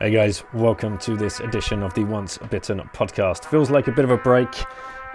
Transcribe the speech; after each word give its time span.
Hey 0.00 0.10
guys, 0.10 0.42
welcome 0.52 0.98
to 0.98 1.16
this 1.16 1.38
edition 1.38 1.84
of 1.84 1.94
the 1.94 2.02
Once 2.02 2.36
Bitten 2.50 2.80
podcast. 2.92 3.44
Feels 3.44 3.70
like 3.70 3.86
a 3.86 3.92
bit 3.92 4.04
of 4.04 4.10
a 4.10 4.16
break. 4.16 4.48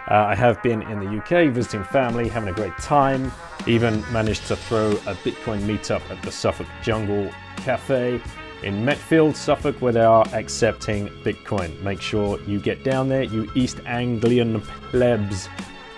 Uh, 0.10 0.14
I 0.28 0.36
have 0.36 0.64
been 0.64 0.82
in 0.84 1.02
the 1.02 1.18
UK 1.18 1.54
visiting 1.54 1.84
family, 1.84 2.30
having 2.30 2.48
a 2.48 2.54
great 2.54 2.78
time. 2.78 3.30
Even 3.68 4.02
managed 4.14 4.48
to 4.48 4.56
throw 4.56 4.92
a 4.92 5.16
Bitcoin 5.16 5.60
meetup 5.64 6.10
at 6.10 6.22
the 6.24 6.32
Suffolk 6.32 6.66
Jungle 6.82 7.30
Cafe 7.58 8.22
in 8.64 8.86
Metfield, 8.86 9.36
Suffolk, 9.36 9.76
where 9.82 9.92
they 9.92 10.00
are 10.00 10.26
accepting 10.32 11.10
Bitcoin. 11.24 11.78
Make 11.82 12.00
sure 12.00 12.40
you 12.44 12.62
get 12.62 12.86
down 12.86 13.10
there, 13.10 13.24
you 13.24 13.52
East 13.56 13.82
Anglian 13.86 14.62
plebs. 14.92 15.50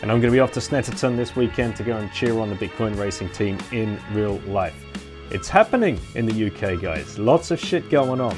And 0.01 0.11
I'm 0.11 0.19
going 0.19 0.31
to 0.33 0.35
be 0.35 0.39
off 0.39 0.53
to 0.53 0.59
Snetterton 0.59 1.17
this 1.17 1.35
weekend 1.35 1.75
to 1.75 1.83
go 1.83 1.97
and 1.97 2.11
cheer 2.13 2.39
on 2.39 2.49
the 2.49 2.55
Bitcoin 2.55 2.97
racing 2.97 3.29
team 3.29 3.59
in 3.71 3.99
real 4.11 4.39
life. 4.47 4.83
It's 5.29 5.47
happening 5.47 5.99
in 6.15 6.25
the 6.25 6.47
UK, 6.47 6.81
guys. 6.81 7.19
Lots 7.19 7.51
of 7.51 7.59
shit 7.59 7.87
going 7.91 8.19
on. 8.19 8.35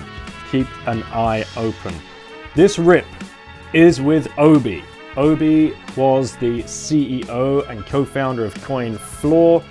Keep 0.53 0.67
an 0.87 1.01
eye 1.05 1.43
open. 1.57 1.95
This 2.53 2.77
rip 2.77 3.07
is 3.73 3.99
with 3.99 4.27
Obi. 4.37 4.83
Obi 5.17 5.73
was 5.95 6.35
the 6.35 6.61
CEO 6.61 7.67
and 7.67 7.83
co 7.87 8.05
founder 8.05 8.45
of 8.45 8.53
CoinFloor. 8.53 9.63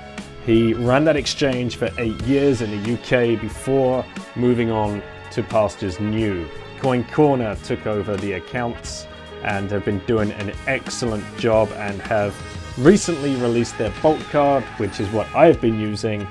He 0.44 0.74
ran 0.74 1.04
that 1.04 1.14
exchange 1.14 1.76
for 1.76 1.88
eight 1.98 2.20
years 2.22 2.62
in 2.62 2.72
the 2.72 2.94
UK 2.94 3.40
before 3.40 4.04
moving 4.34 4.72
on 4.72 5.04
to 5.30 5.44
pastures 5.44 6.00
new. 6.00 6.48
Coin 6.80 7.04
Corner 7.04 7.54
took 7.62 7.86
over 7.86 8.16
the 8.16 8.32
accounts 8.32 9.06
and 9.44 9.70
have 9.70 9.84
been 9.84 10.00
doing 10.06 10.32
an 10.32 10.52
excellent 10.66 11.24
job 11.38 11.70
and 11.76 12.02
have 12.02 12.34
recently 12.76 13.36
released 13.36 13.78
their 13.78 13.92
Bolt 14.02 14.18
card, 14.32 14.64
which 14.78 14.98
is 14.98 15.08
what 15.10 15.32
I've 15.32 15.60
been 15.60 15.78
using 15.78 16.26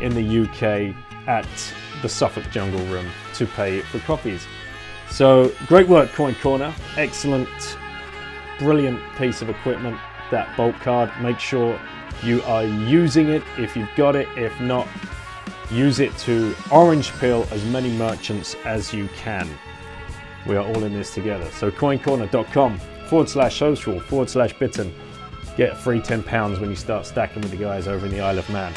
in 0.00 0.14
the 0.14 0.42
UK 0.44 0.94
at 1.26 1.48
the 2.02 2.08
Suffolk 2.08 2.50
Jungle 2.50 2.84
Room 2.86 3.08
to 3.34 3.46
pay 3.46 3.80
for 3.80 3.98
coffees. 4.00 4.46
So 5.10 5.52
great 5.66 5.88
work, 5.88 6.12
Coin 6.12 6.34
Corner. 6.36 6.74
Excellent 6.96 7.48
brilliant 8.58 9.00
piece 9.16 9.42
of 9.42 9.48
equipment, 9.48 9.98
that 10.30 10.54
Bolt 10.56 10.74
card. 10.80 11.10
Make 11.20 11.38
sure 11.38 11.78
you 12.22 12.42
are 12.42 12.64
using 12.64 13.28
it 13.28 13.42
if 13.58 13.76
you've 13.76 13.94
got 13.96 14.16
it. 14.16 14.28
If 14.36 14.58
not, 14.60 14.88
use 15.70 16.00
it 16.00 16.16
to 16.18 16.54
orange 16.72 17.12
peel 17.18 17.46
as 17.50 17.64
many 17.66 17.90
merchants 17.96 18.54
as 18.64 18.92
you 18.92 19.08
can. 19.16 19.48
We 20.46 20.56
are 20.56 20.64
all 20.64 20.84
in 20.84 20.92
this 20.92 21.12
together. 21.12 21.50
So 21.52 21.70
coincorner.com 21.70 22.78
forward 23.08 23.28
slash 23.28 23.58
social 23.58 24.00
forward 24.00 24.30
slash 24.30 24.52
bitten. 24.58 24.94
Get 25.56 25.76
free 25.76 26.00
£10 26.00 26.60
when 26.60 26.70
you 26.70 26.76
start 26.76 27.06
stacking 27.06 27.42
with 27.42 27.50
the 27.50 27.56
guys 27.56 27.88
over 27.88 28.06
in 28.06 28.12
the 28.12 28.20
Isle 28.20 28.38
of 28.38 28.48
Man. 28.50 28.72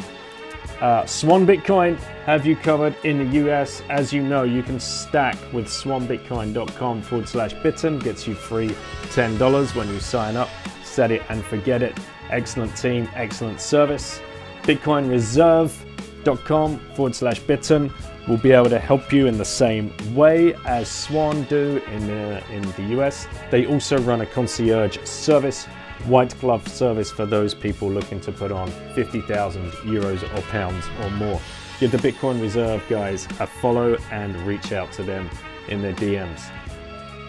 Uh, 0.81 1.05
Swan 1.05 1.45
Bitcoin 1.45 1.97
have 2.25 2.45
you 2.45 2.55
covered 2.55 2.95
in 3.03 3.17
the 3.17 3.25
US. 3.45 3.83
As 3.89 4.13
you 4.13 4.23
know, 4.23 4.43
you 4.43 4.63
can 4.63 4.79
stack 4.79 5.35
with 5.51 5.67
swanbitcoin.com 5.67 7.01
forward 7.01 7.27
slash 7.27 7.51
bitten. 7.61 7.99
Gets 7.99 8.25
you 8.25 8.33
free 8.33 8.69
$10 9.09 9.75
when 9.75 9.89
you 9.89 9.99
sign 9.99 10.37
up. 10.37 10.47
Set 10.83 11.11
it 11.11 11.21
and 11.27 11.43
forget 11.43 11.83
it. 11.83 11.97
Excellent 12.29 12.77
team, 12.77 13.09
excellent 13.13 13.59
service. 13.59 14.21
BitcoinReserve.com 14.63 16.79
forward 16.95 17.15
slash 17.15 17.39
bitten 17.39 17.91
will 18.29 18.37
be 18.37 18.51
able 18.51 18.69
to 18.69 18.79
help 18.79 19.11
you 19.11 19.27
in 19.27 19.37
the 19.37 19.43
same 19.43 19.91
way 20.15 20.53
as 20.65 20.89
Swan 20.89 21.43
do 21.43 21.81
in 21.91 22.07
the, 22.07 22.41
in 22.53 22.61
the 22.61 23.01
US. 23.01 23.27
They 23.51 23.65
also 23.65 23.99
run 23.99 24.21
a 24.21 24.25
concierge 24.25 24.97
service 25.03 25.67
white 26.05 26.39
glove 26.39 26.67
service 26.67 27.11
for 27.11 27.25
those 27.25 27.53
people 27.53 27.89
looking 27.89 28.19
to 28.21 28.31
put 28.31 28.51
on 28.51 28.69
50,000 28.95 29.71
euros 29.83 30.23
or 30.37 30.41
pounds 30.43 30.85
or 31.01 31.09
more. 31.11 31.39
Give 31.79 31.91
the 31.91 31.97
Bitcoin 31.97 32.41
Reserve 32.41 32.83
guys 32.89 33.25
a 33.39 33.47
follow 33.47 33.95
and 34.11 34.35
reach 34.41 34.71
out 34.71 34.91
to 34.93 35.03
them 35.03 35.29
in 35.67 35.81
their 35.81 35.93
DMs. 35.93 36.41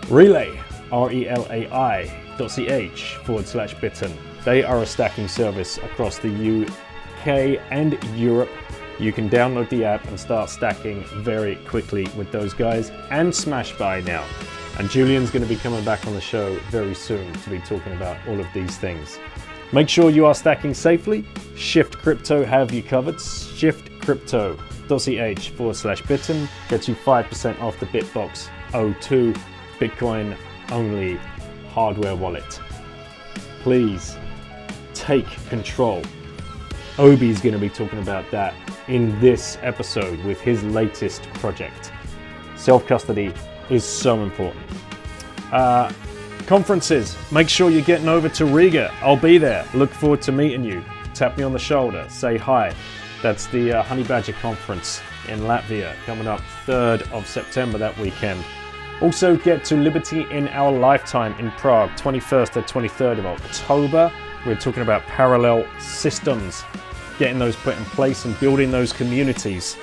Relay, 0.08 0.60
R 0.90 1.12
E 1.12 1.28
L 1.28 1.46
A 1.50 1.68
I 1.70 2.34
dot 2.36 2.50
ch 2.50 3.14
forward 3.24 3.46
slash 3.46 3.74
bitten. 3.74 4.12
They 4.44 4.64
are 4.64 4.82
a 4.82 4.86
stacking 4.86 5.28
service 5.28 5.78
across 5.78 6.18
the 6.18 6.66
UK 6.66 7.60
and 7.70 8.02
Europe. 8.16 8.50
You 8.98 9.12
can 9.12 9.30
download 9.30 9.68
the 9.70 9.84
app 9.84 10.04
and 10.08 10.18
start 10.18 10.50
stacking 10.50 11.04
very 11.22 11.56
quickly 11.66 12.08
with 12.16 12.32
those 12.32 12.52
guys 12.52 12.90
and 13.10 13.32
Smashbuy 13.32 14.04
now. 14.04 14.24
And 14.80 14.88
Julian's 14.88 15.30
going 15.30 15.42
to 15.42 15.48
be 15.48 15.56
coming 15.56 15.84
back 15.84 16.06
on 16.06 16.14
the 16.14 16.22
show 16.22 16.54
very 16.70 16.94
soon 16.94 17.34
to 17.34 17.50
be 17.50 17.58
talking 17.58 17.92
about 17.92 18.16
all 18.26 18.40
of 18.40 18.46
these 18.54 18.78
things. 18.78 19.18
Make 19.74 19.90
sure 19.90 20.08
you 20.08 20.24
are 20.24 20.34
stacking 20.34 20.72
safely. 20.72 21.22
Shift 21.54 21.98
Crypto 21.98 22.46
have 22.46 22.72
you 22.72 22.82
covered. 22.82 23.16
Shiftcrypto.ch 23.16 25.50
forward 25.50 25.76
slash 25.76 26.00
bitten 26.06 26.48
gets 26.70 26.88
you 26.88 26.94
5% 26.94 27.60
off 27.60 27.78
the 27.78 27.84
Bitbox 27.84 28.48
02 29.02 29.34
Bitcoin 29.78 30.34
only 30.70 31.20
hardware 31.68 32.16
wallet. 32.16 32.58
Please 33.60 34.16
take 34.94 35.26
control. 35.50 36.02
Obi's 36.96 37.42
going 37.42 37.52
to 37.52 37.60
be 37.60 37.68
talking 37.68 37.98
about 37.98 38.24
that 38.30 38.54
in 38.88 39.20
this 39.20 39.58
episode 39.60 40.18
with 40.24 40.40
his 40.40 40.64
latest 40.64 41.24
project. 41.34 41.92
Self 42.56 42.86
custody 42.86 43.34
is 43.70 43.84
so 43.84 44.22
important. 44.22 44.64
Uh, 45.52 45.90
conferences, 46.46 47.16
make 47.30 47.48
sure 47.48 47.70
you're 47.70 47.82
getting 47.82 48.08
over 48.08 48.28
to 48.28 48.44
Riga. 48.44 48.92
I'll 49.00 49.16
be 49.16 49.38
there. 49.38 49.66
Look 49.74 49.90
forward 49.90 50.22
to 50.22 50.32
meeting 50.32 50.64
you. 50.64 50.84
Tap 51.14 51.38
me 51.38 51.44
on 51.44 51.52
the 51.52 51.58
shoulder, 51.58 52.06
say 52.08 52.36
hi. 52.36 52.74
That's 53.22 53.46
the 53.46 53.72
uh, 53.72 53.82
Honey 53.82 54.04
Badger 54.04 54.32
Conference 54.34 55.00
in 55.28 55.40
Latvia 55.40 55.94
coming 56.06 56.26
up 56.26 56.40
3rd 56.66 57.10
of 57.12 57.26
September 57.26 57.78
that 57.78 57.96
weekend. 57.98 58.44
Also, 59.00 59.36
get 59.36 59.64
to 59.64 59.76
Liberty 59.76 60.26
in 60.30 60.48
Our 60.48 60.72
Lifetime 60.72 61.32
in 61.38 61.50
Prague, 61.52 61.90
21st 61.90 62.52
to 62.52 62.62
23rd 62.62 63.18
of 63.18 63.26
October. 63.26 64.12
We're 64.46 64.56
talking 64.56 64.82
about 64.82 65.02
parallel 65.02 65.66
systems, 65.78 66.64
getting 67.18 67.38
those 67.38 67.56
put 67.56 67.76
in 67.76 67.84
place 67.86 68.24
and 68.24 68.38
building 68.40 68.70
those 68.70 68.92
communities. 68.92 69.76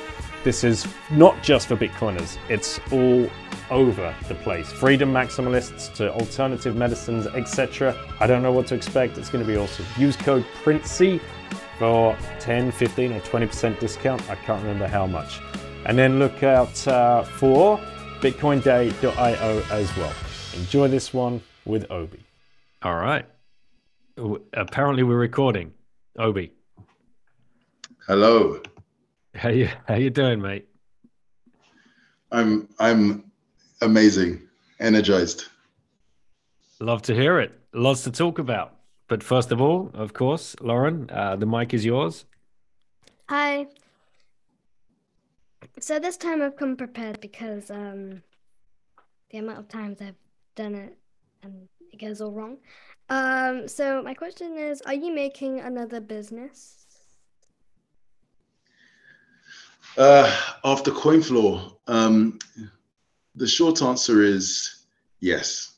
This 0.48 0.64
is 0.64 0.88
not 1.12 1.44
just 1.44 1.68
for 1.68 1.76
Bitcoiners, 1.76 2.38
it's 2.48 2.80
all 2.90 3.30
over 3.70 4.16
the 4.30 4.36
place. 4.36 4.72
Freedom 4.72 5.12
maximalists 5.12 5.94
to 5.96 6.10
alternative 6.14 6.74
medicines, 6.74 7.28
etc. 7.28 7.94
I 8.22 8.28
don't 8.28 8.42
know 8.42 8.54
what 8.54 8.66
to 8.68 8.76
expect. 8.76 9.18
It's 9.18 9.30
going 9.30 9.46
to 9.46 9.52
be 9.52 9.58
awesome. 9.58 9.86
Use 9.98 10.16
code 10.16 10.46
PRINCY 10.64 11.20
for 11.78 12.18
10, 12.40 12.72
15, 12.72 13.12
or 13.12 13.20
20% 13.20 13.78
discount. 13.82 14.30
I 14.30 14.36
can't 14.36 14.62
remember 14.62 14.88
how 14.88 15.06
much. 15.06 15.42
And 15.86 15.98
then 15.98 16.18
look 16.18 16.42
out 16.44 16.88
uh, 16.88 17.24
for 17.24 17.78
bitcoinday.io 18.22 19.64
as 19.70 19.98
well. 19.98 20.14
Enjoy 20.56 20.88
this 20.88 21.14
one 21.14 21.42
with 21.66 21.92
Obi. 21.92 22.24
All 22.84 22.96
right. 22.96 23.26
Apparently, 24.54 25.04
we're 25.04 25.18
recording. 25.18 25.74
Obi. 26.18 26.54
Hello. 28.08 28.62
How 29.38 29.50
you 29.50 29.70
how 29.88 29.96
you 29.96 30.10
doing, 30.10 30.42
mate? 30.42 30.68
I'm 32.32 32.68
I'm 32.80 33.32
amazing, 33.82 34.42
energized. 34.80 35.46
Love 36.80 37.04
to 37.04 37.14
hear 37.14 37.40
it. 37.40 37.52
Lots 37.72 38.04
to 38.06 38.12
talk 38.12 38.40
about. 38.40 38.74
But 39.08 39.22
first 39.22 39.52
of 39.52 39.62
all, 39.62 39.92
of 39.94 40.14
course, 40.14 40.56
Lauren, 40.60 41.10
uh, 41.12 41.36
the 41.36 41.46
mic 41.46 41.74
is 41.74 41.86
yours. 41.86 42.26
Hi. 43.30 43.68
So 45.80 46.00
this 46.00 46.18
time 46.18 46.42
I've 46.42 46.56
come 46.56 46.76
prepared 46.76 47.22
because 47.22 47.70
um, 47.70 48.24
the 49.30 49.38
amount 49.38 49.60
of 49.60 49.68
times 49.68 50.02
I've 50.02 50.16
done 50.56 50.74
it 50.74 50.98
and 51.44 51.68
it 51.94 52.00
goes 52.00 52.22
all 52.22 52.32
wrong. 52.32 52.58
Um, 53.10 53.68
so 53.68 54.02
my 54.02 54.16
question 54.16 54.58
is, 54.58 54.82
are 54.82 54.96
you 54.96 55.14
making 55.14 55.60
another 55.60 56.02
business? 56.02 56.77
Uh, 59.98 60.32
after 60.64 60.92
CoinFloor, 60.92 61.74
um, 61.88 62.38
the 63.36 63.48
short 63.48 63.82
answer 63.82 64.22
is 64.22 64.86
yes. 65.22 65.78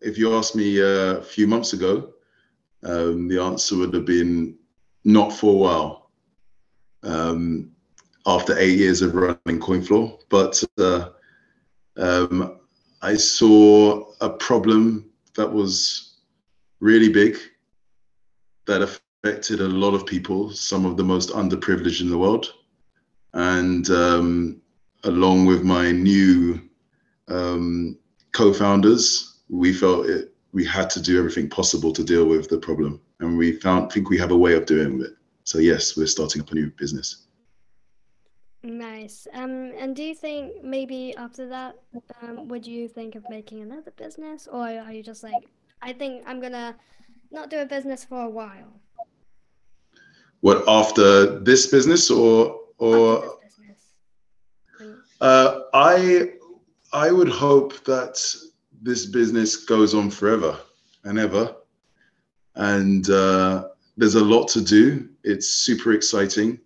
If 0.00 0.18
you 0.18 0.34
asked 0.34 0.56
me 0.56 0.82
uh, 0.82 1.18
a 1.18 1.22
few 1.22 1.46
months 1.46 1.72
ago, 1.72 2.12
um, 2.82 3.28
the 3.28 3.40
answer 3.40 3.76
would 3.76 3.94
have 3.94 4.04
been 4.04 4.56
not 5.04 5.32
for 5.32 5.52
a 5.52 5.56
while. 5.56 6.10
Um, 7.04 7.70
after 8.26 8.56
eight 8.58 8.78
years 8.78 9.02
of 9.02 9.14
running 9.14 9.60
CoinFloor, 9.60 10.18
but 10.28 10.62
uh, 10.78 11.08
um, 11.96 12.58
I 13.00 13.14
saw 13.14 14.12
a 14.20 14.30
problem 14.30 15.10
that 15.36 15.52
was 15.52 16.18
really 16.80 17.08
big 17.08 17.36
that 18.66 18.82
affected 18.82 19.60
a 19.60 19.68
lot 19.68 19.94
of 19.94 20.06
people, 20.06 20.50
some 20.50 20.84
of 20.84 20.96
the 20.96 21.04
most 21.04 21.30
underprivileged 21.30 22.00
in 22.00 22.10
the 22.10 22.18
world. 22.18 22.54
And 23.34 23.88
um, 23.90 24.60
along 25.04 25.46
with 25.46 25.62
my 25.62 25.90
new 25.90 26.60
um, 27.28 27.98
co-founders, 28.32 29.40
we 29.48 29.72
felt 29.72 30.06
it, 30.06 30.34
we 30.52 30.64
had 30.64 30.90
to 30.90 31.00
do 31.00 31.18
everything 31.18 31.48
possible 31.48 31.92
to 31.92 32.04
deal 32.04 32.26
with 32.26 32.48
the 32.48 32.58
problem, 32.58 33.00
and 33.20 33.38
we 33.38 33.52
found 33.52 33.90
think 33.90 34.10
we 34.10 34.18
have 34.18 34.32
a 34.32 34.36
way 34.36 34.54
of 34.54 34.66
doing 34.66 35.00
it. 35.00 35.12
So 35.44 35.58
yes, 35.58 35.96
we're 35.96 36.06
starting 36.06 36.42
up 36.42 36.50
a 36.50 36.54
new 36.54 36.70
business. 36.70 37.26
Nice. 38.62 39.26
Um, 39.32 39.72
and 39.76 39.96
do 39.96 40.04
you 40.04 40.14
think 40.14 40.62
maybe 40.62 41.16
after 41.16 41.48
that, 41.48 41.80
um, 42.22 42.46
would 42.48 42.64
you 42.66 42.86
think 42.86 43.16
of 43.16 43.24
making 43.28 43.60
another 43.60 43.90
business, 43.92 44.46
or 44.46 44.60
are 44.60 44.92
you 44.92 45.02
just 45.02 45.22
like, 45.22 45.48
I 45.80 45.92
think 45.92 46.22
I'm 46.26 46.40
gonna 46.40 46.76
not 47.30 47.50
do 47.50 47.58
a 47.58 47.66
business 47.66 48.04
for 48.04 48.22
a 48.22 48.30
while? 48.30 48.80
What 50.40 50.62
after 50.68 51.40
this 51.40 51.66
business 51.66 52.10
or 52.10 52.61
or? 52.82 53.16
After 53.16 53.28
this 53.42 53.54
business. 53.58 53.82
When- 54.78 55.02
Uh, 55.20 55.60
I 55.72 56.32
I 56.92 57.10
would 57.10 57.28
hope 57.28 57.84
that 57.84 58.14
this 58.82 59.06
business 59.06 59.56
goes 59.64 59.94
on 59.94 60.10
forever 60.10 60.58
and 61.04 61.18
ever, 61.18 61.54
and 62.56 63.08
uh, 63.08 63.68
there's 63.96 64.16
a 64.16 64.24
lot 64.24 64.48
to 64.48 64.60
do. 64.60 65.08
It's 65.24 65.48
super 65.48 65.92
exciting, 65.92 66.58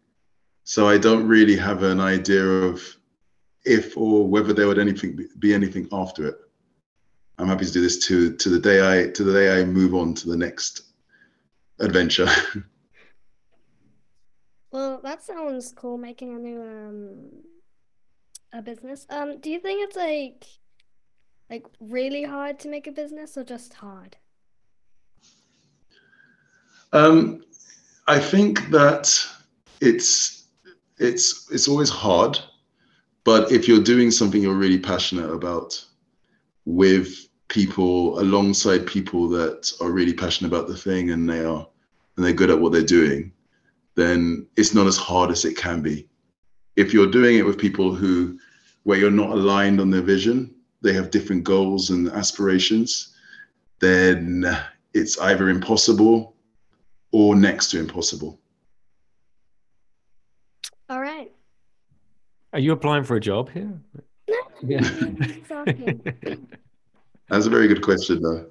so 0.64 0.88
I 0.88 0.98
don't 0.98 1.26
really 1.28 1.56
have 1.56 1.82
an 1.82 2.00
idea 2.00 2.44
of 2.68 2.80
if 3.64 3.96
or 3.96 4.26
whether 4.26 4.52
there 4.54 4.66
would 4.68 4.78
anything 4.78 5.16
be- 5.16 5.28
be 5.38 5.52
anything 5.52 5.86
after 5.92 6.26
it. 6.28 6.36
I'm 7.38 7.48
happy 7.48 7.66
to 7.66 7.72
do 7.72 7.82
this 7.82 7.98
to 8.06 8.34
to 8.36 8.48
the 8.48 8.58
day 8.68 8.78
I 8.92 9.10
to 9.16 9.22
the 9.24 9.32
day 9.32 9.60
I 9.60 9.64
move 9.64 9.94
on 9.94 10.14
to 10.14 10.28
the 10.30 10.36
next 10.36 10.72
adventure. 11.78 12.28
Well, 14.76 15.00
that 15.04 15.22
sounds 15.22 15.72
cool, 15.72 15.96
making 15.96 16.34
a 16.34 16.38
new 16.38 16.60
um 16.60 17.30
a 18.52 18.60
business. 18.60 19.06
Um, 19.08 19.38
do 19.40 19.48
you 19.48 19.58
think 19.58 19.80
it's 19.82 19.96
like 19.96 20.44
like 21.48 21.64
really 21.80 22.24
hard 22.24 22.58
to 22.58 22.68
make 22.68 22.86
a 22.86 22.92
business 22.92 23.38
or 23.38 23.42
just 23.42 23.72
hard? 23.72 24.18
Um, 26.92 27.42
I 28.06 28.18
think 28.18 28.68
that 28.68 29.18
it's 29.80 30.44
it's 30.98 31.50
it's 31.50 31.68
always 31.68 31.88
hard, 31.88 32.38
but 33.24 33.50
if 33.50 33.66
you're 33.66 33.82
doing 33.82 34.10
something 34.10 34.42
you're 34.42 34.62
really 34.66 34.78
passionate 34.78 35.32
about 35.32 35.82
with 36.66 37.28
people 37.48 38.20
alongside 38.20 38.86
people 38.86 39.26
that 39.30 39.72
are 39.80 39.90
really 39.90 40.12
passionate 40.12 40.52
about 40.52 40.68
the 40.68 40.76
thing 40.76 41.12
and 41.12 41.26
they 41.26 41.42
are 41.42 41.66
and 42.16 42.26
they're 42.26 42.34
good 42.34 42.50
at 42.50 42.60
what 42.60 42.72
they're 42.72 42.94
doing, 42.98 43.32
then 43.96 44.46
it's 44.56 44.74
not 44.74 44.86
as 44.86 44.96
hard 44.96 45.30
as 45.30 45.44
it 45.44 45.56
can 45.56 45.82
be. 45.82 46.06
If 46.76 46.92
you're 46.92 47.10
doing 47.10 47.36
it 47.38 47.44
with 47.44 47.58
people 47.58 47.94
who 47.94 48.38
where 48.84 48.98
you're 48.98 49.10
not 49.10 49.30
aligned 49.30 49.80
on 49.80 49.90
their 49.90 50.02
vision, 50.02 50.54
they 50.82 50.92
have 50.92 51.10
different 51.10 51.42
goals 51.42 51.90
and 51.90 52.08
aspirations, 52.08 53.16
then 53.80 54.44
it's 54.94 55.18
either 55.18 55.48
impossible 55.48 56.36
or 57.10 57.34
next 57.34 57.70
to 57.70 57.80
impossible. 57.80 58.38
All 60.88 61.00
right. 61.00 61.32
Are 62.52 62.60
you 62.60 62.70
applying 62.72 63.02
for 63.02 63.16
a 63.16 63.20
job 63.20 63.50
here? 63.50 63.72
Yeah. 64.62 64.78
Exactly. 65.20 66.00
That's 67.28 67.44
a 67.44 67.50
very 67.50 67.68
good 67.68 67.82
question, 67.82 68.22
though. 68.22 68.46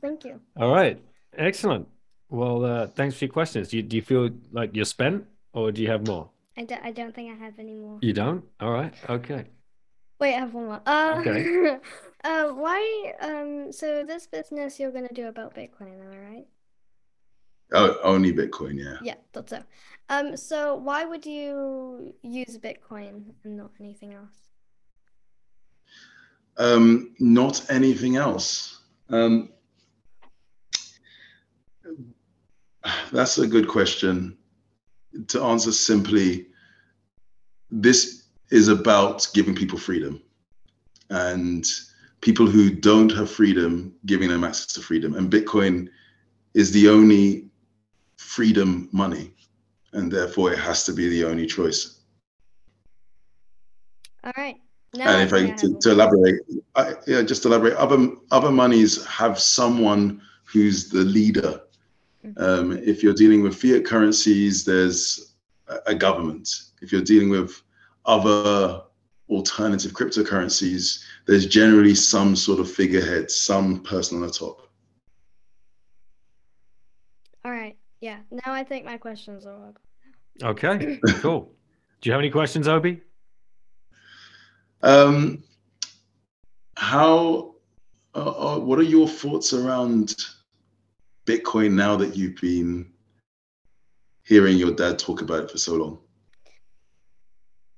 Thank 0.00 0.24
you. 0.24 0.40
All 0.56 0.72
right. 0.72 0.98
Excellent. 1.36 1.86
Well, 2.30 2.64
uh, 2.64 2.86
thanks 2.88 3.16
for 3.16 3.24
your 3.24 3.32
questions. 3.32 3.68
Do 3.68 3.78
you, 3.78 3.82
do 3.82 3.96
you 3.96 4.02
feel 4.02 4.30
like 4.52 4.74
you're 4.74 4.84
spent 4.84 5.24
or 5.52 5.72
do 5.72 5.82
you 5.82 5.88
have 5.90 6.06
more? 6.06 6.30
I 6.56 6.64
don't, 6.64 6.84
I 6.84 6.90
don't 6.92 7.14
think 7.14 7.30
I 7.32 7.44
have 7.44 7.58
any 7.58 7.74
more. 7.74 7.98
You 8.02 8.12
don't? 8.12 8.44
All 8.60 8.70
right. 8.72 8.92
Okay. 9.08 9.46
Wait, 10.20 10.34
I 10.34 10.40
have 10.40 10.52
one 10.52 10.66
more. 10.66 10.80
Uh, 10.84 11.16
Okay. 11.20 11.78
uh, 12.24 12.48
why, 12.48 13.12
um, 13.20 13.72
so 13.72 14.04
this 14.04 14.26
business 14.26 14.78
you're 14.80 14.90
gonna 14.90 15.08
do 15.14 15.28
about 15.28 15.54
Bitcoin, 15.54 16.00
am 16.00 16.12
I 16.12 16.18
right? 16.30 16.46
Oh, 17.72 17.98
only 18.02 18.32
Bitcoin, 18.32 18.82
yeah. 18.82 18.96
Yeah, 19.02 19.14
thought 19.32 19.50
so. 19.50 19.62
Um, 20.08 20.36
so 20.36 20.74
why 20.74 21.04
would 21.04 21.24
you 21.24 22.14
use 22.22 22.58
Bitcoin 22.58 23.24
and 23.44 23.56
not 23.56 23.70
anything 23.78 24.14
else? 24.14 24.48
Um, 26.56 27.14
not 27.20 27.64
anything 27.70 28.16
else. 28.16 28.80
Um, 29.10 29.50
that's 33.12 33.38
a 33.38 33.46
good 33.46 33.68
question. 33.68 34.36
To 35.28 35.42
answer 35.42 35.72
simply, 35.72 36.46
this 37.70 38.24
is 38.50 38.68
about 38.68 39.26
giving 39.34 39.54
people 39.54 39.78
freedom 39.78 40.22
and 41.10 41.66
people 42.20 42.46
who 42.46 42.70
don't 42.70 43.10
have 43.10 43.30
freedom, 43.30 43.94
giving 44.06 44.28
them 44.28 44.44
access 44.44 44.66
to 44.74 44.80
freedom. 44.80 45.14
And 45.14 45.30
Bitcoin 45.30 45.88
is 46.54 46.72
the 46.72 46.88
only 46.88 47.48
freedom 48.16 48.88
money, 48.92 49.32
and 49.92 50.10
therefore 50.10 50.52
it 50.52 50.58
has 50.58 50.84
to 50.84 50.92
be 50.92 51.08
the 51.08 51.24
only 51.24 51.46
choice. 51.46 52.00
All 54.24 54.32
right. 54.36 54.56
Now 54.94 55.10
and 55.10 55.26
if 55.26 55.34
I 55.34 55.50
to, 55.50 55.78
to 55.80 55.90
elaborate, 55.90 56.40
I, 56.74 56.94
yeah, 57.06 57.22
just 57.22 57.44
elaborate, 57.44 57.74
other 57.74 58.08
other 58.30 58.50
monies 58.50 59.04
have 59.06 59.38
someone 59.38 60.22
who's 60.44 60.88
the 60.88 61.04
leader. 61.04 61.60
Mhm. 62.24 62.40
Um, 62.40 62.72
if 62.72 63.02
you're 63.02 63.14
dealing 63.14 63.42
with 63.42 63.56
fiat 63.56 63.84
currencies, 63.84 64.64
there's 64.64 65.34
a, 65.68 65.76
a 65.86 65.94
government. 65.94 66.48
If 66.82 66.92
you're 66.92 67.02
dealing 67.02 67.30
with 67.30 67.62
other 68.04 68.82
alternative 69.28 69.92
cryptocurrencies, 69.92 71.04
there's 71.26 71.46
generally 71.46 71.94
some 71.94 72.34
sort 72.34 72.60
of 72.60 72.70
figurehead, 72.70 73.30
some 73.30 73.82
person 73.82 74.16
on 74.20 74.26
the 74.26 74.32
top. 74.32 74.68
All 77.44 77.52
right. 77.52 77.76
Yeah. 78.00 78.18
Now 78.30 78.52
I 78.52 78.64
think 78.64 78.84
my 78.84 78.96
questions 78.96 79.46
are 79.46 79.54
all. 79.54 79.74
Okay. 80.42 81.00
Cool. 81.20 81.52
Do 82.00 82.08
you 82.08 82.12
have 82.12 82.20
any 82.20 82.30
questions, 82.30 82.68
Obi? 82.68 83.02
Um, 84.82 85.42
how? 86.76 87.54
Uh, 88.14 88.54
uh, 88.54 88.58
what 88.58 88.78
are 88.78 88.84
your 88.84 89.08
thoughts 89.08 89.52
around 89.52 90.14
Bitcoin 91.28 91.72
now 91.72 91.94
that 91.94 92.16
you've 92.16 92.40
been 92.40 92.90
hearing 94.24 94.56
your 94.56 94.72
dad 94.72 94.98
talk 94.98 95.20
about 95.20 95.44
it 95.44 95.50
for 95.50 95.58
so 95.58 95.74
long? 95.74 95.98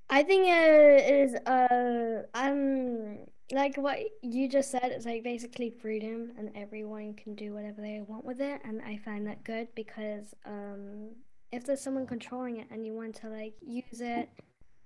I 0.08 0.22
think 0.22 0.46
it 0.46 1.12
is 1.12 1.34
uh 1.34 2.22
um 2.34 3.18
like 3.52 3.76
what 3.76 3.98
you 4.22 4.48
just 4.48 4.70
said, 4.70 4.84
it's 4.84 5.04
like 5.04 5.24
basically 5.24 5.70
freedom 5.70 6.30
and 6.38 6.52
everyone 6.54 7.14
can 7.14 7.34
do 7.34 7.52
whatever 7.52 7.80
they 7.80 8.00
want 8.06 8.24
with 8.24 8.40
it 8.40 8.60
and 8.64 8.80
I 8.82 8.98
find 8.98 9.26
that 9.26 9.42
good 9.42 9.66
because 9.74 10.32
um 10.46 11.10
if 11.50 11.64
there's 11.64 11.80
someone 11.80 12.06
controlling 12.06 12.58
it 12.58 12.68
and 12.70 12.86
you 12.86 12.94
want 12.94 13.16
to 13.16 13.28
like 13.28 13.54
use 13.60 14.00
it 14.00 14.28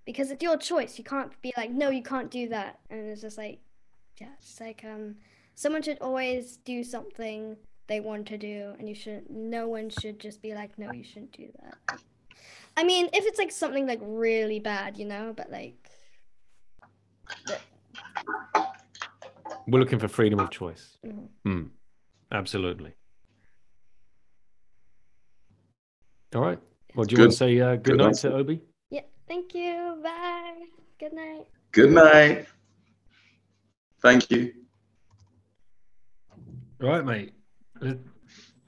because 0.06 0.30
it's 0.30 0.42
your 0.42 0.56
choice, 0.56 0.96
you 0.96 1.04
can't 1.04 1.30
be 1.42 1.52
like, 1.58 1.70
no, 1.70 1.90
you 1.90 2.02
can't 2.02 2.30
do 2.30 2.48
that 2.48 2.78
and 2.88 3.10
it's 3.10 3.20
just 3.20 3.36
like 3.36 3.60
yeah, 4.18 4.28
it's 4.38 4.58
like 4.58 4.82
um 4.86 5.16
someone 5.54 5.82
should 5.82 5.98
always 6.00 6.56
do 6.64 6.82
something 6.82 7.58
they 7.86 8.00
want 8.00 8.26
to 8.28 8.38
do 8.38 8.74
and 8.78 8.88
you 8.88 8.94
should 8.94 9.28
no 9.30 9.68
one 9.68 9.90
should 9.90 10.18
just 10.18 10.40
be 10.42 10.54
like, 10.54 10.78
no, 10.78 10.90
you 10.92 11.04
shouldn't 11.04 11.32
do 11.36 11.48
that. 11.62 12.00
I 12.76 12.84
mean, 12.84 13.06
if 13.12 13.24
it's 13.24 13.38
like 13.38 13.52
something 13.52 13.86
like 13.86 14.00
really 14.02 14.58
bad, 14.58 14.98
you 14.98 15.04
know, 15.04 15.32
but 15.36 15.50
like, 15.50 15.90
We're 19.66 19.78
looking 19.78 19.98
for 19.98 20.08
freedom 20.08 20.40
of 20.40 20.50
choice. 20.50 20.98
mhm. 21.04 21.28
Hmm. 21.44 21.62
Absolutely. 22.32 22.94
All 26.34 26.42
right. 26.42 26.58
Well, 26.94 27.04
do 27.06 27.14
you 27.16 27.20
want 27.22 27.32
to 27.32 27.36
say 27.38 27.60
uh, 27.60 27.76
good 27.76 27.84
Good 27.84 27.96
night 27.98 28.06
answer. 28.08 28.30
to 28.30 28.36
Obi? 28.36 28.60
yeah, 28.90 29.02
thank 29.28 29.54
you. 29.54 29.98
Bye. 30.02 30.64
Good 30.98 31.12
night. 31.12 31.46
Good 31.72 31.90
night. 31.92 32.46
Thank 34.02 34.30
you. 34.30 34.52
All 36.82 36.88
right, 36.88 37.04
mate. 37.04 37.32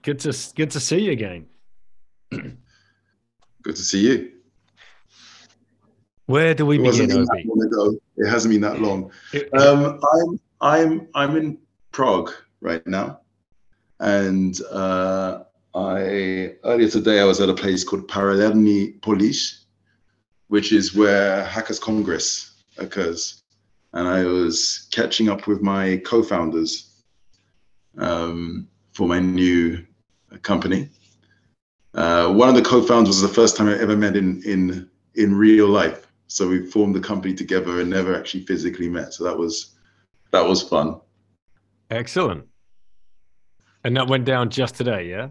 Good 0.02 0.18
to 0.20 0.36
good 0.54 0.70
to 0.72 0.80
see 0.80 1.00
you 1.00 1.12
again. 1.12 1.46
Good 2.30 3.76
to 3.76 3.82
see 3.82 4.06
you. 4.06 4.32
Where 6.26 6.54
do 6.54 6.66
we 6.66 6.76
It 6.76 6.82
begin, 6.82 7.08
that 7.08 7.42
long 7.46 7.66
ago. 7.66 7.98
It 8.16 8.28
hasn't 8.28 8.52
been 8.52 8.60
that 8.60 8.80
long. 8.80 9.10
Um, 9.58 10.00
I'm 10.12 10.40
I'm 10.60 11.08
I'm 11.14 11.36
in 11.36 11.58
Prague 11.92 12.30
right 12.60 12.86
now, 12.86 13.20
and 14.00 14.60
uh, 14.70 15.44
I 15.74 16.54
earlier 16.64 16.88
today 16.88 17.20
I 17.20 17.24
was 17.24 17.40
at 17.40 17.48
a 17.48 17.54
place 17.54 17.82
called 17.82 18.06
Paralelní 18.08 19.00
Polis, 19.02 19.66
which 20.48 20.72
is 20.72 20.94
where 20.94 21.44
Hackers 21.44 21.78
Congress 21.78 22.62
occurs, 22.78 23.42
and 23.92 24.06
I 24.06 24.24
was 24.24 24.88
catching 24.92 25.28
up 25.28 25.46
with 25.46 25.62
my 25.62 25.96
co-founders 26.04 27.02
um, 27.98 28.68
for 28.96 29.06
my 29.06 29.20
new 29.20 29.84
company. 30.42 30.88
Uh, 31.94 32.32
one 32.32 32.48
of 32.48 32.54
the 32.54 32.62
co-founders 32.62 33.08
was 33.08 33.22
the 33.22 33.28
first 33.28 33.56
time 33.56 33.68
I 33.68 33.78
ever 33.78 33.96
met 33.96 34.16
in 34.16 34.42
in 34.44 34.88
in 35.14 35.34
real 35.34 35.68
life. 35.68 36.06
So 36.28 36.48
we 36.48 36.66
formed 36.66 36.94
the 36.94 37.00
company 37.00 37.34
together 37.34 37.80
and 37.80 37.90
never 37.90 38.14
actually 38.16 38.44
physically 38.44 38.88
met. 38.88 39.12
So 39.12 39.24
that 39.24 39.36
was 39.36 39.76
that 40.32 40.46
was 40.46 40.62
fun. 40.62 41.00
Excellent. 41.90 42.46
And 43.84 43.96
that 43.96 44.08
went 44.08 44.24
down 44.24 44.50
just 44.50 44.74
today, 44.74 45.08
yeah? 45.08 45.28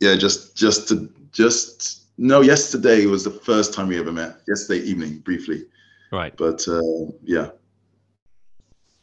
Yeah, 0.00 0.16
just 0.16 0.56
just 0.56 0.88
to 0.88 1.10
just 1.32 2.04
no, 2.18 2.42
yesterday 2.42 3.06
was 3.06 3.24
the 3.24 3.30
first 3.30 3.72
time 3.74 3.88
we 3.88 3.98
ever 3.98 4.12
met. 4.12 4.40
Yesterday 4.46 4.84
evening, 4.84 5.18
briefly. 5.18 5.64
Right. 6.12 6.36
But 6.36 6.66
uh, 6.68 6.82
yeah. 7.22 7.50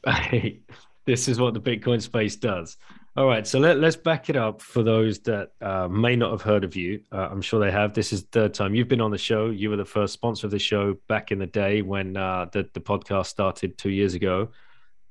this 1.05 1.27
is 1.27 1.39
what 1.39 1.53
the 1.53 1.61
Bitcoin 1.61 2.01
space 2.01 2.35
does. 2.35 2.77
All 3.15 3.27
right, 3.27 3.45
so 3.45 3.59
let, 3.59 3.83
us 3.83 3.95
back 3.95 4.31
it 4.31 4.35
up 4.35 4.59
for 4.59 4.81
those 4.81 5.19
that 5.19 5.51
uh, 5.61 5.87
may 5.87 6.15
not 6.15 6.31
have 6.31 6.41
heard 6.41 6.63
of 6.63 6.75
you. 6.75 7.01
Uh, 7.11 7.27
I'm 7.29 7.43
sure 7.43 7.59
they 7.59 7.71
have. 7.71 7.93
This 7.93 8.11
is 8.11 8.23
the 8.23 8.29
third 8.29 8.53
time 8.55 8.73
you've 8.73 8.87
been 8.87 9.01
on 9.01 9.11
the 9.11 9.19
show. 9.19 9.51
You 9.51 9.69
were 9.69 9.75
the 9.75 9.85
first 9.85 10.13
sponsor 10.13 10.47
of 10.47 10.51
the 10.51 10.57
show 10.57 10.95
back 11.07 11.31
in 11.31 11.37
the 11.37 11.45
day 11.45 11.83
when 11.83 12.17
uh, 12.17 12.47
the, 12.51 12.67
the 12.73 12.81
podcast 12.81 13.27
started 13.27 13.77
two 13.77 13.91
years 13.91 14.15
ago, 14.15 14.49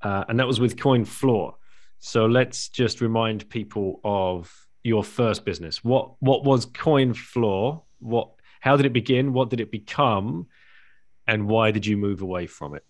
uh, 0.03 0.25
and 0.29 0.41
that 0.41 0.49
was 0.49 0.59
with 0.59 0.77
CoinFloor. 0.77 1.55
So 2.01 2.27
let's 2.27 2.69
just 2.69 3.01
remind 3.01 3.49
people 3.49 4.01
of 4.03 4.53
your 4.83 5.05
first 5.05 5.45
business. 5.45 5.85
What 5.85 6.15
what 6.19 6.43
was 6.43 6.67
CoinFloor? 6.67 7.83
What 8.01 8.31
how 8.59 8.77
did 8.77 8.87
it 8.87 8.93
begin? 8.93 9.33
What 9.33 9.51
did 9.51 9.61
it 9.61 9.71
become? 9.71 10.49
And 11.29 11.47
why 11.47 11.71
did 11.71 11.87
you 11.87 11.97
move 11.97 12.21
away 12.21 12.49
from 12.49 12.75
it? 12.75 12.85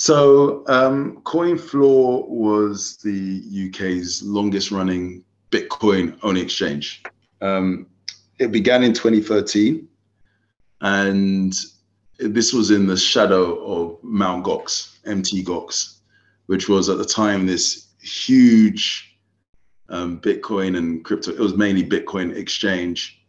So, 0.00 0.62
um, 0.68 1.22
CoinFloor 1.22 2.28
was 2.28 2.98
the 2.98 3.42
UK's 3.66 4.22
longest 4.22 4.70
running 4.70 5.24
Bitcoin 5.50 6.16
only 6.22 6.40
exchange. 6.40 7.02
Um, 7.40 7.88
it 8.38 8.52
began 8.52 8.84
in 8.84 8.92
2013, 8.92 9.88
and 10.82 11.52
this 12.20 12.52
was 12.52 12.70
in 12.70 12.86
the 12.86 12.96
shadow 12.96 13.58
of 13.64 13.98
Mt. 14.04 14.44
Gox, 14.44 14.98
MT 15.04 15.42
Gox, 15.42 15.98
which 16.46 16.68
was 16.68 16.88
at 16.88 16.98
the 16.98 17.04
time 17.04 17.44
this 17.44 17.88
huge 18.00 19.18
um, 19.88 20.20
Bitcoin 20.20 20.78
and 20.78 21.04
crypto. 21.04 21.32
It 21.32 21.40
was 21.40 21.56
mainly 21.56 21.82
Bitcoin 21.82 22.36
exchange, 22.36 23.20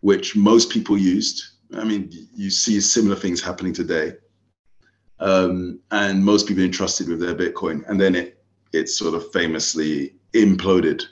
which 0.00 0.34
most 0.34 0.68
people 0.68 0.98
used. 0.98 1.44
I 1.76 1.84
mean, 1.84 2.10
you 2.34 2.50
see 2.50 2.80
similar 2.80 3.14
things 3.14 3.40
happening 3.40 3.72
today 3.72 4.14
um, 5.22 5.78
and 5.92 6.24
most 6.24 6.48
people 6.48 6.64
entrusted 6.64 7.08
with 7.08 7.20
their 7.20 7.34
Bitcoin, 7.34 7.88
and 7.88 8.00
then 8.00 8.14
it 8.14 8.42
it 8.72 8.88
sort 8.88 9.14
of 9.14 9.30
famously 9.32 10.14
imploded, 10.34 11.04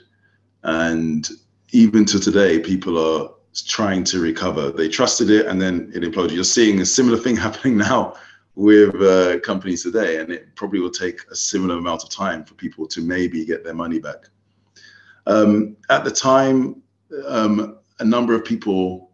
and 0.63 1.29
even 1.71 2.03
to 2.05 2.19
today, 2.19 2.59
people 2.59 2.97
are 2.97 3.29
trying 3.65 4.03
to 4.03 4.19
recover. 4.19 4.69
They 4.69 4.89
trusted 4.89 5.29
it, 5.29 5.45
and 5.45 5.61
then 5.61 5.91
it 5.95 6.03
imploded. 6.03 6.31
You're 6.31 6.43
seeing 6.43 6.81
a 6.81 6.85
similar 6.85 7.17
thing 7.17 7.35
happening 7.47 7.77
now 7.77 8.15
with 8.55 9.01
uh, 9.01 9.39
companies 9.39 9.83
today, 9.83 10.19
and 10.19 10.29
it 10.29 10.55
probably 10.55 10.81
will 10.81 10.91
take 10.91 11.21
a 11.31 11.35
similar 11.35 11.77
amount 11.77 12.03
of 12.03 12.09
time 12.09 12.43
for 12.43 12.53
people 12.55 12.85
to 12.87 13.01
maybe 13.01 13.45
get 13.45 13.63
their 13.63 13.73
money 13.73 13.99
back. 13.99 14.27
Um, 15.25 15.77
at 15.89 16.03
the 16.03 16.11
time, 16.11 16.81
um, 17.27 17.77
a 17.99 18.03
number 18.03 18.35
of 18.35 18.43
people 18.43 19.10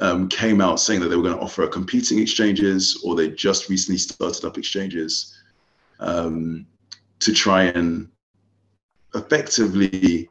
um, 0.00 0.28
came 0.28 0.60
out 0.60 0.80
saying 0.80 1.00
that 1.00 1.08
they 1.08 1.16
were 1.16 1.22
going 1.22 1.36
to 1.36 1.42
offer 1.42 1.66
competing 1.66 2.18
exchanges 2.18 3.00
or 3.04 3.14
they 3.14 3.28
just 3.30 3.68
recently 3.68 3.98
started 3.98 4.44
up 4.44 4.58
exchanges 4.58 5.40
um, 6.00 6.66
to 7.20 7.32
try 7.32 7.64
and 7.64 8.08
effectively 9.14 10.28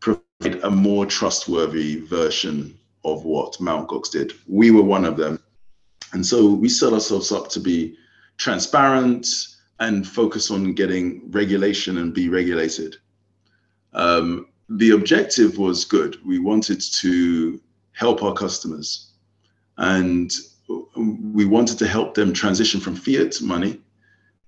provide 0.00 0.62
a 0.62 0.70
more 0.70 1.04
trustworthy 1.04 2.00
version 2.00 2.78
of 3.04 3.24
what 3.24 3.60
Mt. 3.60 3.88
Gox 3.88 4.10
did. 4.10 4.32
We 4.46 4.70
were 4.70 4.82
one 4.82 5.04
of 5.04 5.16
them. 5.16 5.38
And 6.12 6.24
so 6.24 6.52
we 6.54 6.68
set 6.68 6.92
ourselves 6.92 7.32
up 7.32 7.48
to 7.50 7.60
be 7.60 7.96
transparent 8.38 9.26
and 9.80 10.06
focus 10.06 10.50
on 10.50 10.72
getting 10.72 11.30
regulation 11.30 11.98
and 11.98 12.14
be 12.14 12.28
regulated. 12.28 12.96
Um, 13.92 14.46
the 14.68 14.90
objective 14.90 15.58
was 15.58 15.84
good. 15.84 16.18
We 16.24 16.38
wanted 16.38 16.80
to 16.80 17.60
help 17.94 18.22
our 18.22 18.34
customers. 18.34 19.12
And 19.78 20.30
we 20.96 21.44
wanted 21.44 21.78
to 21.78 21.86
help 21.86 22.14
them 22.14 22.32
transition 22.32 22.80
from 22.80 22.94
fiat 22.96 23.40
money, 23.40 23.80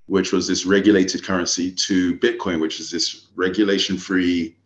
which 0.07 0.33
was 0.33 0.47
this 0.47 0.67
regulated 0.67 1.25
currency, 1.25 1.73
to 1.73 2.17
Bitcoin, 2.19 2.61
which 2.61 2.81
is 2.81 2.91
this 2.91 3.29
regulation 3.35 3.97
free 3.97 4.57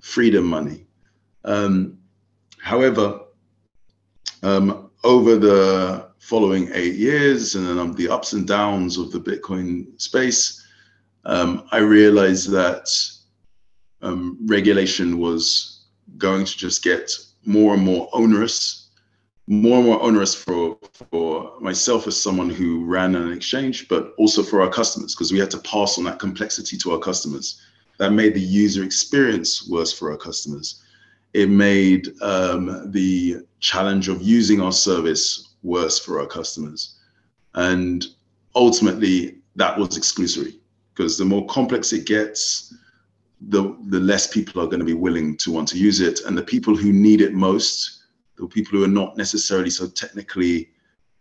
freedom 0.00 0.44
money. 0.44 0.84
Um, 1.44 1.98
however, 2.60 3.20
um, 4.42 4.90
over 5.04 5.36
the 5.36 6.08
following 6.18 6.70
eight 6.72 6.94
years 6.94 7.54
and 7.54 7.96
the 7.96 8.08
ups 8.08 8.32
and 8.32 8.46
downs 8.46 8.96
of 8.96 9.10
the 9.12 9.20
Bitcoin 9.20 10.00
space, 10.00 10.64
um, 11.24 11.66
I 11.72 11.78
realized 11.78 12.50
that 12.50 12.88
um, 14.02 14.38
regulation 14.46 15.18
was 15.18 15.84
going 16.18 16.44
to 16.44 16.56
just 16.56 16.82
get 16.82 17.10
more 17.44 17.74
and 17.74 17.82
more 17.82 18.08
onerous, 18.12 18.88
more 19.46 19.78
and 19.78 19.86
more 19.86 20.02
onerous 20.02 20.34
for 20.34 20.78
for 21.10 21.58
myself 21.60 22.06
as 22.06 22.20
someone 22.20 22.50
who 22.50 22.84
ran 22.84 23.14
an 23.14 23.32
exchange, 23.32 23.88
but 23.88 24.12
also 24.18 24.42
for 24.42 24.62
our 24.62 24.70
customers 24.70 25.14
because 25.14 25.32
we 25.32 25.38
had 25.38 25.50
to 25.50 25.58
pass 25.58 25.98
on 25.98 26.04
that 26.04 26.18
complexity 26.18 26.76
to 26.78 26.92
our 26.92 26.98
customers. 26.98 27.60
That 27.98 28.12
made 28.12 28.34
the 28.34 28.40
user 28.40 28.82
experience 28.82 29.68
worse 29.68 29.92
for 29.92 30.10
our 30.10 30.16
customers. 30.16 30.82
It 31.34 31.48
made 31.48 32.08
um, 32.22 32.90
the 32.90 33.38
challenge 33.60 34.08
of 34.08 34.22
using 34.22 34.60
our 34.60 34.72
service 34.72 35.54
worse 35.62 35.98
for 35.98 36.20
our 36.20 36.26
customers, 36.26 36.98
and 37.54 38.06
ultimately 38.54 39.38
that 39.56 39.78
was 39.78 39.98
exclusory 39.98 40.58
because 40.94 41.16
the 41.16 41.24
more 41.24 41.46
complex 41.46 41.92
it 41.92 42.06
gets, 42.06 42.74
the 43.48 43.76
the 43.88 44.00
less 44.00 44.26
people 44.26 44.62
are 44.62 44.66
going 44.66 44.78
to 44.78 44.84
be 44.84 44.94
willing 44.94 45.36
to 45.38 45.50
want 45.50 45.68
to 45.68 45.78
use 45.78 46.00
it. 46.00 46.20
And 46.26 46.36
the 46.36 46.42
people 46.42 46.76
who 46.76 46.92
need 46.92 47.20
it 47.20 47.32
most 47.32 48.02
the 48.36 48.46
people 48.46 48.78
who 48.78 48.84
are 48.84 48.88
not 48.88 49.16
necessarily 49.16 49.70
so 49.70 49.86
technically 49.88 50.70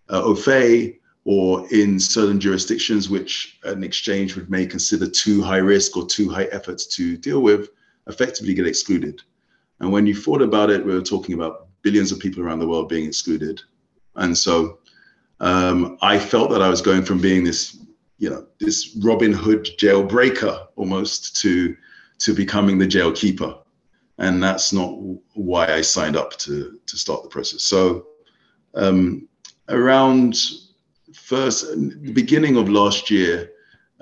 uh, 0.10 0.22
au 0.24 0.36
fait 0.36 1.00
or 1.24 1.68
in 1.72 2.00
certain 2.00 2.40
jurisdictions 2.40 3.10
which 3.10 3.60
an 3.64 3.84
exchange 3.84 4.36
would 4.36 4.50
may 4.50 4.66
consider 4.66 5.08
too 5.08 5.42
high 5.42 5.58
risk 5.58 5.96
or 5.96 6.06
too 6.06 6.30
high 6.30 6.46
efforts 6.46 6.88
to 6.88 7.18
deal 7.18 7.42
with 7.42 7.70
effectively 8.08 8.54
get 8.54 8.68
excluded. 8.68 9.22
And 9.80 9.92
when 9.92 10.08
you 10.08 10.16
thought 10.16 10.42
about 10.42 10.70
it 10.70 10.86
we 10.86 10.94
were 10.94 11.02
talking 11.02 11.36
about 11.36 11.68
billions 11.82 12.12
of 12.12 12.20
people 12.20 12.44
around 12.44 12.60
the 12.60 12.68
world 12.68 12.90
being 12.90 13.08
excluded. 13.08 13.62
And 14.16 14.38
so 14.38 14.80
um, 15.42 15.98
i 16.02 16.18
felt 16.18 16.50
that 16.52 16.62
i 16.62 16.70
was 16.70 16.82
going 16.82 17.04
from 17.04 17.20
being 17.20 17.44
this 17.44 17.78
you 18.20 18.30
know 18.30 18.46
this 18.60 18.96
robin 19.02 19.34
hood 19.34 19.68
jailbreaker 19.78 20.68
almost 20.76 21.36
to 21.42 21.76
to 22.22 22.34
becoming 22.34 22.78
the 22.78 22.88
jail 22.88 23.12
keeper. 23.12 23.56
And 24.18 24.42
that's 24.42 24.72
not 24.72 24.94
why 25.34 25.66
I 25.68 25.82
signed 25.82 26.16
up 26.16 26.38
to, 26.40 26.80
to 26.86 26.98
start 26.98 27.24
the 27.24 27.30
process. 27.30 27.64
So 27.64 28.08
um, 28.76 29.28
around 29.70 30.38
first, 31.14 31.66
the 31.72 32.12
beginning 32.14 32.58
of 32.58 32.70
last 32.70 33.10
year, 33.10 33.52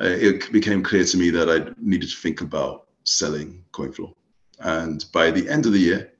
uh, 0.02 0.06
it 0.06 0.52
became 0.52 0.84
clear 0.84 1.06
to 1.06 1.18
me 1.18 1.30
that 1.30 1.50
I 1.50 1.72
needed 1.82 2.10
to 2.10 2.18
think 2.18 2.42
about 2.42 2.88
selling 3.06 3.64
CoinFloor. 3.72 4.14
And 4.60 5.06
by 5.14 5.32
the 5.32 5.48
end 5.50 5.66
of 5.66 5.72
the 5.72 5.80
year, 5.80 6.14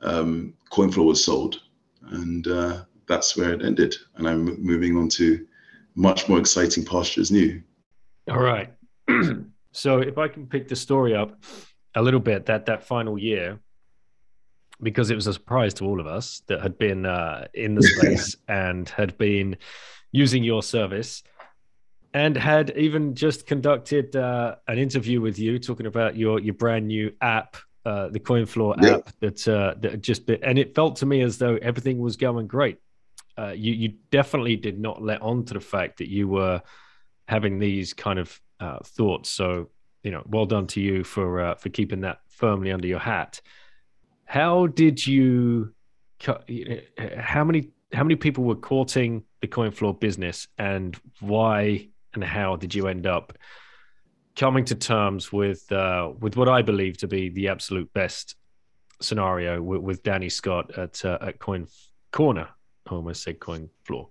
um, 0.00 0.54
CoinFloor 0.72 1.06
was 1.06 1.24
sold. 1.24 1.62
And 2.08 2.46
uh, 2.48 2.84
that's 3.06 3.36
where 3.36 3.52
it 3.52 3.64
ended. 3.64 3.94
And 4.16 4.28
I'm 4.28 4.60
moving 4.62 4.96
on 4.96 5.08
to 5.10 5.46
much 5.94 6.28
more 6.28 6.38
exciting 6.38 6.84
pastures 6.84 7.30
new. 7.30 7.62
All 8.28 8.40
right. 8.40 8.72
So 9.76 9.98
if 9.98 10.16
I 10.16 10.28
can 10.28 10.46
pick 10.46 10.68
the 10.68 10.76
story 10.76 11.14
up 11.14 11.42
a 11.94 12.02
little 12.02 12.20
bit, 12.20 12.46
that 12.46 12.66
that 12.66 12.84
final 12.84 13.18
year, 13.18 13.58
because 14.82 15.10
it 15.10 15.14
was 15.14 15.26
a 15.26 15.34
surprise 15.34 15.74
to 15.74 15.84
all 15.84 16.00
of 16.00 16.06
us 16.06 16.42
that 16.46 16.62
had 16.62 16.78
been 16.78 17.04
uh, 17.04 17.46
in 17.52 17.74
the 17.74 17.82
space 17.96 18.36
and 18.48 18.88
had 18.88 19.18
been 19.18 19.58
using 20.12 20.42
your 20.42 20.62
service 20.62 21.22
and 22.14 22.36
had 22.36 22.70
even 22.76 23.14
just 23.14 23.46
conducted 23.46 24.16
uh, 24.16 24.56
an 24.66 24.78
interview 24.78 25.20
with 25.20 25.38
you 25.38 25.58
talking 25.58 25.86
about 25.86 26.16
your 26.16 26.40
your 26.40 26.54
brand 26.54 26.86
new 26.88 27.12
app 27.20 27.56
uh, 27.84 28.08
the 28.08 28.18
CoinFloor 28.18 28.82
yep. 28.82 28.94
app 28.94 29.14
that 29.20 29.46
uh, 29.46 29.74
that 29.80 30.00
just 30.00 30.26
been, 30.26 30.42
and 30.42 30.58
it 30.58 30.74
felt 30.74 30.96
to 30.96 31.06
me 31.06 31.20
as 31.20 31.36
though 31.38 31.56
everything 31.56 31.98
was 32.00 32.16
going 32.16 32.46
great. 32.46 32.78
Uh, 33.38 33.52
you 33.54 33.74
you 33.74 33.94
definitely 34.10 34.56
did 34.56 34.80
not 34.80 35.02
let 35.02 35.20
on 35.20 35.44
to 35.44 35.54
the 35.54 35.60
fact 35.60 35.98
that 35.98 36.08
you 36.08 36.26
were 36.26 36.62
having 37.28 37.58
these 37.58 37.92
kind 37.92 38.18
of 38.18 38.40
uh, 38.60 38.78
thoughts. 38.84 39.30
So 39.30 39.70
you 40.02 40.12
know, 40.12 40.22
well 40.28 40.46
done 40.46 40.68
to 40.68 40.80
you 40.80 41.02
for 41.02 41.40
uh, 41.40 41.54
for 41.56 41.68
keeping 41.68 42.02
that 42.02 42.20
firmly 42.28 42.70
under 42.70 42.86
your 42.86 43.00
hat. 43.00 43.40
How 44.24 44.66
did 44.66 45.04
you? 45.04 45.74
How 47.18 47.42
many 47.44 47.72
how 47.92 48.04
many 48.04 48.16
people 48.16 48.44
were 48.44 48.54
courting 48.54 49.24
the 49.40 49.48
coin 49.48 49.72
floor 49.72 49.94
business, 49.94 50.46
and 50.58 50.96
why 51.20 51.88
and 52.14 52.22
how 52.22 52.56
did 52.56 52.74
you 52.74 52.88
end 52.88 53.06
up 53.06 53.36
coming 54.36 54.64
to 54.66 54.74
terms 54.74 55.32
with 55.32 55.70
uh, 55.72 56.12
with 56.20 56.36
what 56.36 56.48
I 56.48 56.62
believe 56.62 56.98
to 56.98 57.08
be 57.08 57.30
the 57.30 57.48
absolute 57.48 57.92
best 57.92 58.36
scenario 59.00 59.60
with, 59.60 59.80
with 59.80 60.02
Danny 60.02 60.28
Scott 60.28 60.78
at 60.78 61.04
uh, 61.04 61.18
at 61.20 61.38
Coin 61.40 61.66
Corner? 62.12 62.48
I 62.88 62.94
almost 62.94 63.24
said 63.24 63.40
Coin 63.40 63.70
Floor. 63.84 64.08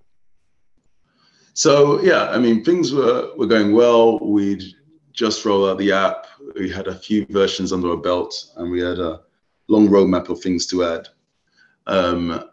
So 1.56 2.02
yeah, 2.02 2.30
I 2.32 2.38
mean 2.38 2.66
things 2.66 2.92
were 2.92 3.32
were 3.38 3.48
going 3.48 3.74
well. 3.74 4.20
We'd 4.20 4.64
just 5.14 5.46
rolled 5.46 5.70
out 5.70 5.78
the 5.78 5.94
app. 5.94 6.28
We 6.60 6.70
had 6.70 6.88
a 6.88 6.96
few 6.96 7.26
versions 7.28 7.72
under 7.72 7.92
our 7.92 7.98
belt, 7.98 8.52
and 8.58 8.70
we 8.70 8.82
had 8.82 9.00
a 9.00 9.22
long 9.70 9.88
roadmap 9.88 10.28
of 10.28 10.42
things 10.42 10.68
to 10.68 10.84
add. 10.84 11.08
Um, 11.88 12.50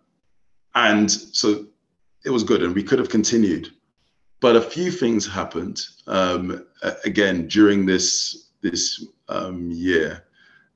and 0.77 1.11
so 1.11 1.67
it 2.25 2.31
was 2.31 2.45
good, 2.45 2.63
and 2.63 2.77
we 2.77 2.85
could 2.85 3.01
have 3.01 3.09
continued. 3.09 3.73
But 4.39 4.55
a 4.55 4.61
few 4.61 4.93
things 4.93 5.27
happened 5.27 5.81
um, 6.07 6.65
again 7.05 7.49
during 7.49 7.85
this 7.85 8.51
this 8.61 9.05
um, 9.29 9.69
year. 9.73 10.23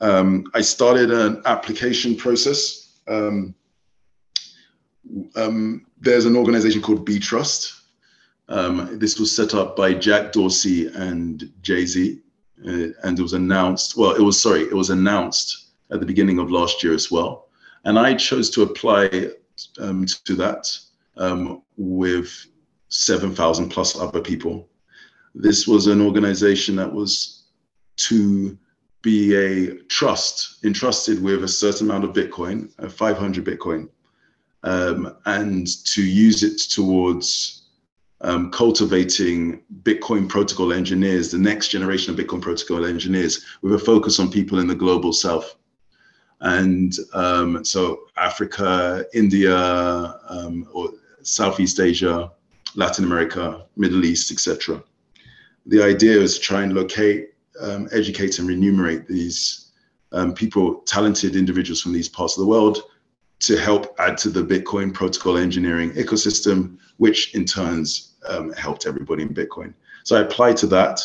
Um, 0.00 0.50
I 0.52 0.62
started 0.62 1.12
an 1.12 1.42
application 1.44 2.16
process. 2.16 2.98
Um, 3.06 3.54
um, 5.36 5.86
there's 6.00 6.24
an 6.24 6.34
organization 6.34 6.82
called 6.82 7.08
Btrust. 7.08 7.75
Um, 8.48 8.98
this 8.98 9.18
was 9.18 9.34
set 9.34 9.54
up 9.54 9.76
by 9.76 9.92
Jack 9.94 10.32
Dorsey 10.32 10.86
and 10.86 11.50
Jay 11.62 11.84
Z, 11.84 12.20
uh, 12.64 12.88
and 13.02 13.18
it 13.18 13.22
was 13.22 13.32
announced. 13.32 13.96
Well, 13.96 14.14
it 14.14 14.22
was 14.22 14.40
sorry, 14.40 14.62
it 14.62 14.74
was 14.74 14.90
announced 14.90 15.72
at 15.90 16.00
the 16.00 16.06
beginning 16.06 16.38
of 16.38 16.50
last 16.50 16.82
year 16.82 16.94
as 16.94 17.10
well. 17.10 17.48
And 17.84 17.98
I 17.98 18.14
chose 18.14 18.50
to 18.50 18.62
apply 18.62 19.30
um, 19.80 20.06
to 20.24 20.34
that 20.34 20.68
um, 21.16 21.62
with 21.76 22.46
7,000 22.88 23.68
plus 23.68 23.98
other 23.98 24.20
people. 24.20 24.68
This 25.34 25.66
was 25.66 25.86
an 25.86 26.00
organization 26.00 26.76
that 26.76 26.92
was 26.92 27.44
to 27.96 28.56
be 29.02 29.36
a 29.36 29.74
trust 29.84 30.64
entrusted 30.64 31.22
with 31.22 31.44
a 31.44 31.48
certain 31.48 31.88
amount 31.88 32.04
of 32.04 32.12
Bitcoin, 32.12 32.72
uh, 32.82 32.88
500 32.88 33.44
Bitcoin, 33.44 33.88
um, 34.62 35.16
and 35.26 35.68
to 35.84 36.02
use 36.02 36.42
it 36.42 36.58
towards 36.70 37.65
um, 38.22 38.50
cultivating 38.50 39.62
Bitcoin 39.82 40.28
protocol 40.28 40.72
engineers, 40.72 41.30
the 41.30 41.38
next 41.38 41.68
generation 41.68 42.12
of 42.12 42.18
Bitcoin 42.18 42.40
protocol 42.40 42.86
engineers, 42.86 43.44
with 43.62 43.74
a 43.74 43.78
focus 43.78 44.18
on 44.18 44.30
people 44.30 44.58
in 44.58 44.66
the 44.66 44.74
global 44.74 45.12
south. 45.12 45.56
And 46.40 46.94
um, 47.14 47.64
so 47.64 48.00
Africa, 48.16 49.04
India, 49.14 49.56
um, 50.28 50.68
or 50.72 50.90
Southeast 51.22 51.80
Asia, 51.80 52.30
Latin 52.74 53.04
America, 53.04 53.66
Middle 53.76 54.04
East, 54.04 54.30
etc. 54.30 54.82
The 55.66 55.82
idea 55.82 56.20
is 56.20 56.36
to 56.36 56.40
try 56.40 56.62
and 56.62 56.72
locate, 56.72 57.30
um, 57.60 57.88
educate, 57.92 58.38
and 58.38 58.46
remunerate 58.46 59.08
these 59.08 59.72
um, 60.12 60.34
people, 60.34 60.76
talented 60.82 61.36
individuals 61.36 61.80
from 61.80 61.92
these 61.92 62.08
parts 62.08 62.36
of 62.36 62.44
the 62.44 62.48
world 62.48 62.82
to 63.40 63.56
help 63.56 63.94
add 63.98 64.16
to 64.18 64.30
the 64.30 64.42
Bitcoin 64.42 64.92
protocol 64.92 65.36
engineering 65.36 65.90
ecosystem, 65.92 66.78
which 66.96 67.34
in 67.34 67.44
turns 67.44 68.14
um, 68.28 68.52
helped 68.54 68.86
everybody 68.86 69.22
in 69.22 69.34
Bitcoin. 69.34 69.74
So 70.04 70.16
I 70.16 70.20
applied 70.20 70.56
to 70.58 70.66
that. 70.68 71.00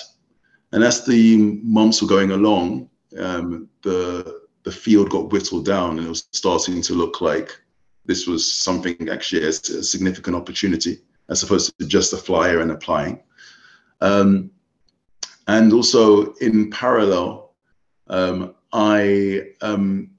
And 0.72 0.84
as 0.84 1.06
the 1.06 1.60
months 1.64 2.02
were 2.02 2.08
going 2.08 2.32
along, 2.32 2.90
um, 3.20 3.68
the, 3.82 4.42
the 4.64 4.72
field 4.72 5.10
got 5.10 5.32
whittled 5.32 5.66
down 5.66 5.98
and 5.98 6.08
it 6.08 6.10
was 6.10 6.28
starting 6.32 6.82
to 6.84 6.94
look 6.94 7.20
like 7.20 7.60
this 8.06 8.26
was 8.26 8.52
something 8.52 9.10
actually 9.10 9.44
a, 9.44 9.50
a 9.50 9.84
significant 9.84 10.36
opportunity 10.36 11.02
as 11.30 11.44
opposed 11.44 11.78
to 11.78 11.86
just 11.86 12.14
a 12.14 12.18
flyer 12.18 12.62
and 12.62 12.72
applying. 12.72 13.22
Um, 14.00 14.52
and 15.48 15.74
also 15.74 16.34
in 16.36 16.70
parallel, 16.70 17.54
um, 18.08 18.56
I 18.74 19.52
um, 19.62 20.12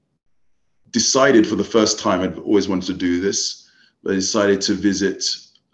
decided 0.93 1.45
for 1.45 1.55
the 1.55 1.63
first 1.63 1.99
time, 1.99 2.21
I'd 2.21 2.39
always 2.39 2.69
wanted 2.69 2.87
to 2.87 2.93
do 2.93 3.19
this, 3.19 3.69
but 4.01 4.13
I 4.13 4.15
decided 4.15 4.61
to 4.61 4.73
visit 4.73 5.25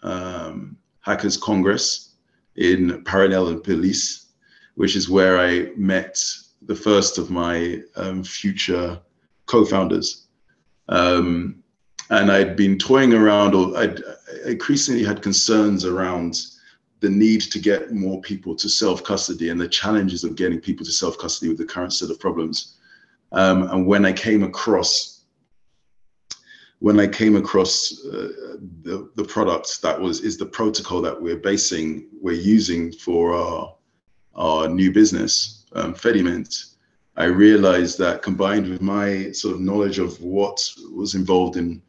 um, 0.02 0.76
Hackers 1.00 1.36
Congress 1.36 2.14
in 2.56 3.04
Paralelní 3.04 3.62
Polis, 3.62 4.26
which 4.74 4.96
is 4.96 5.08
where 5.08 5.38
I 5.38 5.70
met 5.76 6.18
the 6.62 6.74
first 6.74 7.18
of 7.18 7.30
my 7.30 7.80
um, 7.96 8.24
future 8.24 8.98
co-founders. 9.46 10.26
Um, 10.88 11.62
and 12.08 12.32
I'd 12.32 12.56
been 12.56 12.78
toying 12.78 13.12
around, 13.12 13.54
or 13.54 13.76
I'd 13.76 14.00
increasingly 14.46 15.04
had 15.04 15.22
concerns 15.22 15.84
around 15.84 16.40
the 17.00 17.10
need 17.10 17.42
to 17.42 17.58
get 17.58 17.92
more 17.92 18.20
people 18.20 18.54
to 18.56 18.68
self-custody 18.68 19.50
and 19.50 19.60
the 19.60 19.68
challenges 19.68 20.24
of 20.24 20.34
getting 20.34 20.60
people 20.60 20.84
to 20.84 20.92
self-custody 20.92 21.48
with 21.48 21.58
the 21.58 21.64
current 21.64 21.92
set 21.92 22.10
of 22.10 22.18
problems. 22.18 22.76
Um, 23.32 23.62
and 23.70 23.86
when 23.86 24.04
I 24.04 24.12
came 24.12 24.42
across 24.42 25.09
when 26.80 26.98
I 26.98 27.06
came 27.06 27.36
across 27.36 28.04
uh, 28.06 28.56
the, 28.82 29.10
the 29.14 29.24
product 29.24 29.80
that 29.82 29.98
was 29.98 30.20
is 30.20 30.36
the 30.36 30.46
protocol 30.46 31.00
that 31.02 31.20
we're 31.20 31.36
basing 31.36 32.08
we're 32.20 32.34
using 32.34 32.92
for 32.92 33.34
our 33.34 33.74
our 34.34 34.68
new 34.68 34.92
business 34.92 35.60
um, 35.72 35.94
Fedimint, 35.94 36.74
I 37.16 37.24
realized 37.24 37.98
that 37.98 38.22
combined 38.22 38.68
with 38.68 38.80
my 38.80 39.30
sort 39.32 39.54
of 39.54 39.60
knowledge 39.60 39.98
of 39.98 40.20
what 40.20 40.68
was 40.92 41.14
involved 41.14 41.56
in 41.56 41.82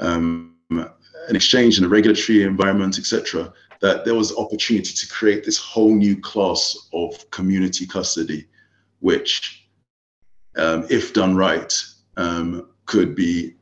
um, 0.00 0.54
an 0.70 1.36
exchange 1.36 1.78
in 1.78 1.84
a 1.84 1.88
regulatory 1.88 2.42
environment, 2.42 2.98
etc., 2.98 3.52
that 3.80 4.04
there 4.04 4.14
was 4.14 4.36
opportunity 4.36 4.92
to 4.92 5.08
create 5.08 5.44
this 5.44 5.58
whole 5.58 5.94
new 5.94 6.20
class 6.20 6.88
of 6.92 7.30
community 7.30 7.86
custody, 7.86 8.46
which, 9.00 9.68
um, 10.56 10.84
if 10.90 11.12
done 11.12 11.36
right, 11.36 11.72
um, 12.16 12.68
could 12.86 13.14
be 13.14 13.54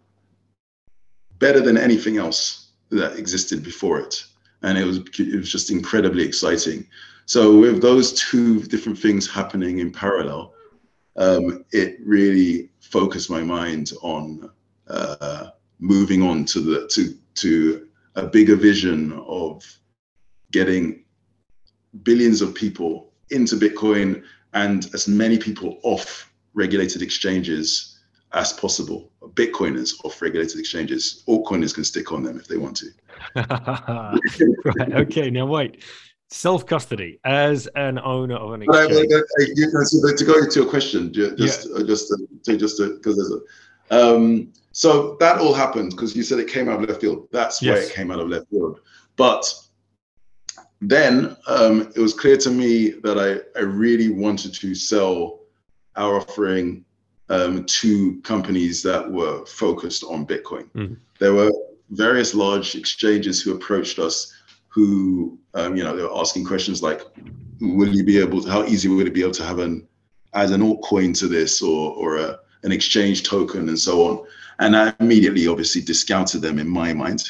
better 1.39 1.61
than 1.61 1.77
anything 1.77 2.17
else 2.17 2.69
that 2.91 3.19
existed 3.19 3.63
before 3.63 3.99
it. 4.01 4.25
And 4.63 4.79
it 4.79 4.85
was 4.85 4.99
it 5.19 5.37
was 5.37 5.51
just 5.51 5.71
incredibly 5.71 6.25
exciting. 6.25 6.87
So 7.27 7.59
with 7.59 7.83
those 7.83 8.13
two 8.13 8.63
different 8.63 8.99
things 8.99 9.29
happening 9.29 9.81
in 9.81 9.91
parallel, 9.91 10.55
um, 11.17 11.65
it 11.73 11.99
really 12.05 12.71
focused 12.81 13.31
my 13.31 13.43
mind 13.43 13.93
on 14.03 14.51
uh, 14.89 15.49
moving 15.79 16.23
on 16.23 16.45
to 16.47 16.61
the 16.61 16.89
to 16.89 17.17
to 17.35 17.89
a 18.15 18.27
bigger 18.27 18.57
vision 18.57 19.13
of 19.27 19.63
getting 20.53 21.05
billions 22.03 22.41
of 22.41 22.55
people 22.55 23.13
into 23.31 23.57
Bitcoin 23.57 24.23
and 24.55 24.89
as 24.95 25.09
many 25.09 25.37
people 25.37 25.79
off 25.83 26.33
regulated 26.55 27.03
exchanges 27.03 27.96
as 28.33 28.53
possible. 28.53 29.11
Bitcoiners 29.35 29.93
off 30.05 30.21
regulated 30.21 30.59
exchanges. 30.59 31.25
Altcoiners 31.29 31.75
can 31.75 31.85
stick 31.85 32.13
on 32.13 32.23
them 32.23 32.39
if 32.39 32.47
they 32.47 32.57
want 32.57 32.77
to. 32.77 32.87
right. 34.65 34.93
Okay. 34.93 35.31
Now 35.31 35.47
wait. 35.47 35.83
Self 36.29 36.67
custody 36.67 37.21
as 37.25 37.69
an 37.77 38.01
owner 38.01 38.35
of 38.35 38.53
an 38.53 38.63
exchange. 38.63 38.89
But 38.89 39.15
I, 39.15 39.19
I, 39.19 39.47
you 39.55 39.71
so 39.71 40.17
to 40.17 40.25
go 40.25 40.49
to 40.49 40.61
your 40.61 40.69
question, 40.69 41.13
just 41.13 41.69
yeah. 41.69 41.77
uh, 41.77 41.85
just 41.85 42.09
to, 42.45 42.57
just 42.57 42.79
because 42.79 43.17
there's 43.17 43.33
a. 43.33 44.17
Um, 44.17 44.53
so 44.73 45.17
that 45.21 45.39
all 45.39 45.55
happened 45.55 45.91
because 45.91 46.17
you 46.17 46.25
said 46.25 46.41
it 46.41 46.49
came 46.49 46.69
out 46.69 46.83
of 46.83 46.89
left 46.89 47.01
field. 47.01 47.29
That's 47.31 47.63
yes. 47.63 47.75
where 47.75 47.83
it 47.85 47.93
came 47.93 48.11
out 48.11 48.19
of 48.19 48.29
left 48.29 48.51
field. 48.51 48.81
But 49.15 49.47
then 50.81 51.37
um, 51.47 51.93
it 51.95 52.01
was 52.01 52.13
clear 52.13 52.37
to 52.39 52.51
me 52.51 52.91
that 52.91 53.19
I, 53.19 53.59
I 53.59 53.63
really 53.63 54.11
wanted 54.11 54.53
to 54.55 54.75
sell 54.75 55.41
our 55.95 56.17
offering 56.17 56.85
um, 57.29 57.65
to 57.65 58.21
companies 58.23 58.83
that 58.83 59.11
were 59.11 59.45
focused 59.47 60.05
on 60.05 60.27
Bitcoin. 60.27 60.71
Mm-hmm. 60.75 60.95
There 61.19 61.35
were 61.35 61.51
various 61.91 62.35
large 62.35 62.75
exchanges 62.75 63.43
who 63.43 63.55
approached 63.55 63.99
us 63.99 64.33
who, 64.69 65.39
um, 65.55 65.75
you 65.75 65.83
know, 65.83 65.97
they 65.97 66.03
were 66.03 66.19
asking 66.19 66.45
questions 66.45 66.83
like, 66.83 67.01
will 67.61 67.89
you 67.89 68.05
be 68.05 68.19
able 68.19 68.43
to, 68.43 68.51
how 68.51 68.65
easy 68.65 68.89
would 68.89 69.07
it 69.07 69.15
be 69.15 69.23
able 69.23 69.33
to 69.33 69.45
have 69.45 69.59
an, 69.59 69.89
add 70.35 70.51
an 70.51 70.61
altcoin 70.61 71.19
to 71.19 71.27
this 71.27 71.63
or, 71.63 71.93
or 71.93 72.19
a, 72.19 72.39
an 72.63 72.73
exchange 72.73 73.23
token 73.23 73.69
and 73.69 73.79
so 73.79 74.07
on. 74.07 74.27
And 74.59 74.77
I 74.77 74.93
immediately 75.01 75.49
obviously 75.49 75.81
discounted 75.81 76.43
them 76.43 76.59
in 76.59 76.69
my 76.69 76.93
mind. 76.93 77.23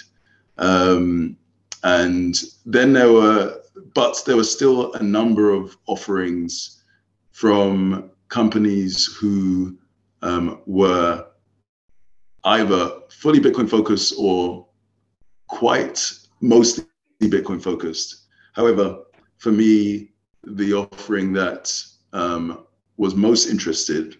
Um, 0.59 1.37
and 1.85 2.35
then 2.64 2.92
there 2.92 3.12
were, 3.12 3.61
but 3.94 4.20
there 4.26 4.37
was 4.37 4.50
still 4.50 4.92
a 4.94 5.02
number 5.02 5.50
of 5.50 5.76
offerings 5.87 6.82
from 7.30 8.11
companies 8.28 9.06
who 9.06 9.76
um, 10.22 10.61
were 10.66 11.26
either 12.44 13.00
fully 13.09 13.40
Bitcoin 13.40 13.68
focused 13.68 14.14
or 14.18 14.66
quite 15.48 16.12
mostly 16.40 16.85
Bitcoin 17.22 17.62
focused. 17.62 18.26
However, 18.55 18.98
for 19.38 19.52
me, 19.52 20.12
the 20.44 20.72
offering 20.72 21.33
that 21.33 21.72
um, 22.12 22.66
was 22.96 23.14
most 23.14 23.46
interested 23.46 24.16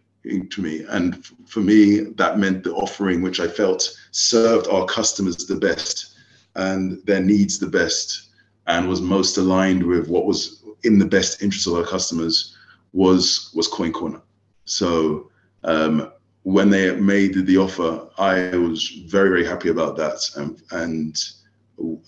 to 0.50 0.61
me. 0.61 0.85
And 0.88 1.24
for 1.46 1.61
me, 1.61 2.00
that 2.16 2.38
meant 2.38 2.64
the 2.64 2.74
offering 2.74 3.22
which 3.22 3.38
I 3.38 3.46
felt 3.46 3.88
served 4.11 4.66
our 4.66 4.85
customers 4.87 5.37
the 5.37 5.56
best 5.56 6.16
and 6.56 7.00
their 7.04 7.20
needs 7.20 7.59
the 7.59 7.68
best 7.68 8.30
and 8.66 8.88
was 8.88 9.00
most 9.00 9.37
aligned 9.37 9.82
with 9.82 10.09
what 10.09 10.26
was 10.26 10.64
in 10.82 10.98
the 10.98 11.04
best 11.04 11.42
interest 11.42 11.66
of 11.66 11.74
our 11.74 11.85
customers 11.85 12.56
was 12.92 13.52
was 13.54 13.68
Coin 13.68 13.92
Corner. 13.92 14.20
So 14.64 15.30
um, 15.64 16.12
when 16.42 16.71
they 16.71 16.95
made 16.95 17.47
the 17.47 17.59
offer, 17.59 18.09
I 18.19 18.57
was 18.57 18.88
very 19.07 19.29
very 19.29 19.45
happy 19.45 19.69
about 19.69 19.97
that, 19.97 20.21
um, 20.37 20.57
and 20.71 21.16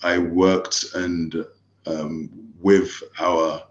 I 0.01 0.17
worked 0.17 0.85
and 0.95 1.45
um, 1.85 2.29
with 2.59 3.01
our 3.19 3.63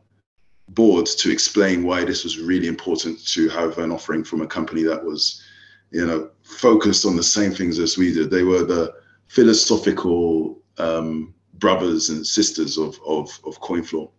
board 0.71 1.07
to 1.07 1.31
explain 1.31 1.85
why 1.85 2.05
this 2.05 2.25
was 2.25 2.39
really 2.39 2.67
important 2.67 3.27
to 3.29 3.49
have 3.49 3.79
an 3.79 3.91
offering 3.91 4.25
from 4.25 4.43
a 4.43 4.47
company 4.47 4.83
that 4.83 5.03
was, 5.03 5.43
you 5.91 6.07
know, 6.07 6.31
focused 6.43 7.07
on 7.07 7.17
the 7.17 7.23
same 7.23 7.53
things 7.53 7.79
as 7.79 7.97
we 7.97 8.13
did. 8.13 8.31
They 8.31 8.43
were 8.43 8.65
the 8.65 8.95
philosophical 9.29 10.61
um, 10.79 11.35
brothers 11.55 12.11
and 12.11 12.27
sisters 12.27 12.79
of 12.79 12.99
of, 13.07 13.29
of 13.45 13.61
CoinFloor, 13.61 14.11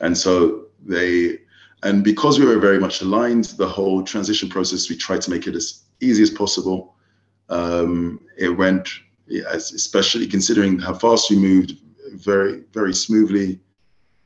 and 0.00 0.16
so 0.16 0.66
they 0.84 1.38
and 1.82 2.04
because 2.04 2.38
we 2.38 2.46
were 2.46 2.58
very 2.58 2.78
much 2.78 3.00
aligned, 3.00 3.44
the 3.56 3.68
whole 3.68 4.02
transition 4.02 4.48
process 4.48 4.90
we 4.90 4.96
tried 4.96 5.22
to 5.22 5.30
make 5.30 5.46
it 5.46 5.54
as 5.54 5.84
easy 6.00 6.22
as 6.22 6.30
possible. 6.30 6.96
Um, 7.48 8.20
it 8.38 8.50
went, 8.50 8.88
especially 9.48 10.26
considering 10.26 10.78
how 10.78 10.94
fast 10.94 11.30
we 11.30 11.36
moved, 11.36 11.78
very 12.12 12.64
very 12.72 12.94
smoothly. 12.94 13.60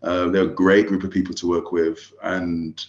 Uh, 0.03 0.29
they're 0.29 0.45
a 0.45 0.49
great 0.49 0.87
group 0.87 1.03
of 1.05 1.11
people 1.11 1.35
to 1.35 1.49
work 1.49 1.73
with, 1.73 2.13
and 2.23 2.85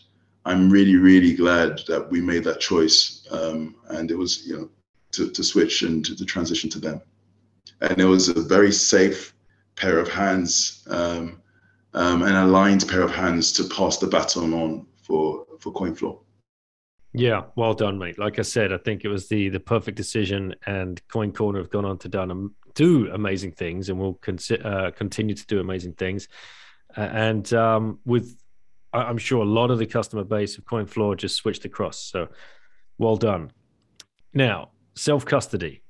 I'm 0.46 0.70
really, 0.70 0.96
really 0.96 1.34
glad 1.34 1.82
that 1.88 2.10
we 2.10 2.22
made 2.22 2.44
that 2.44 2.60
choice. 2.60 3.28
Um, 3.32 3.76
and 3.90 4.12
it 4.12 4.16
was, 4.16 4.46
you 4.46 4.58
know, 4.58 4.70
to, 5.14 5.32
to 5.32 5.44
switch 5.44 5.82
and 5.82 6.06
to, 6.06 6.16
to, 6.16 6.26
transition 6.26 6.70
to 6.72 6.80
them. 6.80 7.02
And 7.82 8.00
it 8.00 8.06
was 8.06 8.30
a 8.30 8.42
very 8.42 8.72
safe 8.72 9.34
pair 9.76 9.98
of 9.98 10.08
hands, 10.08 10.86
um, 10.90 11.42
um, 11.96 12.22
an 12.22 12.36
aligned 12.36 12.88
pair 12.88 13.02
of 13.02 13.12
hands 13.12 13.52
to 13.54 13.64
pass 13.66 13.98
the 13.98 14.08
baton 14.08 14.54
on 14.54 14.86
for 15.02 15.46
for 15.60 15.74
CoinFloor. 15.74 16.20
Yeah, 17.14 17.44
well 17.56 17.74
done, 17.74 17.98
mate. 17.98 18.20
Like 18.20 18.40
I 18.40 18.44
said, 18.44 18.74
I 18.74 18.78
think 18.78 19.04
it 19.04 19.10
was 19.10 19.28
the 19.28 19.50
the 19.50 19.60
perfect 19.60 19.98
decision, 19.98 20.54
and 20.68 21.02
Coin 21.08 21.32
Corner 21.32 21.60
have 21.60 21.70
gone 21.70 21.86
on 21.86 21.98
to 22.00 22.10
done, 22.10 22.52
do 22.76 23.10
amazing 23.12 23.54
things, 23.54 23.90
and 23.90 23.98
will 23.98 24.16
con- 24.16 24.38
uh, 24.64 24.92
continue 24.92 25.34
to 25.34 25.46
do 25.48 25.60
amazing 25.60 25.94
things 25.94 26.28
and 26.96 27.52
um, 27.54 28.00
with 28.06 28.38
I'm 28.94 29.18
sure 29.18 29.42
a 29.42 29.46
lot 29.46 29.72
of 29.72 29.80
the 29.80 29.86
customer 29.86 30.24
base 30.24 30.58
of 30.58 30.64
CoinFloor 30.64 31.18
just 31.18 31.36
switched 31.36 31.66
across. 31.66 32.00
So 32.00 32.30
well 32.98 33.18
done. 33.18 33.52
Now, 34.34 34.70
self 34.96 35.26
custody. 35.26 35.82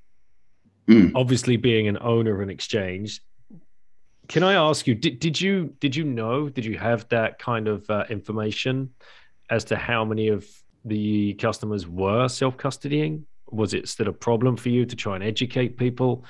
Mm. 0.88 1.12
Obviously, 1.15 1.58
being 1.58 1.88
an 1.88 1.98
owner 2.02 2.34
of 2.36 2.41
an 2.41 2.50
exchange, 2.50 3.22
can 4.28 4.44
I 4.44 4.54
ask 4.54 4.88
you? 4.88 4.96
Did, 4.96 5.20
did 5.20 5.40
you 5.40 5.74
did 5.80 5.96
you 5.96 6.04
know? 6.04 6.50
Did 6.50 6.66
you 6.66 6.78
have 6.78 7.08
that 7.10 7.40
kind 7.40 7.68
of 7.68 7.90
uh, 7.90 8.06
information 8.10 8.92
as 9.50 9.64
to 9.66 9.76
how 9.76 10.06
many 10.06 10.30
of 10.30 10.46
the 10.84 11.34
customers 11.36 11.88
were 11.88 12.28
self 12.28 12.58
custodying? 12.58 13.24
Was 13.52 13.74
it 13.74 13.88
still 13.88 14.08
a 14.08 14.14
problem 14.14 14.58
for 14.58 14.70
you 14.70 14.86
to 14.86 14.96
try 14.96 15.16
and 15.16 15.24
educate 15.24 15.78
people? 15.78 16.26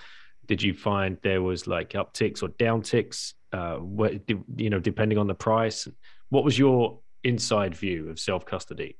Did 0.47 0.61
you 0.61 0.73
find 0.73 1.17
there 1.23 1.41
was 1.41 1.65
like 1.65 1.91
upticks 1.91 2.43
or 2.43 2.49
downticks? 2.49 3.33
uh, 3.55 3.77
what, 3.77 4.13
you 4.57 4.69
know, 4.69 4.79
depending 4.79 5.17
on 5.17 5.27
the 5.27 5.35
price. 5.35 5.87
What 6.29 6.43
was 6.43 6.59
your 6.59 6.99
inside 7.23 7.73
view 7.73 8.09
of 8.09 8.19
self 8.19 8.45
custody? 8.45 8.97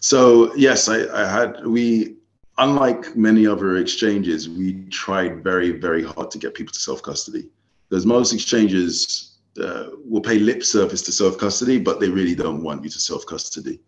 So 0.00 0.54
yes, 0.54 0.88
I, 0.88 1.06
I, 1.12 1.28
had 1.28 1.66
we 1.66 2.16
unlike 2.58 3.16
many 3.16 3.46
other 3.46 3.76
exchanges, 3.76 4.48
we 4.48 4.84
tried 4.90 5.42
very 5.42 5.72
very 5.72 6.02
hard 6.02 6.30
to 6.30 6.38
get 6.38 6.54
people 6.54 6.72
to 6.72 6.80
self 6.80 7.02
custody 7.02 7.48
because 7.88 8.06
most 8.06 8.32
exchanges 8.32 9.38
uh, 9.62 9.90
will 10.04 10.20
pay 10.20 10.38
lip 10.38 10.64
service 10.64 11.02
to 11.02 11.12
self 11.12 11.38
custody, 11.38 11.78
but 11.78 12.00
they 12.00 12.08
really 12.08 12.34
don't 12.34 12.62
want 12.62 12.82
you 12.82 12.90
to 12.90 13.00
self 13.00 13.24
custody. 13.26 13.80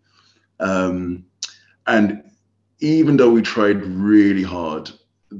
Um, 0.59 1.25
and 1.87 2.23
even 2.79 3.17
though 3.17 3.29
we 3.29 3.41
tried 3.41 3.83
really 3.85 4.43
hard, 4.43 4.91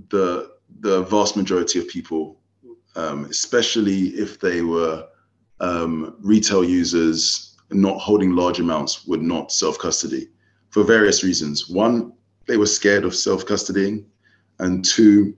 the 0.10 0.52
the 0.80 1.04
vast 1.04 1.36
majority 1.36 1.80
of 1.80 1.88
people 1.88 2.38
um, 2.98 3.26
especially 3.26 4.08
if 4.08 4.40
they 4.40 4.62
were 4.62 5.08
um, 5.60 6.16
retail 6.20 6.64
users 6.64 7.56
not 7.72 8.00
holding 8.00 8.36
large 8.36 8.60
amounts 8.60 9.06
would 9.06 9.22
not 9.22 9.52
self 9.52 9.78
custody 9.78 10.28
for 10.70 10.84
various 10.84 11.24
reasons. 11.24 11.70
One, 11.70 12.14
they 12.48 12.58
were 12.58 12.66
scared 12.66 13.06
of 13.06 13.16
self 13.16 13.46
custodying, 13.46 14.06
and 14.60 14.84
two, 14.84 15.36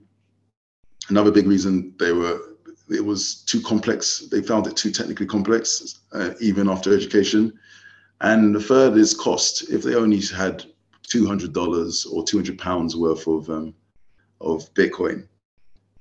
another 1.08 1.30
big 1.30 1.46
reason 1.46 1.94
they 1.98 2.12
were 2.12 2.40
it 2.90 3.04
was 3.04 3.42
too 3.44 3.60
complex. 3.60 4.26
They 4.30 4.42
found 4.42 4.66
it 4.66 4.76
too 4.76 4.90
technically 4.90 5.26
complex, 5.26 6.00
uh, 6.12 6.30
even 6.40 6.68
after 6.68 6.92
education. 6.94 7.56
And 8.20 8.54
the 8.54 8.60
third 8.60 8.96
is 8.96 9.14
cost. 9.14 9.70
If 9.70 9.82
they 9.82 9.94
only 9.94 10.20
had 10.20 10.64
two 11.02 11.26
hundred 11.26 11.52
dollars 11.52 12.04
or 12.06 12.24
two 12.24 12.38
hundred 12.38 12.58
pounds 12.58 12.96
worth 12.96 13.26
of 13.26 13.48
um, 13.48 13.74
of 14.40 14.72
Bitcoin, 14.74 15.26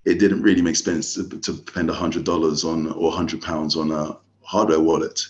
it 0.05 0.19
didn't 0.19 0.41
really 0.41 0.61
make 0.61 0.75
sense 0.75 1.13
to, 1.15 1.27
to 1.27 1.53
spend 1.53 1.89
$100 1.89 2.65
on 2.65 2.87
or 2.93 3.09
100 3.09 3.41
pounds 3.41 3.75
on 3.75 3.91
a 3.91 4.17
hardware 4.41 4.79
wallet. 4.79 5.21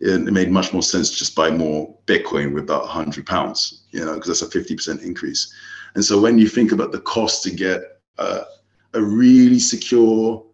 It, 0.00 0.32
made 0.32 0.50
much 0.50 0.72
more 0.72 0.82
sense 0.82 1.10
to 1.10 1.16
just 1.16 1.34
buy 1.34 1.50
more 1.50 1.96
Bitcoin 2.06 2.52
with 2.52 2.64
about 2.64 2.82
100 2.82 3.24
pounds, 3.24 3.84
you 3.92 4.04
know, 4.04 4.14
because 4.14 4.40
that's 4.40 4.54
a 4.54 4.58
50% 4.58 5.02
increase. 5.02 5.52
And 5.94 6.04
so 6.04 6.20
when 6.20 6.38
you 6.38 6.48
think 6.48 6.72
about 6.72 6.92
the 6.92 7.00
cost 7.00 7.42
to 7.44 7.50
get 7.50 7.80
uh, 8.18 8.42
a 8.92 9.00
really 9.00 9.58
secure 9.58 10.44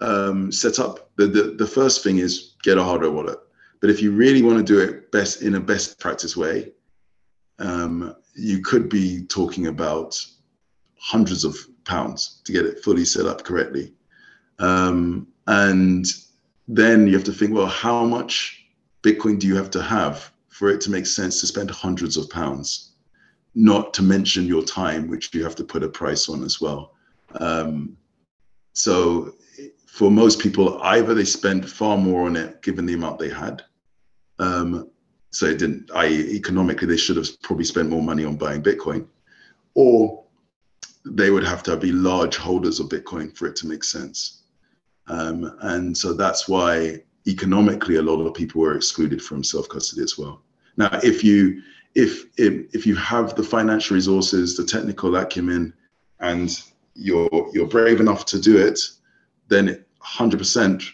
um, 0.00 0.52
setup, 0.52 1.10
the, 1.16 1.26
the, 1.26 1.42
the 1.58 1.66
first 1.66 2.04
thing 2.04 2.18
is 2.18 2.54
get 2.62 2.78
a 2.78 2.84
hardware 2.84 3.10
wallet. 3.10 3.38
But 3.80 3.90
if 3.90 4.00
you 4.00 4.12
really 4.12 4.42
want 4.42 4.58
to 4.58 4.64
do 4.64 4.78
it 4.78 5.10
best 5.10 5.42
in 5.42 5.56
a 5.56 5.60
best 5.60 5.98
practice 5.98 6.36
way, 6.36 6.72
um, 7.58 8.14
you 8.34 8.60
could 8.60 8.88
be 8.88 9.24
talking 9.24 9.66
about 9.66 10.16
hundreds 10.96 11.44
of 11.44 11.56
pounds 11.84 12.40
to 12.44 12.52
get 12.52 12.64
it 12.64 12.82
fully 12.84 13.04
set 13.04 13.26
up 13.26 13.42
correctly. 13.42 13.92
Um, 14.60 15.26
and 15.48 16.06
then 16.68 17.08
you 17.08 17.14
have 17.14 17.24
to 17.24 17.32
think, 17.32 17.52
well, 17.52 17.66
how 17.66 18.04
much 18.04 18.61
Bitcoin 19.02 19.38
do 19.38 19.46
you 19.46 19.56
have 19.56 19.70
to 19.70 19.82
have 19.82 20.32
for 20.48 20.70
it 20.70 20.80
to 20.82 20.90
make 20.90 21.06
sense 21.06 21.40
to 21.40 21.46
spend 21.46 21.70
hundreds 21.70 22.16
of 22.16 22.30
pounds? 22.30 22.92
Not 23.54 23.92
to 23.94 24.02
mention 24.02 24.46
your 24.46 24.62
time, 24.62 25.08
which 25.08 25.34
you 25.34 25.42
have 25.42 25.56
to 25.56 25.64
put 25.64 25.82
a 25.82 25.88
price 25.88 26.28
on 26.28 26.42
as 26.42 26.60
well. 26.60 26.94
Um, 27.40 27.96
so 28.72 29.34
for 29.86 30.10
most 30.10 30.38
people, 30.38 30.80
either 30.82 31.14
they 31.14 31.24
spent 31.24 31.68
far 31.68 31.98
more 31.98 32.26
on 32.26 32.36
it 32.36 32.62
given 32.62 32.86
the 32.86 32.94
amount 32.94 33.18
they 33.18 33.28
had. 33.28 33.62
Um, 34.38 34.90
so 35.30 35.46
it 35.46 35.58
didn't, 35.58 35.90
i.e., 35.94 36.34
economically, 36.34 36.86
they 36.86 36.96
should 36.96 37.16
have 37.16 37.28
probably 37.42 37.64
spent 37.64 37.88
more 37.88 38.02
money 38.02 38.24
on 38.24 38.36
buying 38.36 38.62
Bitcoin, 38.62 39.06
or 39.74 40.24
they 41.04 41.30
would 41.30 41.44
have 41.44 41.62
to 41.64 41.76
be 41.76 41.92
large 41.92 42.36
holders 42.36 42.80
of 42.80 42.88
Bitcoin 42.88 43.36
for 43.36 43.46
it 43.46 43.56
to 43.56 43.66
make 43.66 43.82
sense. 43.82 44.44
Um, 45.08 45.56
and 45.60 45.96
so 45.96 46.12
that's 46.12 46.48
why 46.48 47.02
economically 47.26 47.96
a 47.96 48.02
lot 48.02 48.20
of 48.20 48.34
people 48.34 48.60
were 48.60 48.76
excluded 48.76 49.22
from 49.22 49.44
self-custody 49.44 50.02
as 50.02 50.18
well. 50.18 50.42
Now, 50.76 50.98
if 51.02 51.22
you 51.22 51.62
if, 51.94 52.24
if 52.38 52.74
if 52.74 52.86
you 52.86 52.96
have 52.96 53.34
the 53.34 53.42
financial 53.42 53.94
resources, 53.94 54.56
the 54.56 54.64
technical 54.64 55.14
acumen, 55.16 55.74
and 56.20 56.50
you're 56.94 57.28
you're 57.52 57.66
brave 57.66 58.00
enough 58.00 58.24
to 58.26 58.40
do 58.40 58.56
it, 58.56 58.80
then 59.48 59.84
100%, 60.02 60.84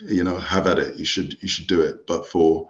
you 0.00 0.24
know, 0.24 0.38
have 0.38 0.66
at 0.66 0.78
it. 0.78 0.96
You 0.96 1.04
should 1.04 1.40
you 1.42 1.48
should 1.48 1.66
do 1.66 1.80
it. 1.80 2.06
But 2.06 2.26
for 2.26 2.68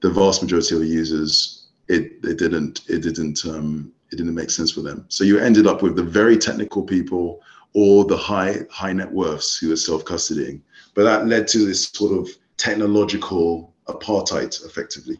the 0.00 0.10
vast 0.10 0.42
majority 0.42 0.74
of 0.74 0.80
the 0.80 0.86
users, 0.86 1.68
it 1.88 2.12
it 2.24 2.38
didn't 2.38 2.82
it 2.88 3.02
didn't 3.02 3.44
um, 3.44 3.92
it 4.10 4.16
didn't 4.16 4.34
make 4.34 4.50
sense 4.50 4.72
for 4.72 4.80
them. 4.80 5.04
So 5.08 5.24
you 5.24 5.38
ended 5.38 5.66
up 5.66 5.82
with 5.82 5.96
the 5.96 6.02
very 6.02 6.36
technical 6.36 6.82
people 6.82 7.42
or 7.72 8.04
the 8.04 8.16
high 8.16 8.58
high 8.70 8.92
net 8.92 9.10
worths 9.10 9.56
who 9.56 9.68
were 9.68 9.76
self-custodying. 9.76 10.60
But 10.94 11.04
that 11.04 11.26
led 11.26 11.46
to 11.48 11.58
this 11.64 11.88
sort 11.88 12.18
of 12.18 12.28
technological 12.56 13.72
apartheid, 13.86 14.64
effectively, 14.64 15.18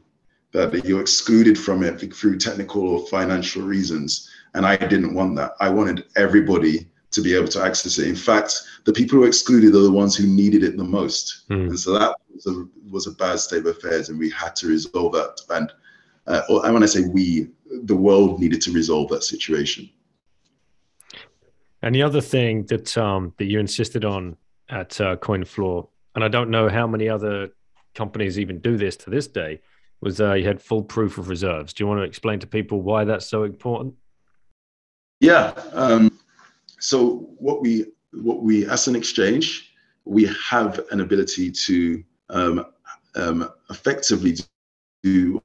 that 0.52 0.84
you're 0.84 1.00
excluded 1.00 1.58
from 1.58 1.82
it 1.82 2.12
through 2.14 2.38
technical 2.38 2.88
or 2.88 3.06
financial 3.06 3.62
reasons. 3.62 4.28
And 4.54 4.66
I 4.66 4.76
didn't 4.76 5.14
want 5.14 5.36
that. 5.36 5.52
I 5.60 5.68
wanted 5.68 6.06
everybody 6.16 6.88
to 7.12 7.22
be 7.22 7.34
able 7.34 7.48
to 7.48 7.62
access 7.62 7.98
it. 7.98 8.08
In 8.08 8.16
fact, 8.16 8.62
the 8.84 8.92
people 8.92 9.16
who 9.16 9.20
were 9.20 9.28
excluded 9.28 9.74
are 9.74 9.82
the 9.82 9.90
ones 9.90 10.16
who 10.16 10.26
needed 10.26 10.62
it 10.62 10.76
the 10.76 10.84
most. 10.84 11.48
Mm. 11.48 11.70
And 11.70 11.78
so 11.78 11.98
that 11.98 12.14
was 12.32 12.46
a, 12.46 12.66
was 12.90 13.06
a 13.06 13.12
bad 13.12 13.38
state 13.40 13.60
of 13.60 13.66
affairs, 13.66 14.08
and 14.08 14.18
we 14.18 14.30
had 14.30 14.54
to 14.56 14.68
resolve 14.68 15.12
that. 15.12 15.40
And 15.50 15.72
uh, 16.26 16.42
and 16.64 16.74
when 16.74 16.82
I 16.82 16.86
say 16.86 17.02
we, 17.02 17.48
the 17.84 17.96
world 17.96 18.38
needed 18.38 18.60
to 18.62 18.72
resolve 18.72 19.08
that 19.10 19.24
situation. 19.24 19.88
And 21.82 21.94
the 21.94 22.02
other 22.02 22.20
thing 22.20 22.66
that 22.66 22.96
um, 22.98 23.32
that 23.38 23.46
you 23.46 23.58
insisted 23.58 24.04
on 24.04 24.36
at 24.68 25.00
uh, 25.00 25.16
CoinFloor, 25.16 25.88
and 26.14 26.24
I 26.24 26.28
don't 26.28 26.50
know 26.50 26.68
how 26.68 26.86
many 26.86 27.08
other 27.08 27.50
companies 27.94 28.38
even 28.38 28.60
do 28.60 28.76
this 28.76 28.96
to 28.98 29.10
this 29.10 29.26
day, 29.26 29.60
was 30.00 30.20
uh, 30.20 30.34
you 30.34 30.46
had 30.46 30.60
full 30.60 30.82
proof 30.82 31.18
of 31.18 31.28
reserves. 31.28 31.72
Do 31.72 31.82
you 31.82 31.88
want 31.88 32.00
to 32.00 32.04
explain 32.04 32.38
to 32.40 32.46
people 32.46 32.82
why 32.82 33.04
that's 33.04 33.26
so 33.26 33.44
important? 33.44 33.94
Yeah. 35.20 35.52
Um, 35.72 36.18
so 36.78 37.28
what 37.38 37.60
we 37.62 37.86
what 38.12 38.42
we 38.42 38.66
as 38.68 38.88
an 38.88 38.96
exchange 38.96 39.70
we 40.04 40.28
have 40.48 40.80
an 40.90 41.00
ability 41.00 41.50
to 41.50 42.02
um, 42.30 42.64
um, 43.14 43.48
effectively 43.70 44.36
do 45.02 45.40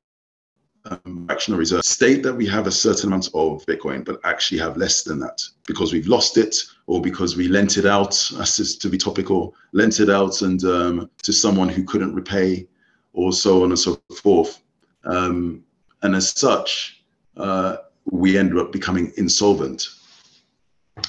um, 0.86 1.26
fractional 1.28 1.60
reserve 1.60 1.84
state 1.84 2.24
that 2.24 2.34
we 2.34 2.46
have 2.48 2.68
a 2.68 2.72
certain 2.72 3.08
amount 3.08 3.28
of 3.34 3.66
Bitcoin, 3.66 4.04
but 4.06 4.20
actually 4.24 4.60
have 4.60 4.78
less 4.78 5.04
than 5.04 5.20
that 5.20 5.42
because 5.68 5.94
we've 5.94 6.08
lost 6.08 6.38
it 6.38 6.58
or 6.88 7.02
because 7.02 7.36
we 7.36 7.48
lent 7.48 7.78
it 7.78 7.86
out, 7.86 8.12
to 8.12 8.90
be 8.90 8.98
topical, 8.98 9.56
lent 9.72 10.00
it 10.00 10.10
out 10.10 10.42
and 10.42 10.64
um, 10.66 11.10
to 11.24 11.34
someone 11.34 11.70
who 11.70 11.84
couldn't 11.84 12.14
repay, 12.14 12.68
or 13.14 13.32
so 13.32 13.64
on 13.64 13.72
and 13.72 13.80
so 13.80 14.00
forth. 14.22 14.62
Um, 15.06 15.64
and 16.02 16.16
as 16.16 16.32
such, 16.32 17.04
uh, 17.38 17.78
we 18.06 18.38
end 18.38 18.58
up 18.58 18.72
becoming 18.72 19.12
insolvent. 19.18 19.88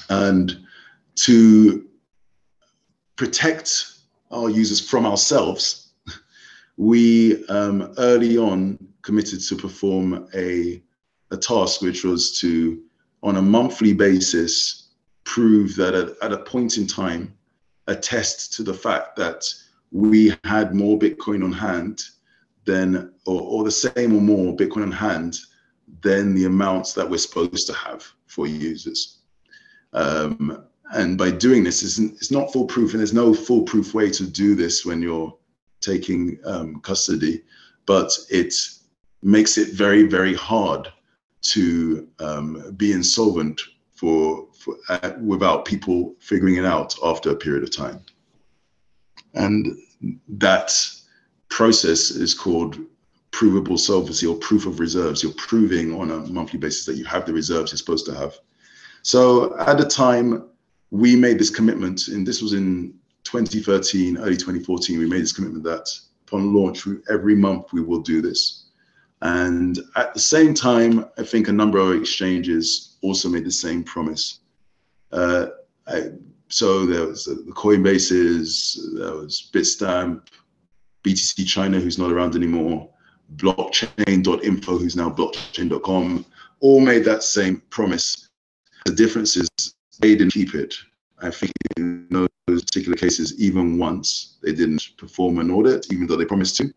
And 0.09 0.65
to 1.15 1.85
protect 3.15 3.93
our 4.31 4.49
users 4.49 4.79
from 4.79 5.05
ourselves, 5.05 5.86
we 6.77 7.45
um, 7.47 7.93
early 7.97 8.37
on 8.37 8.77
committed 9.01 9.41
to 9.41 9.55
perform 9.55 10.27
a, 10.35 10.81
a 11.31 11.37
task 11.37 11.81
which 11.81 12.03
was 12.03 12.39
to, 12.39 12.81
on 13.23 13.37
a 13.37 13.41
monthly 13.41 13.93
basis, 13.93 14.89
prove 15.23 15.75
that 15.75 15.93
at, 15.93 16.09
at 16.21 16.31
a 16.31 16.37
point 16.37 16.77
in 16.77 16.85
time, 16.85 17.33
attest 17.87 18.53
to 18.53 18.63
the 18.63 18.73
fact 18.73 19.15
that 19.15 19.43
we 19.91 20.33
had 20.43 20.75
more 20.75 20.99
Bitcoin 20.99 21.43
on 21.43 21.51
hand 21.51 22.03
than, 22.65 23.13
or, 23.25 23.41
or 23.41 23.63
the 23.63 23.71
same 23.71 24.15
or 24.15 24.21
more 24.21 24.55
Bitcoin 24.55 24.83
on 24.83 24.91
hand 24.91 25.37
than 26.01 26.35
the 26.35 26.45
amounts 26.45 26.93
that 26.93 27.09
we're 27.09 27.17
supposed 27.17 27.65
to 27.65 27.73
have 27.73 28.05
for 28.27 28.45
users. 28.45 29.19
Um, 29.93 30.63
and 30.93 31.17
by 31.17 31.31
doing 31.31 31.63
this, 31.63 31.81
it's, 31.81 31.97
it's 31.97 32.31
not 32.31 32.51
foolproof, 32.53 32.91
and 32.91 32.99
there's 32.99 33.13
no 33.13 33.33
foolproof 33.33 33.93
way 33.93 34.09
to 34.11 34.27
do 34.27 34.53
this 34.53 34.85
when 34.85 35.01
you're 35.01 35.35
taking 35.91 36.37
um, 36.45 36.69
custody, 36.81 37.35
but 37.85 38.09
it 38.29 38.53
makes 39.21 39.57
it 39.57 39.69
very, 39.73 40.03
very 40.17 40.35
hard 40.35 40.83
to 41.41 42.07
um, 42.19 42.73
be 42.75 42.91
insolvent 42.91 43.61
for, 43.99 44.47
for 44.59 44.75
uh, 44.89 45.11
without 45.33 45.65
people 45.65 45.99
figuring 46.19 46.55
it 46.57 46.65
out 46.65 46.95
after 47.03 47.31
a 47.31 47.35
period 47.45 47.63
of 47.63 47.75
time. 47.75 47.99
And 49.33 49.77
that 50.27 50.69
process 51.49 52.11
is 52.11 52.33
called 52.33 52.77
provable 53.31 53.77
solvency 53.77 54.25
or 54.27 54.35
proof 54.49 54.65
of 54.65 54.79
reserves. 54.79 55.23
You're 55.23 55.33
proving 55.49 55.87
on 55.99 56.11
a 56.11 56.19
monthly 56.37 56.59
basis 56.59 56.85
that 56.85 56.97
you 56.97 57.05
have 57.05 57.25
the 57.25 57.33
reserves 57.33 57.71
you're 57.71 57.77
supposed 57.77 58.05
to 58.07 58.15
have. 58.15 58.33
So 59.03 59.57
at 59.59 59.77
the 59.77 59.85
time, 59.85 60.49
we 60.89 61.15
made 61.15 61.37
this 61.39 61.49
commitment, 61.49 62.07
and 62.07 62.25
this 62.25 62.41
was 62.41 62.53
in 62.53 62.93
2013, 63.27 64.17
early 64.17 64.37
2014, 64.37 64.99
we 64.99 65.07
made 65.07 65.21
this 65.21 65.33
commitment 65.33 65.63
that 65.63 65.89
upon 66.27 66.53
launch, 66.53 66.87
every 67.09 67.35
month 67.35 67.73
we 67.73 67.81
will 67.81 68.01
do 68.01 68.21
this. 68.21 68.65
And 69.21 69.79
at 69.95 70.13
the 70.13 70.19
same 70.19 70.53
time, 70.53 71.05
I 71.17 71.23
think 71.23 71.47
a 71.47 71.53
number 71.53 71.79
of 71.79 71.99
exchanges 71.99 72.97
also 73.01 73.29
made 73.29 73.45
the 73.45 73.51
same 73.51 73.83
promise. 73.83 74.39
Uh, 75.11 75.47
I, 75.87 76.11
so 76.49 76.85
there 76.85 77.07
was 77.07 77.25
the 77.25 77.51
Coinbases, 77.53 78.77
there 78.97 79.15
was 79.15 79.49
Bitstamp, 79.53 80.27
BTC 81.03 81.47
China, 81.47 81.79
who's 81.79 81.97
not 81.97 82.11
around 82.11 82.35
anymore, 82.35 82.89
blockchain.info, 83.35 84.77
who's 84.77 84.95
now 84.95 85.09
blockchain.com, 85.09 86.25
all 86.59 86.79
made 86.79 87.03
that 87.05 87.23
same 87.23 87.61
promise. 87.69 88.29
The 88.85 88.93
difference 88.93 89.35
is 89.35 89.49
they 89.99 90.15
didn't 90.15 90.33
keep 90.33 90.53
it. 90.53 90.73
I 91.21 91.31
think 91.31 91.51
in 91.77 92.07
those 92.09 92.29
particular 92.63 92.97
cases, 92.97 93.39
even 93.39 93.77
once 93.77 94.37
they 94.41 94.53
didn't 94.53 94.89
perform 94.97 95.39
an 95.39 95.51
audit, 95.51 95.91
even 95.91 96.07
though 96.07 96.15
they 96.15 96.25
promised 96.25 96.57
to. 96.57 96.73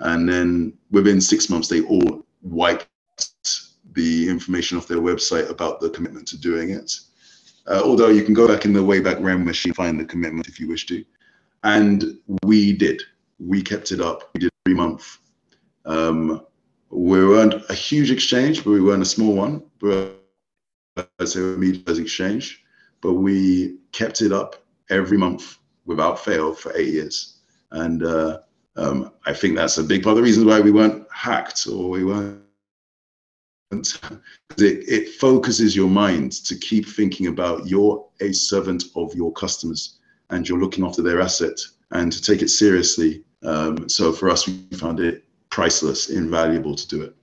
And 0.00 0.28
then 0.28 0.74
within 0.90 1.20
six 1.20 1.50
months, 1.50 1.68
they 1.68 1.82
all 1.82 2.24
wiped 2.42 2.88
the 3.92 4.28
information 4.28 4.78
off 4.78 4.86
their 4.86 4.98
website 4.98 5.50
about 5.50 5.80
the 5.80 5.90
commitment 5.90 6.28
to 6.28 6.38
doing 6.38 6.70
it. 6.70 6.92
Uh, 7.66 7.82
although 7.84 8.08
you 8.08 8.22
can 8.22 8.34
go 8.34 8.46
back 8.48 8.64
in 8.64 8.72
the 8.72 8.80
Wayback 8.80 9.22
RAM 9.22 9.44
machine, 9.44 9.74
find 9.74 9.98
the 9.98 10.04
commitment 10.04 10.48
if 10.48 10.58
you 10.58 10.68
wish 10.68 10.86
to. 10.86 11.04
And 11.64 12.18
we 12.44 12.72
did. 12.72 13.02
We 13.38 13.62
kept 13.62 13.92
it 13.92 14.00
up. 14.00 14.30
We 14.34 14.40
did 14.40 14.50
three 14.64 14.74
month. 14.74 15.18
Um, 15.84 16.46
we 16.90 17.26
weren't 17.26 17.54
a 17.68 17.74
huge 17.74 18.10
exchange, 18.10 18.64
but 18.64 18.70
we 18.70 18.80
weren't 18.80 19.02
a 19.02 19.06
small 19.06 19.34
one. 19.34 19.64
But 19.80 20.18
as 21.18 21.36
a 21.36 21.40
medium 21.40 22.00
exchange, 22.00 22.64
but 23.00 23.14
we 23.14 23.78
kept 23.92 24.22
it 24.22 24.32
up 24.32 24.64
every 24.90 25.18
month 25.18 25.58
without 25.86 26.18
fail 26.18 26.52
for 26.52 26.76
eight 26.76 26.92
years. 26.92 27.38
And 27.70 28.04
uh, 28.04 28.38
um, 28.76 29.12
I 29.26 29.32
think 29.32 29.56
that's 29.56 29.78
a 29.78 29.84
big 29.84 30.02
part 30.02 30.12
of 30.12 30.16
the 30.18 30.22
reasons 30.22 30.46
why 30.46 30.60
we 30.60 30.70
weren't 30.70 31.06
hacked 31.12 31.66
or 31.66 31.90
we 31.90 32.04
weren't 32.04 32.42
it, 33.70 33.92
it 34.56 35.08
focuses 35.14 35.76
your 35.76 35.90
mind 35.90 36.32
to 36.44 36.56
keep 36.56 36.86
thinking 36.86 37.26
about 37.26 37.66
you're 37.66 38.06
a 38.20 38.32
servant 38.32 38.84
of 38.96 39.14
your 39.14 39.32
customers 39.32 39.98
and 40.30 40.48
you're 40.48 40.58
looking 40.58 40.84
after 40.84 41.02
their 41.02 41.20
asset 41.20 41.58
and 41.90 42.10
to 42.12 42.22
take 42.22 42.42
it 42.42 42.48
seriously. 42.48 43.24
Um, 43.42 43.88
so 43.88 44.12
for 44.12 44.30
us, 44.30 44.46
we 44.46 44.54
found 44.74 45.00
it 45.00 45.24
priceless, 45.50 46.10
invaluable 46.10 46.74
to 46.74 46.88
do 46.88 47.02
it. 47.02 47.14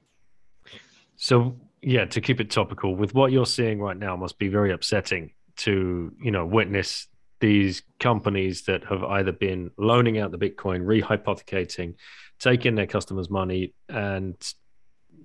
So 1.15 1.55
yeah, 1.81 2.05
to 2.05 2.21
keep 2.21 2.39
it 2.39 2.49
topical, 2.49 2.95
with 2.95 3.13
what 3.13 3.31
you're 3.31 3.45
seeing 3.45 3.79
right 3.79 3.97
now, 3.97 4.15
must 4.15 4.37
be 4.37 4.47
very 4.47 4.71
upsetting 4.71 5.31
to 5.57 6.11
you 6.21 6.31
know 6.31 6.45
witness 6.45 7.07
these 7.45 7.83
companies 7.99 8.63
that 8.63 8.83
have 8.85 9.03
either 9.03 9.31
been 9.31 9.69
loaning 9.77 10.17
out 10.17 10.31
the 10.31 10.37
Bitcoin, 10.37 10.81
rehypothecating, 10.83 11.93
taking 12.39 12.73
their 12.73 12.87
customers' 12.87 13.29
money, 13.29 13.75
and 13.87 14.35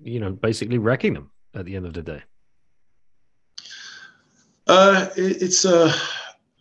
you 0.02 0.20
know, 0.20 0.30
basically 0.30 0.76
wrecking 0.76 1.14
them 1.14 1.30
at 1.54 1.64
the 1.64 1.76
end 1.76 1.86
of 1.86 1.94
the 1.94 2.02
day? 2.02 2.22
Uh, 4.66 5.08
it, 5.16 5.40
it's 5.42 5.64
uh, 5.64 5.90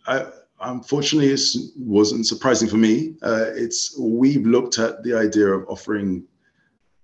I, 0.06 0.26
unfortunately 0.62 1.30
it 1.30 1.42
wasn't 1.76 2.26
surprising 2.26 2.68
for 2.68 2.78
me. 2.78 3.16
Uh, 3.22 3.50
it's 3.54 3.98
we've 3.98 4.46
looked 4.46 4.78
at 4.78 5.02
the 5.02 5.14
idea 5.14 5.46
of 5.46 5.68
offering 5.68 6.24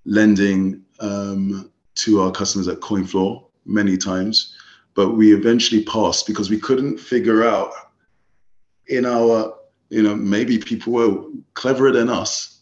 lending 0.06 0.82
um, 1.00 1.70
to 1.96 2.22
our 2.22 2.32
customers 2.32 2.68
at 2.68 2.80
CoinFloor 2.80 3.44
many 3.66 3.98
times, 3.98 4.56
but 4.94 5.10
we 5.10 5.34
eventually 5.34 5.84
passed 5.84 6.26
because 6.26 6.48
we 6.48 6.58
couldn't 6.58 6.98
figure 6.98 7.44
out 7.44 7.70
in 8.88 9.06
our 9.06 9.54
you 9.88 10.02
know 10.02 10.14
maybe 10.14 10.58
people 10.58 10.92
were 10.92 11.24
cleverer 11.54 11.92
than 11.92 12.08
us 12.08 12.56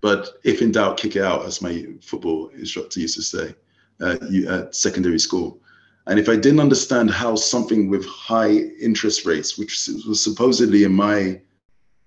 but 0.00 0.38
if 0.44 0.62
in 0.62 0.70
doubt, 0.70 0.98
kick 0.98 1.16
it 1.16 1.22
out, 1.22 1.44
as 1.46 1.62
my 1.62 1.84
football 2.00 2.48
instructor 2.50 3.00
used 3.00 3.16
to 3.16 3.22
say 3.22 3.54
uh, 4.00 4.16
at 4.48 4.72
secondary 4.72 5.18
school. 5.18 5.60
And 6.06 6.20
if 6.20 6.28
I 6.28 6.36
didn't 6.36 6.60
understand 6.60 7.10
how 7.10 7.34
something 7.34 7.90
with 7.90 8.06
high 8.06 8.52
interest 8.80 9.26
rates, 9.26 9.58
which 9.58 9.88
was 10.06 10.22
supposedly 10.22 10.84
in 10.84 10.92
my 10.92 11.40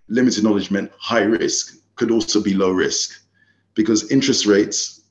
limited 0.08 0.44
knowledge 0.46 0.72
meant 0.72 0.94
high 0.98 1.24
risk, 1.24 1.76
could 1.96 2.10
also 2.10 2.42
be 2.42 2.54
low 2.54 2.72
risk, 2.72 3.22
because 3.74 4.10
interest 4.10 4.46
rates 4.46 5.02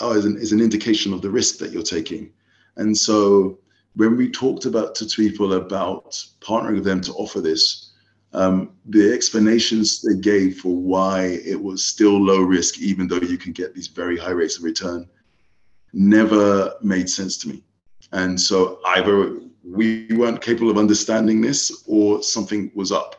are, 0.00 0.16
is, 0.16 0.24
an, 0.24 0.38
is 0.38 0.52
an 0.52 0.60
indication 0.60 1.12
of 1.12 1.20
the 1.20 1.30
risk 1.30 1.58
that 1.58 1.72
you're 1.72 1.82
taking. 1.82 2.32
And 2.76 2.96
so 2.96 3.58
when 3.96 4.16
we 4.16 4.30
talked 4.30 4.64
about 4.64 4.94
to 4.94 5.04
people 5.04 5.52
about 5.52 6.12
partnering 6.40 6.76
with 6.76 6.84
them 6.84 7.02
to 7.02 7.12
offer 7.12 7.42
this, 7.42 7.87
um, 8.32 8.72
the 8.86 9.12
explanations 9.12 10.02
they 10.02 10.16
gave 10.16 10.58
for 10.58 10.74
why 10.74 11.40
it 11.44 11.60
was 11.60 11.84
still 11.84 12.20
low 12.20 12.40
risk, 12.40 12.78
even 12.78 13.08
though 13.08 13.16
you 13.16 13.38
can 13.38 13.52
get 13.52 13.74
these 13.74 13.86
very 13.88 14.18
high 14.18 14.30
rates 14.30 14.58
of 14.58 14.64
return, 14.64 15.08
never 15.92 16.74
made 16.82 17.08
sense 17.08 17.36
to 17.38 17.48
me. 17.48 17.62
And 18.12 18.38
so 18.40 18.80
either 18.84 19.38
we 19.64 20.06
weren't 20.12 20.42
capable 20.42 20.70
of 20.70 20.78
understanding 20.78 21.40
this 21.40 21.84
or 21.86 22.22
something 22.22 22.70
was 22.74 22.92
up. 22.92 23.16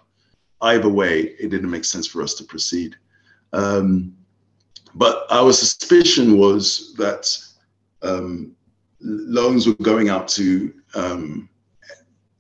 Either 0.62 0.90
way, 0.90 1.36
it 1.40 1.50
didn't 1.50 1.70
make 1.70 1.86
sense 1.86 2.08
for 2.08 2.22
us 2.22 2.34
to 2.36 2.44
proceed. 2.44 2.96
Um, 3.54 4.16
but 4.96 5.26
our 5.30 5.54
suspicion 5.54 6.38
was 6.38 6.94
that 6.96 7.38
um, 8.02 8.56
loans 9.00 9.68
were 9.68 9.74
going 9.76 10.10
out 10.10 10.28
to 10.30 10.74
um, 10.96 11.50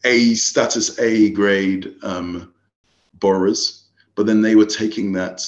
a 0.03 0.33
status 0.33 0.99
A 0.99 1.29
grade 1.31 1.95
um, 2.03 2.53
borrowers, 3.19 3.87
but 4.15 4.25
then 4.25 4.41
they 4.41 4.55
were 4.55 4.65
taking 4.65 5.11
that 5.13 5.41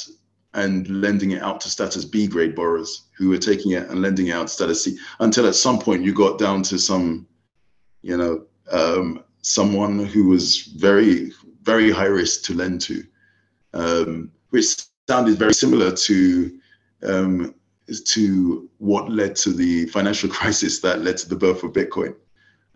and 0.53 0.87
lending 0.89 1.31
it 1.31 1.41
out 1.41 1.61
to 1.61 1.69
status 1.69 2.03
B 2.03 2.27
grade 2.27 2.55
borrowers 2.55 3.03
who 3.17 3.29
were 3.29 3.37
taking 3.37 3.71
it 3.71 3.89
and 3.89 4.01
lending 4.01 4.31
out 4.31 4.49
status 4.49 4.83
C 4.83 4.97
until 5.19 5.47
at 5.47 5.55
some 5.55 5.79
point 5.79 6.03
you 6.03 6.13
got 6.13 6.37
down 6.37 6.61
to 6.63 6.77
some, 6.77 7.27
you 8.01 8.17
know, 8.17 8.45
um, 8.71 9.23
someone 9.41 9.99
who 10.05 10.27
was 10.27 10.63
very, 10.77 11.31
very 11.63 11.91
high 11.91 12.05
risk 12.05 12.43
to 12.45 12.53
lend 12.53 12.81
to, 12.81 13.03
um, 13.73 14.31
which 14.49 14.75
sounded 15.07 15.37
very 15.37 15.53
similar 15.53 15.91
to 15.91 16.59
um, 17.03 17.55
to 18.05 18.69
what 18.77 19.09
led 19.09 19.35
to 19.35 19.51
the 19.51 19.85
financial 19.87 20.29
crisis 20.37 20.79
that 20.79 21.01
led 21.01 21.17
to 21.17 21.29
the 21.29 21.35
birth 21.35 21.63
of 21.63 21.73
Bitcoin. 21.73 22.15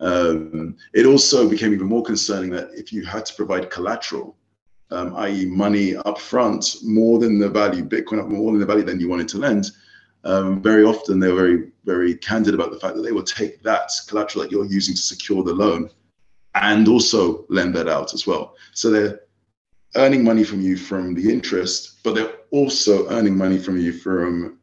Um, 0.00 0.76
it 0.92 1.06
also 1.06 1.48
became 1.48 1.72
even 1.72 1.86
more 1.86 2.02
concerning 2.02 2.50
that 2.50 2.68
if 2.74 2.92
you 2.92 3.04
had 3.04 3.24
to 3.26 3.34
provide 3.34 3.70
collateral, 3.70 4.36
um, 4.90 5.14
i.e., 5.16 5.46
money 5.46 5.94
upfront, 5.94 6.84
more 6.84 7.18
than 7.18 7.38
the 7.38 7.48
value, 7.48 7.84
Bitcoin 7.84 8.20
up 8.20 8.28
more 8.28 8.52
than 8.52 8.60
the 8.60 8.66
value 8.66 8.84
than 8.84 9.00
you 9.00 9.08
wanted 9.08 9.28
to 9.28 9.38
lend, 9.38 9.70
um, 10.24 10.60
very 10.60 10.84
often 10.84 11.20
they're 11.20 11.34
very, 11.34 11.70
very 11.84 12.14
candid 12.16 12.54
about 12.54 12.72
the 12.72 12.80
fact 12.80 12.96
that 12.96 13.02
they 13.02 13.12
will 13.12 13.22
take 13.22 13.62
that 13.62 13.90
collateral 14.08 14.42
that 14.42 14.50
you're 14.50 14.64
using 14.64 14.94
to 14.94 15.00
secure 15.00 15.42
the 15.42 15.52
loan 15.52 15.88
and 16.54 16.88
also 16.88 17.44
lend 17.48 17.74
that 17.74 17.88
out 17.88 18.14
as 18.14 18.26
well. 18.26 18.54
So 18.72 18.90
they're 18.90 19.20
earning 19.94 20.24
money 20.24 20.44
from 20.44 20.60
you 20.60 20.76
from 20.76 21.14
the 21.14 21.32
interest, 21.32 22.02
but 22.02 22.14
they're 22.14 22.32
also 22.50 23.08
earning 23.10 23.36
money 23.36 23.58
from 23.58 23.78
you 23.78 23.92
from 23.92 24.58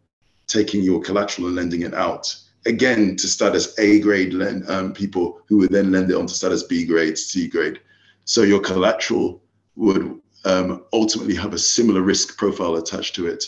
taking 0.48 0.84
your 0.84 1.02
collateral 1.02 1.48
and 1.48 1.56
lending 1.56 1.82
it 1.84 1.94
out 1.94 2.36
again 2.66 3.16
to 3.18 3.28
status 3.28 3.78
A 3.80 4.00
grade 4.00 4.34
lend, 4.34 4.70
um, 4.70 4.94
people 4.94 5.42
who 5.48 5.58
would 5.58 5.72
then 5.72 5.92
lend 5.92 6.10
it 6.10 6.16
on 6.16 6.28
to 6.28 6.34
status 6.34 6.64
B 6.64 6.86
grade, 6.86 7.18
C 7.18 7.48
grade. 7.48 7.80
So 8.26 8.44
your 8.44 8.60
collateral 8.60 9.43
would 9.76 10.20
um, 10.46 10.84
ultimately 10.94 11.36
have 11.36 11.54
a 11.54 11.58
similar 11.58 12.02
risk 12.02 12.38
profile 12.38 12.76
attached 12.76 13.16
to 13.16 13.28
it 13.28 13.46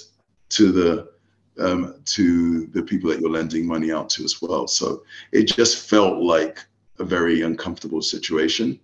to 0.49 0.71
the 0.71 1.09
um, 1.57 1.95
to 2.03 2.67
the 2.67 2.83
people 2.83 3.09
that 3.09 3.21
you're 3.21 3.29
lending 3.29 3.65
money 3.65 3.91
out 3.91 4.09
to 4.09 4.23
as 4.25 4.41
well. 4.41 4.67
So 4.67 5.03
it 5.31 5.43
just 5.43 5.89
felt 5.89 6.21
like 6.21 6.59
a 6.99 7.05
very 7.05 7.41
uncomfortable 7.43 8.01
situation, 8.01 8.79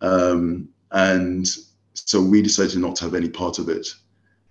um, 0.00 0.68
and 0.92 1.46
so 1.94 2.20
we 2.20 2.42
decided 2.42 2.78
not 2.78 2.96
to 2.96 3.04
have 3.04 3.14
any 3.14 3.28
part 3.28 3.58
of 3.58 3.68
it. 3.68 3.88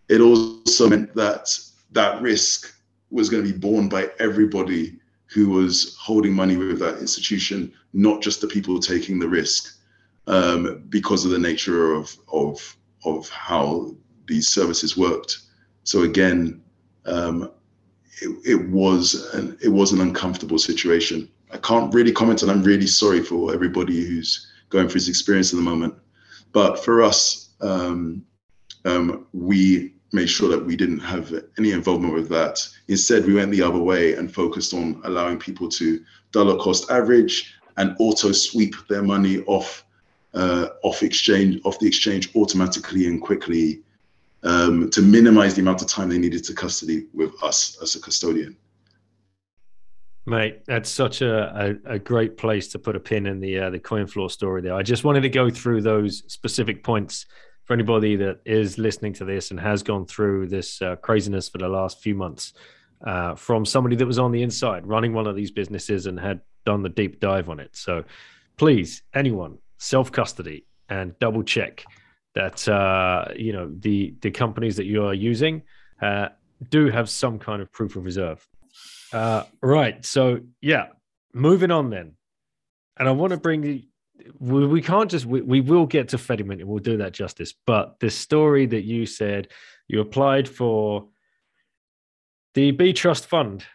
It 0.10 0.22
also 0.22 0.90
meant 0.90 1.16
that 1.16 1.58
that 1.92 2.22
risk 2.22 2.74
was 3.10 3.30
going 3.30 3.46
to 3.46 3.52
be 3.52 3.58
borne 3.58 3.90
by 3.90 4.10
everybody 4.20 5.00
who 5.28 5.50
was 5.50 5.96
holding 5.98 6.34
money 6.34 6.58
with 6.58 6.80
that 6.80 7.00
institution, 7.00 7.72
not 7.94 8.22
just 8.22 8.42
the 8.42 8.48
people 8.48 8.80
taking 8.80 9.20
the 9.20 9.28
risk, 9.28 9.78
um, 10.28 10.84
because 10.90 11.26
of 11.26 11.32
the 11.32 11.40
nature 11.40 11.94
of 11.94 12.16
of 12.32 12.78
of 13.06 13.28
how 13.30 13.96
these 14.28 14.48
services 14.48 14.96
worked. 14.96 15.40
So 15.84 16.04
again, 16.04 16.62
um, 17.06 17.52
it, 18.22 18.30
it 18.46 18.70
was 18.70 19.34
an 19.34 19.58
it 19.62 19.70
was 19.70 19.92
an 19.92 20.02
uncomfortable 20.02 20.60
situation. 20.60 21.30
I 21.52 21.58
can't 21.58 21.94
really 21.94 22.12
comment, 22.12 22.42
and 22.42 22.52
I'm 22.52 22.64
really 22.64 22.88
sorry 22.88 23.22
for 23.22 23.54
everybody 23.54 24.06
who's 24.06 24.48
going 24.70 24.88
through 24.88 25.02
this 25.02 25.10
experience 25.10 25.52
at 25.52 25.58
the 25.58 25.64
moment. 25.64 25.96
But 26.54 26.84
for 26.84 27.02
us, 27.02 27.50
um, 27.62 28.26
um 28.86 29.28
we 29.34 29.94
made 30.14 30.30
sure 30.30 30.50
that 30.50 30.66
we 30.66 30.76
didn't 30.76 31.00
have 31.00 31.34
any 31.58 31.72
involvement 31.72 32.14
with 32.14 32.30
that. 32.30 32.68
Instead, 32.90 33.26
we 33.26 33.34
went 33.34 33.52
the 33.52 33.62
other 33.62 33.80
way 33.80 34.14
and 34.14 34.34
focused 34.34 34.74
on 34.74 35.02
allowing 35.06 35.40
people 35.40 35.70
to 35.70 36.04
dollar 36.32 36.58
cost 36.58 36.90
average 36.92 37.54
and 37.78 37.96
auto 38.00 38.32
sweep 38.32 38.76
their 38.90 39.02
money 39.02 39.40
off 39.44 39.86
uh, 40.34 40.68
off 40.84 41.04
exchange 41.04 41.60
off 41.66 41.80
the 41.80 41.88
exchange 41.88 42.34
automatically 42.36 43.08
and 43.08 43.22
quickly 43.22 43.82
um, 44.44 44.90
to 44.90 45.02
minimize 45.02 45.56
the 45.56 45.62
amount 45.62 45.82
of 45.82 45.88
time 45.88 46.10
they 46.10 46.18
needed 46.18 46.44
to 46.46 46.54
custody 46.54 47.08
with 47.14 47.32
us 47.44 47.78
as 47.82 47.96
a 47.96 48.02
custodian. 48.02 48.56
Mate, 50.26 50.66
that's 50.66 50.90
such 50.90 51.22
a, 51.22 51.78
a, 51.86 51.94
a, 51.96 52.00
great 52.00 52.38
place 52.38 52.68
to 52.70 52.80
put 52.80 52.96
a 52.96 53.00
pin 53.00 53.26
in 53.26 53.40
the 53.40 53.58
uh, 53.58 53.70
the 53.72 53.80
CoinFloor 53.80 54.30
story 54.30 54.62
there. 54.62 54.76
I 54.76 54.84
just 54.84 55.04
wanted 55.04 55.22
to 55.22 55.30
go 55.30 55.50
through 55.50 55.82
those 55.82 56.24
specific 56.32 56.84
points 56.84 57.26
for 57.64 57.74
anybody 57.74 58.16
that 58.18 58.40
is 58.46 58.78
listening 58.78 59.14
to 59.14 59.26
this 59.26 59.50
and 59.52 59.60
has 59.60 59.82
gone 59.82 60.06
through 60.06 60.48
this 60.48 60.82
uh, 60.82 60.96
craziness 60.98 61.50
for 61.50 61.58
the 61.58 61.68
last 61.68 62.02
few 62.02 62.14
months 62.16 62.54
uh, 63.06 63.36
from 63.36 63.66
somebody 63.66 63.96
that 63.96 64.06
was 64.06 64.20
on 64.20 64.32
the 64.32 64.44
inside 64.44 64.86
running 64.86 65.14
one 65.14 65.26
of 65.26 65.36
these 65.36 65.52
businesses 65.52 66.06
and 66.06 66.20
had 66.20 66.42
done 66.66 66.84
the 66.84 66.90
deep 66.90 67.20
dive 67.20 67.50
on 67.50 67.60
it. 67.60 67.76
So 67.76 68.04
please, 68.58 69.02
anyone, 69.14 69.58
self 69.82 70.12
custody 70.12 70.66
and 70.88 71.18
double 71.20 71.44
check 71.44 71.84
that 72.36 72.68
uh, 72.70 73.26
you 73.36 73.52
know 73.52 73.70
the 73.80 74.16
the 74.22 74.32
companies 74.32 74.78
that 74.78 74.86
you 74.86 75.04
are 75.04 75.14
using 75.14 75.64
uh, 76.02 76.30
do 76.70 76.90
have 76.90 77.10
some 77.10 77.40
kind 77.40 77.62
of 77.62 77.72
proof 77.72 77.96
of 77.96 78.06
reserve. 78.06 78.48
Uh, 79.12 79.44
right. 79.62 80.06
So 80.06 80.40
yeah, 80.62 80.88
moving 81.34 81.72
on 81.72 81.90
then, 81.90 82.14
and 82.98 83.10
I 83.10 83.12
want 83.12 83.32
to 83.32 83.38
bring 83.38 83.84
we, 84.40 84.68
we 84.68 84.82
can't 84.82 85.10
just 85.10 85.26
we, 85.26 85.62
will 85.62 85.88
get 85.88 86.10
to 86.10 86.18
Fedimint 86.18 86.60
and 86.60 86.68
we'll 86.68 86.80
do 86.80 86.98
that 86.98 87.14
justice. 87.14 87.54
But 87.66 88.00
the 88.00 88.10
story 88.10 88.68
that 88.68 88.84
you 88.84 89.06
said 89.06 89.48
you 89.88 90.00
applied 90.00 90.48
for 90.48 91.08
the 92.54 92.72
Btrust 92.72 93.26
Fund, 93.26 93.66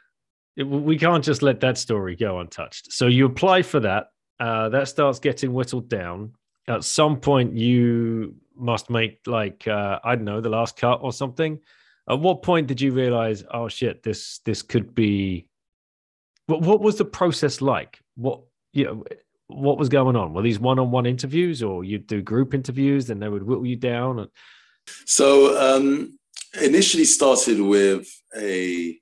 we 0.57 0.97
can't 0.99 1.25
just 1.25 1.42
let 1.42 1.61
that 1.61 1.79
story 1.79 2.14
go 2.16 2.38
untouched. 2.38 2.92
So 2.92 3.07
you 3.07 3.27
apply 3.27 3.62
for 3.62 3.81
that. 3.81 4.07
Uh, 4.38 4.68
that 4.68 4.88
starts 4.88 5.18
getting 5.18 5.53
whittled 5.53 5.88
down. 5.88 6.33
At 6.68 6.85
some 6.85 7.20
point, 7.20 7.55
you 7.55 8.35
must 8.57 8.90
make 8.90 9.20
like 9.27 9.66
uh, 9.68 9.99
I 10.03 10.16
don't 10.16 10.25
know 10.25 10.40
the 10.40 10.49
last 10.49 10.77
cut 10.77 11.01
or 11.03 11.12
something. 11.12 11.61
At 12.09 12.20
what 12.20 12.42
point 12.42 12.66
did 12.66 12.81
you 12.81 12.92
realize, 12.92 13.44
oh 13.53 13.68
shit, 13.68 14.03
this 14.03 14.38
this 14.44 14.62
could 14.62 14.94
be? 14.94 15.49
What 16.46 16.62
what 16.62 16.81
was 16.81 16.96
the 16.96 17.05
process 17.05 17.61
like? 17.61 18.01
What 18.16 18.40
you 18.72 18.85
know, 18.85 19.05
what 19.49 19.79
was 19.79 19.88
going 19.88 20.16
on? 20.16 20.35
Were 20.35 20.42
these 20.42 20.59
one-on-one 20.59 21.07
interviews, 21.07 21.62
or 21.62 21.85
you'd 21.85 22.07
do 22.07 22.20
group 22.20 22.53
interviews, 22.53 23.11
and 23.11 23.22
they 23.22 23.29
would 23.29 23.44
whittle 23.44 23.66
you 23.66 23.77
down? 23.77 24.29
So 25.05 25.57
um, 25.59 26.18
initially 26.61 27.05
started 27.05 27.61
with 27.61 28.09
a 28.37 28.99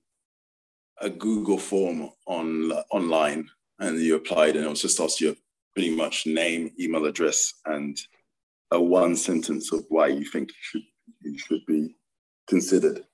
a 1.01 1.11
Google 1.11 1.59
form 1.59 2.11
on 2.27 2.73
online, 2.91 3.49
and 3.85 4.01
you 4.01 4.17
applied, 4.17 4.57
and 4.57 4.65
it 4.65 4.69
was 4.69 4.83
just 4.83 5.01
asked 5.01 5.21
you 5.21 5.37
pretty 5.75 5.95
much 5.95 6.27
name, 6.27 6.71
email 6.79 7.05
address, 7.05 7.55
and 7.67 7.99
a 8.71 8.81
one 8.81 9.17
sentence 9.17 9.73
of 9.73 9.85
why 9.89 10.09
you 10.09 10.25
think 10.25 10.49
you 10.51 10.55
should 10.61 10.83
you 11.23 11.39
should 11.39 11.67
be 11.67 11.95
considered. 12.49 13.05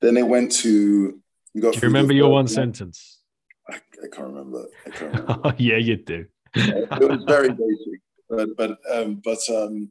Then 0.00 0.16
it 0.16 0.26
went 0.26 0.52
to. 0.62 1.20
You 1.54 1.62
got 1.62 1.74
Do 1.74 1.80
you 1.80 1.88
remember 1.88 2.12
your 2.12 2.30
one 2.30 2.48
sentence? 2.48 3.20
I, 3.70 3.76
I, 3.76 4.08
can't 4.12 4.28
remember. 4.28 4.66
I 4.86 4.90
can't 4.90 5.12
remember. 5.20 5.54
yeah, 5.58 5.76
you 5.76 5.96
do 5.96 6.26
it 6.54 7.10
was 7.10 7.24
very 7.26 7.48
basic, 7.48 8.00
but 8.28 8.56
but 8.56 8.78
um, 8.92 9.20
but 9.24 9.38
um, 9.50 9.90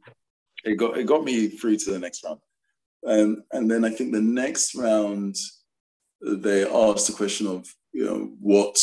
it 0.64 0.76
got 0.76 0.98
it 0.98 1.06
got 1.06 1.24
me 1.24 1.50
through 1.50 1.78
to 1.78 1.92
the 1.92 2.00
next 2.00 2.24
round, 2.24 2.40
and 3.04 3.38
and 3.52 3.70
then 3.70 3.86
I 3.86 3.90
think 3.90 4.14
the 4.14 4.22
next 4.22 4.76
round 4.76 5.36
they 6.22 6.64
asked 6.64 7.08
the 7.08 7.14
question 7.14 7.48
of 7.48 7.74
you 7.92 8.06
know 8.06 8.32
what 8.40 8.78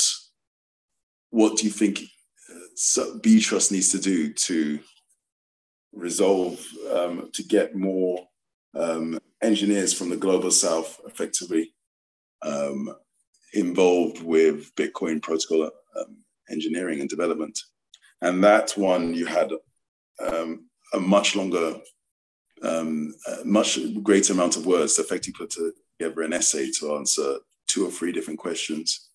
what 1.30 1.56
do 1.56 1.64
you 1.64 1.70
think 1.70 2.00
uh, 2.50 3.04
Btrust 3.20 3.72
needs 3.72 3.90
to 3.90 3.98
do 3.98 4.32
to 4.32 4.80
resolve 5.92 6.64
um, 6.92 7.30
to 7.32 7.42
get 7.42 7.74
more 7.74 8.26
um, 8.74 9.18
engineers 9.42 9.92
from 9.92 10.10
the 10.10 10.16
global 10.16 10.50
south 10.50 11.00
effectively 11.06 11.72
um, 12.42 12.94
involved 13.54 14.22
with 14.22 14.74
Bitcoin 14.76 15.22
protocol 15.22 15.70
um, 15.98 16.16
engineering 16.50 17.00
and 17.00 17.08
development. 17.08 17.58
And 18.22 18.44
that 18.44 18.72
one, 18.72 19.14
you 19.14 19.26
had 19.26 19.50
um, 20.20 20.66
a 20.92 21.00
much 21.00 21.34
longer, 21.34 21.76
um, 22.62 23.14
much 23.44 23.78
greater 24.02 24.32
amount 24.32 24.56
of 24.56 24.66
words 24.66 24.94
to 24.94 25.02
effectively 25.02 25.32
put 25.32 25.50
together 25.98 26.22
an 26.22 26.32
essay 26.32 26.70
to 26.78 26.94
answer 26.96 27.36
two 27.66 27.86
or 27.86 27.90
three 27.90 28.12
different 28.12 28.38
questions. 28.38 29.09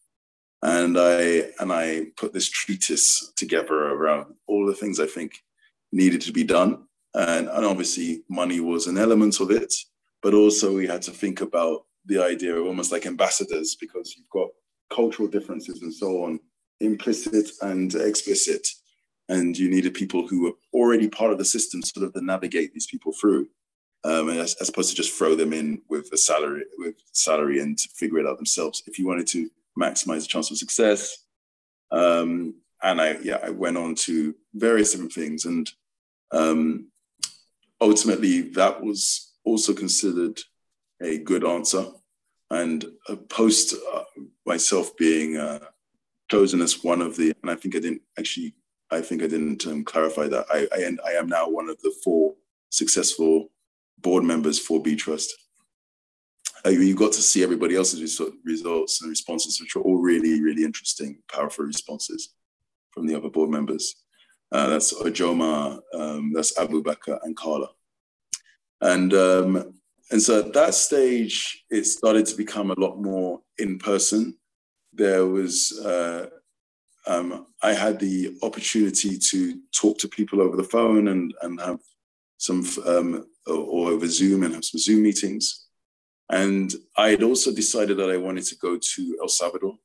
And 0.66 0.98
I 0.98 1.52
and 1.60 1.72
I 1.72 2.08
put 2.18 2.34
this 2.34 2.50
treatise 2.50 3.32
together 3.36 3.90
around 3.90 4.34
all 4.48 4.66
the 4.66 4.74
things 4.74 5.00
I 5.00 5.06
think 5.06 5.44
needed 5.92 6.22
to 6.22 6.32
be 6.32 6.44
done. 6.44 6.86
And, 7.14 7.48
and 7.48 7.64
obviously 7.64 8.24
money 8.30 8.60
was 8.60 8.88
an 8.88 8.98
element 8.98 9.40
of 9.40 9.52
it, 9.52 9.72
but 10.24 10.34
also 10.34 10.76
we 10.76 10.88
had 10.88 11.04
to 11.04 11.12
think 11.12 11.42
about 11.42 11.86
the 12.08 12.20
idea 12.20 12.56
of 12.56 12.66
almost 12.66 12.92
like 12.92 13.06
ambassadors 13.06 13.76
because 13.80 14.16
you've 14.18 14.30
got 14.32 14.50
cultural 14.92 15.28
differences 15.28 15.84
and 15.84 15.94
so 15.94 16.24
on 16.24 16.40
implicit 16.80 17.52
and 17.62 17.94
explicit. 17.94 18.68
And 19.30 19.56
you 19.56 19.70
needed 19.70 19.94
people 19.94 20.28
who 20.28 20.46
were 20.46 20.54
already 20.74 21.08
part 21.08 21.32
of 21.32 21.38
the 21.38 21.46
system 21.46 21.84
sort 21.84 22.08
of 22.08 22.14
to 22.14 22.26
navigate 22.26 22.74
these 22.74 22.88
people 22.88 23.14
through. 23.14 23.48
Um, 24.04 24.30
as, 24.30 24.56
as, 24.56 24.70
opposed 24.70 24.90
to 24.92 24.96
just 24.96 25.14
throw 25.14 25.36
them 25.36 25.52
in 25.54 25.82
with 25.90 26.10
a 26.14 26.18
salary 26.18 26.64
with 26.78 26.96
salary 27.12 27.60
and 27.60 27.80
figure 27.80 28.20
it 28.20 28.28
out 28.28 28.38
themselves. 28.38 28.84
If 28.86 29.00
you 29.00 29.08
wanted 29.08 29.26
to 29.28 29.50
maximize 29.80 30.22
the 30.22 30.28
chance 30.28 30.52
of 30.52 30.58
success, 30.58 31.18
um, 31.92 32.56
and 32.82 33.02
I 33.02 33.18
yeah 33.24 33.40
I 33.44 33.50
went 33.50 33.78
on 33.78 33.96
to 33.96 34.36
various 34.54 34.92
different 34.92 35.14
things, 35.14 35.46
and 35.46 35.70
um, 36.32 36.88
ultimately 37.82 38.42
that 38.42 38.82
was 38.82 39.34
also 39.44 39.74
considered 39.74 40.40
a 41.02 41.18
good 41.20 41.46
answer. 41.46 41.86
And 42.52 42.86
post 43.28 43.74
uh, 43.92 44.04
myself 44.46 44.96
being 44.98 45.36
uh, 45.36 45.60
chosen 46.30 46.62
as 46.62 46.84
one 46.84 47.02
of 47.02 47.18
the, 47.18 47.34
and 47.42 47.52
I 47.52 47.56
think 47.56 47.76
I 47.76 47.80
didn't 47.80 48.04
actually, 48.20 48.54
I 48.92 49.02
think 49.02 49.24
I 49.24 49.28
didn't 49.28 49.66
um, 49.66 49.84
clarify 49.84 50.28
that. 50.28 50.46
I, 50.52 50.68
I, 50.72 51.12
I 51.12 51.12
am 51.14 51.28
now 51.28 51.50
one 51.50 51.70
of 51.70 51.82
the 51.82 51.94
four 52.04 52.36
successful 52.70 53.50
board 54.00 54.24
members 54.24 54.60
for 54.60 54.82
Btrust. 54.82 55.30
Uh, 56.66 56.70
you 56.70 56.96
got 56.96 57.12
to 57.12 57.22
see 57.22 57.44
everybody 57.44 57.76
else's 57.76 58.20
results 58.44 59.02
and 59.02 59.10
responses, 59.10 59.62
which 59.62 59.76
were 59.76 59.84
all 59.84 59.98
really, 59.98 60.42
really 60.42 60.64
interesting, 60.64 61.18
powerful 61.32 61.64
responses 61.66 62.34
from 62.92 63.06
the 63.06 63.16
other 63.16 63.30
board 63.30 63.52
members. 63.52 63.96
Uh, 64.52 64.68
that's 64.70 64.94
Ojoma, 64.94 65.80
um, 65.94 66.34
that's 66.34 66.58
Abubakar, 66.58 67.20
and 67.24 67.36
Carla. 67.36 67.68
And 68.82 69.14
um, 69.14 69.74
and 70.12 70.22
so 70.22 70.40
at 70.40 70.54
that 70.54 70.74
stage, 70.74 71.66
it 71.70 71.86
started 71.86 72.26
to 72.28 72.36
become 72.36 72.72
a 72.72 72.80
lot 72.80 73.02
more 73.02 73.42
in 73.58 73.78
person. 73.78 74.38
There 74.94 75.26
was 75.26 75.80
uh, 75.80 76.28
um, 77.06 77.48
I 77.62 77.74
had 77.74 78.00
the 78.00 78.38
opportunity 78.42 79.18
to 79.18 79.60
talk 79.72 80.00
to 80.00 80.08
people 80.08 80.42
over 80.42 80.56
the 80.58 80.64
phone 80.64 81.10
and 81.10 81.34
and 81.42 81.60
have 81.62 81.80
some 82.38 82.66
um, 82.86 83.28
or 83.46 83.92
over 83.92 84.08
Zoom 84.08 84.44
and 84.44 84.54
have 84.54 84.66
some 84.66 84.80
Zoom 84.80 85.04
meetings. 85.04 85.65
And 86.30 86.74
I 86.98 87.10
had 87.10 87.24
also 87.24 87.54
decided 87.54 87.98
that 87.98 88.10
I 88.10 88.18
wanted 88.18 88.46
to 88.46 88.56
go 88.58 88.78
to 88.78 89.18
El 89.22 89.28
Salvador 89.28 89.76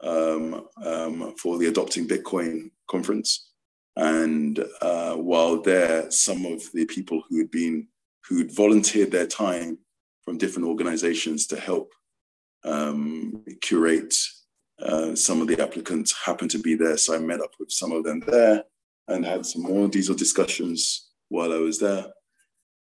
um, 0.00 0.66
um, 0.82 1.34
for 1.36 1.58
the 1.58 1.66
Adopting 1.66 2.08
Bitcoin 2.08 2.70
conference. 2.88 3.50
And 3.96 4.64
uh, 4.80 5.14
while 5.14 5.60
there, 5.60 6.10
some 6.10 6.46
of 6.46 6.62
the 6.72 6.84
people 6.86 7.22
who 7.28 7.38
had 7.38 7.50
been 7.50 7.88
who'd 8.26 8.54
volunteered 8.54 9.10
their 9.10 9.26
time 9.26 9.78
from 10.24 10.38
different 10.38 10.66
organizations 10.66 11.46
to 11.48 11.60
help 11.60 11.92
um, 12.64 13.44
curate 13.60 14.14
uh, 14.82 15.14
some 15.14 15.40
of 15.40 15.46
the 15.46 15.62
applicants 15.62 16.14
happened 16.24 16.50
to 16.50 16.58
be 16.58 16.74
there. 16.74 16.96
So 16.96 17.14
I 17.14 17.18
met 17.18 17.40
up 17.40 17.52
with 17.58 17.70
some 17.70 17.92
of 17.92 18.04
them 18.04 18.20
there 18.26 18.64
and 19.08 19.24
had 19.24 19.46
some 19.46 19.62
more 19.62 19.88
diesel 19.88 20.14
discussions 20.14 21.10
while 21.28 21.52
I 21.52 21.58
was 21.58 21.78
there. 21.78 22.06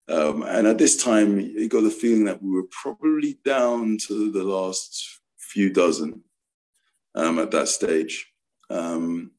Um, 0.09 0.43
and 0.43 0.67
at 0.67 0.79
this 0.79 1.03
time, 1.03 1.39
you 1.39 1.69
got 1.69 1.83
the 1.83 1.91
feeling 1.91 2.25
that 2.25 2.43
we 2.43 2.51
were 2.51 2.67
probably 2.71 3.39
down 3.45 3.99
to 4.09 4.33
the 4.33 4.43
last 4.43 5.21
few 5.39 5.73
dozen 5.73 6.23
um, 7.15 7.39
at 7.39 7.51
that 7.53 7.69
stage. 7.69 8.33
Um, 8.71 9.33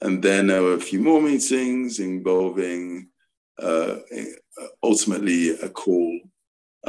and 0.00 0.22
then 0.22 0.46
there 0.46 0.62
were 0.62 0.74
a 0.74 0.80
few 0.80 1.00
more 1.00 1.20
meetings 1.20 2.00
involving 2.00 3.08
uh, 3.58 3.96
ultimately 4.82 5.50
a 5.50 5.68
call 5.68 6.18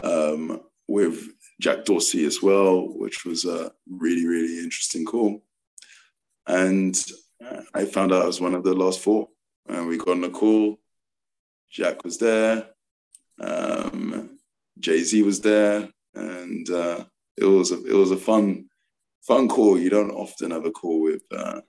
um, 0.04 0.62
with 0.88 1.28
Jack 1.60 1.86
Dorsey 1.86 2.26
as 2.26 2.42
well, 2.42 2.88
which 2.98 3.26
was 3.26 3.46
a 3.46 3.72
really, 3.90 4.26
really 4.26 4.64
interesting 4.64 5.06
call. 5.06 5.44
And 6.48 6.98
I 7.74 7.86
found 7.86 8.14
out 8.14 8.24
I 8.24 8.28
was 8.28 8.42
one 8.42 8.56
of 8.56 8.64
the 8.64 8.74
last 8.74 9.00
four. 9.00 9.28
And 9.68 9.88
we 9.88 9.98
got 9.98 10.10
on 10.10 10.24
a 10.24 10.30
call. 10.30 10.80
Jack 11.70 12.04
was 12.04 12.18
there. 12.18 12.68
Um, 13.42 14.38
Jay 14.80 15.04
Z 15.04 15.22
was 15.24 15.42
there, 15.42 15.90
and 16.16 16.70
uh, 16.70 17.04
it 17.38 17.46
was 17.46 17.72
a, 17.72 17.84
it 17.86 17.94
was 17.94 18.12
a 18.12 18.18
fun 18.18 18.66
fun 19.22 19.48
call. 19.48 19.78
You 19.78 19.90
don't 19.90 20.12
often 20.12 20.52
have 20.52 20.66
a 20.66 20.72
call 20.72 21.02
with 21.02 21.24
uh, 21.32 21.62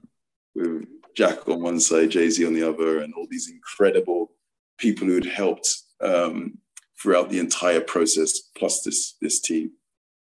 with 0.55 0.87
Jack 1.15 1.49
on 1.49 1.63
one 1.63 1.81
side, 1.81 2.11
Jay 2.11 2.29
Z 2.31 2.47
on 2.47 2.55
the 2.55 2.69
other, 2.69 3.01
and 3.01 3.13
all 3.15 3.27
these 3.31 3.51
incredible 3.51 4.33
people 4.79 5.07
who 5.07 5.15
had 5.15 5.27
helped 5.27 5.69
um, 6.01 6.59
throughout 7.01 7.31
the 7.31 7.39
entire 7.39 7.81
process, 7.81 8.39
plus 8.57 8.83
this 8.83 9.17
this 9.21 9.41
team. 9.41 9.73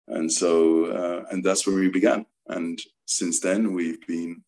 And 0.09 0.31
so, 0.31 0.87
uh, 0.87 1.25
and 1.31 1.43
that's 1.43 1.67
where 1.67 1.77
we 1.77 1.89
began. 1.89 2.27
And 2.49 2.81
since 3.07 3.41
then, 3.41 3.73
we've 3.73 4.07
been 4.07 4.43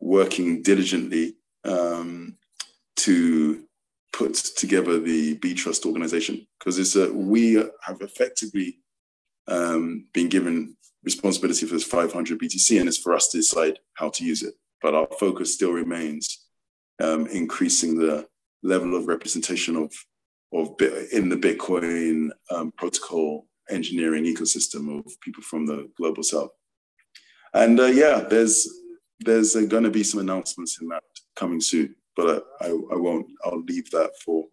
working 0.00 0.62
diligently 0.62 1.36
um, 1.64 2.36
to 2.96 3.64
put 4.12 4.34
together 4.34 4.98
the 4.98 5.36
Btrust 5.38 5.86
organization 5.86 6.46
because 6.58 6.78
it's 6.78 6.96
a, 6.96 7.12
we 7.12 7.54
have 7.54 8.00
effectively 8.00 8.78
um, 9.48 10.06
been 10.12 10.28
given 10.28 10.76
responsibility 11.02 11.66
for 11.66 11.74
this 11.74 11.84
500 11.84 12.38
BTC, 12.38 12.78
and 12.78 12.88
it's 12.88 12.98
for 12.98 13.14
us 13.14 13.28
to 13.28 13.38
decide 13.38 13.78
how 13.94 14.10
to 14.10 14.24
use 14.24 14.42
it. 14.42 14.54
But 14.82 14.94
our 14.94 15.08
focus 15.18 15.54
still 15.54 15.72
remains 15.72 16.46
um, 17.02 17.26
increasing 17.26 17.98
the 17.98 18.26
level 18.62 18.96
of 18.96 19.06
representation 19.06 19.76
of 19.76 19.92
of 20.52 20.74
in 21.12 21.28
the 21.28 21.36
Bitcoin 21.36 22.30
um, 22.50 22.72
protocol 22.76 23.46
engineering 23.70 24.24
ecosystem 24.24 24.98
of 24.98 25.20
people 25.20 25.42
from 25.42 25.64
the 25.64 25.88
global 25.96 26.24
south. 26.24 26.50
And 27.54 27.78
uh, 27.78 27.86
yeah, 27.86 28.20
there's 28.28 28.68
there's 29.20 29.54
uh, 29.54 29.62
going 29.62 29.84
to 29.84 29.90
be 29.90 30.02
some 30.02 30.20
announcements 30.20 30.80
in 30.80 30.88
that 30.88 31.04
coming 31.36 31.60
soon, 31.60 31.94
but 32.16 32.46
I, 32.60 32.66
I, 32.66 32.68
I 32.68 32.96
won't. 32.96 33.26
I'll 33.44 33.62
leave 33.62 33.90
that 33.90 34.12
for 34.24 34.46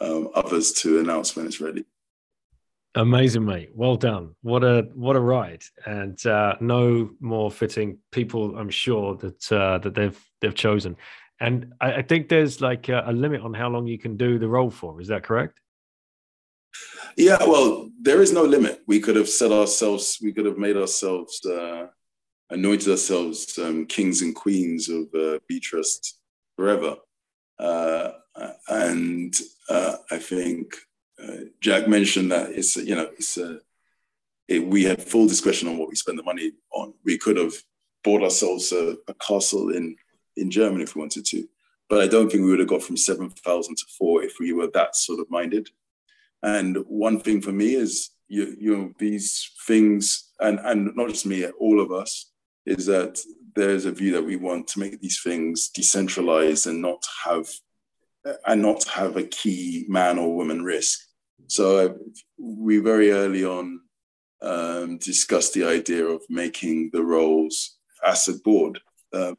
um, 0.00 0.28
others 0.34 0.72
to 0.72 1.00
announce 1.00 1.36
when 1.36 1.46
it's 1.46 1.60
ready. 1.60 1.84
Amazing, 2.94 3.44
mate. 3.44 3.70
Well 3.74 3.96
done. 3.96 4.34
What 4.42 4.64
a 4.64 4.88
what 4.94 5.16
a 5.16 5.20
ride, 5.20 5.62
and 5.86 6.24
uh, 6.26 6.56
no 6.60 7.10
more 7.20 7.50
fitting 7.50 7.98
people. 8.12 8.56
I'm 8.56 8.70
sure 8.70 9.16
that 9.16 9.52
uh, 9.52 9.78
that 9.78 9.94
they've 9.94 10.18
they've 10.40 10.54
chosen. 10.54 10.96
And 11.40 11.74
I, 11.80 11.94
I 11.94 12.02
think 12.02 12.28
there's 12.28 12.60
like 12.60 12.88
a, 12.88 13.04
a, 13.06 13.12
limit 13.12 13.42
on 13.42 13.54
how 13.54 13.68
long 13.68 13.86
you 13.86 13.98
can 13.98 14.16
do 14.16 14.38
the 14.38 14.48
role 14.48 14.70
for. 14.70 15.00
Is 15.00 15.08
that 15.08 15.22
correct? 15.22 15.60
Yeah, 17.16 17.38
well, 17.40 17.90
there 18.00 18.22
is 18.22 18.32
no 18.32 18.42
limit. 18.42 18.82
We 18.86 19.00
could 19.00 19.16
have 19.16 19.28
set 19.28 19.52
ourselves, 19.52 20.18
we 20.22 20.32
could 20.32 20.46
have 20.46 20.58
made 20.58 20.76
ourselves, 20.76 21.44
uh, 21.44 21.86
anointed 22.50 22.88
ourselves 22.88 23.58
um, 23.58 23.86
kings 23.86 24.22
and 24.22 24.34
queens 24.34 24.88
of 24.88 25.06
uh, 25.14 25.38
Trust 25.62 26.17
forever. 26.58 26.96
Uh, 27.56 28.10
and 28.68 29.32
uh, 29.68 29.94
I 30.10 30.18
think 30.18 30.74
uh, 31.22 31.44
Jack 31.60 31.86
mentioned 31.86 32.32
that 32.32 32.50
it's, 32.50 32.76
you 32.76 32.96
know, 32.96 33.08
it's 33.12 33.38
a, 33.38 33.60
it, 34.48 34.66
we 34.66 34.82
had 34.82 35.00
full 35.00 35.28
discretion 35.28 35.68
on 35.68 35.78
what 35.78 35.88
we 35.88 35.94
spend 35.94 36.18
the 36.18 36.24
money 36.24 36.50
on. 36.72 36.94
We 37.04 37.16
could 37.16 37.36
have 37.36 37.54
bought 38.02 38.24
ourselves 38.24 38.72
a, 38.72 38.96
a 39.06 39.14
castle 39.14 39.70
in 39.70 39.96
in 40.36 40.50
Germany 40.50 40.82
if 40.82 40.94
we 40.94 41.00
wanted 41.00 41.26
to. 41.26 41.48
But 41.88 42.00
I 42.00 42.08
don't 42.08 42.30
think 42.30 42.42
we 42.42 42.50
would 42.50 42.58
have 42.58 42.68
got 42.68 42.82
from 42.82 42.96
7,000 42.96 43.76
to 43.76 43.84
four 43.96 44.22
if 44.22 44.34
we 44.40 44.52
were 44.52 44.68
that 44.74 44.96
sort 44.96 45.20
of 45.20 45.30
minded. 45.30 45.68
And 46.42 46.76
one 46.86 47.20
thing 47.20 47.40
for 47.40 47.52
me 47.52 47.74
is, 47.74 48.10
you, 48.28 48.56
you 48.58 48.76
know, 48.76 48.92
these 48.98 49.50
things, 49.66 50.30
and, 50.38 50.60
and 50.60 50.94
not 50.94 51.08
just 51.08 51.26
me, 51.26 51.46
all 51.58 51.80
of 51.80 51.90
us, 51.90 52.30
is 52.66 52.86
that 52.86 53.18
there's 53.54 53.84
a 53.84 53.92
view 53.92 54.12
that 54.12 54.24
we 54.24 54.36
want 54.36 54.68
to 54.68 54.80
make 54.80 55.00
these 55.00 55.20
things 55.22 55.68
decentralized 55.68 56.66
and 56.66 56.82
not 56.82 57.04
have 57.24 57.48
and 58.46 58.60
not 58.60 58.84
have 58.88 59.16
a 59.16 59.22
key 59.22 59.86
man 59.88 60.18
or 60.18 60.36
woman 60.36 60.62
risk. 60.62 60.98
So 61.46 61.98
we 62.36 62.78
very 62.78 63.10
early 63.10 63.44
on 63.44 63.80
um, 64.42 64.98
discussed 64.98 65.54
the 65.54 65.64
idea 65.64 66.04
of 66.04 66.22
making 66.28 66.90
the 66.92 67.02
roles 67.02 67.78
as 68.04 68.28
a 68.28 68.34
board 68.34 68.78
um, 69.12 69.36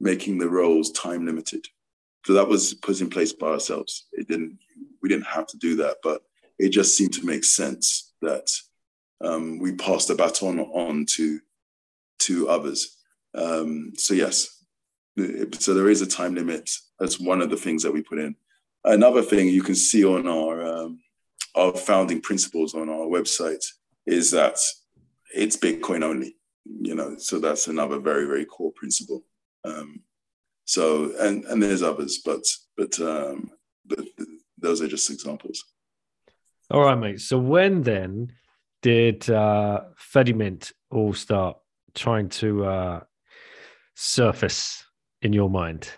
making 0.00 0.38
the 0.38 0.48
roles 0.48 0.90
time 0.92 1.26
limited. 1.26 1.66
So 2.26 2.32
that 2.34 2.48
was 2.48 2.74
put 2.74 3.00
in 3.00 3.10
place 3.10 3.32
by 3.32 3.48
ourselves. 3.48 4.06
It 4.12 4.28
didn't, 4.28 4.58
we 5.02 5.08
didn't 5.08 5.26
have 5.26 5.46
to 5.48 5.58
do 5.58 5.76
that, 5.76 5.98
but 6.02 6.22
it 6.58 6.70
just 6.70 6.96
seemed 6.96 7.14
to 7.14 7.26
make 7.26 7.44
sense 7.44 8.12
that 8.22 8.50
um, 9.22 9.58
we 9.58 9.74
passed 9.74 10.08
the 10.08 10.14
baton 10.14 10.60
on 10.60 11.06
to 11.16 11.40
to 12.20 12.48
others. 12.48 12.93
Um, 13.34 13.92
so 13.96 14.14
yes, 14.14 14.64
so 15.58 15.74
there 15.74 15.88
is 15.88 16.02
a 16.02 16.06
time 16.06 16.34
limit. 16.34 16.70
That's 16.98 17.20
one 17.20 17.40
of 17.40 17.50
the 17.50 17.56
things 17.56 17.82
that 17.82 17.92
we 17.92 18.02
put 18.02 18.18
in. 18.18 18.36
Another 18.84 19.22
thing 19.22 19.48
you 19.48 19.62
can 19.62 19.74
see 19.74 20.04
on 20.04 20.28
our 20.28 20.64
um, 20.64 21.00
our 21.54 21.72
founding 21.72 22.20
principles 22.20 22.74
on 22.74 22.88
our 22.88 23.06
website 23.06 23.64
is 24.06 24.30
that 24.32 24.58
it's 25.34 25.56
Bitcoin 25.56 26.02
only. 26.02 26.36
You 26.80 26.94
know, 26.94 27.16
so 27.18 27.38
that's 27.38 27.68
another 27.68 27.98
very 27.98 28.26
very 28.26 28.44
core 28.44 28.72
principle. 28.72 29.24
Um, 29.64 30.00
so 30.64 31.12
and 31.18 31.44
and 31.44 31.62
there's 31.62 31.82
others, 31.82 32.20
but 32.24 32.44
but 32.76 32.98
um, 33.00 33.50
but 33.86 34.06
those 34.58 34.80
are 34.80 34.88
just 34.88 35.10
examples. 35.10 35.64
All 36.70 36.80
right, 36.80 36.98
mate. 36.98 37.20
So 37.20 37.38
when 37.38 37.82
then 37.82 38.32
did 38.82 39.28
uh, 39.30 39.80
Fedimint 39.98 40.72
all 40.90 41.12
start 41.12 41.58
trying 41.94 42.28
to 42.28 42.64
uh, 42.64 43.00
surface 43.94 44.84
in 45.22 45.32
your 45.32 45.50
mind? 45.50 45.88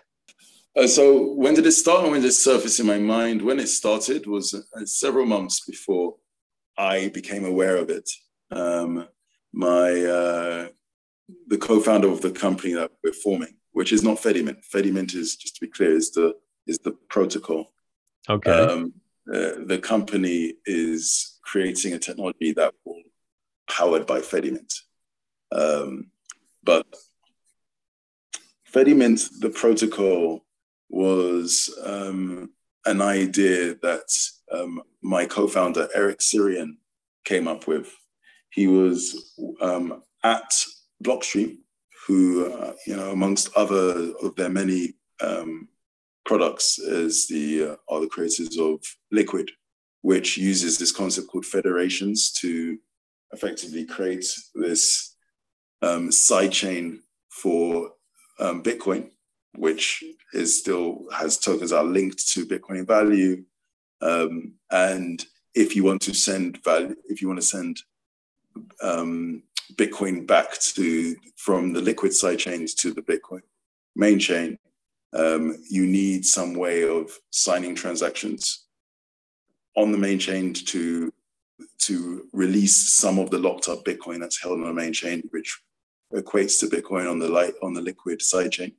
Uh, 0.75 0.87
so 0.87 1.33
when 1.33 1.55
did 1.55 1.65
it 1.65 1.71
start 1.71 2.03
when 2.03 2.21
did 2.21 2.29
it 2.29 2.33
surface 2.33 2.79
in 2.79 2.85
my 2.85 2.99
mind? 2.99 3.41
When 3.41 3.59
it 3.59 3.67
started 3.67 4.27
was 4.27 4.53
uh, 4.53 4.85
several 4.85 5.25
months 5.25 5.61
before 5.61 6.15
I 6.77 7.09
became 7.09 7.45
aware 7.45 7.77
of 7.77 7.89
it. 7.89 8.09
Um, 8.51 9.07
my 9.53 9.89
uh, 9.89 10.67
the 11.47 11.57
co-founder 11.57 12.07
of 12.07 12.21
the 12.21 12.31
company 12.31 12.73
that 12.73 12.91
we're 13.03 13.13
forming, 13.13 13.55
which 13.71 13.91
is 13.91 14.03
not 14.03 14.17
Fedimint. 14.17 14.63
Fedimint 14.73 15.15
is, 15.15 15.35
just 15.35 15.55
to 15.55 15.61
be 15.61 15.67
clear, 15.67 15.91
is 15.91 16.11
the 16.11 16.35
is 16.67 16.77
the 16.79 16.91
protocol. 17.09 17.73
Okay. 18.29 18.51
Um, 18.51 18.93
uh, 19.33 19.65
the 19.65 19.79
company 19.81 20.53
is 20.65 21.39
creating 21.41 21.93
a 21.93 21.99
technology 21.99 22.53
that 22.53 22.73
will 22.85 23.01
powered 23.69 24.05
by 24.05 24.19
Fedimint. 24.19 24.81
Um, 25.51 26.11
but 26.63 26.85
Fedimint, 28.73 29.29
the 29.39 29.49
protocol, 29.49 30.45
was 30.89 31.73
um, 31.83 32.51
an 32.85 33.01
idea 33.01 33.75
that 33.81 34.09
um, 34.51 34.81
my 35.01 35.25
co-founder 35.25 35.89
Eric 35.93 36.19
Sirion, 36.19 36.77
came 37.27 37.47
up 37.47 37.67
with. 37.67 37.93
He 38.51 38.67
was 38.67 39.35
um, 39.59 40.01
at 40.23 40.49
Blockstream, 41.03 41.57
who, 42.07 42.51
uh, 42.51 42.73
you 42.87 42.95
know, 42.95 43.11
amongst 43.11 43.53
other 43.55 44.13
of 44.23 44.35
their 44.37 44.49
many 44.49 44.93
um, 45.21 45.67
products, 46.25 46.79
is 46.79 47.27
the 47.27 47.71
uh, 47.71 47.75
are 47.89 47.99
the 47.99 48.07
creators 48.07 48.57
of 48.57 48.79
Liquid, 49.11 49.51
which 50.01 50.37
uses 50.37 50.77
this 50.77 50.91
concept 50.91 51.27
called 51.27 51.45
federations 51.45 52.31
to 52.31 52.77
effectively 53.33 53.85
create 53.85 54.25
this 54.55 55.15
um, 55.81 56.09
sidechain 56.09 56.99
for 57.29 57.91
um, 58.39 58.63
Bitcoin, 58.63 59.09
which 59.55 60.03
is 60.33 60.59
still 60.59 61.05
has 61.13 61.37
tokens 61.37 61.71
that 61.71 61.77
are 61.77 61.83
linked 61.83 62.27
to 62.29 62.45
Bitcoin 62.45 62.85
value. 62.85 63.43
Um, 64.01 64.53
and 64.71 65.25
if 65.55 65.75
you 65.75 65.83
want 65.83 66.01
to 66.03 66.13
send 66.13 66.63
value, 66.63 66.95
if 67.09 67.21
you 67.21 67.27
want 67.27 67.41
to 67.41 67.47
send 67.47 67.81
um, 68.81 69.43
Bitcoin 69.73 70.25
back 70.25 70.59
to 70.59 71.15
from 71.35 71.73
the 71.73 71.81
liquid 71.81 72.13
side 72.13 72.39
chains 72.39 72.73
to 72.75 72.93
the 72.93 73.01
Bitcoin 73.01 73.41
main 73.95 74.19
chain, 74.19 74.57
um, 75.13 75.57
you 75.69 75.87
need 75.87 76.25
some 76.25 76.53
way 76.53 76.87
of 76.87 77.11
signing 77.31 77.75
transactions 77.75 78.65
on 79.75 79.91
the 79.91 79.97
main 79.97 80.19
chain 80.19 80.53
to 80.53 81.11
to 81.79 82.27
release 82.33 82.75
some 82.75 83.17
of 83.17 83.29
the 83.29 83.37
locked 83.37 83.69
up 83.69 83.83
Bitcoin 83.85 84.19
that's 84.19 84.41
held 84.41 84.59
on 84.59 84.67
the 84.67 84.73
main 84.73 84.93
chain, 84.93 85.23
which 85.31 85.61
equates 86.13 86.59
to 86.59 86.67
Bitcoin 86.67 87.09
on 87.09 87.19
the 87.19 87.29
light 87.29 87.53
on 87.61 87.73
the 87.73 87.81
liquid 87.81 88.19
sidechain. 88.19 88.73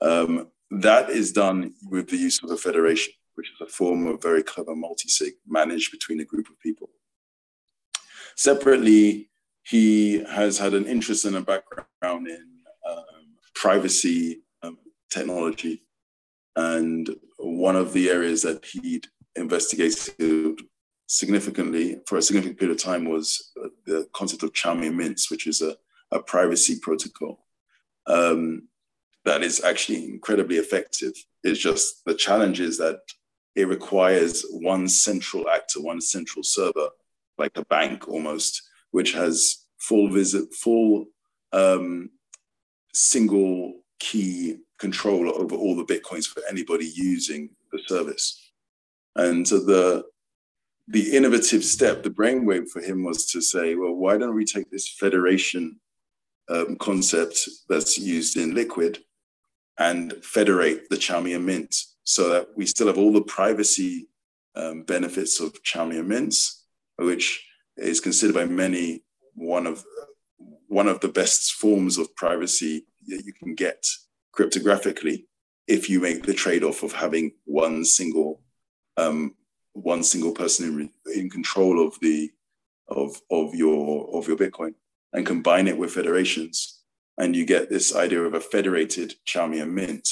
Um, 0.00 0.48
that 0.70 1.10
is 1.10 1.32
done 1.32 1.74
with 1.88 2.08
the 2.08 2.16
use 2.16 2.42
of 2.42 2.50
a 2.50 2.56
federation, 2.56 3.12
which 3.34 3.48
is 3.50 3.60
a 3.60 3.70
form 3.70 4.06
of 4.06 4.22
very 4.22 4.42
clever 4.42 4.74
multi-sig 4.74 5.34
managed 5.46 5.90
between 5.90 6.20
a 6.20 6.24
group 6.24 6.48
of 6.48 6.58
people. 6.60 6.90
Separately, 8.36 9.30
he 9.62 10.22
has 10.24 10.58
had 10.58 10.74
an 10.74 10.86
interest 10.86 11.24
and 11.24 11.36
a 11.36 11.40
background 11.40 12.28
in 12.28 12.46
um, 12.88 13.36
privacy 13.54 14.42
um, 14.62 14.78
technology. 15.10 15.82
And 16.54 17.08
one 17.38 17.76
of 17.76 17.92
the 17.92 18.10
areas 18.10 18.42
that 18.42 18.64
he'd 18.64 19.06
investigated 19.34 20.60
significantly 21.06 22.00
for 22.06 22.18
a 22.18 22.22
significant 22.22 22.58
period 22.58 22.76
of 22.76 22.82
time 22.82 23.04
was 23.04 23.52
uh, 23.62 23.68
the 23.86 24.08
concept 24.12 24.42
of 24.42 24.52
Chaumian 24.52 24.94
mints, 24.94 25.30
which 25.30 25.46
is 25.46 25.62
a, 25.62 25.76
a 26.12 26.20
privacy 26.20 26.78
protocol 26.80 27.44
um, 28.06 28.68
that 29.24 29.42
is 29.42 29.62
actually 29.64 30.04
incredibly 30.04 30.56
effective. 30.56 31.12
It's 31.42 31.58
just 31.58 32.04
the 32.04 32.14
challenge 32.14 32.60
is 32.60 32.78
that 32.78 33.00
it 33.54 33.68
requires 33.68 34.44
one 34.50 34.88
central 34.88 35.48
actor, 35.48 35.80
one 35.80 36.00
central 36.00 36.42
server, 36.42 36.88
like 37.38 37.56
a 37.56 37.64
bank 37.64 38.08
almost, 38.08 38.62
which 38.90 39.12
has 39.12 39.66
full 39.78 40.08
visit, 40.08 40.54
full 40.54 41.06
um, 41.52 42.10
single 42.92 43.80
key 43.98 44.58
control 44.78 45.32
over 45.40 45.56
all 45.56 45.74
the 45.74 45.84
bitcoins 45.84 46.26
for 46.26 46.42
anybody 46.48 46.90
using 46.94 47.50
the 47.72 47.80
service. 47.86 48.52
And 49.16 49.46
so 49.46 49.58
the 49.58 50.04
the 50.88 51.16
innovative 51.16 51.64
step, 51.64 52.04
the 52.04 52.10
brainwave 52.10 52.68
for 52.68 52.80
him 52.80 53.02
was 53.02 53.26
to 53.32 53.40
say, 53.40 53.74
well, 53.74 53.94
why 53.94 54.16
don't 54.16 54.36
we 54.36 54.44
take 54.44 54.70
this 54.70 54.88
federation 54.88 55.80
um, 56.48 56.76
concept 56.76 57.48
that's 57.68 57.98
used 57.98 58.36
in 58.36 58.54
Liquid 58.54 58.98
and 59.78 60.12
federate 60.24 60.88
the 60.88 60.96
Chaumian 60.96 61.44
Mint 61.44 61.74
so 62.04 62.28
that 62.30 62.48
we 62.56 62.66
still 62.66 62.86
have 62.86 62.98
all 62.98 63.12
the 63.12 63.22
privacy 63.22 64.08
um, 64.54 64.82
benefits 64.82 65.40
of 65.40 65.62
Chaumian 65.62 66.06
mints, 66.06 66.64
which 66.96 67.46
is 67.76 68.00
considered 68.00 68.34
by 68.34 68.46
many 68.46 69.04
one 69.34 69.66
of 69.66 69.84
one 70.68 70.88
of 70.88 71.00
the 71.00 71.08
best 71.08 71.52
forms 71.52 71.98
of 71.98 72.14
privacy 72.16 72.86
that 73.06 73.22
you 73.24 73.32
can 73.32 73.54
get 73.54 73.86
cryptographically 74.34 75.24
if 75.68 75.88
you 75.88 76.00
make 76.00 76.24
the 76.24 76.34
trade-off 76.34 76.82
of 76.82 76.92
having 76.92 77.32
one 77.44 77.84
single 77.84 78.40
um, 78.96 79.34
one 79.74 80.02
single 80.02 80.32
person 80.32 80.90
in, 81.06 81.12
in 81.14 81.30
control 81.30 81.86
of 81.86 81.98
the 82.00 82.30
of 82.88 83.20
of 83.30 83.54
your 83.54 84.08
of 84.16 84.26
your 84.26 84.36
Bitcoin 84.36 84.74
and 85.16 85.24
combine 85.24 85.66
it 85.66 85.78
with 85.78 85.94
federations, 85.94 86.82
and 87.16 87.34
you 87.34 87.46
get 87.46 87.70
this 87.70 87.96
idea 87.96 88.22
of 88.22 88.34
a 88.34 88.40
federated 88.40 89.14
Chaumian 89.26 89.70
mint, 89.72 90.06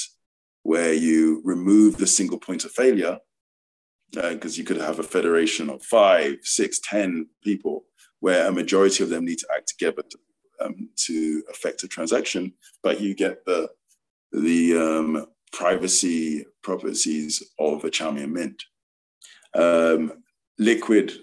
where 0.63 0.93
you 0.93 1.41
remove 1.45 1.97
the 1.97 2.07
single 2.07 2.39
point 2.39 2.65
of 2.65 2.71
failure, 2.71 3.19
because 4.11 4.57
uh, 4.57 4.57
you 4.57 4.63
could 4.63 4.81
have 4.81 4.97
a 4.97 5.03
federation 5.03 5.69
of 5.69 5.83
five, 5.83 6.37
six, 6.41 6.79
ten 6.79 7.27
people, 7.43 7.85
where 8.19 8.47
a 8.47 8.51
majority 8.51 9.03
of 9.03 9.09
them 9.11 9.25
need 9.25 9.37
to 9.37 9.47
act 9.55 9.67
together 9.67 10.01
to, 10.09 10.17
um, 10.65 10.89
to 10.95 11.43
affect 11.51 11.83
a 11.83 11.87
transaction, 11.87 12.51
but 12.81 12.99
you 12.99 13.13
get 13.13 13.45
the 13.45 13.69
the 14.31 14.75
um, 14.75 15.27
privacy 15.53 16.45
properties 16.63 17.43
of 17.59 17.85
a 17.85 17.91
Chaumian 17.91 18.31
mint. 18.31 18.63
Um, 19.53 20.23
liquid, 20.57 21.13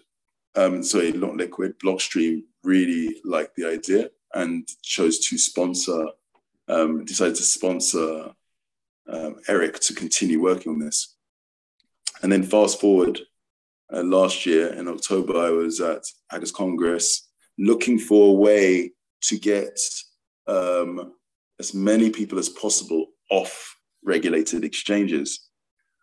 um, 0.55 0.83
sorry, 0.85 1.13
not 1.13 1.37
Liquid, 1.37 1.79
Blockstream 1.81 2.43
really 2.65 3.21
liked 3.25 3.57
the 3.57 3.67
idea 3.67 4.11
and 4.35 4.69
chose 4.83 5.19
to 5.21 5.39
sponsor, 5.39 6.07
um, 6.69 7.05
decided 7.05 7.37
to 7.37 7.43
sponsor 7.43 8.33
um, 9.09 9.37
Eric 9.49 9.81
to 9.81 9.95
continue 9.95 10.41
working 10.41 10.73
on 10.73 10.79
this. 10.79 11.17
And 12.23 12.31
then 12.31 12.43
fast 12.43 12.81
forward 12.81 13.21
uh, 13.93 14.03
last 14.03 14.47
year 14.47 14.73
in 14.75 14.89
October, 14.89 15.37
I 15.37 15.51
was 15.51 15.81
at 15.81 16.05
Hackers 16.31 16.53
Congress 16.53 17.29
looking 17.59 17.99
for 17.99 18.31
a 18.31 18.39
way 18.39 18.93
to 19.23 19.39
get 19.39 19.79
um, 20.47 21.15
as 21.59 21.75
many 21.75 22.11
people 22.11 22.39
as 22.39 22.49
possible 22.49 23.07
off 23.31 23.77
regulated 24.05 24.65
exchanges. 24.65 25.49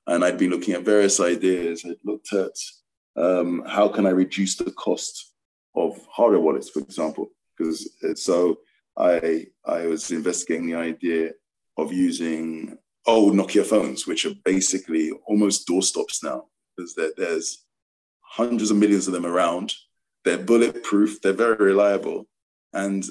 And 0.07 0.23
I'd 0.23 0.37
been 0.37 0.51
looking 0.51 0.73
at 0.73 0.83
various 0.83 1.19
ideas. 1.19 1.83
I'd 1.85 1.95
looked 2.03 2.33
at 2.33 2.51
um, 3.15 3.63
how 3.67 3.87
can 3.87 4.05
I 4.05 4.11
reduce 4.11 4.55
the 4.55 4.71
cost 4.71 5.33
of 5.75 5.99
hardware 6.09 6.39
wallets, 6.39 6.69
for 6.69 6.79
example. 6.79 7.29
Because 7.57 7.89
so 8.15 8.59
I 8.97 9.47
I 9.65 9.85
was 9.85 10.11
investigating 10.11 10.67
the 10.67 10.75
idea 10.75 11.31
of 11.77 11.93
using 11.93 12.77
old 13.05 13.33
Nokia 13.33 13.65
phones, 13.65 14.05
which 14.07 14.25
are 14.25 14.35
basically 14.45 15.11
almost 15.27 15.67
doorstops 15.67 16.23
now, 16.23 16.45
because 16.75 16.97
there's 17.17 17.65
hundreds 18.21 18.71
of 18.71 18.77
millions 18.77 19.07
of 19.07 19.13
them 19.13 19.25
around. 19.25 19.73
They're 20.25 20.37
bulletproof. 20.37 21.21
They're 21.21 21.33
very 21.33 21.57
reliable, 21.57 22.27
and 22.73 23.05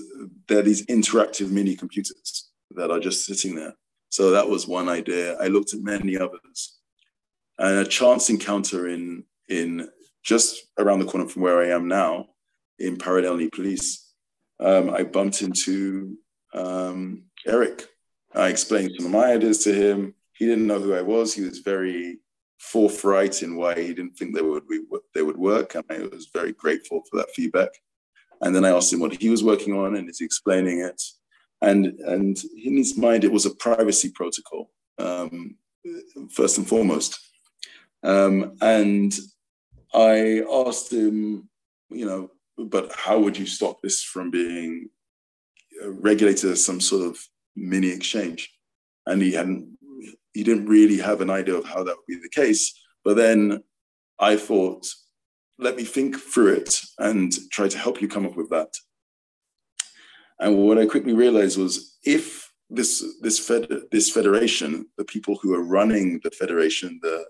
they're 0.47 0.63
these 0.63 0.87
interactive 0.87 1.51
mini 1.51 1.75
computers 1.75 2.51
that 2.73 2.91
are 2.91 3.01
just 3.01 3.25
sitting 3.25 3.55
there. 3.55 3.75
So 4.11 4.31
that 4.31 4.49
was 4.49 4.67
one 4.67 4.89
idea. 4.89 5.37
I 5.39 5.49
looked 5.49 5.75
at 5.75 5.81
many 5.81 6.17
others 6.17 6.79
and 7.59 7.79
a 7.79 7.85
chance 7.85 8.31
encounter 8.31 8.89
in 8.89 9.25
in 9.49 9.89
just 10.23 10.67
around 10.79 11.01
the 11.01 11.07
corner 11.07 11.29
from 11.29 11.43
where 11.43 11.63
I 11.63 11.69
am 11.69 11.89
now 11.89 12.27
in 12.79 12.97
Paralelní 12.97 13.51
Polis. 13.53 14.13
Um, 14.61 14.91
I 14.91 15.05
bumped 15.05 15.43
into 15.43 16.17
um, 16.55 17.25
Eric. 17.47 17.87
I 18.35 18.49
explained 18.49 18.93
some 18.97 19.07
of 19.07 19.13
my 19.13 19.33
ideas 19.33 19.63
to 19.65 19.73
him. 19.73 20.15
He 20.33 20.47
didn't 20.47 20.67
know 20.67 20.81
who 20.81 20.95
I 20.95 21.03
was. 21.03 21.35
He 21.35 21.43
was 21.43 21.59
very 21.59 22.19
forthright 22.59 23.43
in 23.43 23.57
why 23.57 23.75
he 23.75 23.95
didn't 23.95 24.17
think 24.17 24.35
they 24.35 24.43
would 24.43 24.65
they 25.15 25.23
would 25.23 25.37
work, 25.37 25.75
and 25.75 25.85
I 25.91 25.99
was 26.15 26.29
very 26.33 26.53
grateful 26.53 27.03
for 27.09 27.19
that 27.19 27.31
feedback. 27.35 27.71
And 28.41 28.55
then 28.55 28.65
I 28.65 28.71
asked 28.71 28.93
him 28.93 29.01
what 29.01 29.21
he 29.21 29.31
was 29.31 29.43
working 29.43 29.75
on, 29.75 29.97
and 29.97 30.07
he's 30.07 30.21
explaining 30.21 30.81
it. 30.81 31.03
And 31.61 31.87
and 31.87 32.39
in 32.65 32.77
his 32.77 32.97
mind, 32.97 33.25
it 33.25 33.33
was 33.33 33.47
a 33.47 33.55
privacy 33.55 34.11
protocol 34.15 34.71
um, 34.99 35.57
first 36.31 36.59
and 36.59 36.69
foremost. 36.69 37.19
Um, 38.03 38.57
and 38.61 39.13
I 39.93 40.43
asked 40.67 40.93
him, 40.93 41.49
you 41.91 42.07
know, 42.07 42.31
but 42.59 42.93
how 42.95 43.19
would 43.19 43.39
you 43.39 43.47
stop 43.47 43.81
this 43.81 44.03
from 44.03 44.31
being 44.31 44.89
regulated 45.85 46.51
as 46.51 46.65
some 46.65 46.81
sort 46.81 47.07
of 47.07 47.19
mini 47.57 47.89
exchange? 47.89 48.53
And 49.07 49.23
he 49.23 49.33
hadn't, 49.33 49.79
he 50.33 50.45
didn't 50.45 50.67
really 50.67 50.99
have 50.99 51.21
an 51.21 51.31
idea 51.31 51.55
of 51.55 51.65
how 51.65 51.83
that 51.85 51.97
would 51.97 52.07
be 52.07 52.19
the 52.21 52.29
case. 52.29 52.79
But 53.05 53.17
then 53.17 53.63
I 54.19 54.37
thought, 54.37 54.87
let 55.59 55.77
me 55.77 55.85
think 55.85 56.17
through 56.17 56.55
it 56.55 56.81
and 56.99 57.33
try 57.51 57.69
to 57.69 57.79
help 57.79 58.01
you 58.01 58.09
come 58.09 58.27
up 58.27 58.37
with 58.37 58.51
that. 58.51 58.75
And 60.39 60.57
what 60.59 60.79
I 60.79 60.87
quickly 60.87 61.15
realized 61.15 61.59
was 61.59 61.99
if 62.05 62.53
this 62.71 63.05
this 63.23 63.39
fed, 63.39 63.67
this 63.91 64.11
federation, 64.11 64.87
the 64.97 65.05
people 65.05 65.37
who 65.41 65.55
are 65.55 65.63
running 65.63 66.21
the 66.23 66.31
federation, 66.31 67.01
the 67.03 67.25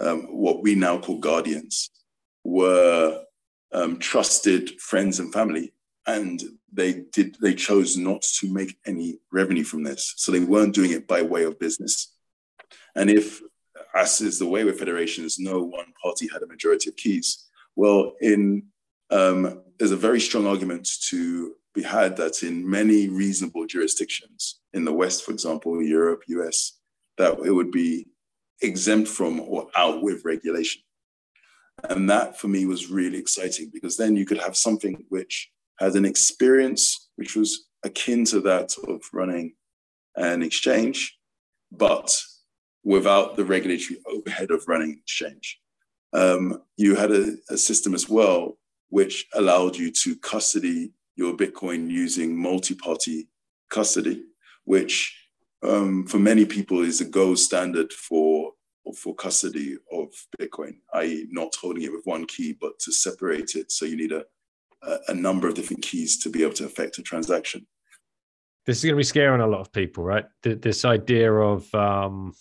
um, 0.00 0.22
what 0.22 0.62
we 0.62 0.74
now 0.74 0.98
call 0.98 1.18
guardians, 1.18 1.90
were 2.44 3.22
um, 3.72 3.98
trusted 3.98 4.80
friends 4.80 5.20
and 5.20 5.32
family, 5.32 5.72
and 6.06 6.42
they 6.72 7.04
did 7.12 7.36
they 7.40 7.54
chose 7.54 7.96
not 7.96 8.22
to 8.22 8.52
make 8.52 8.76
any 8.86 9.18
revenue 9.32 9.64
from 9.64 9.82
this, 9.82 10.14
so 10.16 10.32
they 10.32 10.40
weren't 10.40 10.74
doing 10.74 10.92
it 10.92 11.06
by 11.06 11.22
way 11.22 11.44
of 11.44 11.58
business. 11.58 12.14
And 12.94 13.10
if, 13.10 13.40
as 13.94 14.20
is 14.20 14.38
the 14.38 14.46
way 14.46 14.64
with 14.64 14.78
federations, 14.78 15.38
no 15.38 15.62
one 15.62 15.92
party 16.02 16.28
had 16.32 16.42
a 16.42 16.46
majority 16.46 16.90
of 16.90 16.96
keys. 16.96 17.46
Well, 17.76 18.14
in 18.20 18.64
um, 19.10 19.62
there's 19.78 19.92
a 19.92 19.96
very 19.96 20.20
strong 20.20 20.46
argument 20.46 20.88
to 21.08 21.54
be 21.74 21.82
had 21.82 22.16
that 22.16 22.42
in 22.42 22.68
many 22.68 23.08
reasonable 23.08 23.66
jurisdictions, 23.66 24.60
in 24.72 24.84
the 24.84 24.92
West, 24.92 25.24
for 25.24 25.32
example, 25.32 25.82
Europe, 25.82 26.22
US, 26.28 26.72
that 27.18 27.38
it 27.44 27.52
would 27.52 27.70
be 27.70 28.06
exempt 28.62 29.08
from 29.08 29.40
or 29.40 29.68
out 29.76 30.02
with 30.02 30.24
regulation. 30.24 30.82
And 31.84 32.08
that 32.10 32.38
for 32.38 32.48
me 32.48 32.66
was 32.66 32.90
really 32.90 33.18
exciting 33.18 33.70
because 33.72 33.96
then 33.96 34.16
you 34.16 34.26
could 34.26 34.38
have 34.38 34.56
something 34.56 35.04
which 35.08 35.50
had 35.78 35.94
an 35.94 36.04
experience 36.04 37.08
which 37.16 37.36
was 37.36 37.66
akin 37.84 38.24
to 38.26 38.40
that 38.40 38.74
of 38.88 39.02
running 39.12 39.54
an 40.16 40.42
exchange, 40.42 41.16
but 41.70 42.20
without 42.84 43.36
the 43.36 43.44
regulatory 43.44 44.00
overhead 44.06 44.50
of 44.50 44.66
running 44.66 44.90
an 44.90 44.98
exchange. 44.98 45.60
Um, 46.12 46.62
you 46.76 46.96
had 46.96 47.12
a, 47.12 47.36
a 47.50 47.56
system 47.56 47.94
as 47.94 48.08
well 48.08 48.58
which 48.90 49.26
allowed 49.34 49.76
you 49.76 49.90
to 49.90 50.16
custody 50.16 50.92
your 51.16 51.36
Bitcoin 51.36 51.90
using 51.90 52.36
multi 52.36 52.74
party 52.74 53.28
custody, 53.70 54.22
which 54.64 55.14
um, 55.62 56.06
for 56.06 56.18
many 56.18 56.44
people 56.44 56.80
is 56.82 57.00
a 57.00 57.04
gold 57.04 57.38
standard 57.38 57.92
for, 57.92 58.52
for 58.92 59.14
custody 59.14 59.76
of 59.92 60.08
Bitcoin, 60.38 60.76
i.e., 60.94 61.26
not 61.30 61.54
holding 61.60 61.82
it 61.82 61.92
with 61.92 62.04
one 62.04 62.26
key, 62.26 62.56
but 62.60 62.78
to 62.80 62.92
separate 62.92 63.54
it. 63.54 63.70
So 63.72 63.84
you 63.84 63.96
need 63.96 64.12
a, 64.12 64.24
a 65.08 65.14
number 65.14 65.48
of 65.48 65.54
different 65.54 65.82
keys 65.82 66.18
to 66.22 66.30
be 66.30 66.42
able 66.42 66.54
to 66.54 66.66
affect 66.66 66.98
a 66.98 67.02
transaction. 67.02 67.66
This 68.66 68.78
is 68.78 68.84
going 68.84 68.94
to 68.94 68.98
be 68.98 69.04
scaring 69.04 69.40
a 69.40 69.46
lot 69.46 69.60
of 69.60 69.72
people, 69.72 70.04
right? 70.04 70.26
This 70.42 70.84
idea 70.84 71.32
of 71.32 71.74
um, 71.74 72.34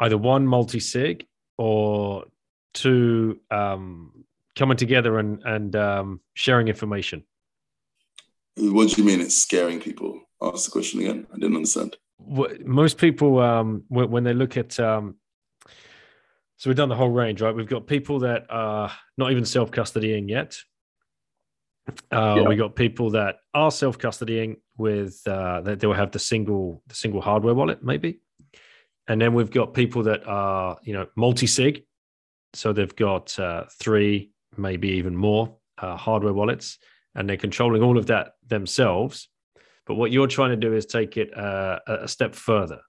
either 0.00 0.16
one 0.16 0.46
multi 0.46 0.80
sig 0.80 1.26
or 1.58 2.24
two 2.72 3.38
um, 3.50 4.24
coming 4.56 4.76
together 4.76 5.18
and 5.18 5.42
and 5.44 5.76
um, 5.76 6.20
sharing 6.34 6.68
information. 6.68 7.24
What 8.56 8.90
do 8.90 9.02
you 9.02 9.06
mean? 9.06 9.20
It's 9.20 9.36
scaring 9.36 9.80
people. 9.80 10.20
Ask 10.40 10.66
the 10.66 10.70
question 10.70 11.00
again. 11.00 11.26
I 11.32 11.36
didn't 11.36 11.56
understand. 11.56 11.96
Most 12.64 12.98
people, 12.98 13.40
um, 13.40 13.82
when 13.88 14.22
they 14.24 14.32
look 14.32 14.56
at, 14.56 14.78
um, 14.78 15.16
so 16.64 16.70
we've 16.70 16.78
done 16.78 16.88
the 16.88 16.96
whole 16.96 17.10
range, 17.10 17.42
right? 17.42 17.54
We've 17.54 17.68
got 17.68 17.86
people 17.86 18.20
that 18.20 18.46
are 18.48 18.90
not 19.18 19.30
even 19.30 19.44
self 19.44 19.70
custodying 19.70 20.30
yet. 20.30 20.56
Uh, 22.10 22.36
yeah. 22.38 22.48
We 22.48 22.56
got 22.56 22.74
people 22.74 23.10
that 23.10 23.40
are 23.52 23.70
self 23.70 23.98
custodying 23.98 24.56
with 24.78 25.20
uh, 25.26 25.60
that 25.60 25.80
they 25.80 25.86
will 25.86 25.92
have 25.92 26.12
the 26.12 26.18
single 26.18 26.82
the 26.86 26.94
single 26.94 27.20
hardware 27.20 27.52
wallet, 27.52 27.84
maybe, 27.84 28.20
and 29.06 29.20
then 29.20 29.34
we've 29.34 29.50
got 29.50 29.74
people 29.74 30.04
that 30.04 30.26
are 30.26 30.78
you 30.82 30.94
know 30.94 31.06
multi 31.16 31.46
sig, 31.46 31.84
so 32.54 32.72
they've 32.72 32.96
got 32.96 33.38
uh, 33.38 33.64
three, 33.78 34.32
maybe 34.56 34.88
even 34.88 35.14
more 35.14 35.58
uh, 35.76 35.98
hardware 35.98 36.32
wallets, 36.32 36.78
and 37.14 37.28
they're 37.28 37.36
controlling 37.36 37.82
all 37.82 37.98
of 37.98 38.06
that 38.06 38.36
themselves. 38.46 39.28
But 39.84 39.96
what 39.96 40.12
you're 40.12 40.28
trying 40.28 40.52
to 40.52 40.56
do 40.56 40.72
is 40.72 40.86
take 40.86 41.18
it 41.18 41.36
uh, 41.36 41.80
a 41.86 42.08
step 42.08 42.34
further. 42.34 42.80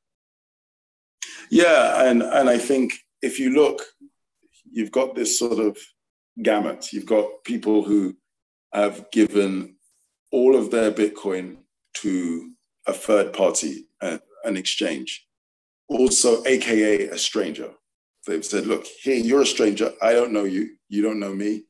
Yeah, 1.50 2.10
and 2.10 2.24
and 2.24 2.50
I 2.50 2.58
think 2.58 2.94
if 3.26 3.40
you 3.40 3.50
look, 3.50 3.82
you've 4.72 4.92
got 4.92 5.16
this 5.16 5.40
sort 5.40 5.60
of 5.60 5.78
gamut. 6.42 6.94
You've 6.94 7.08
got 7.08 7.44
people 7.44 7.84
who 7.84 8.16
have 8.72 9.10
given 9.12 9.78
all 10.32 10.56
of 10.56 10.70
their 10.70 10.92
Bitcoin 10.92 11.58
to 12.02 12.52
a 12.86 12.94
third 12.94 13.34
party, 13.34 13.88
uh, 14.02 14.20
an 14.44 14.58
exchange, 14.58 15.26
also 15.88 16.44
AKA 16.46 17.08
a 17.08 17.18
stranger. 17.18 17.72
They've 18.28 18.46
said, 18.46 18.68
look, 18.68 18.86
here, 18.86 19.16
you're 19.16 19.42
a 19.42 19.46
stranger. 19.46 19.92
I 20.02 20.14
don't 20.14 20.34
know 20.34 20.44
you. 20.44 20.76
You 20.88 21.02
don't 21.02 21.20
know 21.20 21.34
me. 21.34 21.64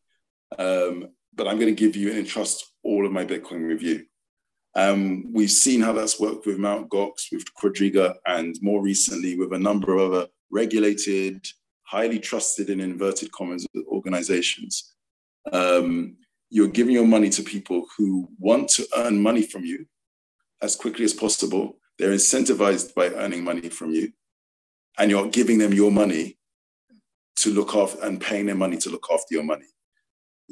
Um, 0.57 1.09
but 1.33 1.47
I'm 1.47 1.59
going 1.59 1.73
to 1.73 1.83
give 1.83 1.95
you 1.95 2.09
and 2.09 2.19
entrust 2.19 2.65
all 2.83 3.05
of 3.05 3.11
my 3.11 3.25
Bitcoin 3.25 3.67
with 3.67 3.81
you. 3.81 4.05
Um, 4.73 5.31
we've 5.31 5.51
seen 5.51 5.81
how 5.81 5.93
that's 5.93 6.19
worked 6.19 6.45
with 6.45 6.57
Mount 6.57 6.89
Gox, 6.89 7.31
with 7.31 7.45
Quadriga, 7.53 8.15
and 8.25 8.55
more 8.61 8.81
recently 8.81 9.37
with 9.37 9.53
a 9.53 9.59
number 9.59 9.95
of 9.95 10.11
other 10.11 10.27
regulated, 10.55 11.45
highly 11.83 12.19
trusted, 12.19 12.69
in 12.69 12.79
inverted 12.79 13.31
commas, 13.31 13.67
organizations. 13.87 14.95
Um, 15.51 16.17
you're 16.49 16.75
giving 16.79 16.93
your 16.93 17.07
money 17.07 17.29
to 17.29 17.43
people 17.43 17.85
who 17.97 18.29
want 18.39 18.69
to 18.69 18.87
earn 18.95 19.21
money 19.21 19.43
from 19.43 19.65
you 19.65 19.85
as 20.61 20.75
quickly 20.75 21.05
as 21.05 21.13
possible. 21.13 21.77
They're 21.97 22.13
incentivized 22.13 22.95
by 22.95 23.07
earning 23.09 23.43
money 23.43 23.69
from 23.69 23.91
you, 23.91 24.11
and 24.97 25.11
you're 25.11 25.27
giving 25.27 25.57
them 25.59 25.73
your 25.73 25.91
money 25.91 26.37
to 27.37 27.49
look 27.51 27.75
after 27.75 28.01
and 28.05 28.21
paying 28.21 28.45
them 28.47 28.59
money 28.59 28.77
to 28.77 28.89
look 28.89 29.07
after 29.11 29.35
your 29.35 29.43
money. 29.43 29.67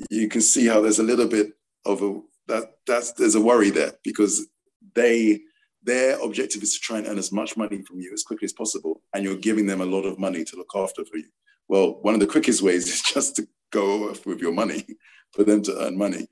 You 0.10 0.28
can 0.28 0.42
see 0.42 0.68
how 0.68 0.82
there's 0.82 1.00
a 1.00 1.10
little 1.12 1.28
bit 1.28 1.54
of 1.86 2.02
a 2.02 2.22
that 2.48 2.64
that's 2.86 3.14
there's 3.14 3.36
a 3.36 3.42
worry 3.42 3.70
there 3.70 3.94
because 4.04 4.48
they 4.96 5.42
their 5.84 6.20
objective 6.20 6.64
is 6.64 6.74
to 6.76 6.80
try 6.80 6.98
and 6.98 7.08
earn 7.08 7.18
as 7.18 7.32
much 7.32 7.58
money 7.58 7.82
from 7.82 8.00
you 8.00 8.12
as 8.14 8.24
quickly 8.24 8.46
as 8.46 8.54
possible, 8.54 9.02
and 9.14 9.24
you're 9.24 9.36
giving 9.36 9.66
them 9.66 9.82
a 9.82 9.86
lot 9.86 10.06
of 10.06 10.20
money 10.20 10.44
to 10.46 10.56
look 10.56 10.72
after 10.76 11.04
for 11.06 11.18
you. 11.18 11.30
Well, 11.68 12.00
one 12.02 12.14
of 12.14 12.20
the 12.20 12.28
quickest 12.28 12.62
ways 12.62 12.88
is 12.94 13.02
just 13.02 13.36
to 13.38 13.48
go 13.72 14.10
off 14.10 14.26
with 14.26 14.40
your 14.40 14.54
money 14.54 14.86
for 15.34 15.44
them 15.44 15.62
to 15.64 15.78
earn 15.86 15.98
money. 15.98 16.28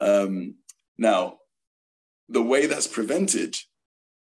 Um, 0.00 0.56
now, 0.98 1.38
the 2.28 2.42
way 2.42 2.66
that's 2.66 2.86
prevented 2.86 3.56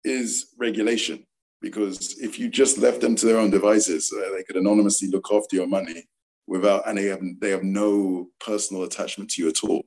is 0.03 0.53
regulation 0.57 1.25
because 1.61 2.17
if 2.19 2.39
you 2.39 2.49
just 2.49 2.77
left 2.77 3.01
them 3.01 3.15
to 3.15 3.25
their 3.25 3.37
own 3.37 3.49
devices, 3.49 4.13
uh, 4.13 4.33
they 4.35 4.43
could 4.43 4.55
anonymously 4.55 5.09
look 5.09 5.27
after 5.31 5.55
your 5.55 5.67
money 5.67 6.07
without, 6.47 6.87
and 6.87 6.97
they 6.97 7.05
have 7.05 7.21
they 7.39 7.49
have 7.49 7.63
no 7.63 8.29
personal 8.39 8.83
attachment 8.83 9.29
to 9.31 9.41
you 9.41 9.49
at 9.49 9.63
all. 9.63 9.83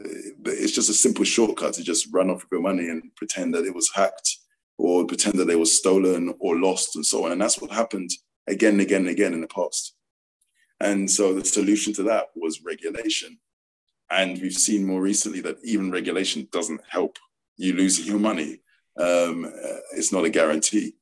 It's 0.00 0.72
just 0.72 0.90
a 0.90 0.94
simple 0.94 1.24
shortcut 1.24 1.74
to 1.74 1.82
just 1.82 2.08
run 2.12 2.30
off 2.30 2.42
with 2.42 2.52
your 2.52 2.60
money 2.60 2.88
and 2.88 3.14
pretend 3.16 3.54
that 3.54 3.64
it 3.64 3.74
was 3.74 3.90
hacked 3.94 4.36
or 4.78 5.06
pretend 5.06 5.38
that 5.38 5.50
it 5.50 5.58
was 5.58 5.76
stolen 5.76 6.34
or 6.38 6.58
lost 6.58 6.96
and 6.96 7.04
so 7.04 7.24
on. 7.24 7.32
And 7.32 7.40
that's 7.40 7.60
what 7.60 7.70
happened 7.70 8.10
again 8.46 8.74
and 8.74 8.80
again 8.80 9.00
and 9.02 9.10
again 9.10 9.34
in 9.34 9.40
the 9.40 9.48
past. 9.48 9.94
And 10.80 11.10
so 11.10 11.34
the 11.34 11.44
solution 11.44 11.92
to 11.94 12.04
that 12.04 12.28
was 12.36 12.62
regulation. 12.64 13.38
And 14.10 14.40
we've 14.40 14.52
seen 14.52 14.86
more 14.86 15.02
recently 15.02 15.40
that 15.42 15.58
even 15.64 15.90
regulation 15.90 16.48
doesn't 16.52 16.80
help 16.88 17.18
you 17.56 17.74
losing 17.74 18.06
your 18.06 18.20
money. 18.20 18.60
Um, 18.98 19.50
it's 19.92 20.12
not 20.12 20.24
a 20.24 20.30
guarantee. 20.30 20.94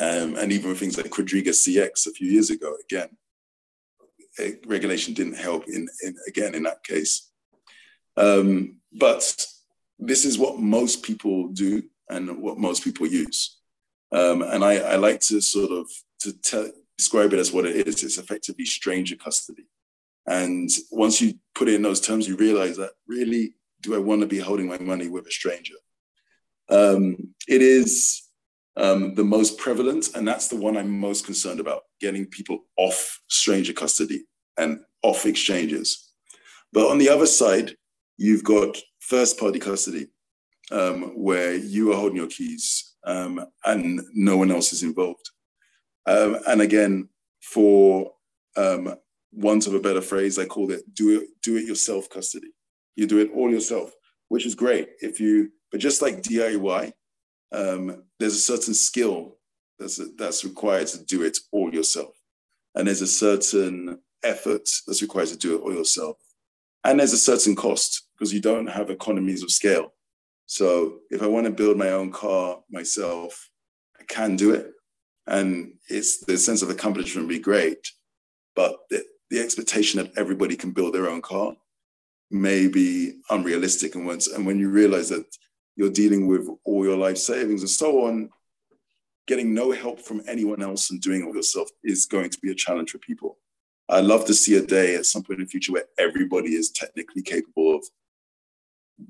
Um, 0.00 0.36
and 0.36 0.50
even 0.50 0.70
with 0.70 0.80
things 0.80 0.96
like 0.96 1.10
Quadriga 1.10 1.50
CX 1.50 2.06
a 2.06 2.10
few 2.10 2.30
years 2.30 2.48
ago, 2.48 2.74
again, 2.82 3.10
regulation 4.66 5.12
didn't 5.12 5.36
help 5.36 5.68
in, 5.68 5.86
in 6.02 6.16
again 6.26 6.54
in 6.54 6.62
that 6.62 6.82
case. 6.84 7.29
Um, 8.20 8.76
but 8.92 9.46
this 9.98 10.24
is 10.24 10.38
what 10.38 10.58
most 10.58 11.02
people 11.02 11.48
do 11.48 11.82
and 12.10 12.42
what 12.42 12.58
most 12.58 12.84
people 12.84 13.06
use. 13.06 13.56
Um, 14.12 14.42
and 14.42 14.64
I, 14.64 14.78
I, 14.78 14.96
like 14.96 15.20
to 15.20 15.40
sort 15.40 15.70
of 15.70 15.88
to 16.18 16.72
describe 16.98 17.32
it 17.32 17.38
as 17.38 17.52
what 17.52 17.64
it 17.64 17.86
is. 17.86 18.02
It's 18.02 18.18
effectively 18.18 18.64
stranger 18.64 19.16
custody. 19.16 19.66
And 20.26 20.68
once 20.90 21.20
you 21.20 21.34
put 21.54 21.68
it 21.68 21.74
in 21.74 21.82
those 21.82 22.00
terms, 22.00 22.28
you 22.28 22.36
realize 22.36 22.76
that 22.76 22.90
really, 23.06 23.54
do 23.80 23.94
I 23.94 23.98
want 23.98 24.20
to 24.20 24.26
be 24.26 24.38
holding 24.38 24.68
my 24.68 24.78
money 24.78 25.08
with 25.08 25.26
a 25.26 25.30
stranger? 25.30 25.76
Um, 26.68 27.34
it 27.48 27.62
is 27.62 28.22
um, 28.76 29.14
the 29.14 29.24
most 29.24 29.58
prevalent, 29.58 30.14
and 30.14 30.26
that's 30.26 30.48
the 30.48 30.56
one 30.56 30.76
I'm 30.76 30.90
most 30.90 31.24
concerned 31.24 31.60
about 31.60 31.82
getting 32.00 32.26
people 32.26 32.64
off 32.76 33.20
stranger 33.28 33.72
custody 33.72 34.24
and 34.58 34.80
off 35.02 35.24
exchanges. 35.24 36.12
But 36.72 36.90
on 36.90 36.98
the 36.98 37.08
other 37.08 37.26
side, 37.26 37.76
you've 38.20 38.44
got 38.44 38.76
first 38.98 39.40
party 39.40 39.58
custody, 39.58 40.06
um, 40.70 41.12
where 41.16 41.56
you 41.56 41.90
are 41.90 41.96
holding 41.96 42.18
your 42.18 42.26
keys 42.26 42.94
um, 43.04 43.44
and 43.64 44.02
no 44.12 44.36
one 44.36 44.50
else 44.50 44.74
is 44.74 44.82
involved. 44.82 45.30
Um, 46.06 46.36
and 46.46 46.60
again, 46.60 47.08
for 47.42 48.12
um, 48.56 48.94
want 49.32 49.66
of 49.66 49.74
a 49.74 49.80
better 49.80 50.02
phrase, 50.02 50.38
I 50.38 50.44
call 50.44 50.70
it 50.70 50.82
do 50.94 51.20
it 51.20 51.28
do 51.42 51.56
it 51.56 51.64
yourself 51.64 52.10
custody. 52.10 52.52
You 52.94 53.06
do 53.06 53.18
it 53.18 53.30
all 53.34 53.50
yourself, 53.50 53.90
which 54.28 54.44
is 54.44 54.54
great 54.54 54.90
if 55.00 55.18
you. 55.18 55.50
But 55.70 55.80
just 55.80 56.02
like 56.02 56.22
DIY, 56.22 56.92
um, 57.52 58.02
there's 58.18 58.34
a 58.34 58.38
certain 58.38 58.74
skill 58.74 59.38
that's, 59.78 60.00
that's 60.16 60.44
required 60.44 60.88
to 60.88 61.04
do 61.04 61.22
it 61.22 61.38
all 61.52 61.72
yourself. 61.72 62.20
And 62.74 62.86
there's 62.86 63.02
a 63.02 63.06
certain 63.06 64.00
effort 64.22 64.68
that's 64.86 65.00
required 65.00 65.28
to 65.28 65.38
do 65.38 65.56
it 65.56 65.62
all 65.62 65.72
yourself. 65.72 66.16
And 66.84 66.98
there's 66.98 67.12
a 67.12 67.18
certain 67.18 67.54
cost 67.54 68.08
because 68.20 68.34
you 68.34 68.40
don't 68.40 68.66
have 68.66 68.90
economies 68.90 69.42
of 69.42 69.50
scale. 69.50 69.94
So 70.44 70.98
if 71.10 71.22
I 71.22 71.26
want 71.26 71.46
to 71.46 71.52
build 71.52 71.78
my 71.78 71.92
own 71.92 72.12
car 72.12 72.58
myself, 72.70 73.48
I 73.98 74.04
can 74.04 74.36
do 74.36 74.52
it. 74.52 74.72
And 75.26 75.72
it's 75.88 76.22
the 76.26 76.36
sense 76.36 76.60
of 76.60 76.68
accomplishment 76.68 77.26
would 77.26 77.34
be 77.34 77.40
great. 77.40 77.88
But 78.54 78.76
the, 78.90 79.02
the 79.30 79.40
expectation 79.40 80.02
that 80.02 80.12
everybody 80.18 80.54
can 80.54 80.72
build 80.72 80.92
their 80.92 81.08
own 81.08 81.22
car 81.22 81.54
may 82.30 82.68
be 82.68 83.14
unrealistic. 83.30 83.94
And 83.94 84.04
once 84.04 84.28
and 84.28 84.44
when 84.44 84.58
you 84.58 84.68
realize 84.68 85.08
that 85.08 85.24
you're 85.76 85.90
dealing 85.90 86.26
with 86.26 86.46
all 86.64 86.84
your 86.84 86.98
life 86.98 87.16
savings 87.16 87.62
and 87.62 87.70
so 87.70 88.06
on, 88.06 88.28
getting 89.26 89.54
no 89.54 89.70
help 89.70 90.00
from 90.00 90.20
anyone 90.26 90.62
else 90.62 90.90
and 90.90 91.00
doing 91.00 91.26
it 91.26 91.34
yourself 91.34 91.70
is 91.84 92.04
going 92.04 92.28
to 92.28 92.38
be 92.42 92.50
a 92.50 92.54
challenge 92.54 92.90
for 92.90 92.98
people. 92.98 93.38
I'd 93.88 94.04
love 94.04 94.26
to 94.26 94.34
see 94.34 94.56
a 94.56 94.62
day 94.62 94.96
at 94.96 95.06
some 95.06 95.22
point 95.22 95.38
in 95.38 95.46
the 95.46 95.50
future 95.50 95.72
where 95.72 95.86
everybody 95.98 96.50
is 96.50 96.70
technically 96.70 97.22
capable 97.22 97.76
of 97.76 97.84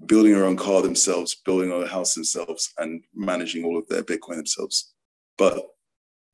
building 0.06 0.32
their 0.32 0.44
own 0.44 0.56
car 0.56 0.82
themselves, 0.82 1.34
building 1.44 1.72
a 1.72 1.86
house 1.86 2.14
themselves, 2.14 2.72
and 2.78 3.02
managing 3.14 3.64
all 3.64 3.78
of 3.78 3.88
their 3.88 4.02
Bitcoin 4.02 4.36
themselves. 4.36 4.92
But 5.38 5.64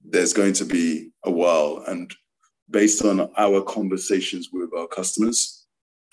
there's 0.05 0.33
going 0.33 0.53
to 0.55 0.65
be 0.65 1.11
a 1.25 1.31
while. 1.31 1.85
And 1.87 2.15
based 2.71 3.05
on 3.05 3.31
our 3.37 3.63
conversations 3.63 4.51
with 4.53 4.71
our 4.77 4.87
customers, 4.87 5.67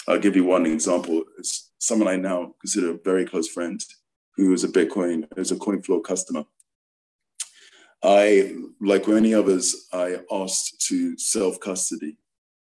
I'll 0.08 0.20
give 0.20 0.36
you 0.36 0.44
one 0.44 0.66
example. 0.66 1.24
It's 1.38 1.72
someone 1.80 2.08
I 2.08 2.16
now 2.16 2.56
consider 2.60 2.92
a 2.92 3.00
very 3.04 3.26
close 3.26 3.48
friend 3.48 3.84
who 4.36 4.54
is 4.54 4.64
a 4.64 4.68
Bitcoin, 4.68 5.28
who's 5.36 5.52
a 5.52 5.56
CoinFloor 5.56 6.04
customer. 6.04 6.44
I, 8.04 8.56
like 8.82 9.08
many 9.08 9.34
others, 9.34 9.88
I 9.94 10.20
asked 10.32 10.86
to 10.88 11.18
self 11.18 11.60
custody. 11.60 12.18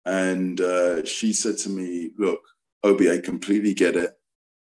And 0.06 0.60
uh, 0.60 1.06
she 1.06 1.32
said 1.32 1.58
to 1.60 1.70
me, 1.70 2.12
Look, 2.18 2.42
Obi, 2.84 3.10
I 3.10 3.20
completely 3.20 3.74
get 3.74 3.96
it. 3.96 4.12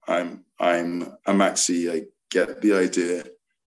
I'm, 0.06 0.44
I'm 0.58 1.02
a 1.26 1.32
maxi. 1.32 1.90
I 1.92 2.06
get 2.30 2.60
the 2.60 2.74
idea. 2.74 3.24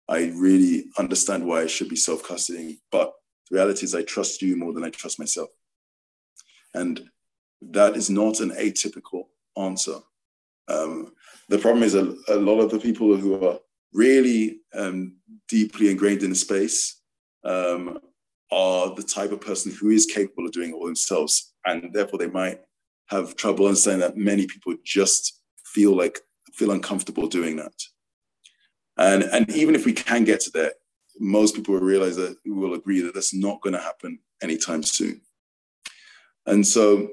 I 0.07 0.31
really 0.35 0.85
understand 0.97 1.45
why 1.45 1.61
I 1.61 1.67
should 1.67 1.89
be 1.89 1.95
self 1.95 2.23
custodying. 2.23 2.77
But 2.91 3.13
the 3.49 3.55
reality 3.55 3.85
is, 3.85 3.95
I 3.95 4.03
trust 4.03 4.41
you 4.41 4.55
more 4.55 4.73
than 4.73 4.83
I 4.83 4.89
trust 4.89 5.19
myself. 5.19 5.49
And 6.73 7.09
that 7.61 7.95
is 7.95 8.09
not 8.09 8.39
an 8.39 8.51
atypical 8.51 9.25
answer. 9.57 9.97
Um, 10.67 11.13
the 11.49 11.57
problem 11.57 11.83
is 11.83 11.95
a, 11.95 12.15
a, 12.29 12.35
lot 12.35 12.59
of 12.59 12.71
the 12.71 12.79
people 12.79 13.15
who 13.17 13.45
are 13.45 13.59
really 13.93 14.61
um, 14.73 15.17
deeply 15.49 15.89
ingrained 15.91 16.23
in 16.23 16.29
the 16.29 16.35
space 16.35 17.01
um, 17.43 17.99
are 18.51 18.95
the 18.95 19.03
type 19.03 19.31
of 19.31 19.41
person 19.41 19.71
who 19.71 19.89
is 19.89 20.05
capable 20.05 20.45
of 20.45 20.53
doing 20.53 20.69
it 20.69 20.73
all 20.73 20.85
themselves. 20.85 21.53
And 21.65 21.93
therefore, 21.93 22.19
they 22.19 22.27
might 22.27 22.61
have 23.07 23.35
trouble 23.35 23.65
understanding 23.65 24.01
that 24.01 24.17
many 24.17 24.47
people 24.47 24.75
just 24.85 25.40
feel 25.73 25.95
like 25.95 26.19
feel 26.53 26.71
uncomfortable 26.71 27.27
doing 27.27 27.55
that. 27.57 27.73
And, 28.97 29.23
and 29.23 29.49
even 29.51 29.75
if 29.75 29.85
we 29.85 29.93
can 29.93 30.23
get 30.23 30.41
to 30.41 30.51
that, 30.51 30.73
most 31.19 31.55
people 31.55 31.73
will 31.73 31.81
realize 31.81 32.15
that 32.17 32.35
will 32.45 32.73
agree 32.73 33.01
that 33.01 33.13
that's 33.13 33.33
not 33.33 33.61
going 33.61 33.73
to 33.73 33.81
happen 33.81 34.19
anytime 34.41 34.83
soon. 34.83 35.21
And 36.45 36.65
so 36.65 37.09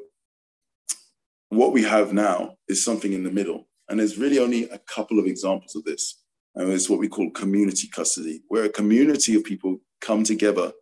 what 1.50 1.72
we 1.72 1.82
have 1.82 2.12
now 2.12 2.56
is 2.68 2.84
something 2.84 3.12
in 3.12 3.24
the 3.24 3.30
middle. 3.30 3.68
And 3.88 4.00
there's 4.00 4.18
really 4.18 4.38
only 4.38 4.64
a 4.70 4.78
couple 4.78 5.18
of 5.18 5.26
examples 5.26 5.74
of 5.76 5.84
this. 5.84 6.22
And 6.54 6.70
it's 6.72 6.90
what 6.90 6.98
we 6.98 7.08
call 7.08 7.30
community 7.30 7.88
custody, 7.88 8.42
where 8.48 8.64
a 8.64 8.68
community 8.68 9.34
of 9.34 9.44
people 9.44 9.78
come 10.00 10.24
together 10.24 10.72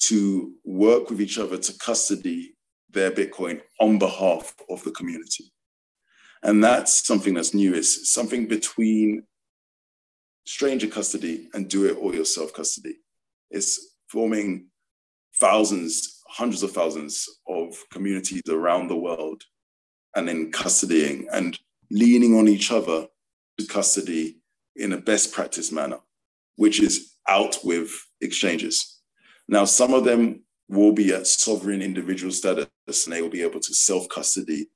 to 0.00 0.52
work 0.64 1.10
with 1.10 1.20
each 1.20 1.38
other 1.38 1.56
to 1.56 1.78
custody 1.78 2.54
their 2.90 3.10
Bitcoin 3.10 3.60
on 3.80 3.98
behalf 3.98 4.54
of 4.70 4.82
the 4.84 4.90
community. 4.92 5.52
And 6.44 6.62
that's 6.62 7.06
something 7.06 7.34
that's 7.34 7.54
new. 7.54 7.74
It's 7.74 8.10
something 8.10 8.46
between 8.46 9.24
stranger 10.44 10.86
custody 10.86 11.48
and 11.54 11.68
do 11.68 11.86
it 11.86 11.96
all 11.96 12.14
yourself 12.14 12.52
custody. 12.52 12.96
It's 13.50 13.96
forming 14.08 14.66
thousands, 15.40 16.22
hundreds 16.28 16.62
of 16.62 16.72
thousands 16.72 17.28
of 17.48 17.74
communities 17.90 18.42
around 18.50 18.88
the 18.88 18.96
world 18.96 19.42
and 20.14 20.28
then 20.28 20.52
custodying 20.52 21.26
and 21.32 21.58
leaning 21.90 22.38
on 22.38 22.46
each 22.46 22.70
other 22.70 23.06
to 23.58 23.66
custody 23.66 24.36
in 24.76 24.92
a 24.92 24.98
best 24.98 25.32
practice 25.32 25.72
manner, 25.72 25.98
which 26.56 26.80
is 26.80 27.14
out 27.26 27.56
with 27.64 27.90
exchanges. 28.20 29.00
Now, 29.48 29.64
some 29.64 29.94
of 29.94 30.04
them 30.04 30.42
will 30.68 30.92
be 30.92 31.12
at 31.14 31.26
sovereign 31.26 31.80
individual 31.80 32.32
status 32.32 32.68
and 32.88 33.12
they 33.12 33.22
will 33.22 33.30
be 33.30 33.42
able 33.42 33.60
to 33.60 33.74
self 33.74 34.08
custody 34.08 34.68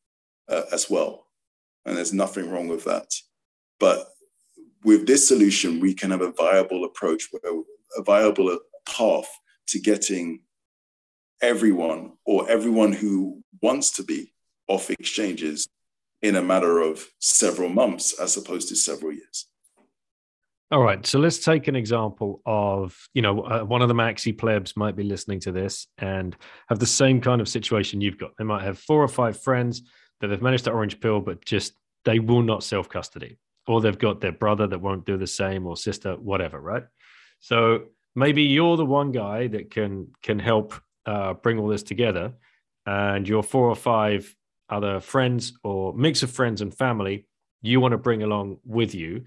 uh, 0.48 0.62
as 0.72 0.88
well. 0.88 1.27
And 1.84 1.96
there's 1.96 2.12
nothing 2.12 2.50
wrong 2.50 2.68
with 2.68 2.84
that. 2.84 3.14
But 3.80 4.06
with 4.84 5.06
this 5.06 5.26
solution, 5.26 5.80
we 5.80 5.94
can 5.94 6.10
have 6.10 6.20
a 6.20 6.32
viable 6.32 6.84
approach, 6.84 7.28
a 7.96 8.02
viable 8.02 8.58
path 8.86 9.28
to 9.68 9.78
getting 9.78 10.40
everyone 11.40 12.12
or 12.24 12.50
everyone 12.50 12.92
who 12.92 13.42
wants 13.62 13.92
to 13.92 14.02
be 14.02 14.32
off 14.66 14.90
exchanges 14.90 15.68
in 16.22 16.36
a 16.36 16.42
matter 16.42 16.80
of 16.80 17.06
several 17.20 17.68
months 17.68 18.18
as 18.20 18.36
opposed 18.36 18.68
to 18.68 18.76
several 18.76 19.12
years. 19.12 19.46
All 20.70 20.82
right, 20.82 21.06
so 21.06 21.18
let's 21.18 21.38
take 21.38 21.66
an 21.66 21.76
example 21.76 22.42
of, 22.44 22.94
you 23.14 23.22
know, 23.22 23.40
uh, 23.40 23.62
one 23.62 23.80
of 23.80 23.88
the 23.88 23.94
maxi 23.94 24.36
plebs 24.36 24.76
might 24.76 24.96
be 24.96 25.02
listening 25.02 25.40
to 25.40 25.52
this 25.52 25.86
and 25.96 26.36
have 26.68 26.78
the 26.78 26.84
same 26.84 27.22
kind 27.22 27.40
of 27.40 27.48
situation 27.48 28.02
you've 28.02 28.18
got. 28.18 28.32
They 28.36 28.44
might 28.44 28.64
have 28.64 28.78
four 28.78 29.02
or 29.02 29.08
five 29.08 29.40
friends 29.40 29.82
that 30.20 30.28
they've 30.28 30.42
managed 30.42 30.64
to 30.64 30.72
orange 30.72 31.00
pill, 31.00 31.20
but 31.20 31.44
just 31.44 31.74
they 32.04 32.18
will 32.18 32.42
not 32.42 32.62
self 32.62 32.88
custody, 32.88 33.38
or 33.66 33.80
they've 33.80 33.98
got 33.98 34.20
their 34.20 34.32
brother 34.32 34.66
that 34.66 34.80
won't 34.80 35.06
do 35.06 35.16
the 35.16 35.26
same, 35.26 35.66
or 35.66 35.76
sister, 35.76 36.14
whatever, 36.14 36.60
right? 36.60 36.84
So 37.40 37.84
maybe 38.14 38.42
you're 38.42 38.76
the 38.76 38.86
one 38.86 39.12
guy 39.12 39.46
that 39.48 39.70
can 39.70 40.08
can 40.22 40.38
help 40.38 40.74
uh, 41.06 41.34
bring 41.34 41.58
all 41.58 41.68
this 41.68 41.82
together, 41.82 42.32
and 42.86 43.28
your 43.28 43.42
four 43.42 43.68
or 43.68 43.76
five 43.76 44.34
other 44.70 45.00
friends 45.00 45.54
or 45.64 45.94
mix 45.94 46.22
of 46.22 46.30
friends 46.30 46.60
and 46.60 46.76
family 46.76 47.26
you 47.62 47.80
want 47.80 47.92
to 47.92 47.98
bring 47.98 48.22
along 48.22 48.58
with 48.64 48.94
you 48.94 49.24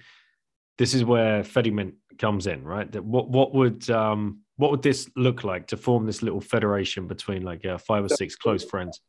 this 0.77 0.93
is 0.93 1.03
where 1.03 1.43
Fedimint 1.43 1.93
comes 2.17 2.47
in 2.47 2.63
right? 2.63 2.91
That 2.91 3.03
what 3.03 3.29
what 3.29 3.53
would 3.53 3.89
um 3.89 4.41
what 4.57 4.71
would 4.71 4.81
this 4.81 5.09
look 5.15 5.43
like 5.43 5.67
to 5.67 5.77
form 5.77 6.05
this 6.05 6.21
little 6.21 6.41
federation 6.41 7.07
between 7.07 7.43
like 7.43 7.65
uh, 7.65 7.77
five 7.77 8.03
or 8.03 8.09
six 8.09 8.35
close 8.35 8.63
friends 8.63 8.99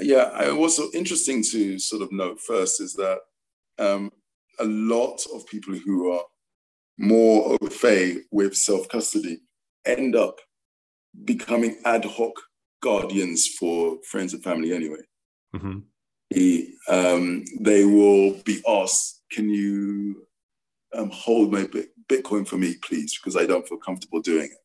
yeah 0.00 0.30
I, 0.34 0.52
what's 0.52 0.80
interesting 0.94 1.42
to 1.52 1.78
sort 1.78 2.02
of 2.02 2.12
note 2.12 2.40
first 2.40 2.80
is 2.80 2.94
that 2.94 3.18
um 3.78 4.10
a 4.58 4.64
lot 4.64 5.20
of 5.34 5.46
people 5.46 5.74
who 5.74 6.12
are 6.12 6.22
more 6.98 7.56
au 7.60 7.66
fait 7.68 8.22
with 8.30 8.56
self-custody 8.56 9.38
end 9.84 10.16
up 10.16 10.40
becoming 11.24 11.76
ad 11.84 12.04
hoc 12.04 12.32
guardians 12.82 13.46
for 13.46 13.98
friends 14.04 14.32
and 14.34 14.42
family 14.42 14.72
anyway 14.72 15.00
Mm-hmm. 15.56 15.78
He, 16.30 16.74
um, 16.88 17.44
they 17.60 17.84
will 17.84 18.34
be 18.44 18.62
asked, 18.68 19.22
"Can 19.30 19.48
you 19.48 20.26
um, 20.94 21.10
hold 21.10 21.52
my 21.52 21.68
Bitcoin 22.08 22.46
for 22.46 22.56
me, 22.56 22.74
please, 22.82 23.16
because 23.16 23.36
I 23.36 23.46
don't 23.46 23.66
feel 23.68 23.78
comfortable 23.78 24.20
doing 24.20 24.46
it." 24.46 24.58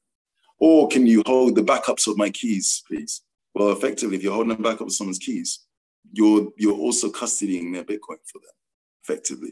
Or 0.59 0.87
can 0.87 1.07
you 1.07 1.23
hold 1.25 1.55
the 1.55 1.63
backups 1.63 2.07
of 2.07 2.17
my 2.17 2.29
keys, 2.29 2.83
please? 2.87 3.21
Well, 3.53 3.71
effectively, 3.71 4.17
if 4.17 4.23
you're 4.23 4.33
holding 4.33 4.55
the 4.55 4.63
backup 4.63 4.87
of 4.87 4.93
someone's 4.93 5.19
keys, 5.19 5.65
you're 6.11 6.49
you're 6.57 6.77
also 6.77 7.09
custodying 7.09 7.73
their 7.73 7.83
Bitcoin 7.83 8.17
for 8.25 8.39
them, 8.39 8.55
effectively. 9.03 9.51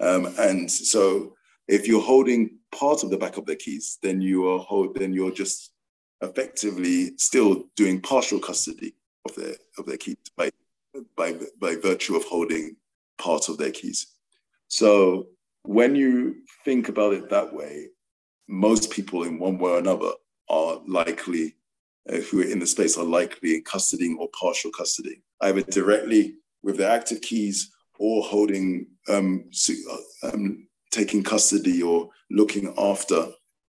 Um, 0.00 0.34
and 0.38 0.70
so, 0.70 1.34
if 1.68 1.86
you're 1.86 2.02
holding 2.02 2.58
part 2.72 3.02
of 3.02 3.10
the 3.10 3.16
backup 3.16 3.38
of 3.38 3.46
their 3.46 3.56
keys, 3.56 3.98
then 4.02 4.20
you 4.20 4.48
are 4.48 4.58
hold, 4.58 4.94
then 4.96 5.12
you're 5.12 5.30
just 5.32 5.72
effectively 6.20 7.16
still 7.18 7.64
doing 7.76 8.00
partial 8.00 8.38
custody 8.38 8.94
of 9.26 9.34
their 9.34 9.54
of 9.78 9.86
their 9.86 9.96
keys 9.96 10.16
by 10.36 10.50
by 11.16 11.34
by 11.60 11.76
virtue 11.76 12.16
of 12.16 12.24
holding 12.24 12.76
part 13.18 13.48
of 13.48 13.58
their 13.58 13.70
keys. 13.70 14.06
So 14.68 15.28
when 15.62 15.94
you 15.94 16.36
think 16.64 16.88
about 16.88 17.14
it 17.14 17.30
that 17.30 17.52
way, 17.52 17.88
most 18.48 18.90
people 18.90 19.24
in 19.24 19.38
one 19.38 19.58
way 19.58 19.72
or 19.72 19.78
another 19.78 20.12
are 20.48 20.80
likely 20.86 21.56
who 22.08 22.40
are 22.40 22.44
in 22.44 22.58
the 22.58 22.66
space 22.66 22.96
are 22.96 23.04
likely 23.04 23.54
in 23.54 23.62
custody 23.62 24.14
or 24.18 24.28
partial 24.38 24.70
custody, 24.70 25.22
either 25.40 25.62
directly 25.62 26.34
with 26.62 26.76
their 26.76 26.90
active 26.90 27.20
keys 27.20 27.70
or 27.98 28.22
holding 28.22 28.86
um, 29.08 29.50
um, 30.22 30.66
taking 30.90 31.22
custody 31.22 31.82
or 31.82 32.08
looking 32.30 32.74
after 32.78 33.26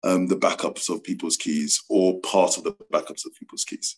um, 0.04 0.28
the 0.28 0.36
backups 0.38 0.90
of 0.90 1.04
people's 1.04 1.38
keys 1.38 1.82
or 1.90 2.20
part 2.22 2.58
of 2.58 2.64
the 2.64 2.72
backups 2.94 3.26
of 3.26 3.34
people's 3.38 3.66
keys. 3.66 3.98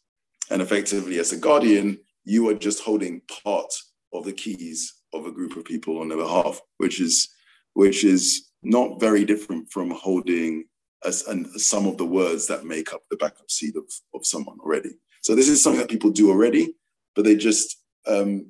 And 0.50 0.62
effectively, 0.62 1.20
as 1.20 1.32
a 1.32 1.38
guardian, 1.38 2.00
you 2.24 2.50
are 2.50 2.54
just 2.54 2.82
holding 2.82 3.22
part 3.44 3.74
of 4.14 4.26
the 4.26 4.34
keys 4.34 4.94
of 5.14 5.26
a 5.26 5.32
group 5.32 5.56
of 5.56 5.66
people 5.66 6.00
on 6.00 6.10
their 6.10 6.18
behalf, 6.18 6.60
which 6.78 7.00
is 7.00 7.30
which 7.74 8.04
is 8.04 8.50
not 8.64 9.00
very 9.00 9.24
different 9.24 9.72
from 9.72 9.90
holding 9.92 10.66
as 11.06 11.28
and 11.28 11.48
some 11.60 11.88
of 11.88 11.98
the 11.98 12.06
words 12.06 12.48
that 12.48 12.66
make 12.66 12.94
up 12.94 13.02
the 13.10 13.18
backup 13.18 13.50
seed 13.50 13.76
of, 13.76 13.86
of 14.14 14.26
someone 14.26 14.60
already. 14.60 14.92
So 15.22 15.36
this 15.36 15.50
is 15.50 15.62
something 15.62 15.82
that 15.82 15.90
people 15.90 16.12
do 16.12 16.30
already, 16.30 16.76
but 17.16 17.26
they 17.26 17.36
just 17.36 17.78
um, 18.08 18.48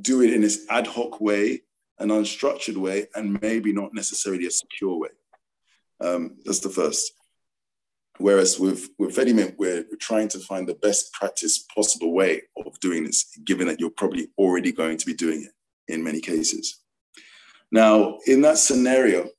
do 0.00 0.22
it 0.22 0.32
in 0.32 0.40
this 0.40 0.66
ad 0.70 0.86
hoc 0.86 1.20
way, 1.20 1.62
an 1.98 2.08
unstructured 2.08 2.76
way, 2.76 3.06
and 3.14 3.40
maybe 3.40 3.72
not 3.72 3.94
necessarily 3.94 4.46
a 4.46 4.50
secure 4.50 4.98
way. 4.98 5.08
Um, 6.00 6.36
that's 6.44 6.60
the 6.60 6.68
first. 6.68 7.12
Whereas 8.18 8.58
with, 8.58 8.90
with 8.98 9.16
Fedimint, 9.16 9.56
we're, 9.58 9.84
we're 9.90 9.96
trying 9.98 10.28
to 10.28 10.38
find 10.38 10.68
the 10.68 10.74
best 10.74 11.12
practice 11.12 11.64
possible 11.74 12.12
way 12.12 12.42
of 12.64 12.78
doing 12.80 13.04
this, 13.04 13.36
given 13.44 13.66
that 13.66 13.80
you're 13.80 13.90
probably 13.90 14.28
already 14.38 14.72
going 14.72 14.98
to 14.98 15.06
be 15.06 15.14
doing 15.14 15.44
it 15.44 15.92
in 15.92 16.04
many 16.04 16.20
cases. 16.20 16.80
Now, 17.70 18.18
in 18.26 18.42
that 18.42 18.58
scenario, 18.58 19.30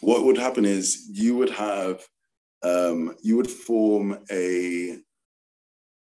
what 0.00 0.24
would 0.24 0.38
happen 0.38 0.64
is 0.64 1.08
you 1.12 1.36
would 1.36 1.50
have, 1.50 2.06
um, 2.62 3.14
you 3.22 3.36
would 3.36 3.50
form 3.50 4.18
a 4.30 4.98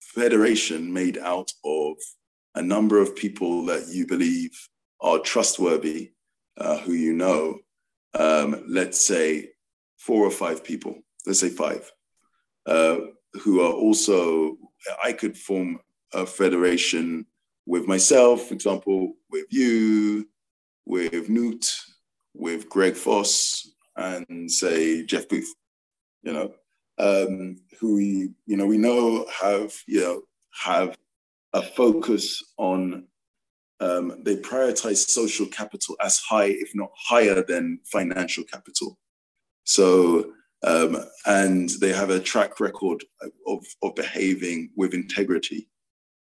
federation 0.01 0.93
made 0.93 1.19
out 1.19 1.53
of 1.65 1.97
a 2.55 2.63
number 2.63 2.99
of 2.99 3.15
people 3.15 3.65
that 3.67 3.87
you 3.89 4.07
believe 4.07 4.51
are 5.01 5.19
trustworthy, 5.19 6.13
uh, 6.59 6.79
who 6.79 6.93
you 6.93 7.13
know, 7.13 7.59
um, 8.15 8.65
let's 8.67 9.05
say 9.05 9.51
four 9.99 10.25
or 10.25 10.31
five 10.31 10.65
people, 10.65 10.97
let's 11.27 11.41
say 11.41 11.51
five, 11.51 11.91
uh, 12.67 12.97
who 13.35 13.61
are 13.61 13.73
also, 13.73 14.57
I 15.05 15.13
could 15.13 15.37
form 15.37 15.81
a 16.15 16.25
federation 16.25 17.27
with 17.67 17.87
myself, 17.87 18.49
for 18.49 18.55
example, 18.55 19.15
with 19.31 19.47
you, 19.51 20.29
with 20.87 21.29
Newt, 21.29 21.71
with 22.33 22.69
Greg 22.69 22.95
Foss, 22.95 23.76
and 23.97 24.51
say 24.51 25.05
Jeff 25.05 25.29
Booth, 25.29 25.53
you 26.23 26.33
know, 26.33 26.55
um, 26.99 27.57
who 27.79 27.95
we, 27.95 28.31
you 28.47 28.57
know, 28.57 28.67
we 28.67 28.79
know 28.79 29.27
have, 29.41 29.75
you 29.87 30.01
know, 30.01 30.23
have 30.53 30.97
a 31.53 31.63
focus 31.63 32.43
on 32.59 33.07
um, 33.81 34.23
they 34.25 34.37
prioritize 34.37 35.09
social 35.09 35.47
capital 35.47 35.97
as 36.03 36.19
high, 36.19 36.47
if 36.47 36.71
not 36.75 36.91
higher 36.97 37.45
than 37.47 37.81
financial 37.85 38.45
capital. 38.45 38.99
So, 39.65 40.33
um, 40.63 40.97
and 41.27 41.69
they 41.81 41.93
have 41.93 42.09
a 42.09 42.21
track 42.21 42.59
record 42.59 43.05
of, 43.47 43.67
of 43.83 43.95
behaving 43.95 44.71
with 44.77 44.95
integrity. 44.95 45.69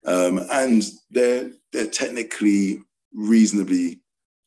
Um, 0.07 0.39
and 0.53 0.85
they're, 1.11 1.51
they're 1.73 1.89
technically 1.89 2.83
reasonably 3.13 4.01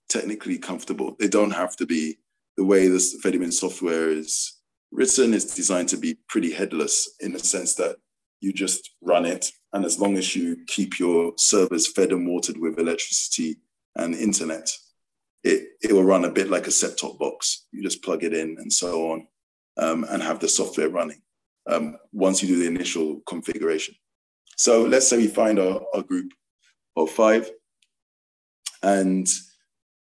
technically 0.10 0.58
comfortable. 0.60 1.16
They 1.20 1.28
don't 1.28 1.52
have 1.52 1.76
to 1.78 1.86
be 1.86 2.18
the 2.58 2.66
way 2.66 2.88
this 2.88 3.22
Fedimint 3.24 3.54
software 3.54 4.10
is 4.10 4.60
written 4.92 5.34
is 5.34 5.56
designed 5.56 5.90
to 5.90 5.98
be 5.98 6.18
pretty 6.30 6.52
headless 6.52 7.16
in 7.20 7.34
the 7.34 7.40
sense 7.40 7.76
that 7.76 7.98
you 8.42 8.54
just 8.54 8.92
run 9.02 9.26
it 9.26 9.52
and 9.74 9.86
as 9.86 10.00
long 10.00 10.18
as 10.18 10.36
you 10.36 10.58
keep 10.68 11.00
your 11.00 11.34
servers 11.38 11.88
fed 11.88 12.12
and 12.12 12.28
watered 12.28 12.58
with 12.58 12.78
electricity 12.78 13.58
and 13.96 14.14
internet, 14.14 14.70
it, 15.44 15.70
it 15.82 15.92
will 15.92 16.04
run 16.04 16.26
a 16.26 16.32
bit 16.32 16.50
like 16.50 16.68
a 16.68 16.72
set 16.72 16.98
top 16.98 17.18
box. 17.18 17.66
You 17.72 17.82
just 17.82 18.04
plug 18.04 18.24
it 18.24 18.34
in 18.34 18.56
and 18.60 18.72
so 18.72 19.12
on 19.12 19.28
um, 19.78 20.06
and 20.10 20.22
have 20.22 20.40
the 20.40 20.48
software 20.48 20.90
running 20.90 21.22
um, 21.68 21.98
once 22.12 22.42
you 22.42 22.48
do 22.48 22.60
the 22.60 22.68
initial 22.68 23.22
configuration. 23.28 23.96
So 24.56 24.84
let's 24.84 25.08
say 25.08 25.18
we 25.18 25.28
find 25.28 25.58
our, 25.58 25.82
our 25.96 26.04
group 26.04 26.32
of 26.96 27.10
five 27.10 27.50
and 28.84 29.28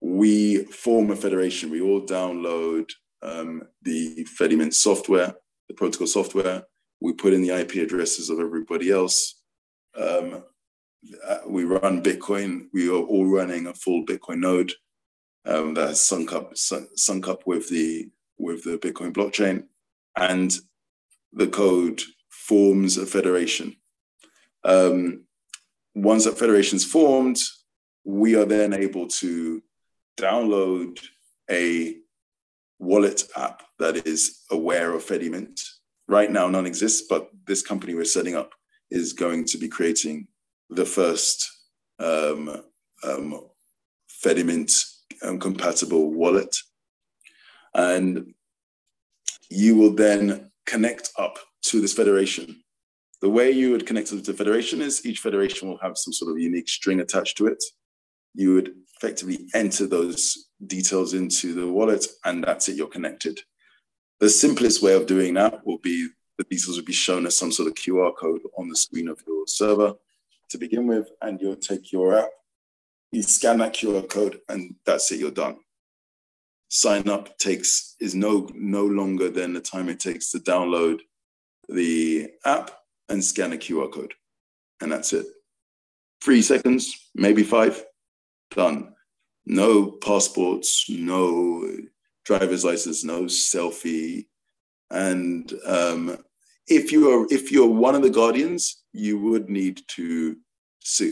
we 0.01 0.63
form 0.65 1.11
a 1.11 1.15
federation. 1.15 1.69
We 1.69 1.81
all 1.81 2.01
download 2.05 2.89
um, 3.21 3.63
the 3.81 4.25
Fedimint 4.39 4.73
software, 4.73 5.33
the 5.67 5.73
protocol 5.75 6.07
software. 6.07 6.63
We 7.01 7.13
put 7.13 7.33
in 7.33 7.41
the 7.41 7.51
IP 7.51 7.75
addresses 7.75 8.29
of 8.29 8.39
everybody 8.39 8.91
else 8.91 9.39
um, 9.97 10.43
uh, 11.27 11.37
we 11.47 11.63
run 11.63 12.03
Bitcoin. 12.03 12.67
We 12.73 12.89
are 12.89 13.01
all 13.01 13.25
running 13.25 13.67
a 13.67 13.73
full 13.73 14.05
Bitcoin 14.05 14.39
node 14.39 14.73
um, 15.45 15.73
that's 15.73 16.01
sunk 16.01 16.33
up 16.33 16.55
sunk, 16.57 17.27
up 17.27 17.47
with 17.47 17.69
the 17.69 18.09
with 18.37 18.63
the 18.63 18.77
Bitcoin 18.77 19.13
blockchain, 19.13 19.63
and 20.17 20.55
the 21.33 21.47
code 21.47 22.01
forms 22.29 22.97
a 22.97 23.05
federation. 23.05 23.75
Um, 24.63 25.25
once 25.95 26.25
that 26.25 26.37
federation 26.37 26.77
is 26.77 26.85
formed, 26.85 27.41
we 28.03 28.35
are 28.35 28.45
then 28.45 28.73
able 28.73 29.07
to 29.07 29.61
download 30.19 30.99
a 31.49 31.95
wallet 32.79 33.23
app 33.35 33.63
that 33.79 34.07
is 34.07 34.41
aware 34.51 34.93
of 34.93 35.05
Fedimint. 35.05 35.61
Right 36.07 36.31
now, 36.31 36.47
none 36.47 36.65
exists, 36.65 37.05
but 37.09 37.29
this 37.45 37.61
company 37.61 37.93
we're 37.93 38.05
setting 38.05 38.35
up 38.35 38.51
is 38.89 39.13
going 39.13 39.45
to 39.45 39.57
be 39.57 39.67
creating 39.67 40.27
the 40.69 40.85
first 40.85 41.49
um, 41.99 42.63
um, 43.03 43.47
Fedimint 44.23 44.71
um, 45.23 45.39
compatible 45.39 46.11
wallet. 46.11 46.55
And 47.73 48.33
you 49.49 49.75
will 49.75 49.93
then 49.93 50.51
connect 50.65 51.11
up 51.17 51.37
to 51.63 51.81
this 51.81 51.93
federation. 51.93 52.63
The 53.21 53.29
way 53.29 53.51
you 53.51 53.71
would 53.71 53.85
connect 53.85 54.07
to 54.07 54.15
the 54.15 54.33
federation 54.33 54.81
is 54.81 55.05
each 55.05 55.19
federation 55.19 55.67
will 55.67 55.79
have 55.79 55.97
some 55.97 56.13
sort 56.13 56.31
of 56.31 56.39
unique 56.39 56.69
string 56.69 56.99
attached 57.01 57.37
to 57.37 57.47
it. 57.47 57.63
You 58.33 58.53
would 58.53 58.73
effectively 58.99 59.47
enter 59.53 59.87
those 59.87 60.49
details 60.67 61.13
into 61.13 61.53
the 61.53 61.67
wallet, 61.67 62.05
and 62.25 62.43
that's 62.43 62.67
it, 62.67 62.75
you're 62.75 62.87
connected. 62.87 63.39
The 64.19 64.29
simplest 64.29 64.83
way 64.83 64.93
of 64.93 65.05
doing 65.05 65.33
that 65.35 65.65
will 65.65 65.77
be 65.77 66.09
the 66.37 66.43
details 66.45 66.77
will 66.77 66.85
be 66.85 66.93
shown 66.93 67.25
as 67.25 67.37
some 67.37 67.51
sort 67.51 67.67
of 67.67 67.75
QR 67.75 68.15
code 68.15 68.41
on 68.57 68.69
the 68.69 68.75
screen 68.75 69.07
of 69.07 69.21
your 69.25 69.45
server 69.47 69.93
to 70.49 70.57
begin 70.57 70.87
with, 70.87 71.09
and 71.21 71.39
you'll 71.39 71.55
take 71.55 71.91
your 71.91 72.17
app, 72.17 72.29
you 73.11 73.23
scan 73.23 73.59
that 73.59 73.73
QR 73.73 74.07
code, 74.07 74.39
and 74.49 74.75
that's 74.85 75.11
it, 75.11 75.19
you're 75.19 75.31
done. 75.31 75.57
Sign 76.69 77.09
up 77.09 77.37
takes 77.37 77.95
is 77.99 78.13
no 78.13 78.47
no 78.53 78.85
longer 78.85 79.29
than 79.29 79.53
the 79.53 79.61
time 79.61 79.89
it 79.89 79.99
takes 79.99 80.31
to 80.31 80.39
download 80.39 80.99
the 81.67 82.29
app 82.45 82.71
and 83.07 83.23
scan 83.23 83.53
a 83.53 83.57
QR 83.57 83.91
code. 83.91 84.13
And 84.81 84.91
that's 84.91 85.13
it. 85.13 85.25
Three 86.21 86.41
seconds, 86.41 87.09
maybe 87.15 87.43
five, 87.43 87.83
done. 88.51 88.93
No 89.45 89.91
passports, 89.91 90.85
no 90.89 91.67
driver's 92.25 92.63
license, 92.63 93.03
no 93.03 93.23
selfie. 93.23 94.27
And 94.91 95.51
um, 95.65 96.17
if 96.67 96.91
you 96.91 97.09
are 97.09 97.27
if 97.29 97.51
you're 97.51 97.67
one 97.67 97.95
of 97.95 98.01
the 98.01 98.09
guardians, 98.09 98.83
you 98.93 99.19
would 99.19 99.49
need 99.49 99.81
to 99.95 100.37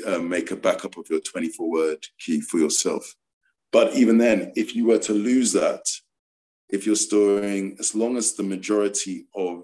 uh, 0.06 0.20
make 0.20 0.52
a 0.52 0.56
backup 0.56 0.98
of 0.98 1.10
your 1.10 1.20
24 1.20 1.70
word 1.70 2.06
key 2.20 2.42
for 2.42 2.60
yourself. 2.60 3.16
But 3.72 3.94
even 3.94 4.18
then, 4.18 4.54
if 4.56 4.76
you 4.76 4.86
were 4.86 5.00
to 5.00 5.14
lose 5.14 5.52
that, 5.54 5.84
if 6.70 6.86
you're 6.86 6.96
storing, 6.96 7.76
as 7.80 7.96
long 7.96 8.18
as 8.18 8.34
the 8.34 8.44
majority 8.44 9.28
of 9.36 9.64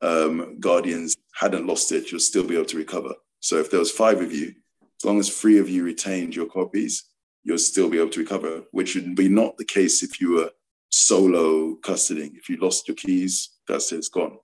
um, 0.00 0.58
guardians 0.60 1.16
hadn't 1.34 1.66
lost 1.66 1.92
it, 1.92 2.10
you'll 2.10 2.20
still 2.20 2.46
be 2.46 2.54
able 2.54 2.66
to 2.66 2.76
recover. 2.76 3.14
So 3.40 3.56
if 3.58 3.70
there 3.70 3.80
was 3.80 3.90
five 3.90 4.20
of 4.20 4.32
you, 4.32 4.54
as 5.00 5.04
long 5.04 5.18
as 5.18 5.28
three 5.28 5.58
of 5.58 5.68
you 5.68 5.84
retained 5.84 6.34
your 6.34 6.46
copies, 6.46 7.04
you'll 7.42 7.58
still 7.58 7.90
be 7.90 7.98
able 7.98 8.10
to 8.10 8.20
recover, 8.20 8.62
which 8.72 8.94
would 8.94 9.14
be 9.14 9.28
not 9.28 9.56
the 9.56 9.64
case 9.64 10.02
if 10.02 10.20
you 10.20 10.32
were 10.32 10.50
solo 10.90 11.76
custodying. 11.76 12.36
If 12.36 12.48
you 12.48 12.56
lost 12.56 12.88
your 12.88 12.94
keys, 12.94 13.50
that's 13.68 13.92
it, 13.92 13.96
it's 13.96 14.08
gone. 14.08 14.38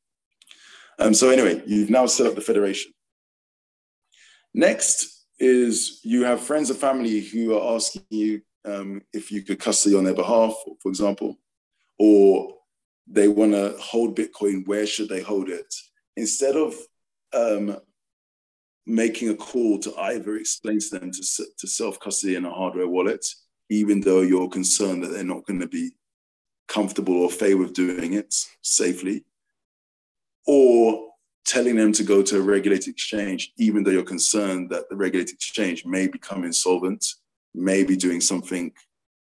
Um, 0.98 1.14
so 1.14 1.30
anyway, 1.30 1.62
you've 1.66 1.90
now 1.90 2.06
set 2.06 2.26
up 2.26 2.34
the 2.34 2.40
federation. 2.40 2.92
Next 4.52 5.26
is 5.38 6.00
you 6.04 6.24
have 6.24 6.40
friends 6.40 6.68
and 6.70 6.78
family 6.78 7.20
who 7.20 7.56
are 7.56 7.74
asking 7.74 8.04
you 8.10 8.42
um, 8.64 9.00
if 9.12 9.32
you 9.32 9.42
could 9.42 9.58
custody 9.58 9.96
on 9.96 10.04
their 10.04 10.14
behalf, 10.14 10.54
for 10.82 10.88
example, 10.90 11.38
or 11.98 12.54
they 13.06 13.28
want 13.28 13.52
to 13.52 13.74
hold 13.80 14.16
Bitcoin, 14.16 14.66
where 14.66 14.86
should 14.86 15.08
they 15.08 15.22
hold 15.22 15.48
it? 15.48 15.74
Instead 16.16 16.56
of 16.56 16.74
um, 17.32 17.78
making 18.86 19.28
a 19.28 19.34
call 19.34 19.78
to 19.78 19.94
either 19.96 20.36
explain 20.36 20.80
to 20.80 20.98
them 20.98 21.10
to, 21.10 21.44
to 21.58 21.66
self 21.66 21.98
custody 22.00 22.34
in 22.36 22.44
a 22.44 22.50
hardware 22.52 22.88
wallet, 22.88 23.26
even 23.68 24.00
though 24.00 24.22
you're 24.22 24.48
concerned 24.48 25.02
that 25.02 25.08
they're 25.08 25.24
not 25.24 25.46
going 25.46 25.60
to 25.60 25.68
be 25.68 25.90
comfortable 26.68 27.22
or 27.22 27.30
fair 27.30 27.56
with 27.56 27.74
doing 27.74 28.14
it 28.14 28.34
safely, 28.62 29.24
or 30.46 31.08
telling 31.44 31.76
them 31.76 31.92
to 31.92 32.04
go 32.04 32.22
to 32.22 32.38
a 32.38 32.42
regulated 32.42 32.88
exchange, 32.88 33.52
even 33.56 33.82
though 33.82 33.90
you're 33.90 34.02
concerned 34.02 34.70
that 34.70 34.88
the 34.88 34.96
regulated 34.96 35.34
exchange 35.34 35.84
may 35.84 36.06
become 36.06 36.44
insolvent, 36.44 37.14
may 37.54 37.82
be 37.82 37.96
doing 37.96 38.20
something 38.20 38.72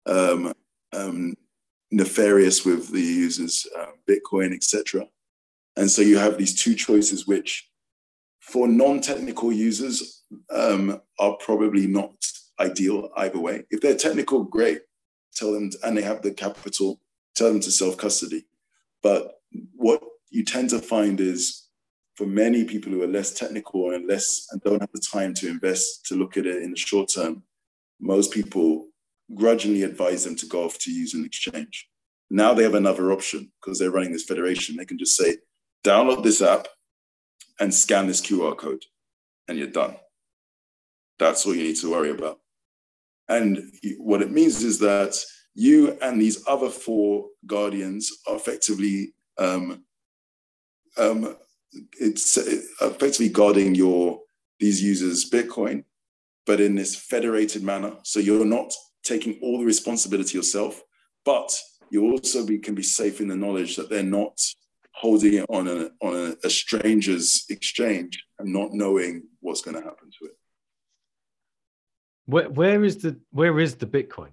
um, 0.06 0.52
um, 0.92 1.34
nefarious 1.90 2.64
with 2.64 2.92
the 2.92 3.00
users, 3.00 3.66
uh, 3.78 3.86
Bitcoin, 4.08 4.54
etc. 4.54 5.06
And 5.76 5.90
so 5.90 6.02
you 6.02 6.18
have 6.18 6.38
these 6.38 6.54
two 6.54 6.74
choices, 6.74 7.26
which 7.26 7.68
for 8.44 8.68
non-technical 8.68 9.50
users 9.52 10.22
um, 10.50 11.00
are 11.18 11.34
probably 11.36 11.86
not 11.86 12.14
ideal 12.60 13.10
either 13.16 13.40
way. 13.40 13.64
If 13.70 13.80
they're 13.80 13.96
technical, 13.96 14.44
great. 14.44 14.82
Tell 15.34 15.52
them, 15.52 15.70
to, 15.70 15.78
and 15.82 15.96
they 15.96 16.02
have 16.02 16.20
the 16.20 16.30
capital, 16.30 17.00
tell 17.34 17.48
them 17.48 17.60
to 17.60 17.70
self-custody. 17.70 18.46
But 19.02 19.40
what 19.74 20.02
you 20.30 20.44
tend 20.44 20.70
to 20.70 20.78
find 20.78 21.20
is 21.20 21.68
for 22.16 22.26
many 22.26 22.64
people 22.64 22.92
who 22.92 23.02
are 23.02 23.08
less 23.08 23.32
technical 23.32 23.92
and 23.92 24.06
less 24.06 24.46
and 24.50 24.60
don't 24.62 24.80
have 24.80 24.92
the 24.92 25.00
time 25.00 25.32
to 25.34 25.48
invest 25.48 26.04
to 26.06 26.14
look 26.14 26.36
at 26.36 26.46
it 26.46 26.62
in 26.62 26.70
the 26.70 26.76
short 26.76 27.08
term, 27.08 27.42
most 27.98 28.30
people 28.30 28.88
grudgingly 29.34 29.82
advise 29.82 30.22
them 30.22 30.36
to 30.36 30.46
go 30.46 30.64
off 30.64 30.78
to 30.80 30.92
use 30.92 31.14
an 31.14 31.24
exchange. 31.24 31.88
Now 32.30 32.52
they 32.52 32.62
have 32.62 32.74
another 32.74 33.10
option 33.10 33.50
because 33.60 33.78
they're 33.78 33.90
running 33.90 34.12
this 34.12 34.24
federation. 34.24 34.76
They 34.76 34.84
can 34.84 34.98
just 34.98 35.16
say, 35.16 35.38
download 35.82 36.22
this 36.22 36.42
app 36.42 36.68
and 37.60 37.72
scan 37.72 38.06
this 38.06 38.20
QR 38.20 38.56
code, 38.56 38.84
and 39.48 39.58
you're 39.58 39.68
done. 39.68 39.96
That's 41.18 41.46
all 41.46 41.54
you 41.54 41.62
need 41.62 41.76
to 41.76 41.90
worry 41.90 42.10
about. 42.10 42.40
And 43.28 43.58
what 43.98 44.22
it 44.22 44.30
means 44.30 44.62
is 44.62 44.78
that 44.80 45.16
you 45.54 45.96
and 46.02 46.20
these 46.20 46.42
other 46.46 46.68
four 46.68 47.26
guardians 47.46 48.10
are 48.26 48.36
effectively 48.36 49.14
um, 49.38 49.84
um, 50.96 51.36
it's 52.00 52.36
effectively 52.36 53.28
guarding 53.28 53.74
your 53.74 54.20
these 54.60 54.82
users 54.82 55.28
Bitcoin, 55.28 55.84
but 56.46 56.60
in 56.60 56.74
this 56.74 56.94
federated 56.94 57.62
manner. 57.62 57.96
So 58.04 58.20
you're 58.20 58.44
not 58.44 58.72
taking 59.04 59.38
all 59.42 59.58
the 59.58 59.64
responsibility 59.64 60.38
yourself, 60.38 60.82
but 61.24 61.58
you 61.90 62.10
also 62.10 62.46
be, 62.46 62.58
can 62.58 62.74
be 62.74 62.82
safe 62.82 63.20
in 63.20 63.28
the 63.28 63.36
knowledge 63.36 63.76
that 63.76 63.90
they're 63.90 64.02
not 64.02 64.40
holding 64.94 65.34
it 65.34 65.46
on 65.48 65.68
a 65.68 65.90
on 66.00 66.14
a, 66.14 66.46
a 66.46 66.50
stranger's 66.50 67.44
exchange 67.50 68.24
and 68.38 68.52
not 68.52 68.72
knowing 68.72 69.24
what's 69.40 69.60
going 69.60 69.76
to 69.76 69.82
happen 69.82 70.10
to 70.18 70.26
it. 70.26 70.36
Where 72.26 72.48
where 72.48 72.84
is 72.84 72.98
the 72.98 73.20
where 73.30 73.58
is 73.58 73.76
the 73.76 73.86
Bitcoin? 73.86 74.30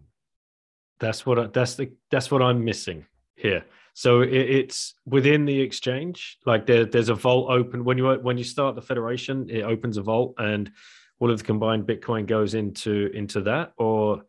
That's 1.00 1.26
what 1.26 1.40
I, 1.40 1.48
that's 1.48 1.76
the 1.76 1.92
that's 2.10 2.32
what 2.32 2.42
I'm 2.42 2.64
missing 2.64 3.06
here. 3.36 3.66
So 3.94 4.22
it, 4.22 4.30
it's 4.32 4.94
within 5.06 5.46
the 5.46 5.60
exchange. 5.60 6.38
Like 6.46 6.66
there, 6.66 6.86
there's 6.86 7.10
a 7.10 7.16
vault 7.16 7.50
open 7.50 7.84
when 7.84 7.98
you 7.98 8.10
when 8.22 8.38
you 8.38 8.44
start 8.44 8.76
the 8.76 8.82
federation. 8.82 9.50
It 9.50 9.64
opens 9.64 9.98
a 9.98 10.02
vault, 10.02 10.36
and 10.38 10.72
all 11.20 11.32
of 11.32 11.38
the 11.38 11.44
combined 11.44 11.86
Bitcoin 11.86 12.26
goes 12.26 12.54
into 12.54 13.12
into 13.14 13.42
that. 13.42 13.74
Or 13.78 14.24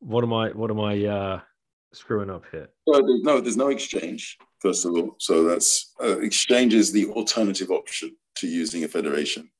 what 0.00 0.24
am 0.24 0.32
I 0.32 0.48
what 0.50 0.70
am 0.70 0.80
I 0.80 1.04
uh, 1.04 1.40
screwing 1.92 2.30
up 2.30 2.44
here? 2.50 2.68
So 2.86 3.00
there's 3.00 3.22
no 3.22 3.40
there's 3.40 3.56
no 3.56 3.68
exchange 3.68 4.38
first 4.60 4.84
of 4.84 4.92
all. 4.92 5.16
So 5.18 5.44
that's 5.44 5.94
uh, 6.02 6.18
exchange 6.20 6.74
is 6.74 6.92
the 6.92 7.06
alternative 7.06 7.70
option 7.70 8.16
to 8.36 8.46
using 8.46 8.84
a 8.84 8.88
federation 8.88 9.50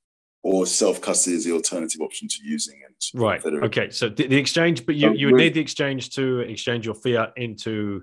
or 0.43 0.67
self 0.67 1.01
custody 1.01 1.37
is 1.37 1.45
the 1.45 1.53
alternative 1.53 2.01
option 2.01 2.29
to 2.29 2.37
using 2.43 2.81
it. 2.89 3.05
Right. 3.15 3.45
Okay. 3.45 3.91
So 3.91 4.09
the, 4.09 4.27
the 4.27 4.37
exchange, 4.37 4.87
but 4.87 4.95
you, 4.95 5.13
you 5.13 5.27
would 5.27 5.37
need 5.37 5.55
the 5.55 5.61
exchange 5.61 6.11
to 6.11 6.41
exchange 6.41 6.87
your 6.87 6.95
fiat 6.95 7.33
into 7.37 8.03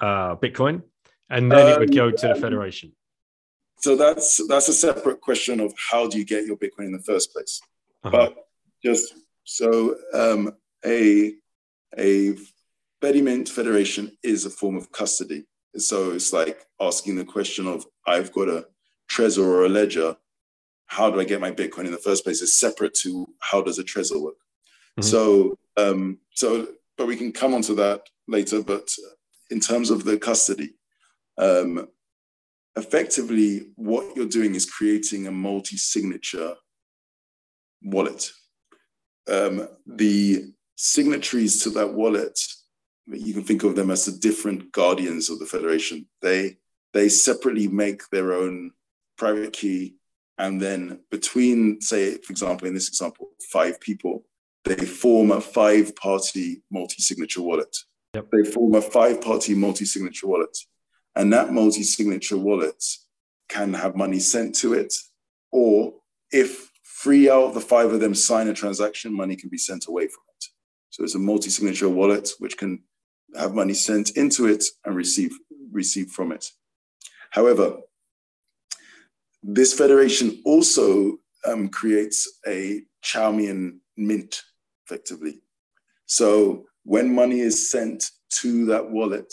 uh, 0.00 0.36
Bitcoin, 0.36 0.82
and 1.30 1.50
then 1.50 1.66
um, 1.66 1.72
it 1.72 1.78
would 1.78 1.94
go 1.94 2.10
to 2.10 2.26
the 2.26 2.34
um, 2.34 2.40
federation. 2.40 2.92
So 3.80 3.96
that's 3.96 4.46
that's 4.48 4.68
a 4.68 4.72
separate 4.72 5.20
question 5.20 5.60
of 5.60 5.72
how 5.90 6.08
do 6.08 6.18
you 6.18 6.24
get 6.24 6.46
your 6.46 6.56
Bitcoin 6.56 6.86
in 6.86 6.92
the 6.92 7.02
first 7.02 7.32
place. 7.32 7.60
Uh-huh. 8.02 8.10
But 8.10 8.36
just 8.84 9.14
so 9.44 9.96
um, 10.14 10.52
a 10.84 11.34
a 11.98 12.34
Fedimint 13.02 13.48
federation 13.48 14.16
is 14.22 14.44
a 14.44 14.50
form 14.50 14.76
of 14.76 14.90
custody. 14.92 15.44
So 15.76 16.12
it's 16.12 16.32
like 16.32 16.66
asking 16.80 17.16
the 17.16 17.24
question 17.24 17.66
of 17.66 17.86
I've 18.06 18.32
got 18.32 18.48
a 18.48 18.66
Trezor 19.10 19.44
or 19.44 19.64
a 19.64 19.68
ledger 19.68 20.16
how 20.88 21.10
do 21.10 21.20
I 21.20 21.24
get 21.24 21.40
my 21.40 21.52
Bitcoin 21.52 21.84
in 21.84 21.92
the 21.92 21.98
first 21.98 22.24
place 22.24 22.40
is 22.40 22.58
separate 22.58 22.94
to 22.94 23.28
how 23.40 23.62
does 23.62 23.78
a 23.78 23.84
Trezor 23.84 24.20
work. 24.20 24.34
Mm-hmm. 24.98 25.02
So, 25.02 25.58
um, 25.76 26.18
so, 26.30 26.68
but 26.96 27.06
we 27.06 27.14
can 27.14 27.30
come 27.30 27.54
onto 27.54 27.74
that 27.76 28.02
later. 28.26 28.62
But 28.62 28.88
in 29.50 29.60
terms 29.60 29.90
of 29.90 30.04
the 30.04 30.18
custody, 30.18 30.74
um, 31.36 31.88
effectively, 32.74 33.70
what 33.76 34.16
you're 34.16 34.26
doing 34.26 34.54
is 34.54 34.64
creating 34.64 35.26
a 35.26 35.30
multi-signature 35.30 36.54
wallet. 37.82 38.30
Um, 39.30 39.68
the 39.86 40.52
signatories 40.76 41.62
to 41.64 41.70
that 41.70 41.92
wallet, 41.92 42.40
you 43.10 43.34
can 43.34 43.44
think 43.44 43.64
of 43.64 43.76
them 43.76 43.90
as 43.90 44.04
the 44.04 44.12
different 44.12 44.72
guardians 44.72 45.30
of 45.30 45.38
the 45.38 45.46
federation. 45.46 46.06
They 46.22 46.58
they 46.92 47.08
separately 47.08 47.68
make 47.68 48.08
their 48.10 48.32
own 48.32 48.72
private 49.16 49.52
key 49.52 49.98
and 50.38 50.62
then 50.62 51.00
between, 51.10 51.80
say, 51.80 52.16
for 52.18 52.30
example, 52.30 52.68
in 52.68 52.74
this 52.74 52.88
example, 52.88 53.30
five 53.50 53.80
people, 53.80 54.24
they 54.64 54.76
form 54.76 55.32
a 55.32 55.40
five 55.40 55.96
party 55.96 56.62
multi 56.70 57.02
signature 57.02 57.42
wallet. 57.42 57.76
Yep. 58.14 58.28
They 58.30 58.50
form 58.50 58.74
a 58.76 58.80
five 58.80 59.20
party 59.20 59.54
multi 59.54 59.84
signature 59.84 60.28
wallet. 60.28 60.56
And 61.16 61.32
that 61.32 61.52
multi 61.52 61.82
signature 61.82 62.36
wallet 62.36 62.82
can 63.48 63.74
have 63.74 63.96
money 63.96 64.20
sent 64.20 64.54
to 64.56 64.74
it. 64.74 64.94
Or 65.50 65.94
if 66.30 66.70
three 67.02 67.28
out 67.28 67.44
of 67.44 67.54
the 67.54 67.60
five 67.60 67.92
of 67.92 68.00
them 68.00 68.14
sign 68.14 68.46
a 68.48 68.54
transaction, 68.54 69.12
money 69.12 69.34
can 69.34 69.48
be 69.48 69.58
sent 69.58 69.88
away 69.88 70.06
from 70.06 70.22
it. 70.36 70.44
So 70.90 71.02
it's 71.02 71.16
a 71.16 71.18
multi 71.18 71.50
signature 71.50 71.88
wallet 71.88 72.30
which 72.38 72.56
can 72.56 72.84
have 73.36 73.54
money 73.54 73.74
sent 73.74 74.10
into 74.16 74.46
it 74.46 74.64
and 74.84 74.94
receive, 74.94 75.32
receive 75.72 76.10
from 76.10 76.32
it. 76.32 76.46
However, 77.30 77.76
this 79.42 79.74
federation 79.74 80.40
also 80.44 81.18
um, 81.44 81.68
creates 81.68 82.40
a 82.46 82.82
Chaumian 83.04 83.78
mint, 83.96 84.42
effectively. 84.86 85.40
So 86.06 86.66
when 86.84 87.14
money 87.14 87.40
is 87.40 87.70
sent 87.70 88.10
to 88.40 88.66
that 88.66 88.90
wallet, 88.90 89.32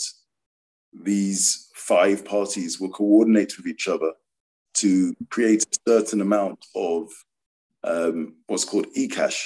these 0.92 1.70
five 1.74 2.24
parties 2.24 2.80
will 2.80 2.90
coordinate 2.90 3.56
with 3.56 3.66
each 3.66 3.88
other 3.88 4.12
to 4.74 5.14
create 5.30 5.64
a 5.64 5.90
certain 5.90 6.20
amount 6.20 6.64
of 6.74 7.08
um, 7.84 8.34
what's 8.46 8.64
called 8.64 8.86
eCash. 8.96 9.42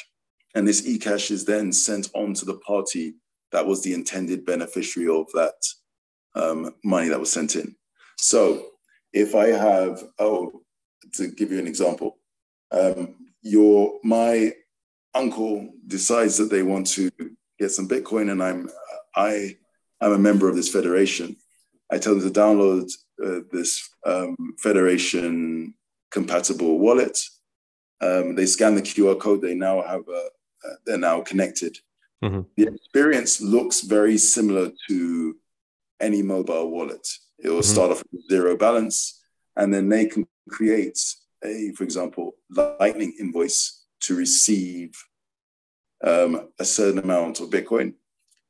And 0.54 0.66
this 0.66 0.82
eCash 0.82 1.30
is 1.30 1.44
then 1.44 1.72
sent 1.72 2.10
on 2.14 2.34
to 2.34 2.44
the 2.44 2.56
party 2.56 3.14
that 3.52 3.66
was 3.66 3.82
the 3.82 3.94
intended 3.94 4.44
beneficiary 4.44 5.08
of 5.08 5.26
that 5.32 5.54
um, 6.34 6.74
money 6.84 7.08
that 7.08 7.20
was 7.20 7.32
sent 7.32 7.56
in. 7.56 7.74
So 8.16 8.66
if 9.12 9.34
I 9.34 9.46
have, 9.46 10.02
oh, 10.18 10.62
to 11.14 11.28
give 11.28 11.50
you 11.50 11.58
an 11.58 11.66
example, 11.66 12.18
um, 12.70 13.16
your 13.42 13.98
my 14.04 14.52
uncle 15.14 15.72
decides 15.86 16.36
that 16.36 16.50
they 16.50 16.62
want 16.62 16.86
to 16.88 17.10
get 17.58 17.70
some 17.70 17.88
Bitcoin, 17.88 18.30
and 18.30 18.42
I'm 18.42 18.68
I 19.16 19.56
I'm 20.00 20.12
a 20.12 20.18
member 20.18 20.48
of 20.48 20.56
this 20.56 20.68
federation. 20.68 21.36
I 21.90 21.98
tell 21.98 22.14
them 22.14 22.22
to 22.22 22.40
download 22.40 22.90
uh, 23.24 23.40
this 23.50 23.88
um, 24.06 24.36
federation 24.58 25.74
compatible 26.10 26.78
wallet. 26.78 27.18
Um, 28.00 28.34
they 28.34 28.46
scan 28.46 28.74
the 28.76 28.82
QR 28.82 29.18
code. 29.18 29.42
They 29.42 29.54
now 29.54 29.82
have 29.82 30.02
a 30.08 30.28
uh, 30.64 30.74
they're 30.84 30.98
now 30.98 31.22
connected. 31.22 31.78
Mm-hmm. 32.22 32.42
The 32.56 32.74
experience 32.74 33.40
looks 33.40 33.80
very 33.80 34.18
similar 34.18 34.70
to 34.88 35.36
any 36.00 36.22
mobile 36.22 36.70
wallet. 36.70 37.06
It 37.38 37.48
will 37.48 37.60
mm-hmm. 37.60 37.72
start 37.72 37.90
off 37.90 38.02
with 38.12 38.28
zero 38.28 38.56
balance 38.56 39.22
and 39.56 39.72
then 39.72 39.88
they 39.88 40.06
can 40.06 40.26
create 40.48 40.98
a, 41.44 41.72
for 41.72 41.84
example, 41.84 42.34
Lightning 42.50 43.14
invoice 43.18 43.84
to 44.00 44.16
receive 44.16 44.92
um, 46.02 46.48
a 46.58 46.64
certain 46.64 46.98
amount 46.98 47.40
of 47.40 47.50
Bitcoin. 47.50 47.94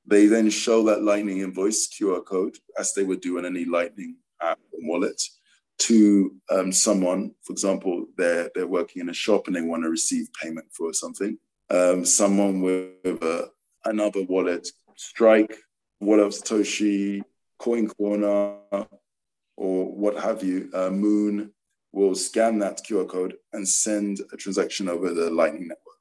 They 0.06 0.26
then 0.26 0.50
show 0.50 0.82
that 0.84 1.02
Lightning 1.02 1.40
invoice 1.40 1.88
QR 1.88 2.24
code, 2.24 2.56
as 2.78 2.94
they 2.94 3.04
would 3.04 3.20
do 3.20 3.38
in 3.38 3.46
any 3.46 3.64
Lightning 3.64 4.16
app 4.40 4.58
and 4.72 4.88
wallet, 4.88 5.20
to 5.78 6.34
um, 6.50 6.72
someone. 6.72 7.32
For 7.42 7.52
example, 7.52 8.06
they're 8.16 8.50
they're 8.54 8.66
working 8.66 9.02
in 9.02 9.08
a 9.08 9.14
shop 9.14 9.46
and 9.46 9.56
they 9.56 9.62
want 9.62 9.82
to 9.84 9.90
receive 9.90 10.28
payment 10.40 10.66
for 10.72 10.92
something. 10.92 11.38
Um, 11.70 12.04
someone 12.04 12.60
with 12.60 13.22
a, 13.22 13.50
another 13.84 14.22
wallet, 14.24 14.68
Strike, 14.96 15.56
Wallet 16.00 16.26
of 16.26 16.32
Satoshi, 16.32 17.22
Coin 17.58 17.88
Corner, 17.88 18.56
or 19.56 19.94
what 19.94 20.16
have 20.22 20.42
you, 20.42 20.70
uh, 20.72 20.88
Muun 20.90 21.50
will 21.92 22.14
scan 22.14 22.58
that 22.60 22.80
QR 22.88 23.08
code 23.08 23.34
and 23.52 23.66
send 23.66 24.20
a 24.32 24.36
transaction 24.36 24.88
over 24.88 25.12
the 25.12 25.30
Lightning 25.30 25.68
Network. 25.68 25.96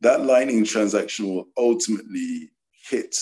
That 0.00 0.24
Lightning 0.24 0.64
transaction 0.64 1.28
will 1.28 1.48
ultimately 1.56 2.50
hit 2.88 3.16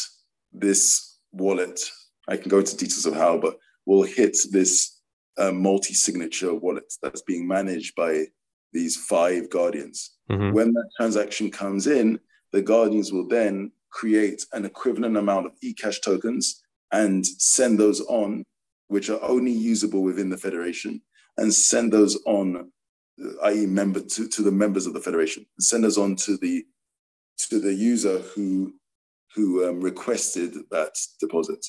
this 0.52 1.18
wallet. 1.32 1.80
I 2.28 2.36
can 2.36 2.48
go 2.48 2.58
into 2.58 2.76
details 2.76 3.06
of 3.06 3.14
how, 3.14 3.38
but 3.38 3.58
will 3.86 4.02
hit 4.02 4.36
this 4.50 5.00
uh, 5.38 5.52
multi 5.52 5.94
signature 5.94 6.54
wallet 6.54 6.92
that's 7.02 7.22
being 7.22 7.46
managed 7.48 7.94
by 7.94 8.26
these 8.72 8.96
five 8.96 9.50
guardians. 9.50 10.16
Mm-hmm. 10.30 10.52
When 10.52 10.72
that 10.72 10.90
transaction 10.96 11.50
comes 11.50 11.86
in, 11.86 12.18
the 12.52 12.62
guardians 12.62 13.12
will 13.12 13.26
then 13.26 13.72
create 13.90 14.44
an 14.52 14.64
equivalent 14.64 15.16
amount 15.16 15.46
of 15.46 15.52
eCash 15.64 16.02
tokens 16.02 16.62
and 16.92 17.26
send 17.26 17.78
those 17.78 18.00
on 18.02 18.44
which 18.92 19.08
are 19.08 19.22
only 19.22 19.50
usable 19.50 20.02
within 20.02 20.28
the 20.28 20.36
federation, 20.36 21.00
and 21.38 21.52
send 21.52 21.90
those 21.90 22.20
on, 22.26 22.70
i.e., 23.44 23.64
member 23.64 24.00
to, 24.00 24.28
to 24.28 24.42
the 24.42 24.52
members 24.52 24.86
of 24.86 24.92
the 24.92 25.00
federation, 25.00 25.46
send 25.58 25.82
those 25.82 25.96
on 25.96 26.14
to 26.14 26.36
the 26.36 26.62
to 27.38 27.58
the 27.58 27.72
user 27.72 28.18
who 28.18 28.74
who 29.34 29.66
um, 29.66 29.80
requested 29.80 30.54
that 30.70 30.94
deposit. 31.20 31.64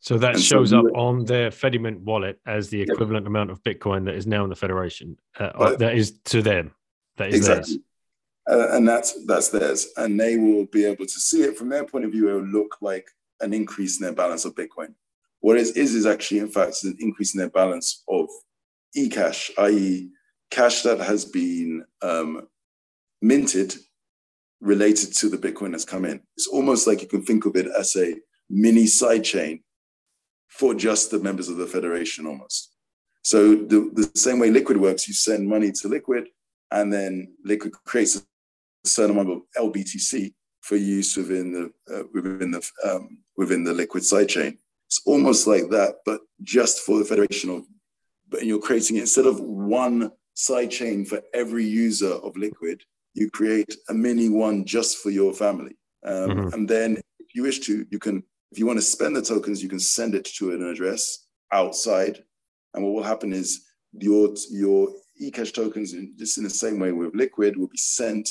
So 0.00 0.16
that 0.16 0.34
and 0.34 0.42
shows 0.42 0.70
so 0.70 0.80
up 0.80 0.86
on 0.94 1.26
their 1.26 1.50
Fedimint 1.50 2.00
wallet 2.00 2.38
as 2.46 2.70
the 2.70 2.80
equivalent 2.80 3.26
amount 3.26 3.50
of 3.50 3.62
Bitcoin 3.62 4.06
that 4.06 4.14
is 4.14 4.26
now 4.26 4.44
in 4.44 4.50
the 4.50 4.56
Federation. 4.56 5.18
Uh, 5.38 5.76
that 5.76 5.94
is 5.94 6.18
to 6.26 6.40
them. 6.40 6.72
That 7.18 7.28
is 7.28 7.36
exactly. 7.36 7.74
theirs. 7.74 7.84
Uh, 8.48 8.68
and 8.72 8.86
that's 8.86 9.24
that's 9.24 9.48
theirs, 9.48 9.88
and 9.96 10.20
they 10.20 10.36
will 10.36 10.66
be 10.66 10.84
able 10.84 11.06
to 11.06 11.20
see 11.20 11.42
it 11.42 11.56
from 11.56 11.70
their 11.70 11.84
point 11.84 12.04
of 12.04 12.12
view. 12.12 12.28
It 12.28 12.34
will 12.34 12.48
look 12.48 12.76
like 12.82 13.08
an 13.40 13.54
increase 13.54 13.98
in 13.98 14.04
their 14.04 14.14
balance 14.14 14.44
of 14.44 14.54
Bitcoin. 14.54 14.94
What 15.40 15.56
it 15.56 15.76
is 15.76 15.94
is 15.94 16.06
actually, 16.06 16.40
in 16.40 16.48
fact, 16.48 16.84
an 16.84 16.96
increase 17.00 17.34
in 17.34 17.38
their 17.38 17.50
balance 17.50 18.02
of 18.08 18.28
e-cash, 18.94 19.50
i.e., 19.58 20.08
cash 20.50 20.82
that 20.82 21.00
has 21.00 21.24
been 21.24 21.84
um, 22.02 22.48
minted 23.20 23.74
related 24.60 25.14
to 25.14 25.28
the 25.28 25.36
Bitcoin 25.36 25.72
that's 25.72 25.84
come 25.84 26.04
in. 26.04 26.20
It's 26.36 26.46
almost 26.46 26.86
like 26.86 27.02
you 27.02 27.08
can 27.08 27.22
think 27.22 27.44
of 27.44 27.56
it 27.56 27.66
as 27.78 27.96
a 27.96 28.14
mini 28.48 28.84
sidechain 28.84 29.62
for 30.48 30.74
just 30.74 31.10
the 31.10 31.18
members 31.18 31.48
of 31.48 31.56
the 31.56 31.66
federation 31.66 32.26
almost. 32.26 32.74
So 33.22 33.54
the, 33.54 33.90
the 33.92 34.10
same 34.18 34.38
way 34.38 34.50
Liquid 34.50 34.76
works, 34.76 35.08
you 35.08 35.14
send 35.14 35.48
money 35.48 35.72
to 35.72 35.88
Liquid, 35.88 36.28
and 36.70 36.92
then 36.92 37.34
Liquid 37.44 37.72
creates 37.84 38.24
certain 38.86 39.16
amount 39.16 39.30
of 39.30 39.42
LBTC 39.56 40.32
for 40.60 40.76
use 40.76 41.16
within 41.16 41.52
the 41.52 41.94
uh, 41.94 42.02
within 42.12 42.50
the 42.50 42.70
um, 42.84 43.18
within 43.36 43.64
the 43.64 43.72
Liquid 43.72 44.02
sidechain. 44.02 44.58
It's 44.86 45.00
almost 45.06 45.46
like 45.46 45.70
that, 45.70 45.96
but 46.04 46.20
just 46.42 46.80
for 46.80 46.98
the 46.98 47.04
federation 47.04 47.50
of. 47.50 47.64
But 48.28 48.44
you're 48.44 48.60
creating 48.60 48.96
it 48.96 49.02
instead 49.02 49.26
of 49.26 49.40
one 49.40 50.10
sidechain 50.36 51.06
for 51.06 51.20
every 51.34 51.64
user 51.64 52.12
of 52.12 52.36
Liquid, 52.36 52.82
you 53.12 53.30
create 53.30 53.76
a 53.88 53.94
mini 53.94 54.28
one 54.28 54.64
just 54.64 54.98
for 54.98 55.10
your 55.10 55.32
family. 55.32 55.76
Um, 56.04 56.30
mm-hmm. 56.30 56.54
And 56.54 56.68
then, 56.68 56.96
if 57.18 57.34
you 57.34 57.42
wish 57.42 57.60
to, 57.60 57.86
you 57.90 57.98
can. 57.98 58.22
If 58.50 58.58
you 58.58 58.66
want 58.66 58.78
to 58.78 58.84
spend 58.84 59.16
the 59.16 59.22
tokens, 59.22 59.62
you 59.62 59.68
can 59.68 59.80
send 59.80 60.14
it 60.14 60.24
to 60.36 60.52
an 60.52 60.62
address 60.62 61.26
outside 61.50 62.22
and 62.74 62.84
what 62.84 62.92
will 62.92 63.02
happen 63.02 63.32
is 63.32 63.64
your 63.92 64.34
your 64.50 64.88
eCash 65.22 65.54
tokens, 65.54 65.94
in, 65.94 66.12
just 66.18 66.38
in 66.38 66.44
the 66.44 66.50
same 66.50 66.80
way 66.80 66.92
with 66.92 67.14
Liquid, 67.14 67.56
will 67.56 67.68
be 67.68 67.78
sent 67.78 68.28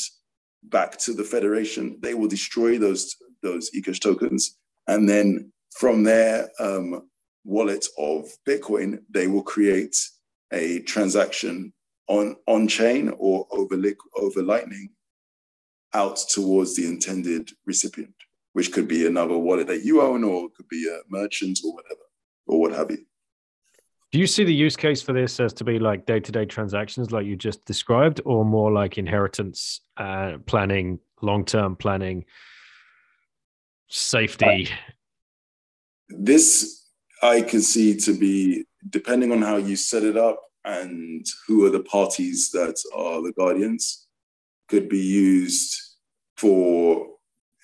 back 0.70 0.98
to 1.00 1.14
the 1.14 1.24
federation. 1.24 1.98
They 2.02 2.14
will 2.14 2.28
destroy 2.28 2.78
those 2.78 3.16
those 3.42 3.70
eCash 3.72 4.00
tokens, 4.00 4.58
and 4.88 5.08
then 5.08 5.52
from 5.78 6.04
their 6.04 6.50
um, 6.60 7.10
wallet 7.44 7.86
of 7.98 8.26
Bitcoin, 8.48 9.00
they 9.10 9.28
will 9.28 9.44
create 9.44 9.96
a 10.52 10.80
transaction 10.82 11.74
on 12.08 12.36
on 12.48 12.68
chain 12.68 13.14
or 13.18 13.48
over 13.52 13.76
over 14.16 14.42
Lightning 14.42 14.90
out 15.94 16.18
towards 16.30 16.76
the 16.76 16.88
intended 16.88 17.52
recipient, 17.66 18.16
which 18.54 18.72
could 18.72 18.88
be 18.88 19.06
another 19.06 19.38
wallet 19.38 19.68
that 19.68 19.84
you 19.84 20.02
own, 20.02 20.24
or 20.24 20.46
it 20.46 20.56
could 20.56 20.68
be 20.68 20.88
a 20.90 21.02
merchant 21.10 21.60
or 21.64 21.74
whatever, 21.74 22.02
or 22.48 22.60
what 22.60 22.72
have 22.74 22.90
you. 22.90 23.06
Do 24.14 24.20
you 24.20 24.28
see 24.28 24.44
the 24.44 24.54
use 24.54 24.76
case 24.76 25.02
for 25.02 25.12
this 25.12 25.40
as 25.40 25.54
to 25.54 25.64
be 25.64 25.80
like 25.80 26.06
day 26.06 26.20
to 26.20 26.32
day 26.32 26.46
transactions, 26.46 27.12
like 27.12 27.26
you 27.26 27.36
just 27.36 27.66
described, 27.66 28.22
or 28.26 28.46
more 28.46 28.72
like 28.72 29.00
inheritance 29.00 29.82
uh, 29.98 30.38
planning, 30.46 31.00
long 31.24 31.44
term 31.44 31.76
planning, 31.76 32.24
safety? 33.88 34.70
This 36.10 36.86
I 37.24 37.42
can 37.42 37.64
see 37.64 37.98
to 38.02 38.16
be 38.16 38.66
depending 38.88 39.32
on 39.32 39.42
how 39.42 39.56
you 39.56 39.76
set 39.76 40.04
it 40.04 40.16
up 40.16 40.40
and 40.64 41.26
who 41.48 41.66
are 41.66 41.72
the 41.72 41.84
parties 41.84 42.52
that 42.52 42.80
are 42.96 43.20
the 43.24 43.34
guardians, 43.34 44.06
could 44.68 44.90
be 44.90 45.00
used 45.02 45.76
for 46.38 47.08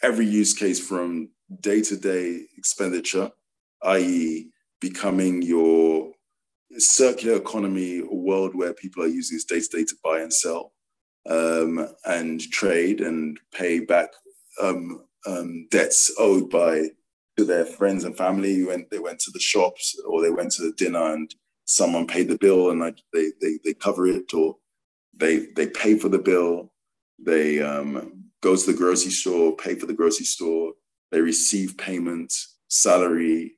every 0.01 0.25
use 0.25 0.55
case 0.55 0.79
from 0.79 1.29
day 1.61 1.83
to 1.83 1.95
day 1.95 2.41
expenditure, 2.57 3.31
i.e., 3.83 4.49
becoming 4.79 5.43
your 5.43 6.08
circular 6.79 7.37
economy 7.37 8.01
world 8.01 8.55
where 8.55 8.73
people 8.73 9.03
are 9.03 9.07
using 9.07 9.35
this 9.35 9.45
data 9.45 9.67
to 9.69 9.77
day 9.77 9.85
to 9.85 9.95
buy 10.03 10.19
and 10.19 10.33
sell 10.33 10.73
um, 11.29 11.87
and 12.05 12.41
trade 12.51 13.01
and 13.01 13.39
pay 13.53 13.79
back 13.79 14.09
um, 14.61 15.03
um, 15.25 15.67
debts 15.71 16.13
owed 16.19 16.49
by 16.49 16.89
to 17.37 17.45
their 17.45 17.65
friends 17.65 18.03
and 18.03 18.17
family. 18.17 18.63
When 18.63 18.85
they 18.91 18.99
went 18.99 19.19
to 19.19 19.31
the 19.31 19.39
shops 19.39 19.99
or 20.07 20.21
they 20.21 20.31
went 20.31 20.51
to 20.53 20.63
the 20.63 20.73
dinner 20.73 21.13
and 21.13 21.33
someone 21.65 22.07
paid 22.07 22.27
the 22.27 22.37
bill 22.37 22.71
and 22.71 22.81
they, 23.13 23.31
they, 23.41 23.59
they 23.63 23.73
cover 23.73 24.07
it 24.07 24.33
or 24.33 24.57
they 25.15 25.47
they 25.55 25.67
pay 25.67 25.97
for 25.97 26.09
the 26.09 26.19
bill. 26.19 26.71
They 27.19 27.61
um, 27.61 28.25
go 28.41 28.55
to 28.55 28.71
the 28.71 28.77
grocery 28.77 29.11
store 29.11 29.55
pay 29.55 29.75
for 29.75 29.85
the 29.85 29.93
grocery 29.93 30.25
store. 30.25 30.73
They 31.11 31.21
receive 31.21 31.77
payment 31.77 32.33
salary 32.69 33.55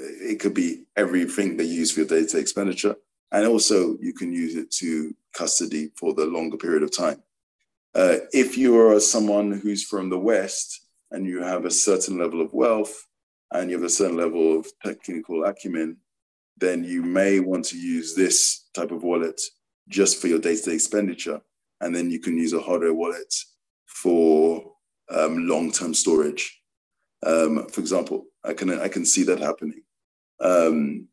it 0.00 0.40
could 0.40 0.54
be 0.54 0.84
everything 0.96 1.56
they 1.56 1.64
use 1.64 1.92
for 1.92 2.00
your 2.00 2.08
data 2.08 2.38
expenditure. 2.38 2.96
And 3.32 3.46
also, 3.46 3.96
you 4.00 4.12
can 4.12 4.32
use 4.32 4.56
it 4.56 4.70
to 4.72 5.14
custody 5.32 5.90
for 5.96 6.14
the 6.14 6.26
longer 6.26 6.56
period 6.56 6.82
of 6.82 6.96
time. 6.96 7.22
Uh, 7.94 8.16
if 8.32 8.56
you 8.56 8.78
are 8.80 8.98
someone 9.00 9.52
who's 9.52 9.84
from 9.84 10.10
the 10.10 10.18
West 10.18 10.86
and 11.10 11.26
you 11.26 11.42
have 11.42 11.64
a 11.64 11.70
certain 11.70 12.18
level 12.18 12.40
of 12.40 12.52
wealth 12.52 13.06
and 13.52 13.70
you 13.70 13.76
have 13.76 13.86
a 13.86 13.90
certain 13.90 14.16
level 14.16 14.58
of 14.58 14.66
technical 14.84 15.44
acumen, 15.44 15.96
then 16.56 16.84
you 16.84 17.02
may 17.02 17.40
want 17.40 17.64
to 17.64 17.78
use 17.78 18.14
this 18.14 18.68
type 18.74 18.90
of 18.90 19.02
wallet 19.02 19.40
just 19.88 20.20
for 20.20 20.28
your 20.28 20.38
day 20.38 20.56
to 20.56 20.62
day 20.62 20.74
expenditure. 20.74 21.40
And 21.80 21.94
then 21.94 22.10
you 22.10 22.20
can 22.20 22.36
use 22.36 22.52
a 22.52 22.60
hardware 22.60 22.94
wallet 22.94 23.34
for 23.86 24.72
um, 25.10 25.48
long 25.48 25.72
term 25.72 25.94
storage. 25.94 26.60
Um, 27.26 27.66
for 27.68 27.80
example, 27.80 28.26
I 28.44 28.54
can 28.54 28.70
I 28.70 28.88
can 28.88 29.04
see 29.04 29.24
that 29.24 29.40
happening. 29.40 29.82
Um, 30.40 31.08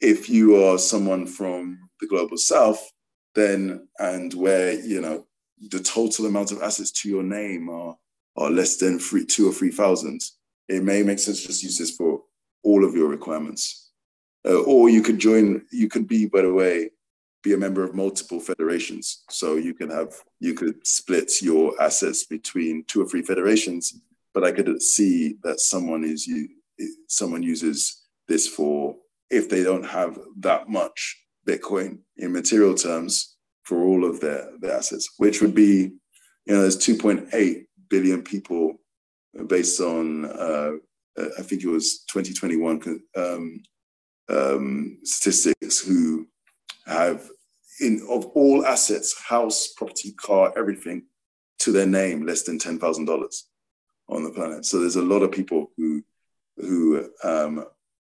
if 0.00 0.28
you 0.28 0.64
are 0.64 0.78
someone 0.78 1.26
from 1.26 1.78
the 2.00 2.06
global 2.06 2.36
south, 2.36 2.90
then 3.34 3.88
and 3.98 4.34
where 4.34 4.72
you 4.72 5.00
know 5.00 5.26
the 5.70 5.80
total 5.80 6.26
amount 6.26 6.52
of 6.52 6.62
assets 6.62 6.90
to 6.90 7.08
your 7.08 7.22
name 7.22 7.68
are 7.68 7.96
are 8.36 8.50
less 8.50 8.76
than 8.76 8.98
three, 8.98 9.24
two 9.24 9.48
or 9.48 9.52
three 9.52 9.70
thousand, 9.70 10.20
it 10.68 10.82
may 10.82 11.02
make 11.02 11.18
sense 11.18 11.42
to 11.42 11.48
just 11.48 11.62
use 11.62 11.78
this 11.78 11.96
for 11.96 12.22
all 12.62 12.84
of 12.84 12.94
your 12.94 13.08
requirements. 13.08 13.90
Uh, 14.46 14.60
or 14.62 14.88
you 14.90 15.02
could 15.02 15.18
join. 15.18 15.62
You 15.70 15.88
could 15.88 16.08
be, 16.08 16.26
by 16.26 16.42
the 16.42 16.52
way, 16.52 16.90
be 17.42 17.54
a 17.54 17.58
member 17.58 17.84
of 17.84 17.94
multiple 17.94 18.40
federations. 18.40 19.22
So 19.30 19.54
you 19.56 19.74
can 19.74 19.90
have 19.90 20.14
you 20.40 20.54
could 20.54 20.84
split 20.86 21.30
your 21.42 21.80
assets 21.80 22.24
between 22.24 22.84
two 22.88 23.02
or 23.02 23.06
three 23.06 23.22
federations 23.22 24.02
but 24.34 24.44
I 24.44 24.52
could 24.52 24.82
see 24.82 25.36
that 25.42 25.60
someone 25.60 26.04
is 26.04 26.26
you 26.26 26.48
someone 27.08 27.42
uses 27.42 28.01
this 28.32 28.48
for 28.48 28.96
if 29.30 29.48
they 29.48 29.62
don't 29.62 29.84
have 29.84 30.18
that 30.38 30.68
much 30.68 31.18
Bitcoin 31.46 31.98
in 32.16 32.32
material 32.32 32.74
terms 32.74 33.36
for 33.62 33.82
all 33.84 34.04
of 34.04 34.20
their, 34.20 34.48
their 34.60 34.72
assets, 34.72 35.10
which 35.18 35.40
would 35.42 35.54
be, 35.54 35.92
you 36.46 36.54
know, 36.54 36.62
there's 36.62 36.78
2.8 36.78 37.66
billion 37.88 38.22
people 38.22 38.80
based 39.46 39.80
on, 39.80 40.24
uh, 40.24 40.72
I 41.38 41.42
think 41.42 41.62
it 41.62 41.68
was 41.68 42.04
2021 42.10 43.00
um, 43.16 43.62
um, 44.28 44.98
statistics 45.04 45.86
who 45.86 46.26
have 46.86 47.28
in 47.80 48.00
of 48.08 48.26
all 48.26 48.64
assets, 48.64 49.14
house, 49.20 49.74
property, 49.76 50.12
car, 50.12 50.52
everything 50.56 51.04
to 51.58 51.72
their 51.72 51.86
name, 51.86 52.24
less 52.26 52.42
than 52.42 52.58
$10,000 52.58 53.42
on 54.08 54.24
the 54.24 54.30
planet. 54.30 54.64
So 54.64 54.78
there's 54.80 54.96
a 54.96 55.02
lot 55.02 55.22
of 55.22 55.32
people 55.32 55.70
who 55.76 56.02
who 56.58 57.08
um, 57.24 57.64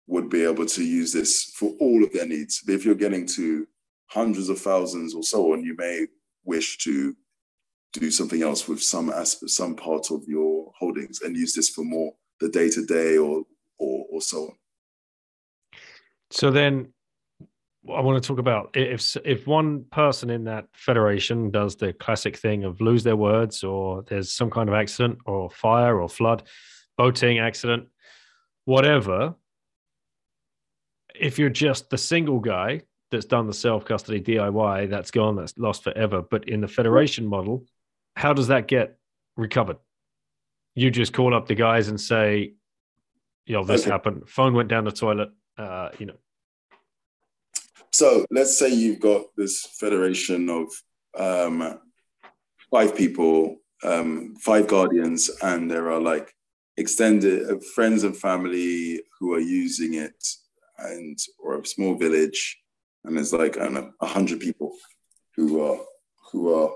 would 0.07 0.29
be 0.29 0.45
able 0.45 0.67
to 0.67 0.85
use 0.85 1.13
this 1.13 1.53
for 1.57 1.75
all 1.81 2.05
of 2.05 2.13
their 2.13 2.27
needs. 2.27 2.63
If 2.67 2.85
you're 2.85 2.95
getting 2.95 3.27
to 3.29 3.67
hundreds 4.09 4.49
of 4.49 4.61
thousands 4.61 5.15
or 5.15 5.23
so 5.23 5.53
on, 5.53 5.65
you 5.65 5.75
may 5.77 6.07
wish 6.45 6.79
to 6.79 7.15
do 7.93 8.11
something 8.11 8.43
else 8.43 8.69
with 8.69 8.83
some 8.83 9.11
aspect, 9.11 9.51
some 9.51 9.75
part 9.75 10.11
of 10.11 10.23
your 10.27 10.71
holdings, 10.79 11.23
and 11.23 11.37
use 11.37 11.55
this 11.55 11.71
for 11.71 11.85
more 11.85 12.13
the 12.41 12.49
day 12.49 12.69
to 12.71 12.85
day 12.85 13.17
or 13.17 13.45
or 13.79 14.07
or 14.11 14.21
so 14.21 14.45
on. 14.45 14.57
So 16.31 16.51
then, 16.51 16.93
I 17.95 18.01
want 18.01 18.23
to 18.23 18.27
talk 18.27 18.39
about 18.39 18.71
if 18.75 19.17
if 19.25 19.47
one 19.47 19.85
person 19.91 20.31
in 20.31 20.45
that 20.45 20.67
federation 20.73 21.51
does 21.51 21.77
the 21.77 21.93
classic 21.95 22.37
thing 22.37 22.65
of 22.65 22.81
lose 22.81 23.03
their 23.05 23.17
words, 23.17 23.65
or 23.65 24.03
there's 24.03 24.33
some 24.33 24.51
kind 24.51 24.69
of 24.69 24.75
accident, 24.75 25.19
or 25.25 25.51
fire, 25.51 26.01
or 26.01 26.09
flood, 26.09 26.45
boating 26.97 27.39
accident, 27.39 27.89
whatever. 28.65 29.35
If 31.19 31.39
you're 31.39 31.51
just 31.51 31.91
the 31.91 31.99
single 31.99 32.41
guy 32.41 32.83
that's 33.11 33.27
done 33.27 33.47
the 33.47 33.55
self 33.55 33.85
custody 33.85 34.21
DIY, 34.21 34.91
that's 34.91 35.11
gone, 35.11 35.37
that's 35.37 35.57
lost 35.59 35.85
forever. 35.85 36.23
But 36.23 36.49
in 36.49 36.61
the 36.61 36.69
federation 36.69 37.27
model, 37.27 37.65
how 38.15 38.33
does 38.33 38.49
that 38.49 38.69
get 38.69 38.99
recovered? 39.37 39.79
You 40.75 40.91
just 40.91 41.13
call 41.13 41.35
up 41.35 41.47
the 41.47 41.55
guys 41.55 41.89
and 41.89 42.01
say, 42.01 42.55
you 43.47 43.55
know, 43.55 43.65
this 43.65 43.83
okay. 43.83 43.91
happened. 43.91 44.29
Phone 44.29 44.55
went 44.55 44.69
down 44.69 44.85
the 44.85 44.93
toilet. 44.93 45.31
Uh, 45.57 45.89
you 45.99 46.07
know, 46.07 46.17
so 47.97 48.27
let's 48.31 48.59
say 48.59 48.69
you've 48.69 49.01
got 49.01 49.23
this 49.39 49.65
federation 49.81 50.51
of 50.51 50.71
um, 51.19 51.81
five 52.71 52.95
people, 52.95 53.57
um, 53.83 54.35
five 54.39 54.67
guardians, 54.69 55.31
and 55.43 55.71
there 55.71 55.91
are 55.91 55.99
like 55.99 56.31
extended 56.77 57.51
uh, 57.51 57.57
friends 57.75 58.05
and 58.05 58.15
family 58.15 59.01
who 59.19 59.33
are 59.33 59.41
using 59.41 59.95
it, 59.95 60.23
and 60.79 61.19
or 61.39 61.59
a 61.59 61.67
small 61.67 61.95
village, 61.97 62.59
and 63.05 63.17
there's 63.17 63.33
like 63.33 63.57
I 63.57 63.65
don't 63.65 63.75
know, 63.75 63.93
hundred 64.03 64.41
people 64.41 64.75
who 65.35 65.63
are 65.63 65.79
who 66.33 66.55
are 66.55 66.71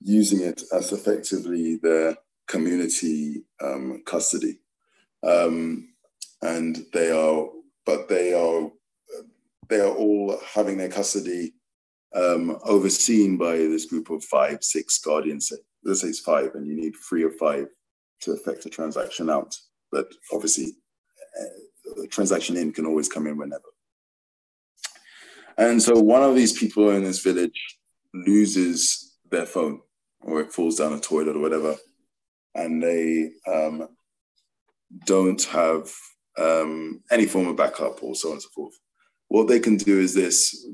using 0.00 0.40
it 0.40 0.62
as 0.72 0.92
effectively 0.92 1.76
their 1.76 2.16
community 2.46 3.44
um, 3.60 4.02
custody, 4.04 4.60
um, 5.26 5.88
and 6.42 6.84
they 6.92 7.10
are, 7.10 7.48
but 7.86 8.08
they 8.08 8.34
are 8.34 8.70
they 9.68 9.80
are 9.80 9.94
all 9.94 10.38
having 10.54 10.76
their 10.76 10.90
custody 10.90 11.54
um, 12.14 12.58
overseen 12.64 13.36
by 13.36 13.56
this 13.56 13.86
group 13.86 14.10
of 14.10 14.24
five, 14.24 14.62
six 14.62 14.98
guardians. 14.98 15.52
Let's 15.82 16.02
say 16.02 16.08
it's 16.08 16.20
five, 16.20 16.54
and 16.54 16.66
you 16.66 16.74
need 16.74 16.94
three 16.96 17.24
or 17.24 17.32
five 17.32 17.66
to 18.20 18.32
effect 18.32 18.66
a 18.66 18.70
transaction 18.70 19.28
out. 19.28 19.56
But 19.90 20.08
obviously, 20.32 20.76
transaction 22.10 22.56
in 22.56 22.72
can 22.72 22.86
always 22.86 23.08
come 23.08 23.26
in 23.26 23.36
whenever. 23.36 23.64
And 25.56 25.82
so 25.82 25.98
one 25.98 26.22
of 26.22 26.34
these 26.34 26.52
people 26.52 26.90
in 26.90 27.04
this 27.04 27.20
village 27.20 27.78
loses 28.12 29.16
their 29.30 29.46
phone 29.46 29.80
or 30.24 30.40
it 30.40 30.52
falls 30.52 30.76
down 30.76 30.92
a 30.92 31.00
toilet 31.00 31.36
or 31.36 31.40
whatever, 31.40 31.76
and 32.54 32.82
they 32.82 33.30
um, 33.46 33.88
don't 35.04 35.42
have 35.44 35.92
um, 36.38 37.02
any 37.10 37.26
form 37.26 37.46
of 37.46 37.56
backup 37.56 38.02
or 38.02 38.14
so 38.14 38.28
on 38.28 38.34
and 38.34 38.42
so 38.42 38.48
forth. 38.54 38.74
What 39.28 39.48
they 39.48 39.60
can 39.60 39.76
do 39.76 40.00
is 40.00 40.14
this. 40.14 40.66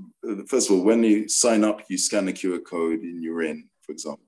First 0.49 0.71
of 0.71 0.77
all, 0.77 0.85
when 0.85 1.03
you 1.03 1.29
sign 1.29 1.65
up, 1.65 1.83
you 1.89 1.99
scan 1.99 2.27
the 2.27 2.33
QR 2.33 2.65
code 2.65 3.01
and 3.01 3.23
you're 3.23 3.43
in, 3.43 3.69
for 3.83 3.93
example. 3.93 4.25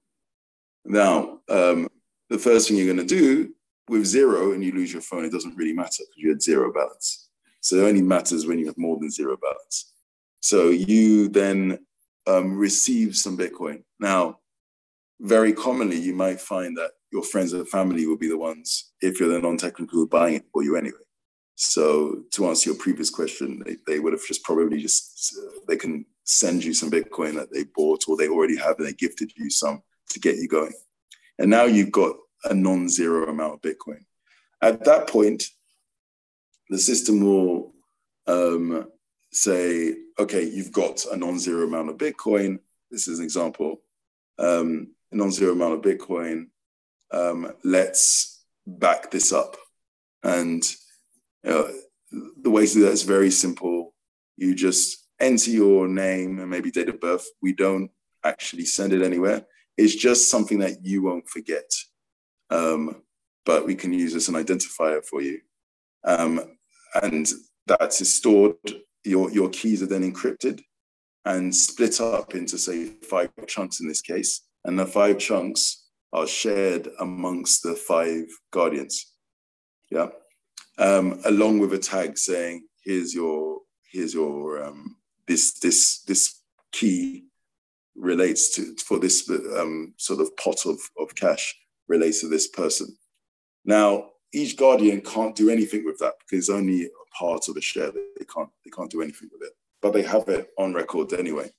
Now, 0.84 1.40
um, 1.48 1.88
the 2.28 2.38
first 2.38 2.68
thing 2.68 2.76
you're 2.76 2.92
going 2.92 3.06
to 3.06 3.16
do 3.16 3.52
with 3.88 4.06
zero 4.06 4.52
and 4.52 4.62
you 4.64 4.72
lose 4.72 4.92
your 4.92 5.02
phone, 5.02 5.24
it 5.24 5.32
doesn't 5.32 5.56
really 5.56 5.72
matter 5.72 6.02
because 6.02 6.16
you 6.16 6.28
had 6.30 6.42
zero 6.42 6.72
balance. 6.72 7.28
So 7.60 7.76
it 7.76 7.88
only 7.88 8.02
matters 8.02 8.46
when 8.46 8.58
you 8.58 8.66
have 8.66 8.78
more 8.78 8.98
than 8.98 9.10
zero 9.10 9.36
balance. 9.36 9.92
So 10.40 10.70
you 10.70 11.28
then 11.28 11.78
um, 12.26 12.56
receive 12.56 13.16
some 13.16 13.36
Bitcoin. 13.36 13.82
Now, 14.00 14.38
very 15.20 15.52
commonly, 15.52 15.98
you 15.98 16.14
might 16.14 16.40
find 16.40 16.76
that 16.76 16.90
your 17.12 17.22
friends 17.22 17.52
and 17.52 17.68
family 17.68 18.06
will 18.06 18.16
be 18.16 18.28
the 18.28 18.38
ones, 18.38 18.92
if 19.00 19.20
you're 19.20 19.28
the 19.28 19.38
non-technical, 19.38 20.06
buying 20.06 20.34
it 20.34 20.44
for 20.52 20.64
you 20.64 20.76
anyway. 20.76 20.96
So 21.54 22.22
to 22.32 22.48
answer 22.48 22.70
your 22.70 22.78
previous 22.78 23.10
question, 23.10 23.62
they, 23.64 23.76
they 23.86 24.00
would 24.00 24.14
have 24.14 24.26
just 24.26 24.42
probably 24.42 24.80
just, 24.80 25.36
uh, 25.38 25.60
they 25.68 25.76
can 25.76 26.04
send 26.24 26.64
you 26.64 26.74
some 26.74 26.90
Bitcoin 26.90 27.34
that 27.34 27.52
they 27.52 27.64
bought 27.76 28.04
or 28.08 28.16
they 28.16 28.28
already 28.28 28.56
have 28.56 28.78
and 28.78 28.86
they 28.86 28.94
gifted 28.94 29.30
you 29.36 29.50
some 29.50 29.82
to 30.10 30.18
get 30.18 30.36
you 30.36 30.48
going. 30.48 30.72
And 31.38 31.50
now 31.50 31.64
you've 31.64 31.92
got 31.92 32.16
a 32.44 32.54
non-zero 32.54 33.28
amount 33.28 33.54
of 33.54 33.60
Bitcoin. 33.62 34.04
At 34.60 34.84
that 34.84 35.08
point, 35.08 35.44
the 36.68 36.78
system 36.78 37.24
will 37.24 37.74
um, 38.26 38.88
say, 39.32 39.94
okay, 40.18 40.44
you've 40.44 40.72
got 40.72 41.04
a 41.12 41.16
non-zero 41.16 41.66
amount 41.66 41.90
of 41.90 41.96
Bitcoin. 41.96 42.58
This 42.90 43.08
is 43.08 43.18
an 43.18 43.24
example. 43.24 43.82
Um, 44.38 44.94
a 45.10 45.16
non-zero 45.16 45.52
amount 45.52 45.74
of 45.74 45.82
Bitcoin. 45.82 46.46
Um, 47.10 47.52
let's 47.64 48.44
back 48.66 49.10
this 49.10 49.32
up. 49.32 49.56
And 50.22 50.62
know, 51.44 51.70
the 52.42 52.50
way 52.50 52.66
to 52.66 52.72
do 52.72 52.82
that 52.82 52.92
is 52.92 53.02
very 53.02 53.30
simple. 53.30 53.94
You 54.36 54.54
just 54.54 55.06
enter 55.20 55.50
your 55.50 55.88
name 55.88 56.38
and 56.38 56.50
maybe 56.50 56.70
date 56.70 56.88
of 56.88 57.00
birth. 57.00 57.26
We 57.40 57.52
don't 57.52 57.90
actually 58.24 58.64
send 58.64 58.92
it 58.92 59.02
anywhere. 59.02 59.46
It's 59.76 59.94
just 59.94 60.30
something 60.30 60.58
that 60.60 60.84
you 60.84 61.02
won't 61.02 61.28
forget. 61.28 61.70
Um, 62.52 63.02
but 63.44 63.66
we 63.66 63.74
can 63.74 63.92
use 63.92 64.14
as 64.14 64.28
an 64.28 64.34
identifier 64.34 65.04
for 65.04 65.22
you. 65.22 65.40
Um, 66.04 66.56
and 67.02 67.28
that 67.66 68.00
is 68.00 68.12
stored, 68.12 68.56
your, 69.04 69.30
your 69.30 69.48
keys 69.48 69.82
are 69.82 69.86
then 69.86 70.10
encrypted 70.10 70.60
and 71.24 71.54
split 71.54 72.00
up 72.00 72.34
into, 72.34 72.58
say, 72.58 72.88
five 73.08 73.30
chunks 73.46 73.80
in 73.80 73.88
this 73.88 74.02
case. 74.02 74.42
And 74.64 74.78
the 74.78 74.86
five 74.86 75.18
chunks 75.18 75.88
are 76.12 76.26
shared 76.26 76.88
amongst 77.00 77.62
the 77.62 77.74
five 77.74 78.26
guardians. 78.50 79.12
Yeah. 79.90 80.08
Um, 80.78 81.20
along 81.24 81.60
with 81.60 81.72
a 81.72 81.78
tag 81.78 82.18
saying, 82.18 82.66
here's 82.84 83.14
your, 83.14 83.60
here's 83.90 84.14
your, 84.14 84.62
um, 84.62 84.96
this, 85.26 85.58
this, 85.60 86.02
this 86.02 86.42
key 86.72 87.24
relates 87.94 88.54
to, 88.56 88.74
for 88.76 88.98
this 88.98 89.28
um, 89.58 89.94
sort 89.96 90.20
of 90.20 90.36
pot 90.36 90.66
of, 90.66 90.78
of 90.98 91.14
cash 91.14 91.54
relates 91.88 92.20
to 92.20 92.28
this 92.28 92.48
person. 92.48 92.96
Now, 93.64 94.10
each 94.32 94.56
guardian 94.56 95.00
can't 95.02 95.36
do 95.36 95.50
anything 95.50 95.84
with 95.84 95.98
that 95.98 96.14
because 96.20 96.38
it's 96.38 96.50
only 96.50 96.84
a 96.84 97.16
part 97.16 97.48
of 97.48 97.54
the 97.54 97.60
share. 97.60 97.90
They 97.90 98.24
can't 98.24 98.48
they 98.64 98.70
can't 98.70 98.90
do 98.90 99.02
anything 99.02 99.28
with 99.32 99.42
it. 99.42 99.52
But 99.80 99.92
they 99.92 100.02
have 100.02 100.28
it 100.28 100.50
on 100.58 100.74
record 100.74 101.12
anyway, 101.12 101.50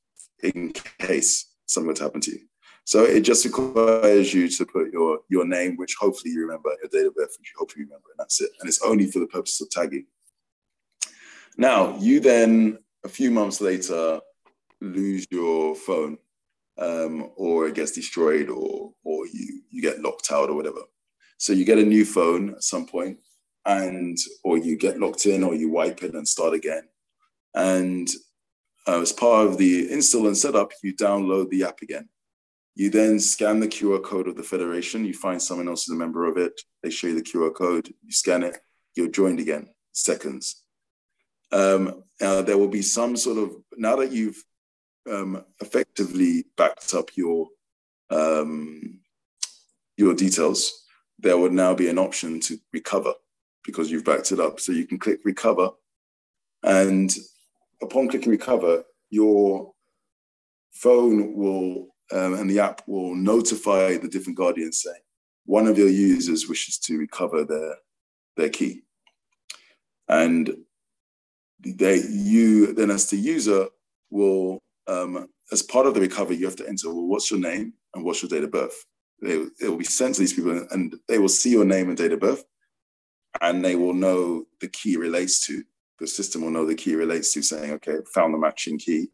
in 0.43 0.71
case 0.99 1.53
something 1.65 1.87
would 1.87 1.99
happen 1.99 2.21
to 2.21 2.31
you. 2.31 2.39
So 2.85 3.03
it 3.03 3.21
just 3.21 3.45
requires 3.45 4.33
you 4.33 4.49
to 4.49 4.65
put 4.65 4.91
your 4.91 5.19
your 5.29 5.45
name, 5.45 5.77
which 5.77 5.95
hopefully 5.99 6.33
you 6.33 6.41
remember, 6.41 6.69
your 6.81 6.89
date 6.89 7.07
of 7.07 7.15
birth, 7.15 7.35
which 7.39 7.51
you 7.53 7.59
hopefully 7.59 7.85
remember, 7.85 8.09
and 8.11 8.19
that's 8.19 8.41
it. 8.41 8.49
And 8.59 8.67
it's 8.67 8.81
only 8.81 9.09
for 9.09 9.19
the 9.19 9.27
purpose 9.27 9.61
of 9.61 9.69
tagging. 9.69 10.05
Now, 11.57 11.95
you 11.99 12.19
then 12.19 12.79
a 13.03 13.09
few 13.09 13.29
months 13.29 13.61
later 13.61 14.19
lose 14.81 15.25
your 15.29 15.75
phone 15.75 16.17
um, 16.77 17.29
or 17.35 17.67
it 17.67 17.75
gets 17.75 17.91
destroyed 17.91 18.49
or 18.49 18.93
or 19.03 19.27
you 19.27 19.61
you 19.69 19.81
get 19.81 20.01
locked 20.01 20.31
out 20.31 20.49
or 20.49 20.55
whatever. 20.55 20.81
So 21.37 21.53
you 21.53 21.65
get 21.65 21.77
a 21.77 21.85
new 21.85 22.05
phone 22.05 22.51
at 22.51 22.63
some 22.63 22.85
point, 22.85 23.17
and 23.65 24.17
or 24.43 24.57
you 24.57 24.77
get 24.77 24.99
locked 24.99 25.25
in 25.25 25.43
or 25.43 25.55
you 25.55 25.69
wipe 25.69 26.03
it 26.03 26.13
and 26.13 26.27
start 26.27 26.53
again. 26.53 26.83
And 27.53 28.07
uh, 28.87 29.01
as 29.01 29.11
part 29.11 29.47
of 29.47 29.57
the 29.57 29.91
install 29.91 30.27
and 30.27 30.37
setup, 30.37 30.71
you 30.83 30.95
download 30.95 31.49
the 31.49 31.63
app 31.63 31.81
again. 31.81 32.09
You 32.75 32.89
then 32.89 33.19
scan 33.19 33.59
the 33.59 33.67
QR 33.67 34.03
code 34.03 34.27
of 34.27 34.35
the 34.35 34.43
federation. 34.43 35.05
You 35.05 35.13
find 35.13 35.41
someone 35.41 35.67
else 35.67 35.83
is 35.83 35.93
a 35.93 35.97
member 35.97 36.25
of 36.25 36.37
it. 36.37 36.59
They 36.81 36.89
show 36.89 37.07
you 37.07 37.15
the 37.15 37.21
QR 37.21 37.53
code. 37.53 37.93
You 38.01 38.11
scan 38.11 38.43
it. 38.43 38.57
You're 38.95 39.09
joined 39.09 39.39
again. 39.39 39.69
Seconds. 39.91 40.63
Um, 41.51 42.03
there 42.19 42.57
will 42.57 42.67
be 42.67 42.81
some 42.81 43.15
sort 43.15 43.37
of 43.37 43.55
now 43.77 43.95
that 43.97 44.11
you've 44.11 44.43
um, 45.11 45.43
effectively 45.61 46.45
backed 46.57 46.93
up 46.93 47.09
your 47.15 47.47
um, 48.09 48.99
your 49.97 50.13
details, 50.13 50.85
there 51.19 51.37
would 51.37 51.53
now 51.53 51.73
be 51.73 51.87
an 51.87 51.99
option 51.99 52.39
to 52.41 52.57
recover 52.71 53.13
because 53.63 53.89
you've 53.89 54.05
backed 54.05 54.31
it 54.31 54.39
up. 54.39 54.59
So 54.59 54.71
you 54.71 54.85
can 54.85 54.99
click 54.99 55.19
recover, 55.23 55.69
and 56.63 57.13
upon 57.81 58.09
clicking 58.09 58.31
recover, 58.31 58.83
your 59.09 59.73
phone 60.71 61.35
will 61.35 61.87
um, 62.11 62.33
and 62.35 62.49
the 62.49 62.59
app 62.59 62.81
will 62.87 63.15
notify 63.15 63.97
the 63.97 64.07
different 64.07 64.37
guardians 64.37 64.81
saying 64.81 65.01
one 65.45 65.67
of 65.67 65.77
your 65.77 65.89
users 65.89 66.47
wishes 66.47 66.77
to 66.79 66.97
recover 66.97 67.43
their 67.43 67.75
their 68.37 68.49
key, 68.49 68.81
and 70.07 70.55
they 71.59 72.01
you 72.09 72.73
then 72.73 72.91
as 72.91 73.09
the 73.09 73.17
user 73.17 73.67
will 74.09 74.59
um, 74.87 75.27
as 75.51 75.61
part 75.61 75.85
of 75.85 75.93
the 75.93 76.01
recovery, 76.01 76.35
you 76.35 76.45
have 76.45 76.55
to 76.57 76.67
enter, 76.67 76.89
well, 76.89 77.07
what's 77.07 77.31
your 77.31 77.39
name 77.39 77.73
and 77.93 78.03
what's 78.03 78.21
your 78.21 78.29
date 78.29 78.43
of 78.43 78.51
birth? 78.51 78.85
They, 79.21 79.33
it 79.61 79.69
will 79.69 79.77
be 79.77 79.85
sent 79.85 80.15
to 80.15 80.21
these 80.21 80.33
people 80.33 80.67
and 80.71 80.95
they 81.07 81.19
will 81.19 81.29
see 81.29 81.51
your 81.51 81.65
name 81.65 81.89
and 81.89 81.97
date 81.97 82.11
of 82.11 82.19
birth 82.19 82.43
and 83.41 83.63
they 83.63 83.75
will 83.75 83.93
know 83.93 84.45
the 84.61 84.67
key 84.67 84.97
relates 84.97 85.45
to. 85.47 85.63
The 85.99 86.07
system 86.07 86.41
will 86.41 86.51
know 86.51 86.65
the 86.65 86.75
key 86.75 86.95
relates 86.95 87.33
to 87.33 87.41
saying, 87.41 87.71
okay, 87.73 87.97
found 88.13 88.33
the 88.33 88.37
matching 88.37 88.77
key. 88.77 89.09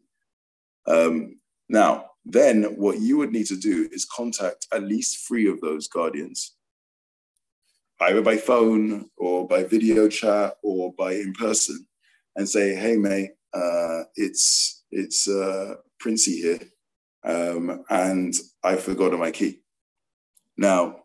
Um, 0.86 1.38
now, 1.68 2.06
then 2.24 2.64
what 2.76 3.00
you 3.00 3.16
would 3.18 3.32
need 3.32 3.46
to 3.46 3.56
do 3.56 3.88
is 3.92 4.04
contact 4.04 4.66
at 4.72 4.82
least 4.82 5.26
three 5.26 5.48
of 5.48 5.60
those 5.60 5.88
guardians, 5.88 6.56
either 8.00 8.22
by 8.22 8.36
phone 8.36 9.08
or 9.16 9.46
by 9.46 9.64
video 9.64 10.08
chat 10.08 10.54
or 10.62 10.92
by 10.98 11.12
in 11.12 11.32
person, 11.32 11.86
and 12.36 12.48
say, 12.48 12.74
hey, 12.74 12.96
mate, 12.96 13.30
uh, 13.54 14.02
it's 14.16 14.79
it's 14.90 15.28
uh, 15.28 15.76
Princey 15.98 16.40
here, 16.42 16.60
um, 17.24 17.84
and 17.90 18.34
I 18.62 18.76
forgot 18.76 19.18
my 19.18 19.30
key. 19.30 19.60
Now, 20.56 21.04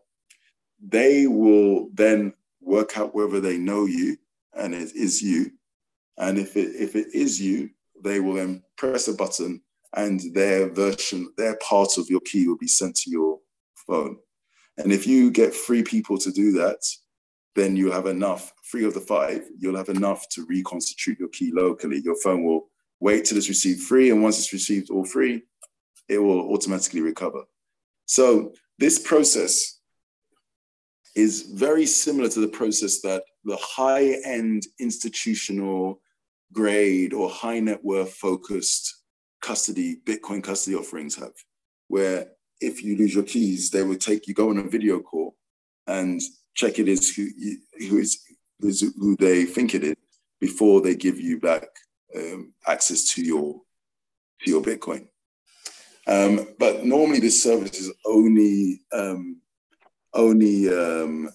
they 0.80 1.26
will 1.26 1.88
then 1.94 2.34
work 2.60 2.98
out 2.98 3.14
whether 3.14 3.40
they 3.40 3.58
know 3.58 3.86
you 3.86 4.16
and 4.54 4.74
it 4.74 4.94
is 4.94 5.22
you. 5.22 5.52
And 6.18 6.38
if 6.38 6.56
it, 6.56 6.74
if 6.76 6.96
it 6.96 7.08
is 7.14 7.40
you, 7.40 7.70
they 8.02 8.20
will 8.20 8.34
then 8.34 8.62
press 8.76 9.08
a 9.08 9.14
button 9.14 9.62
and 9.94 10.20
their 10.34 10.68
version, 10.68 11.32
their 11.36 11.56
part 11.56 11.96
of 11.96 12.10
your 12.10 12.20
key 12.20 12.46
will 12.46 12.58
be 12.58 12.68
sent 12.68 12.96
to 12.96 13.10
your 13.10 13.38
phone. 13.86 14.18
And 14.78 14.92
if 14.92 15.06
you 15.06 15.30
get 15.30 15.54
three 15.54 15.82
people 15.82 16.18
to 16.18 16.30
do 16.30 16.52
that, 16.52 16.84
then 17.54 17.76
you'll 17.76 17.92
have 17.92 18.06
enough, 18.06 18.52
three 18.70 18.84
of 18.84 18.92
the 18.92 19.00
five, 19.00 19.42
you'll 19.58 19.76
have 19.76 19.88
enough 19.88 20.28
to 20.30 20.44
reconstitute 20.44 21.18
your 21.18 21.30
key 21.30 21.50
locally. 21.52 22.02
Your 22.04 22.16
phone 22.22 22.44
will 22.44 22.68
wait 23.00 23.24
till 23.24 23.38
it's 23.38 23.48
received 23.48 23.82
free, 23.82 24.10
and 24.10 24.22
once 24.22 24.38
it's 24.38 24.52
received 24.52 24.90
all 24.90 25.04
free, 25.04 25.42
it 26.08 26.18
will 26.18 26.52
automatically 26.52 27.00
recover. 27.00 27.42
So 28.06 28.52
this 28.78 28.98
process 28.98 29.80
is 31.14 31.42
very 31.42 31.86
similar 31.86 32.28
to 32.28 32.40
the 32.40 32.48
process 32.48 33.00
that 33.00 33.24
the 33.44 33.56
high-end 33.56 34.66
institutional 34.78 36.00
grade 36.52 37.12
or 37.12 37.28
high 37.28 37.60
net 37.60 37.84
worth 37.84 38.12
focused 38.14 39.02
custody, 39.40 39.96
Bitcoin 40.04 40.42
custody 40.42 40.76
offerings 40.76 41.16
have, 41.16 41.32
where 41.88 42.28
if 42.60 42.82
you 42.82 42.96
lose 42.96 43.14
your 43.14 43.24
keys, 43.24 43.70
they 43.70 43.82
will 43.82 43.96
take 43.96 44.26
you 44.26 44.34
go 44.34 44.50
on 44.50 44.58
a 44.58 44.62
video 44.62 45.00
call 45.00 45.34
and 45.86 46.20
check 46.54 46.78
it 46.78 46.88
is 46.88 47.14
who, 47.14 47.28
who 47.88 47.98
is 47.98 48.22
who 48.60 49.16
they 49.16 49.44
think 49.44 49.74
it 49.74 49.84
is 49.84 49.96
before 50.40 50.80
they 50.80 50.94
give 50.94 51.20
you 51.20 51.38
back 51.38 51.68
um, 52.14 52.52
access 52.66 53.04
to 53.14 53.22
your 53.22 53.60
to 54.42 54.50
your 54.50 54.62
Bitcoin. 54.62 55.08
Um, 56.06 56.46
but 56.58 56.84
normally 56.84 57.20
this 57.20 57.42
service 57.42 57.80
is 57.80 57.92
only 58.04 58.82
um, 58.92 59.40
only 60.14 60.68
um, 60.68 61.30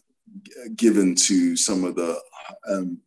given 0.76 1.16
to 1.16 1.56
some 1.56 1.84
of 1.84 1.96
the 1.96 2.20
um, 2.70 3.00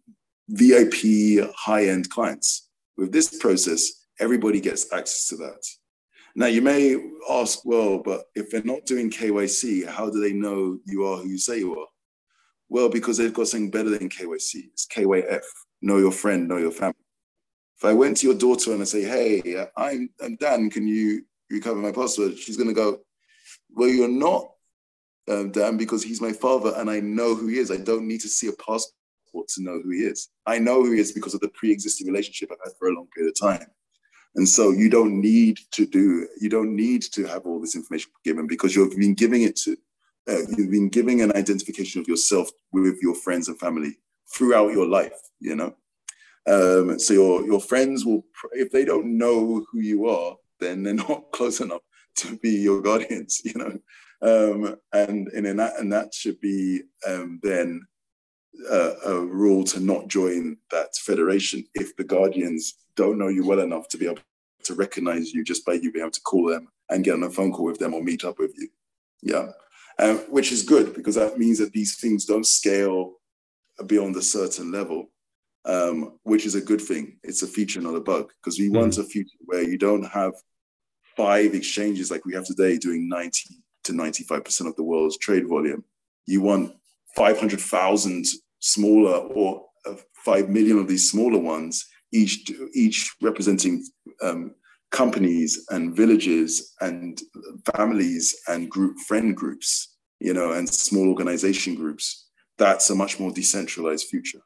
VIP 0.48 1.50
high 1.56 1.86
end 1.86 2.10
clients. 2.10 2.68
With 2.96 3.12
this 3.12 3.38
process, 3.38 4.06
everybody 4.20 4.60
gets 4.60 4.92
access 4.92 5.26
to 5.28 5.36
that. 5.36 5.64
Now, 6.36 6.46
you 6.46 6.62
may 6.62 6.96
ask, 7.30 7.64
well, 7.64 7.98
but 7.98 8.24
if 8.34 8.50
they're 8.50 8.62
not 8.64 8.86
doing 8.86 9.10
KYC, 9.10 9.86
how 9.86 10.10
do 10.10 10.20
they 10.20 10.32
know 10.32 10.78
you 10.84 11.04
are 11.04 11.18
who 11.18 11.28
you 11.28 11.38
say 11.38 11.58
you 11.58 11.78
are? 11.78 11.86
Well, 12.68 12.88
because 12.88 13.16
they've 13.16 13.32
got 13.32 13.48
something 13.48 13.70
better 13.70 13.90
than 13.90 14.08
KYC. 14.08 14.64
It's 14.72 14.86
KYF, 14.86 15.42
know 15.80 15.98
your 15.98 16.10
friend, 16.10 16.48
know 16.48 16.56
your 16.56 16.72
family. 16.72 16.96
If 17.84 17.90
I 17.90 17.92
went 17.92 18.16
to 18.16 18.26
your 18.26 18.34
daughter 18.34 18.72
and 18.72 18.80
I 18.80 18.86
say, 18.86 19.02
hey, 19.02 19.66
I'm, 19.76 20.08
I'm 20.18 20.36
Dan, 20.36 20.70
can 20.70 20.88
you 20.88 21.22
recover 21.50 21.76
my 21.76 21.92
password? 21.92 22.38
She's 22.38 22.56
going 22.56 22.70
to 22.70 22.74
go, 22.74 23.00
well, 23.76 23.90
you're 23.90 24.08
not 24.08 24.52
um, 25.28 25.50
Dan 25.50 25.76
because 25.76 26.02
he's 26.02 26.18
my 26.18 26.32
father 26.32 26.72
and 26.78 26.88
I 26.88 27.00
know 27.00 27.34
who 27.34 27.46
he 27.48 27.58
is. 27.58 27.70
I 27.70 27.76
don't 27.76 28.08
need 28.08 28.22
to 28.22 28.28
see 28.28 28.46
a 28.46 28.52
passport 28.52 29.48
to 29.48 29.62
know 29.62 29.82
who 29.82 29.90
he 29.90 29.98
is. 29.98 30.30
I 30.46 30.58
know 30.58 30.82
who 30.82 30.92
he 30.92 30.98
is 30.98 31.12
because 31.12 31.34
of 31.34 31.40
the 31.40 31.50
pre-existing 31.50 32.06
relationship 32.06 32.50
I've 32.50 32.58
had 32.64 32.72
for 32.78 32.88
a 32.88 32.94
long 32.94 33.06
period 33.14 33.34
of 33.36 33.38
time. 33.38 33.66
And 34.36 34.48
so 34.48 34.70
you 34.70 34.88
don't 34.88 35.20
need 35.20 35.58
to 35.72 35.84
do, 35.84 36.26
you 36.40 36.48
don't 36.48 36.74
need 36.74 37.02
to 37.12 37.26
have 37.26 37.44
all 37.44 37.60
this 37.60 37.76
information 37.76 38.10
given 38.24 38.46
because 38.46 38.74
you've 38.74 38.96
been 38.96 39.12
giving 39.12 39.42
it 39.42 39.56
to, 39.56 39.76
uh, 40.30 40.38
you've 40.56 40.70
been 40.70 40.88
giving 40.88 41.20
an 41.20 41.36
identification 41.36 42.00
of 42.00 42.08
yourself 42.08 42.48
with 42.72 42.96
your 43.02 43.14
friends 43.14 43.48
and 43.48 43.58
family 43.58 43.98
throughout 44.34 44.72
your 44.72 44.86
life, 44.86 45.20
you 45.38 45.54
know? 45.54 45.74
Um, 46.46 46.98
so 46.98 47.14
your, 47.14 47.44
your 47.46 47.60
friends 47.60 48.04
will, 48.04 48.24
if 48.52 48.70
they 48.70 48.84
don't 48.84 49.16
know 49.18 49.64
who 49.70 49.80
you 49.80 50.08
are, 50.08 50.36
then 50.60 50.82
they're 50.82 50.94
not 51.08 51.32
close 51.32 51.60
enough 51.60 51.82
to 52.16 52.36
be 52.36 52.50
your 52.50 52.80
guardians, 52.80 53.40
you 53.44 53.54
know? 53.54 53.78
Um, 54.22 54.76
and, 54.92 55.28
and, 55.28 55.46
in 55.46 55.56
that, 55.58 55.78
and 55.78 55.92
that 55.92 56.14
should 56.14 56.40
be 56.40 56.82
um, 57.06 57.40
then 57.42 57.82
uh, 58.70 58.94
a 59.06 59.20
rule 59.20 59.64
to 59.64 59.80
not 59.80 60.08
join 60.08 60.56
that 60.70 60.94
federation 60.96 61.64
if 61.74 61.96
the 61.96 62.04
guardians 62.04 62.74
don't 62.96 63.18
know 63.18 63.28
you 63.28 63.44
well 63.44 63.60
enough 63.60 63.88
to 63.88 63.98
be 63.98 64.06
able 64.06 64.18
to 64.62 64.74
recognize 64.74 65.32
you 65.32 65.44
just 65.44 65.66
by 65.66 65.74
you 65.74 65.92
being 65.92 66.04
able 66.04 66.10
to 66.10 66.20
call 66.22 66.48
them 66.48 66.68
and 66.90 67.04
get 67.04 67.14
on 67.14 67.22
a 67.24 67.30
phone 67.30 67.52
call 67.52 67.66
with 67.66 67.78
them 67.78 67.94
or 67.94 68.02
meet 68.02 68.24
up 68.24 68.38
with 68.38 68.52
you. 68.56 68.68
Yeah. 69.22 69.48
Um, 69.98 70.18
which 70.30 70.52
is 70.52 70.62
good 70.62 70.94
because 70.94 71.14
that 71.16 71.38
means 71.38 71.58
that 71.58 71.72
these 71.72 71.96
things 71.96 72.24
don't 72.24 72.46
scale 72.46 73.14
beyond 73.86 74.16
a 74.16 74.22
certain 74.22 74.72
level, 74.72 75.10
um, 75.64 76.18
which 76.22 76.46
is 76.46 76.54
a 76.54 76.60
good 76.60 76.80
thing. 76.80 77.18
It's 77.22 77.42
a 77.42 77.46
feature, 77.46 77.80
not 77.80 77.94
a 77.94 78.00
bug, 78.00 78.30
because 78.40 78.58
we 78.58 78.68
mm. 78.68 78.76
want 78.78 78.98
a 78.98 79.04
future 79.04 79.36
where 79.40 79.62
you 79.62 79.78
don't 79.78 80.04
have 80.04 80.32
five 81.16 81.54
exchanges 81.54 82.10
like 82.10 82.24
we 82.24 82.34
have 82.34 82.44
today 82.44 82.76
doing 82.76 83.08
90 83.08 83.56
to 83.84 83.92
95% 83.92 84.66
of 84.66 84.76
the 84.76 84.82
world's 84.82 85.18
trade 85.18 85.46
volume. 85.48 85.84
You 86.26 86.40
want 86.40 86.74
500,000 87.16 88.24
smaller 88.60 89.16
or 89.16 89.66
uh, 89.86 89.94
5 90.24 90.48
million 90.48 90.78
of 90.78 90.88
these 90.88 91.10
smaller 91.10 91.38
ones 91.38 91.86
each 92.12 92.50
each 92.74 93.14
representing 93.20 93.84
um, 94.22 94.54
companies 94.90 95.66
and 95.70 95.96
villages 95.96 96.74
and 96.80 97.20
families 97.74 98.40
and 98.48 98.70
group 98.70 98.96
friend 99.08 99.36
groups, 99.36 99.96
you 100.20 100.32
know, 100.32 100.52
and 100.52 100.68
small 100.68 101.08
organization 101.08 101.74
groups. 101.74 102.28
That's 102.56 102.88
a 102.90 102.94
much 102.94 103.18
more 103.18 103.32
decentralized 103.32 104.06
future, 104.06 104.40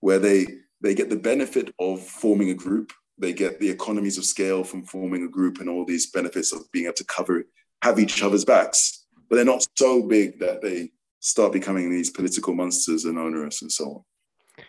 where 0.00 0.18
they 0.18 0.46
they 0.80 0.94
get 0.94 1.10
the 1.10 1.16
benefit 1.16 1.74
of 1.78 2.00
forming 2.00 2.50
a 2.50 2.54
group. 2.54 2.92
They 3.18 3.32
get 3.32 3.58
the 3.58 3.68
economies 3.68 4.16
of 4.16 4.24
scale 4.24 4.62
from 4.62 4.84
forming 4.84 5.24
a 5.24 5.28
group 5.28 5.58
and 5.58 5.68
all 5.68 5.84
these 5.84 6.10
benefits 6.10 6.52
of 6.52 6.70
being 6.72 6.84
able 6.84 6.94
to 6.94 7.04
cover, 7.04 7.44
have 7.82 7.98
each 7.98 8.22
other's 8.22 8.44
backs. 8.44 9.06
But 9.28 9.36
they're 9.36 9.44
not 9.44 9.66
so 9.76 10.02
big 10.02 10.38
that 10.38 10.62
they 10.62 10.92
start 11.20 11.52
becoming 11.52 11.90
these 11.90 12.10
political 12.10 12.54
monsters 12.54 13.04
and 13.04 13.18
onerous 13.18 13.60
and 13.62 13.72
so 13.72 13.84
on. 13.84 14.64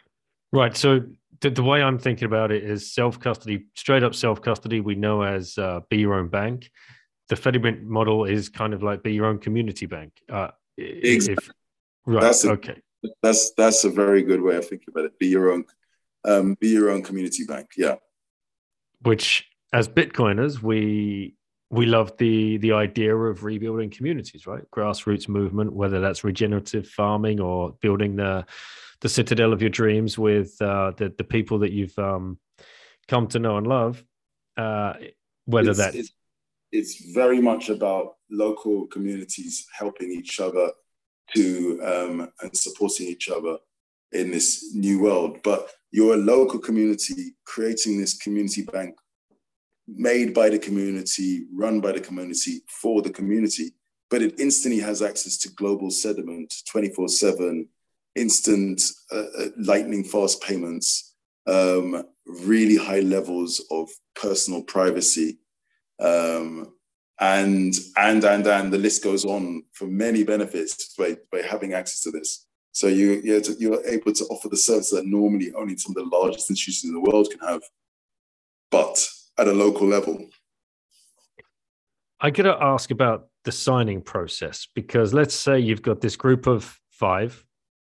Right. 0.52 0.76
So 0.76 1.02
the, 1.42 1.52
the 1.52 1.64
way 1.64 1.82
I'm 1.82 2.00
thinking 2.00 2.26
about 2.26 2.52
it 2.52 2.64
is 2.64 2.94
self 2.94 3.20
custody, 3.20 3.66
straight 3.76 4.04
up 4.04 4.16
self 4.16 4.42
custody. 4.42 4.82
We 4.82 4.96
know 4.96 5.22
as 5.22 5.58
uh, 5.58 5.82
be 5.90 5.98
your 5.98 6.16
own 6.16 6.30
bank. 6.30 6.72
The 7.30 7.36
Fedimint 7.36 7.84
model 7.84 8.26
is 8.26 8.50
kind 8.50 8.74
of 8.74 8.82
like 8.82 9.04
be 9.04 9.14
your 9.14 9.28
own 9.28 9.38
community 9.38 9.86
bank. 9.86 10.12
Uh, 10.28 10.50
exactly. 10.78 11.46
If, 11.46 11.54
right. 12.08 12.22
That's 12.22 12.44
okay. 12.44 12.82
That's 13.22 13.52
that's 13.56 13.84
a 13.84 13.90
very 13.90 14.24
good 14.24 14.42
way 14.42 14.56
of 14.56 14.68
thinking 14.68 14.88
about 14.90 15.06
it. 15.06 15.20
Be 15.20 15.28
your 15.28 15.52
own, 15.52 15.66
um, 16.26 16.58
be 16.60 16.70
your 16.70 16.90
own 16.90 17.02
community 17.02 17.46
bank. 17.46 17.70
Yeah. 17.78 17.96
Which, 19.02 19.48
as 19.72 19.88
Bitcoiners, 19.88 20.62
we 20.62 21.36
we 21.70 21.86
love 21.86 22.18
the 22.18 22.58
the 22.58 22.74
idea 22.74 23.16
of 23.16 23.44
rebuilding 23.44 23.90
communities, 23.90 24.48
right? 24.48 24.64
Grassroots 24.72 25.30
movement, 25.30 25.74
whether 25.74 26.00
that's 26.02 26.24
regenerative 26.24 26.88
farming 26.88 27.40
or 27.40 27.76
building 27.82 28.16
the 28.16 28.46
the 29.02 29.10
citadel 29.10 29.54
of 29.54 29.62
your 29.62 29.70
dreams 29.70 30.18
with 30.18 30.62
uh, 30.62 30.92
the 30.98 31.14
the 31.18 31.24
people 31.24 31.60
that 31.60 31.72
you've 31.72 31.98
um, 31.98 32.38
come 33.08 33.28
to 33.28 33.40
know 33.40 33.58
and 33.58 33.68
love. 33.68 34.04
Uh, 34.58 34.94
whether 35.46 35.70
it's, 35.70 35.80
that 35.80 35.96
it's, 35.96 36.12
it's 36.72 37.14
very 37.14 37.42
much 37.42 37.70
about 37.70 38.16
local 38.30 38.88
communities 38.88 39.66
helping 39.72 40.12
each 40.12 40.40
other 40.40 40.72
to 41.36 41.80
um, 41.84 42.32
and 42.42 42.56
supporting 42.56 43.08
each 43.08 43.30
other 43.30 43.58
in 44.12 44.32
this 44.32 44.74
new 44.74 45.02
world. 45.02 45.40
But 45.44 45.70
you're 45.92 46.16
a 46.16 46.18
local 46.18 46.60
community 46.60 47.36
creating 47.46 48.00
this 48.00 48.18
community 48.18 48.64
bank 48.64 48.96
made 49.88 50.34
by 50.34 50.50
the 50.50 50.60
community, 50.60 51.46
run 51.54 51.82
by 51.82 51.92
the 51.92 52.00
community 52.00 52.62
for 52.68 53.02
the 53.02 53.10
community, 53.10 53.74
but 54.10 54.22
it 54.22 54.40
instantly 54.40 54.80
has 54.80 55.02
access 55.02 55.38
to 55.38 55.50
global 55.54 55.90
settlement 55.90 56.54
24 56.72 57.08
7 57.08 57.68
instant 58.16 58.82
uh, 59.12 59.24
uh, 59.38 59.46
lightning 59.58 60.04
fast 60.04 60.42
payments, 60.42 61.16
um, 61.48 62.04
really 62.26 62.76
high 62.76 63.00
levels 63.00 63.64
of 63.72 63.90
personal 64.16 64.62
privacy, 64.64 65.40
um, 66.00 66.74
and 67.20 67.76
and 67.98 68.24
and 68.24 68.48
and 68.48 68.72
the 68.74 68.78
list 68.78 69.04
goes 69.04 69.26
on 69.26 69.64
for 69.74 69.86
many 69.86 70.24
benefits 70.24 70.96
by, 70.98 71.18
by 71.32 71.42
having 71.42 71.74
access 71.74 72.02
to 72.02 72.12
this. 72.12 72.46
So 72.72 72.88
you 72.88 73.22
you're, 73.24 73.42
you're 73.58 73.86
able 73.86 74.14
to 74.14 74.24
offer 74.26 74.48
the 74.48 74.58
service 74.58 74.92
that 74.92 75.06
normally 75.06 75.52
only 75.54 75.78
some 75.78 75.96
of 75.96 76.04
the 76.04 76.16
largest 76.16 76.50
institutions 76.50 76.90
in 76.90 76.94
the 76.94 77.12
world 77.12 77.30
can 77.30 77.40
have, 77.48 77.62
but 78.72 79.06
at 79.38 79.48
a 79.48 79.54
local 79.54 79.88
level. 79.88 80.28
I 82.22 82.30
got 82.32 82.44
to 82.44 82.58
ask 82.62 82.92
about 82.92 83.28
the 83.46 83.52
signing 83.52 84.02
process 84.02 84.68
because 84.76 85.14
let's 85.14 85.34
say 85.34 85.60
you've 85.60 85.82
got 85.82 86.02
this 86.02 86.18
group 86.18 86.48
of 86.48 86.78
five 86.92 87.46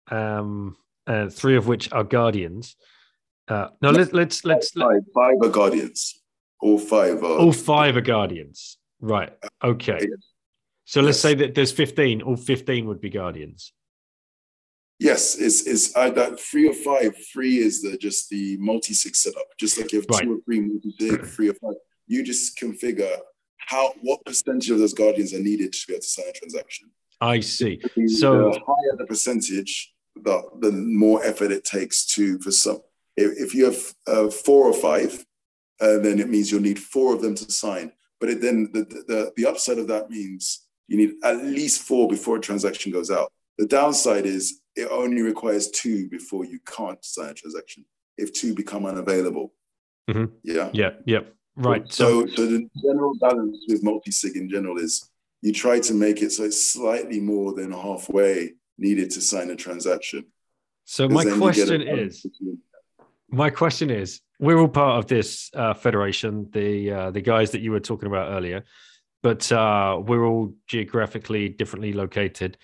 um, 0.10 0.78
uh, 1.08 1.30
three 1.30 1.56
of 1.56 1.68
which 1.68 1.92
are 1.92 2.04
guardians. 2.04 2.76
Uh, 3.48 3.70
no, 3.82 3.90
let's 3.90 4.14
let's 4.14 4.46
let's 4.46 4.72
five, 4.72 5.02
five 5.14 5.36
are 5.42 5.50
guardians. 5.50 6.22
All 6.62 6.78
five 6.78 7.24
are. 7.24 7.40
All 7.40 7.52
five 7.52 7.98
are 7.98 8.02
guardians. 8.02 8.78
Right. 9.02 9.34
Okay. 9.64 10.08
So 10.86 11.02
let's 11.02 11.18
yes. 11.18 11.22
say 11.22 11.34
that 11.36 11.56
there's 11.56 11.72
15. 11.72 12.22
All 12.22 12.38
15 12.38 12.86
would 12.86 13.02
be 13.02 13.10
guardians. 13.10 13.74
Yes, 15.00 15.34
it's 15.34 15.66
it's 15.66 15.96
either 15.96 16.36
three 16.36 16.68
or 16.68 16.76
five. 16.76 17.16
Three 17.34 17.58
is 17.58 17.82
the 17.82 17.98
just 17.98 18.30
the 18.30 18.56
multi-sig 18.58 19.16
setup. 19.16 19.48
Just 19.60 19.80
like 19.80 19.92
you 19.92 20.00
have 20.00 20.06
right. 20.12 20.22
two 20.22 20.36
or 20.36 20.42
three 20.46 20.60
multi-sig, 20.60 21.26
three 21.26 21.50
or 21.50 21.56
five. 21.56 21.74
You 22.06 22.24
just 22.24 22.56
configure 22.60 23.18
how 23.58 23.94
what 24.02 24.24
percentage 24.26 24.70
of 24.70 24.78
those 24.78 24.94
guardians 24.94 25.34
are 25.34 25.40
needed 25.40 25.74
to 25.74 25.88
be 25.88 25.94
able 25.94 26.02
to 26.02 26.08
sign 26.08 26.26
a 26.30 26.34
transaction. 26.34 26.92
I 27.20 27.40
see. 27.40 27.82
So 28.08 28.52
the 28.52 28.60
higher 28.60 28.98
the 28.98 29.06
percentage, 29.08 29.92
the, 30.16 30.44
the 30.60 30.72
more 30.72 31.24
effort 31.24 31.52
it 31.52 31.64
takes 31.64 32.06
to 32.14 32.38
for 32.40 32.52
some. 32.52 32.82
If, 33.18 33.40
if 33.40 33.56
you 33.56 33.66
have 33.66 33.94
uh, 34.08 34.30
four 34.30 34.68
or 34.68 34.74
five, 34.74 35.26
uh, 35.80 35.98
then 35.98 36.20
it 36.20 36.30
means 36.30 36.52
you'll 36.52 36.62
need 36.62 36.80
four 36.80 37.16
of 37.16 37.22
them 37.22 37.34
to 37.36 37.52
sign. 37.52 37.92
But 38.22 38.30
it, 38.30 38.42
then 38.42 38.70
the, 38.72 38.84
the 39.08 39.34
the 39.36 39.46
upside 39.48 39.80
of 39.80 39.88
that 39.88 40.10
means 40.10 40.68
you 40.88 40.96
need 40.96 41.16
at 41.24 41.44
least 41.44 41.82
four 41.82 42.08
before 42.08 42.38
a 42.38 42.40
transaction 42.40 42.92
goes 42.92 43.12
out. 43.12 43.34
The 43.58 43.66
downside 43.66 44.26
is 44.26 44.62
it 44.76 44.88
only 44.90 45.24
requires 45.24 45.70
two 45.72 46.08
before 46.08 46.46
you 46.46 46.60
can't 46.66 47.04
sign 47.04 47.32
a 47.32 47.34
transaction. 47.34 47.84
If 48.18 48.32
two 48.32 48.54
become 48.54 48.86
unavailable, 48.86 49.54
mm-hmm. 50.10 50.26
yeah, 50.44 50.70
yeah, 50.72 50.92
yeah, 51.06 51.22
right. 51.56 51.92
So, 51.92 52.28
so, 52.28 52.36
so 52.36 52.46
the 52.46 52.70
general 52.84 53.14
balance 53.20 53.58
with 53.68 53.84
multi-sig 53.84 54.38
in 54.38 54.48
general 54.48 54.78
is 54.78 55.10
you 55.42 55.52
try 55.52 55.80
to 55.80 55.94
make 55.94 56.22
it 56.22 56.32
so 56.32 56.44
it's 56.44 56.72
slightly 56.72 57.20
more 57.20 57.54
than 57.54 57.72
halfway 57.72 58.52
needed 58.78 59.10
to 59.12 59.22
sign 59.22 59.50
a 59.50 59.56
transaction. 59.56 60.26
So 60.86 61.10
my 61.10 61.26
question 61.26 61.82
is, 61.82 62.26
my 63.32 63.50
question 63.50 63.90
is, 63.90 64.22
we're 64.40 64.60
all 64.60 64.68
part 64.68 65.00
of 65.00 65.08
this 65.08 65.50
uh, 65.54 65.74
federation, 65.74 66.50
the 66.52 66.92
uh, 66.92 67.12
the 67.12 67.22
guys 67.22 67.52
that 67.52 67.62
you 67.62 67.72
were 67.72 67.80
talking 67.80 68.08
about 68.08 68.32
earlier, 68.32 68.66
but 69.24 69.50
uh, 69.52 70.00
we're 70.04 70.26
all 70.26 70.54
geographically 70.68 71.50
differently 71.50 71.94
located. 71.94 72.58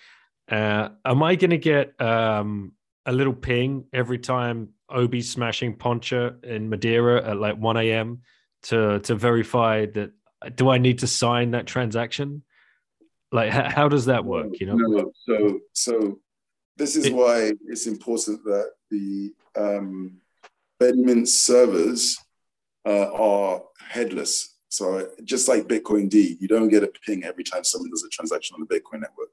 Uh, 0.50 0.90
am 1.04 1.22
I 1.22 1.36
going 1.36 1.50
to 1.50 1.58
get 1.58 2.00
um, 2.00 2.72
a 3.06 3.12
little 3.12 3.32
ping 3.32 3.84
every 3.92 4.18
time 4.18 4.70
Obi's 4.90 5.30
smashing 5.30 5.76
Poncha 5.76 6.42
in 6.44 6.68
Madeira 6.68 7.30
at 7.30 7.36
like 7.36 7.56
1 7.56 7.76
a.m. 7.76 8.22
to 8.64 8.98
to 9.00 9.14
verify 9.14 9.86
that? 9.86 10.12
Do 10.54 10.68
I 10.68 10.78
need 10.78 11.00
to 11.00 11.06
sign 11.06 11.52
that 11.52 11.66
transaction? 11.66 12.42
Like, 13.30 13.50
how, 13.50 13.68
how 13.68 13.88
does 13.88 14.06
that 14.06 14.24
work? 14.24 14.60
You 14.60 14.66
know. 14.66 14.74
No, 14.74 15.12
so 15.26 15.60
so 15.72 16.20
this 16.76 16.96
is 16.96 17.10
why 17.10 17.52
it's 17.66 17.86
important 17.86 18.44
that 18.44 18.72
the 18.90 19.34
um, 19.56 20.20
Fedimint 20.80 21.26
servers 21.28 22.18
uh, 22.86 23.10
are 23.12 23.62
headless. 23.88 24.56
So 24.68 25.08
just 25.24 25.48
like 25.48 25.64
Bitcoin 25.64 26.08
D, 26.08 26.36
you 26.40 26.48
don't 26.48 26.68
get 26.68 26.82
a 26.82 26.90
ping 27.06 27.24
every 27.24 27.44
time 27.44 27.64
someone 27.64 27.90
does 27.90 28.04
a 28.04 28.08
transaction 28.10 28.54
on 28.54 28.66
the 28.68 28.74
Bitcoin 28.74 29.00
network. 29.00 29.28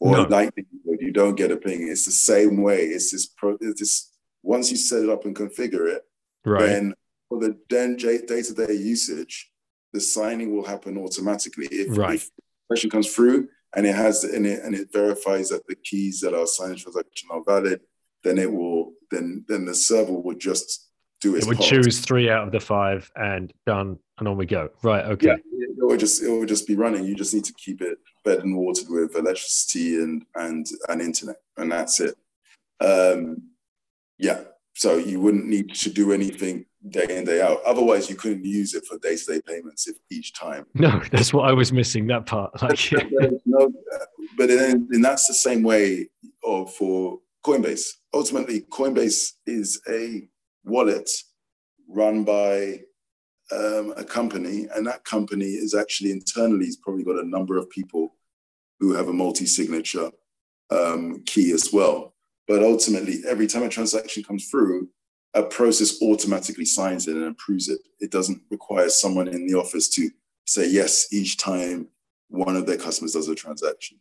Or 0.00 0.12
No. 0.12 0.22
Lightning, 0.24 0.66
Network, 0.72 1.00
you 1.02 1.12
don't 1.12 1.34
get 1.34 1.50
a 1.50 1.56
ping. 1.56 1.88
It's 1.88 2.04
the 2.04 2.12
same 2.12 2.62
way. 2.62 2.84
It's 2.86 3.12
this, 3.12 3.26
pro, 3.26 3.56
it's 3.60 3.80
this 3.80 4.12
once 4.42 4.70
you 4.70 4.76
set 4.76 5.02
it 5.02 5.10
up 5.10 5.24
and 5.24 5.34
configure 5.36 5.88
it, 5.92 6.04
Right. 6.44 6.66
then 6.66 6.94
for 7.28 7.38
the 7.40 7.58
then 7.68 7.96
day 7.96 8.18
to 8.18 8.54
day 8.54 8.72
usage, 8.72 9.50
the 9.92 10.00
signing 10.00 10.54
will 10.54 10.64
happen 10.64 10.96
automatically. 10.96 11.66
If, 11.70 11.96
Right. 11.98 12.14
if 12.14 12.30
the 12.36 12.42
question 12.68 12.90
comes 12.90 13.12
through 13.12 13.48
and 13.74 13.86
it 13.86 13.94
has 13.94 14.24
and 14.24 14.46
it 14.46 14.62
and 14.62 14.74
it 14.74 14.92
verifies 14.92 15.48
that 15.50 15.66
the 15.66 15.74
keys 15.74 16.20
that 16.20 16.32
are 16.34 16.46
signed 16.46 16.78
transaction 16.78 17.28
are 17.32 17.42
valid, 17.44 17.80
then 18.22 18.38
it 18.38 18.50
will 18.50 18.94
then 19.10 19.44
then 19.48 19.64
the 19.66 19.74
server 19.74 20.12
will 20.12 20.34
just 20.36 20.87
do 21.20 21.34
its 21.34 21.46
it 21.46 21.48
would 21.48 21.58
part. 21.58 21.68
choose 21.68 22.00
three 22.00 22.30
out 22.30 22.44
of 22.46 22.52
the 22.52 22.60
five 22.60 23.10
and 23.16 23.52
done, 23.66 23.98
and 24.18 24.28
on 24.28 24.36
we 24.36 24.46
go. 24.46 24.70
Right. 24.82 25.04
Okay. 25.04 25.28
Yeah, 25.28 25.34
it 25.34 25.76
will 25.78 25.96
just 25.96 26.22
it 26.22 26.28
will 26.28 26.46
just 26.46 26.66
be 26.66 26.74
running. 26.74 27.04
You 27.04 27.14
just 27.14 27.34
need 27.34 27.44
to 27.44 27.54
keep 27.54 27.80
it 27.82 27.98
fed 28.24 28.40
and 28.40 28.56
watered 28.56 28.88
with 28.88 29.16
electricity 29.16 29.96
and 29.96 30.24
and 30.34 30.66
and 30.88 31.00
internet, 31.00 31.36
and 31.56 31.72
that's 31.72 32.00
it. 32.00 32.16
Um, 32.80 33.42
yeah, 34.18 34.42
so 34.74 34.96
you 34.96 35.20
wouldn't 35.20 35.46
need 35.46 35.74
to 35.74 35.90
do 35.90 36.12
anything 36.12 36.64
day 36.90 37.06
in 37.10 37.24
day 37.24 37.40
out. 37.42 37.58
Otherwise, 37.64 38.08
you 38.08 38.16
couldn't 38.16 38.44
use 38.44 38.74
it 38.74 38.84
for 38.86 38.98
day 38.98 39.16
to 39.16 39.24
day 39.24 39.40
payments 39.46 39.88
if 39.88 39.96
each 40.10 40.32
time. 40.34 40.66
No, 40.74 41.00
that's 41.10 41.32
what 41.32 41.48
I 41.48 41.52
was 41.52 41.72
missing. 41.72 42.06
That 42.06 42.26
part. 42.26 42.52
Like, 42.62 42.92
no, 43.44 43.70
but 44.36 44.48
then 44.48 44.88
and 44.92 45.04
that's 45.04 45.26
the 45.26 45.34
same 45.34 45.62
way 45.62 46.08
of 46.44 46.72
for 46.74 47.18
Coinbase. 47.44 47.88
Ultimately, 48.14 48.62
Coinbase 48.62 49.32
is 49.46 49.80
a 49.88 50.28
wallet 50.68 51.10
run 51.88 52.24
by 52.24 52.80
um, 53.50 53.94
a 53.96 54.04
company, 54.04 54.68
and 54.74 54.86
that 54.86 55.04
company 55.04 55.46
is 55.46 55.74
actually 55.74 56.10
internally 56.10 56.66
has 56.66 56.76
probably 56.76 57.04
got 57.04 57.18
a 57.18 57.28
number 57.28 57.56
of 57.56 57.70
people 57.70 58.14
who 58.78 58.94
have 58.94 59.08
a 59.08 59.12
multi-signature 59.12 60.10
um, 60.70 61.22
key 61.24 61.52
as 61.52 61.72
well. 61.72 62.14
But 62.46 62.62
ultimately, 62.62 63.22
every 63.26 63.46
time 63.46 63.62
a 63.62 63.68
transaction 63.68 64.22
comes 64.22 64.48
through, 64.48 64.88
a 65.34 65.42
process 65.42 66.00
automatically 66.02 66.64
signs 66.64 67.08
it 67.08 67.16
and 67.16 67.26
approves 67.26 67.68
it. 67.68 67.80
It 68.00 68.10
doesn't 68.10 68.42
require 68.50 68.88
someone 68.88 69.28
in 69.28 69.46
the 69.46 69.58
office 69.58 69.88
to 69.90 70.10
say 70.46 70.68
yes 70.68 71.12
each 71.12 71.36
time 71.36 71.88
one 72.28 72.56
of 72.56 72.66
their 72.66 72.78
customers 72.78 73.12
does 73.12 73.28
a 73.28 73.34
transaction. 73.34 73.98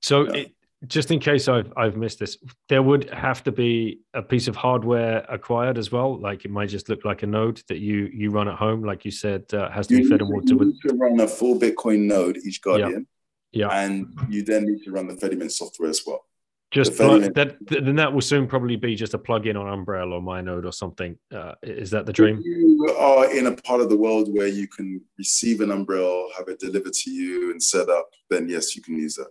so 0.00 0.26
Yeah. 0.26 0.42
it, 0.42 0.52
just 0.86 1.10
in 1.10 1.18
case 1.18 1.48
I've 1.48 1.72
I've 1.76 1.96
missed 1.96 2.20
this, 2.20 2.38
there 2.68 2.82
would 2.82 3.10
have 3.10 3.42
to 3.44 3.52
be 3.52 4.00
a 4.14 4.22
piece 4.22 4.46
of 4.46 4.54
hardware 4.54 5.26
acquired 5.28 5.76
as 5.76 5.90
well. 5.90 6.18
Like 6.20 6.44
it 6.44 6.50
might 6.50 6.68
just 6.68 6.88
look 6.88 7.04
like 7.04 7.22
a 7.22 7.26
node 7.26 7.60
that 7.68 7.78
you 7.78 8.08
you 8.12 8.30
run 8.30 8.48
at 8.48 8.54
home, 8.54 8.84
like 8.84 9.04
you 9.04 9.10
said, 9.10 9.44
uh, 9.52 9.70
has 9.70 9.88
to 9.88 9.94
You 9.96 10.02
be 10.04 10.08
fed 10.08 10.20
and 10.22 10.30
watered 10.30 10.50
you 10.50 10.64
need 10.66 10.80
to 10.88 10.94
run 10.94 11.18
a 11.20 11.26
full 11.26 11.58
Bitcoin 11.58 12.06
node 12.06 12.36
each 12.46 12.62
Guardian, 12.62 13.06
Yeah. 13.52 13.68
and 13.68 14.06
you 14.28 14.42
then 14.44 14.66
need 14.66 14.84
to 14.84 14.92
run 14.92 15.08
the 15.08 15.14
Fedimint 15.14 15.50
software 15.50 15.90
as 15.90 16.02
well. 16.06 16.24
Just 16.70 16.98
the 16.98 17.04
plug, 17.04 17.34
that 17.34 17.56
then 17.66 17.96
that 17.96 18.12
will 18.12 18.20
soon 18.20 18.46
probably 18.46 18.76
be 18.76 18.94
just 18.94 19.14
a 19.14 19.18
plug-in 19.18 19.56
on 19.56 19.66
Umbrel 19.66 20.12
or 20.12 20.20
MyNode 20.20 20.66
or 20.66 20.72
something. 20.72 21.16
Uh, 21.34 21.54
is 21.62 21.90
that 21.90 22.04
the 22.04 22.12
dream? 22.12 22.38
If 22.38 22.44
you 22.44 22.94
are 22.98 23.34
in 23.34 23.46
a 23.46 23.56
part 23.56 23.80
of 23.80 23.88
the 23.88 23.96
world 23.96 24.28
where 24.32 24.48
you 24.48 24.68
can 24.68 25.00
receive 25.16 25.62
an 25.62 25.70
Umbrel, 25.70 26.28
have 26.36 26.46
it 26.48 26.60
delivered 26.60 26.92
to 26.92 27.10
you 27.10 27.50
and 27.50 27.62
set 27.62 27.88
up, 27.88 28.10
then 28.28 28.50
yes, 28.50 28.76
you 28.76 28.82
can 28.82 28.98
use 28.98 29.14
that. 29.14 29.28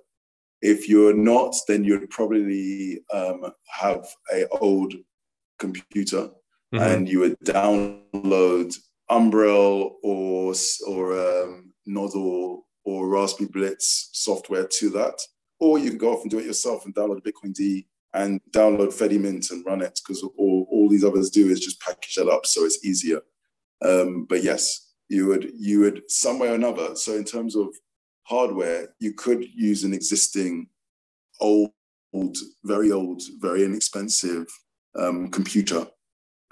If 0.61 0.89
you're 0.89 1.13
not, 1.15 1.55
then 1.67 1.83
you'd 1.83 2.09
probably 2.09 3.01
um, 3.13 3.51
have 3.67 4.07
a 4.33 4.47
old 4.49 4.93
computer 5.59 6.29
Mhm. 6.73 6.81
and 6.81 7.09
you 7.09 7.19
would 7.19 7.39
download 7.39 8.75
Umbrel 9.09 9.91
or 10.03 10.53
or 10.85 11.13
um, 11.17 11.73
Nodl 11.87 12.63
or 12.83 13.07
Raspberry 13.07 13.49
Blitz 13.49 14.09
software 14.11 14.67
to 14.67 14.89
that, 14.89 15.17
or 15.59 15.79
you 15.79 15.89
can 15.89 15.97
go 15.97 16.13
off 16.13 16.21
and 16.23 16.31
do 16.31 16.39
it 16.39 16.45
yourself 16.45 16.85
and 16.85 16.93
download 16.93 17.21
Bitcoin 17.23 17.53
D 17.53 17.87
and 18.13 18.41
download 18.51 18.93
Fedimint 18.93 19.51
and 19.51 19.65
run 19.65 19.81
it 19.81 19.99
because 20.03 20.23
all, 20.23 20.67
all 20.69 20.89
these 20.89 21.03
others 21.05 21.29
do 21.29 21.47
is 21.49 21.59
just 21.59 21.79
package 21.81 22.15
that 22.15 22.27
up 22.27 22.45
so 22.45 22.65
it's 22.65 22.83
easier. 22.85 23.21
Um, 23.81 24.25
but 24.25 24.43
yes, 24.43 24.91
you 25.09 25.27
would 25.27 25.51
you 25.57 25.79
would 25.81 26.03
some 26.09 26.37
way 26.39 26.49
or 26.49 26.55
another. 26.55 26.95
So 26.95 27.15
in 27.15 27.23
terms 27.23 27.55
of 27.55 27.67
hardware, 28.27 28.89
you 28.99 29.13
could 29.13 29.45
use 29.55 29.83
an 29.83 29.93
existing 29.93 30.67
old, 31.39 31.71
very 32.63 32.91
old, 32.91 33.21
very 33.39 33.63
inexpensive 33.63 34.47
um, 34.95 35.29
computer 35.29 35.85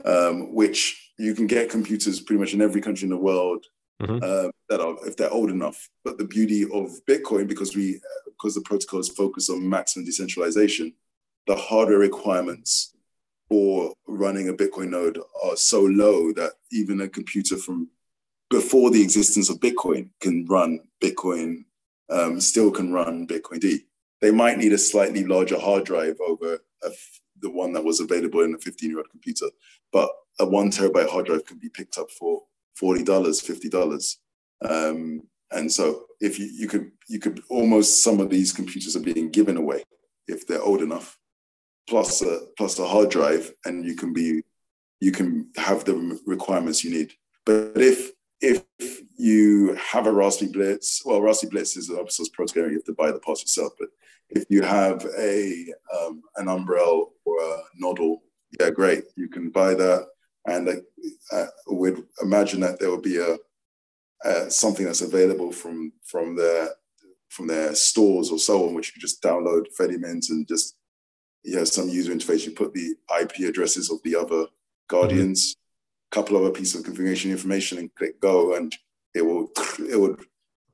um, 0.03 0.53
which 0.53 1.11
you 1.17 1.33
can 1.33 1.47
get 1.47 1.69
computers 1.69 2.19
pretty 2.19 2.39
much 2.39 2.53
in 2.53 2.61
every 2.61 2.81
country 2.81 3.05
in 3.05 3.09
the 3.09 3.17
world 3.17 3.65
Mhm. 4.01 4.21
uh, 4.21 4.51
that 4.69 4.81
are 4.81 4.95
if 5.07 5.15
they're 5.15 5.31
old 5.31 5.49
enough. 5.49 5.89
But 6.03 6.17
the 6.17 6.25
beauty 6.25 6.63
of 6.63 6.91
Bitcoin, 7.09 7.47
because 7.47 7.75
we 7.75 8.01
because 8.25 8.53
the 8.55 8.61
protocol 8.61 8.99
is 8.99 9.07
focused 9.07 9.49
on 9.49 9.67
maximum 9.67 10.05
decentralization, 10.05 10.93
the 11.47 11.55
hardware 11.55 11.99
requirements 11.99 12.93
for 13.47 13.93
running 14.05 14.49
a 14.49 14.53
Bitcoin 14.53 14.89
node 14.89 15.17
are 15.43 15.55
so 15.55 15.81
low 15.81 16.33
that 16.33 16.53
even 16.71 16.99
a 17.01 17.07
computer 17.07 17.55
from 17.55 17.89
before 18.49 18.91
the 18.91 19.01
existence 19.01 19.49
of 19.49 19.59
Bitcoin 19.59 20.09
can 20.21 20.45
run 20.45 20.79
Bitcoin, 21.01 21.65
um, 22.09 22.39
still 22.39 22.71
can 22.71 22.93
run 22.93 23.27
Bitcoin 23.27 23.59
D. 23.59 23.85
They 24.21 24.31
might 24.31 24.57
need 24.57 24.73
a 24.73 24.77
slightly 24.77 25.25
larger 25.25 25.59
hard 25.59 25.85
drive 25.85 26.17
over 26.25 26.59
the 27.41 27.49
one 27.49 27.73
that 27.73 27.83
was 27.83 27.99
available 27.99 28.41
in 28.41 28.55
a 28.55 28.57
15 28.57 28.89
year 28.89 28.99
old 28.99 29.09
computer, 29.09 29.47
but 29.91 30.09
a 30.39 30.45
one 30.45 30.69
terabyte 30.71 31.09
hard 31.09 31.25
drive 31.25 31.45
can 31.45 31.57
be 31.57 31.69
picked 31.69 31.97
up 31.97 32.09
for 32.11 32.43
$40, 32.81 33.05
$50. 33.05 34.15
Um, 34.61 35.21
and 35.51 35.71
so 35.71 36.05
if 36.19 36.39
you, 36.39 36.49
you 36.51 36.67
could, 36.67 36.91
you 37.07 37.19
could 37.19 37.41
almost, 37.49 38.03
some 38.03 38.19
of 38.19 38.29
these 38.29 38.51
computers 38.51 38.95
are 38.95 39.01
being 39.01 39.29
given 39.29 39.57
away 39.57 39.83
if 40.27 40.47
they're 40.47 40.61
old 40.61 40.81
enough, 40.81 41.17
plus 41.87 42.21
a, 42.21 42.39
plus 42.57 42.79
a 42.79 42.85
hard 42.85 43.09
drive, 43.09 43.53
and 43.65 43.85
you 43.85 43.95
can 43.95 44.11
be, 44.11 44.41
you 44.99 45.11
can 45.11 45.49
have 45.55 45.85
the 45.85 46.19
requirements 46.25 46.83
you 46.83 46.91
need. 46.91 47.13
But 47.45 47.73
if, 47.75 48.11
if 48.41 48.63
you 49.17 49.75
have 49.75 50.07
a 50.07 50.11
Raspberry 50.11 50.51
Blitz, 50.51 51.01
well, 51.05 51.21
Raspberry 51.21 51.51
Blitz 51.51 51.77
is 51.77 51.89
an 51.89 51.95
open 51.95 52.09
source 52.09 52.29
protocol, 52.29 52.69
you 52.69 52.75
have 52.75 52.83
to 52.85 52.93
buy 52.93 53.11
the 53.11 53.19
parts 53.19 53.41
yourself, 53.41 53.73
but 53.79 53.89
if 54.29 54.45
you 54.49 54.61
have 54.61 55.05
a 55.17 55.73
um, 55.97 56.21
an 56.37 56.47
Umbrel 56.47 57.11
or 57.25 57.37
a 57.41 57.61
Nodl, 57.81 58.17
yeah, 58.59 58.69
great. 58.69 59.03
You 59.15 59.27
can 59.27 59.49
buy 59.49 59.73
that, 59.73 60.07
and 60.45 60.69
uh, 60.69 60.73
uh, 61.31 61.45
would 61.67 62.03
imagine 62.21 62.59
that 62.61 62.79
there 62.79 62.89
will 62.89 63.01
be 63.01 63.17
a 63.17 63.37
uh, 64.25 64.49
something 64.49 64.85
that's 64.85 65.01
available 65.01 65.51
from 65.51 65.91
from 66.03 66.35
their 66.35 66.69
from 67.29 67.47
their 67.47 67.75
stores 67.75 68.31
or 68.31 68.39
so 68.39 68.67
on, 68.67 68.73
which 68.73 68.93
you 68.95 69.01
just 69.01 69.21
download 69.21 69.65
Fedimint 69.79 70.29
and 70.29 70.47
just 70.47 70.77
you 71.43 71.57
have 71.57 71.67
some 71.67 71.89
user 71.89 72.13
interface. 72.13 72.45
You 72.45 72.51
put 72.51 72.73
the 72.73 72.95
IP 73.19 73.47
addresses 73.47 73.91
of 73.91 74.01
the 74.03 74.15
other 74.15 74.47
guardians, 74.87 75.55
a 75.55 75.64
couple 76.11 76.35
of 76.35 76.43
other 76.43 76.51
pieces 76.51 76.79
of 76.79 76.85
configuration 76.85 77.31
information, 77.31 77.77
and 77.77 77.93
click 77.95 78.19
go, 78.19 78.55
and 78.55 78.75
it 79.13 79.21
will 79.21 79.49
it 79.89 79.99
would 79.99 80.19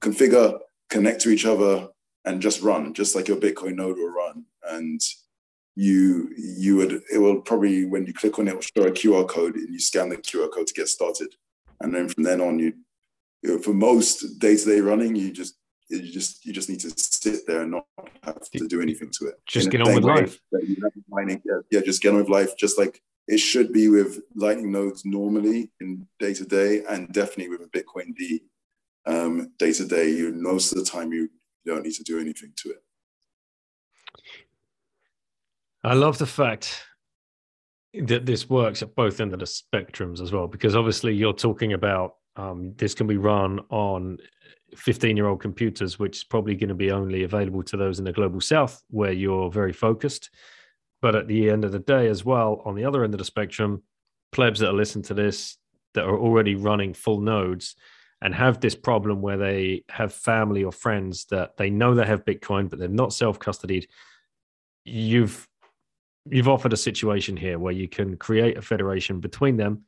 configure, 0.02 0.60
connect 0.90 1.22
to 1.22 1.30
each 1.30 1.46
other, 1.46 1.88
and 2.26 2.42
just 2.42 2.62
run, 2.62 2.94
just 2.94 3.16
like 3.16 3.28
your 3.28 3.38
Bitcoin 3.38 3.76
node 3.76 3.98
will 3.98 4.10
run. 4.10 4.46
And 4.70 5.02
you 5.76 6.30
you 6.38 6.76
would 6.76 7.02
it 7.12 7.18
will 7.18 7.42
probably 7.42 7.86
when 7.86 8.06
you 8.06 8.14
click 8.14 8.38
on 8.40 8.48
it, 8.48 8.52
it 8.52 8.56
will 8.56 8.62
show 8.62 8.88
a 8.88 8.92
QR 8.92 9.28
code 9.28 9.56
and 9.56 9.74
you 9.74 9.80
scan 9.80 10.10
the 10.10 10.18
QR 10.18 10.52
code 10.52 10.68
to 10.68 10.74
get 10.74 10.88
started. 10.88 11.34
And 11.80 11.94
then 11.96 12.10
from 12.10 12.24
then 12.24 12.42
on, 12.42 12.60
you, 12.60 12.74
you 13.42 13.56
know, 13.56 13.58
for 13.60 13.74
most 13.74 14.40
day-to-day 14.40 14.82
running, 14.82 15.16
you 15.16 15.32
just 15.32 15.56
you 15.90 16.12
just 16.12 16.46
you 16.46 16.54
just 16.54 16.70
need 16.70 16.80
to 16.82 16.92
sit 16.96 17.46
there 17.48 17.62
and 17.62 17.72
not 17.72 17.86
have 18.24 18.50
to 18.52 18.68
do 18.68 18.82
anything 18.82 19.10
to 19.20 19.28
it. 19.28 19.36
Just 19.46 19.68
In 19.68 19.72
get 19.72 19.88
on 19.88 19.96
with 19.96 20.04
life. 20.04 20.40
that 20.52 20.68
you 20.68 20.78
have 20.84 20.92
mining, 21.10 21.42
yeah, 21.44 21.60
yeah, 21.72 21.82
just 21.82 22.02
get 22.02 22.10
on 22.14 22.18
with 22.18 22.30
life, 22.30 22.56
just 22.56 22.78
like 22.78 23.02
it 23.28 23.40
should 23.40 23.72
be 23.72 23.88
with 23.88 24.20
Lightning 24.36 24.72
nodes 24.72 25.06
normally 25.06 25.72
in 25.80 26.08
day 26.20 26.34
to 26.34 26.46
day, 26.46 26.84
and 26.90 27.12
definitely 27.14 27.50
with 27.50 27.62
a 27.62 27.78
Bitcoin 27.78 28.16
D 28.16 28.44
um, 29.06 29.52
day 29.58 29.74
to 29.74 29.86
day. 29.86 30.10
You 30.10 30.34
most 30.34 30.72
of 30.72 30.78
the 30.78 30.90
time 30.90 31.14
you 31.14 31.30
don't 31.66 31.84
need 31.84 31.96
to 31.96 32.04
do 32.04 32.20
anything 32.20 32.54
to 32.58 32.70
it. 32.72 32.84
I 35.84 35.94
love 35.94 36.18
the 36.18 36.28
fact 36.28 36.84
that 37.94 38.26
this 38.26 38.50
works 38.50 38.82
at 38.82 38.96
both 38.96 39.20
ends 39.20 39.34
of 39.34 39.40
the 39.40 39.46
spectrums 39.46 40.22
as 40.22 40.32
well, 40.32 40.48
because 40.48 40.76
obviously 40.76 41.14
you're 41.14 41.34
talking 41.34 41.74
about 41.74 42.16
um, 42.36 42.74
this 42.78 42.94
can 42.94 43.08
be 43.08 43.18
run 43.18 43.60
on 43.70 44.18
15 44.76 45.18
year 45.18 45.28
old 45.28 45.42
computers, 45.42 46.00
which 46.00 46.18
is 46.18 46.24
probably 46.24 46.56
going 46.56 46.70
to 46.70 46.76
be 46.76 46.92
only 46.92 47.24
available 47.24 47.64
to 47.64 47.78
those 47.78 48.00
in 48.00 48.06
the 48.06 48.14
global 48.14 48.40
south 48.40 48.82
where 48.90 49.12
you're 49.12 49.52
very 49.52 49.74
focused. 49.74 50.30
But 51.02 51.16
at 51.16 51.28
the 51.28 51.50
end 51.50 51.66
of 51.66 51.72
the 51.72 51.80
day, 51.80 52.08
as 52.08 52.24
well, 52.24 52.62
on 52.66 52.76
the 52.76 52.86
other 52.86 53.04
end 53.04 53.14
of 53.14 53.18
the 53.18 53.26
spectrum, 53.26 53.84
plebs 54.32 54.60
that 54.60 54.70
are 54.70 54.74
listening 54.74 55.04
to 55.06 55.14
this 55.14 55.58
that 55.94 56.06
are 56.06 56.18
already 56.18 56.56
running 56.56 56.94
full 56.94 57.20
nodes 57.20 57.76
and 58.22 58.36
have 58.36 58.60
this 58.60 58.76
problem 58.76 59.22
where 59.22 59.38
they 59.38 59.84
have 59.90 60.14
family 60.14 60.64
or 60.64 60.72
friends 60.72 61.26
that 61.26 61.58
they 61.58 61.70
know 61.70 61.96
they 61.96 62.06
have 62.06 62.24
Bitcoin, 62.24 62.70
but 62.70 62.80
they're 62.80 62.88
not 62.88 63.14
self 63.14 63.40
custodied 63.40 63.88
you've 64.86 65.48
you've 66.30 66.48
offered 66.48 66.74
a 66.74 66.78
situation 66.78 67.36
here 67.36 67.58
where 67.58 67.74
you 67.74 67.88
can 67.88 68.18
create 68.18 68.58
a 68.58 68.62
federation 68.62 69.20
between 69.20 69.58
them 69.58 69.84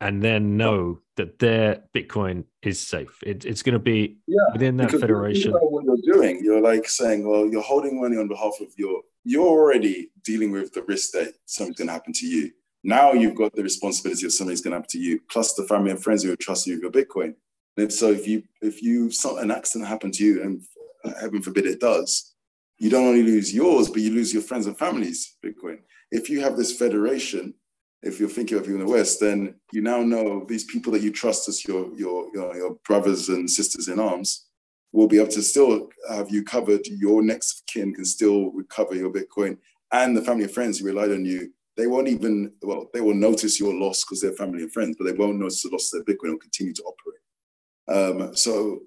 and 0.00 0.22
then 0.22 0.56
know 0.56 0.98
that 1.16 1.38
their 1.38 1.82
Bitcoin 1.94 2.44
is 2.62 2.80
safe. 2.80 3.18
It, 3.26 3.44
it's 3.44 3.62
going 3.62 3.74
to 3.74 3.80
be 3.80 4.18
yeah, 4.26 4.38
within 4.52 4.76
that 4.78 4.92
federation. 4.92 5.50
You 5.50 5.58
know 5.58 5.66
what 5.66 5.84
you're 5.84 6.14
doing, 6.14 6.40
you're 6.42 6.60
like 6.60 6.88
saying, 6.88 7.28
well, 7.28 7.46
you're 7.46 7.60
holding 7.60 8.00
money 8.00 8.16
on 8.16 8.28
behalf 8.28 8.54
of 8.60 8.68
your, 8.78 9.02
you're 9.24 9.46
already 9.46 10.10
dealing 10.24 10.50
with 10.50 10.72
the 10.72 10.82
risk 10.82 11.12
that 11.12 11.34
something's 11.46 11.76
going 11.76 11.88
to 11.88 11.92
happen 11.92 12.12
to 12.14 12.26
you. 12.26 12.50
Now 12.82 13.12
you've 13.12 13.34
got 13.34 13.54
the 13.54 13.62
responsibility 13.62 14.24
of 14.26 14.32
something's 14.32 14.62
going 14.62 14.72
to 14.72 14.78
happen 14.78 14.90
to 14.90 14.98
you, 14.98 15.20
plus 15.30 15.54
the 15.54 15.64
family 15.64 15.90
and 15.90 16.02
friends 16.02 16.22
who 16.22 16.32
are 16.32 16.36
trusting 16.36 16.72
you 16.72 16.80
with 16.80 16.94
your 16.94 17.04
Bitcoin. 17.04 17.34
And 17.76 17.92
so 17.92 18.10
if 18.10 18.26
you, 18.26 18.42
if 18.62 18.82
you, 18.82 19.10
an 19.38 19.50
accident 19.50 19.88
happened 19.88 20.14
to 20.14 20.24
you, 20.24 20.42
and 20.42 20.62
heaven 21.20 21.42
forbid 21.42 21.66
it 21.66 21.80
does, 21.80 22.34
you 22.78 22.88
don't 22.88 23.06
only 23.06 23.22
lose 23.22 23.54
yours, 23.54 23.88
but 23.88 24.00
you 24.00 24.10
lose 24.10 24.32
your 24.32 24.42
friends 24.42 24.66
and 24.66 24.78
families' 24.78 25.36
Bitcoin. 25.44 25.78
If 26.10 26.30
you 26.30 26.40
have 26.40 26.56
this 26.56 26.76
federation, 26.76 27.54
if 28.02 28.18
you're 28.18 28.30
thinking 28.30 28.58
of 28.58 28.66
you 28.66 28.74
in 28.74 28.80
the 28.80 28.90
West, 28.90 29.20
then 29.20 29.54
you 29.72 29.82
now 29.82 30.00
know 30.02 30.46
these 30.48 30.64
people 30.64 30.92
that 30.92 31.02
you 31.02 31.12
trust 31.12 31.48
as 31.48 31.64
your, 31.66 31.94
your, 31.94 32.28
your, 32.34 32.56
your 32.56 32.76
brothers 32.86 33.28
and 33.28 33.48
sisters 33.48 33.88
in 33.88 34.00
arms 34.00 34.46
will 34.92 35.08
be 35.08 35.18
able 35.18 35.30
to 35.30 35.42
still 35.42 35.88
have 36.08 36.30
you 36.30 36.42
covered. 36.42 36.86
Your 36.86 37.22
next 37.22 37.62
kin 37.66 37.94
can 37.94 38.04
still 38.04 38.50
recover 38.50 38.94
your 38.94 39.12
Bitcoin 39.12 39.58
and 39.92 40.16
the 40.16 40.22
family 40.22 40.44
and 40.44 40.52
friends 40.52 40.78
who 40.78 40.86
relied 40.86 41.12
on 41.12 41.24
you. 41.24 41.52
They 41.76 41.86
won't 41.86 42.08
even, 42.08 42.52
well, 42.62 42.90
they 42.92 43.00
will 43.00 43.14
notice 43.14 43.58
your 43.58 43.74
loss 43.74 44.04
because 44.04 44.20
they're 44.20 44.32
family 44.32 44.62
and 44.62 44.72
friends, 44.72 44.96
but 44.98 45.04
they 45.04 45.12
won't 45.12 45.38
notice 45.38 45.62
the 45.62 45.70
loss 45.70 45.92
of 45.92 46.04
their 46.04 46.14
Bitcoin 46.14 46.30
and 46.30 46.40
continue 46.40 46.74
to 46.74 46.82
operate. 46.82 48.20
Um, 48.20 48.36
so 48.36 48.80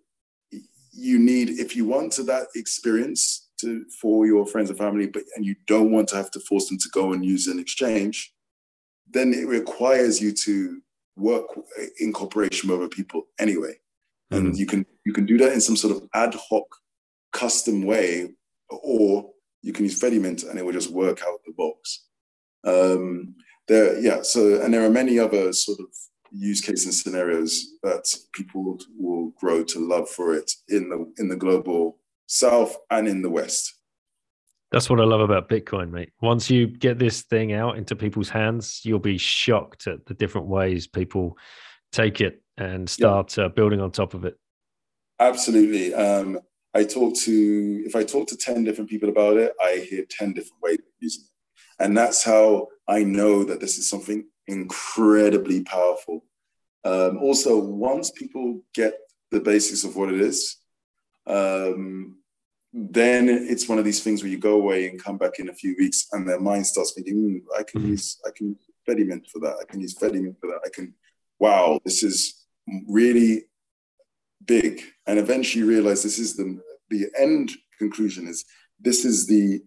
you 0.91 1.19
need, 1.19 1.49
if 1.49 1.75
you 1.75 1.85
want 1.85 2.11
to 2.13 2.23
that 2.23 2.47
experience 2.55 3.49
to, 3.61 3.85
for 4.01 4.27
your 4.27 4.45
friends 4.45 4.69
and 4.69 4.77
family, 4.77 5.07
but 5.07 5.23
and 5.35 5.45
you 5.45 5.55
don't 5.65 5.91
want 5.91 6.09
to 6.09 6.15
have 6.15 6.31
to 6.31 6.39
force 6.41 6.69
them 6.69 6.77
to 6.77 6.89
go 6.89 7.13
and 7.13 7.25
use 7.25 7.47
an 7.47 7.59
exchange, 7.59 8.33
then 9.09 9.33
it 9.33 9.47
requires 9.47 10.21
you 10.21 10.31
to 10.31 10.81
work 11.15 11.45
in 11.99 12.11
cooperation 12.11 12.69
with 12.69 12.79
other 12.79 12.89
people 12.89 13.23
anyway. 13.39 13.73
And 14.31 14.47
mm-hmm. 14.47 14.55
you 14.55 14.65
can 14.65 14.85
you 15.05 15.13
can 15.13 15.25
do 15.25 15.37
that 15.37 15.53
in 15.53 15.61
some 15.61 15.75
sort 15.75 15.95
of 15.95 16.07
ad 16.13 16.35
hoc, 16.35 16.65
custom 17.31 17.85
way, 17.85 18.33
or 18.69 19.29
you 19.61 19.73
can 19.73 19.85
use 19.85 19.99
Fedimint 19.99 20.49
and 20.49 20.59
it 20.59 20.65
will 20.65 20.73
just 20.73 20.91
work 20.91 21.21
out 21.23 21.39
the 21.45 21.53
box. 21.53 22.05
Um, 22.65 23.35
there, 23.67 23.99
yeah. 23.99 24.21
So, 24.21 24.61
and 24.61 24.73
there 24.73 24.85
are 24.85 24.89
many 24.89 25.19
other 25.19 25.53
sort 25.53 25.79
of 25.79 25.87
use 26.31 26.61
cases 26.61 26.85
and 26.85 26.93
scenarios 26.93 27.75
that 27.83 28.13
people 28.33 28.79
will 28.97 29.31
grow 29.39 29.63
to 29.63 29.79
love 29.79 30.09
for 30.09 30.33
it 30.33 30.51
in 30.67 30.89
the 30.89 31.13
in 31.17 31.29
the 31.29 31.35
global 31.35 31.97
south 32.27 32.75
and 32.89 33.07
in 33.07 33.21
the 33.21 33.29
west. 33.29 33.73
That's 34.71 34.89
what 34.89 34.99
I 34.99 35.03
love 35.03 35.21
about 35.21 35.49
Bitcoin, 35.49 35.91
mate. 35.91 36.09
Once 36.21 36.49
you 36.49 36.65
get 36.65 36.97
this 36.97 37.21
thing 37.21 37.53
out 37.53 37.77
into 37.77 37.95
people's 37.95 38.29
hands, 38.29 38.81
you'll 38.83 38.97
be 38.97 39.19
shocked 39.19 39.85
at 39.85 40.05
the 40.07 40.15
different 40.15 40.47
ways 40.47 40.87
people 40.87 41.37
take 41.91 42.21
it 42.21 42.41
and 42.57 42.89
start 42.89 43.37
uh, 43.37 43.49
building 43.49 43.79
on 43.79 43.91
top 43.91 44.15
of 44.15 44.25
it. 44.25 44.35
Absolutely. 45.19 45.93
Um, 45.93 46.39
I 46.73 46.83
talk 46.83 47.15
to, 47.17 47.83
if 47.85 47.95
I 47.95 48.03
talk 48.03 48.27
to 48.29 48.37
10 48.37 48.63
different 48.63 48.89
people 48.89 49.09
about 49.09 49.37
it, 49.37 49.53
I 49.61 49.85
hear 49.89 50.05
10 50.09 50.33
different 50.33 50.61
ways 50.61 50.79
of 50.79 50.85
using 50.99 51.23
it. 51.23 51.83
And 51.83 51.97
that's 51.97 52.23
how 52.23 52.67
I 52.87 53.03
know 53.03 53.43
that 53.43 53.59
this 53.59 53.77
is 53.77 53.89
something 53.89 54.25
incredibly 54.47 55.63
powerful. 55.63 56.25
Um, 56.83 57.17
also, 57.19 57.57
once 57.57 58.11
people 58.11 58.61
get 58.73 58.95
the 59.31 59.39
basics 59.39 59.83
of 59.83 59.95
what 59.95 60.13
it 60.13 60.19
is, 60.19 60.57
um, 61.27 62.17
then 62.73 63.29
it's 63.29 63.69
one 63.69 63.77
of 63.77 63.85
these 63.85 64.03
things 64.03 64.23
where 64.23 64.31
you 64.31 64.39
go 64.39 64.55
away 64.55 64.89
and 64.89 65.01
come 65.01 65.17
back 65.17 65.39
in 65.39 65.49
a 65.49 65.53
few 65.53 65.75
weeks 65.77 66.07
and 66.11 66.27
their 66.27 66.39
mind 66.39 66.65
starts 66.65 66.93
thinking, 66.93 67.15
mm, 67.15 67.59
I 67.59 67.63
can 67.63 67.81
mm-hmm. 67.81 67.91
use 67.91 68.19
I 68.25 68.31
can 68.35 68.49
use 68.49 68.57
Fedimint 68.87 69.29
for 69.29 69.39
that. 69.39 69.57
I 69.61 69.65
can 69.71 69.79
use 69.79 69.95
Fedimint 69.95 70.39
for 70.39 70.47
that. 70.47 70.61
I 70.65 70.69
can, 70.69 70.93
wow, 71.39 71.79
this 71.85 72.03
is 72.03 72.45
really 72.89 73.43
big. 74.45 74.81
And 75.07 75.19
eventually 75.19 75.63
realize 75.63 76.03
this 76.03 76.19
is 76.19 76.35
the 76.35 76.59
the 76.89 77.07
end 77.17 77.51
conclusion 77.79 78.27
is 78.27 78.45
this 78.79 79.05
is 79.05 79.25
the 79.25 79.61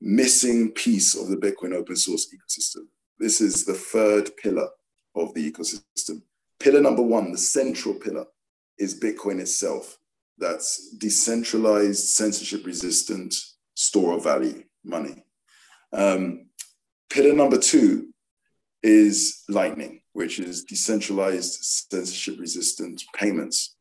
missing 0.00 0.70
piece 0.72 1.14
of 1.14 1.28
the 1.28 1.36
Bitcoin 1.36 1.74
open 1.74 1.96
source 1.96 2.28
ecosystem. 2.34 2.86
This 3.18 3.40
is 3.40 3.64
the 3.64 3.74
third 3.74 4.30
pillar 4.36 4.68
of 5.14 5.34
the 5.34 5.50
ecosystem. 5.50 6.22
Pillar 6.60 6.80
number 6.80 7.02
one, 7.02 7.32
the 7.32 7.38
central 7.38 7.94
pillar, 7.94 8.26
is 8.78 8.98
Bitcoin 8.98 9.40
itself 9.40 9.98
that's 10.38 10.94
decentralized, 10.98 12.08
censorship 12.08 12.64
resistant 12.64 13.34
store 13.74 14.16
of 14.16 14.24
value, 14.24 14.62
money. 14.84 15.24
Um, 15.92 16.46
pillar 17.10 17.34
number 17.34 17.58
two 17.58 18.08
is 18.82 19.42
Lightning, 19.48 20.02
which 20.12 20.38
is 20.38 20.64
decentralized, 20.64 21.58
censorship 21.90 22.38
resistant 22.38 23.02
payments. 23.14 23.76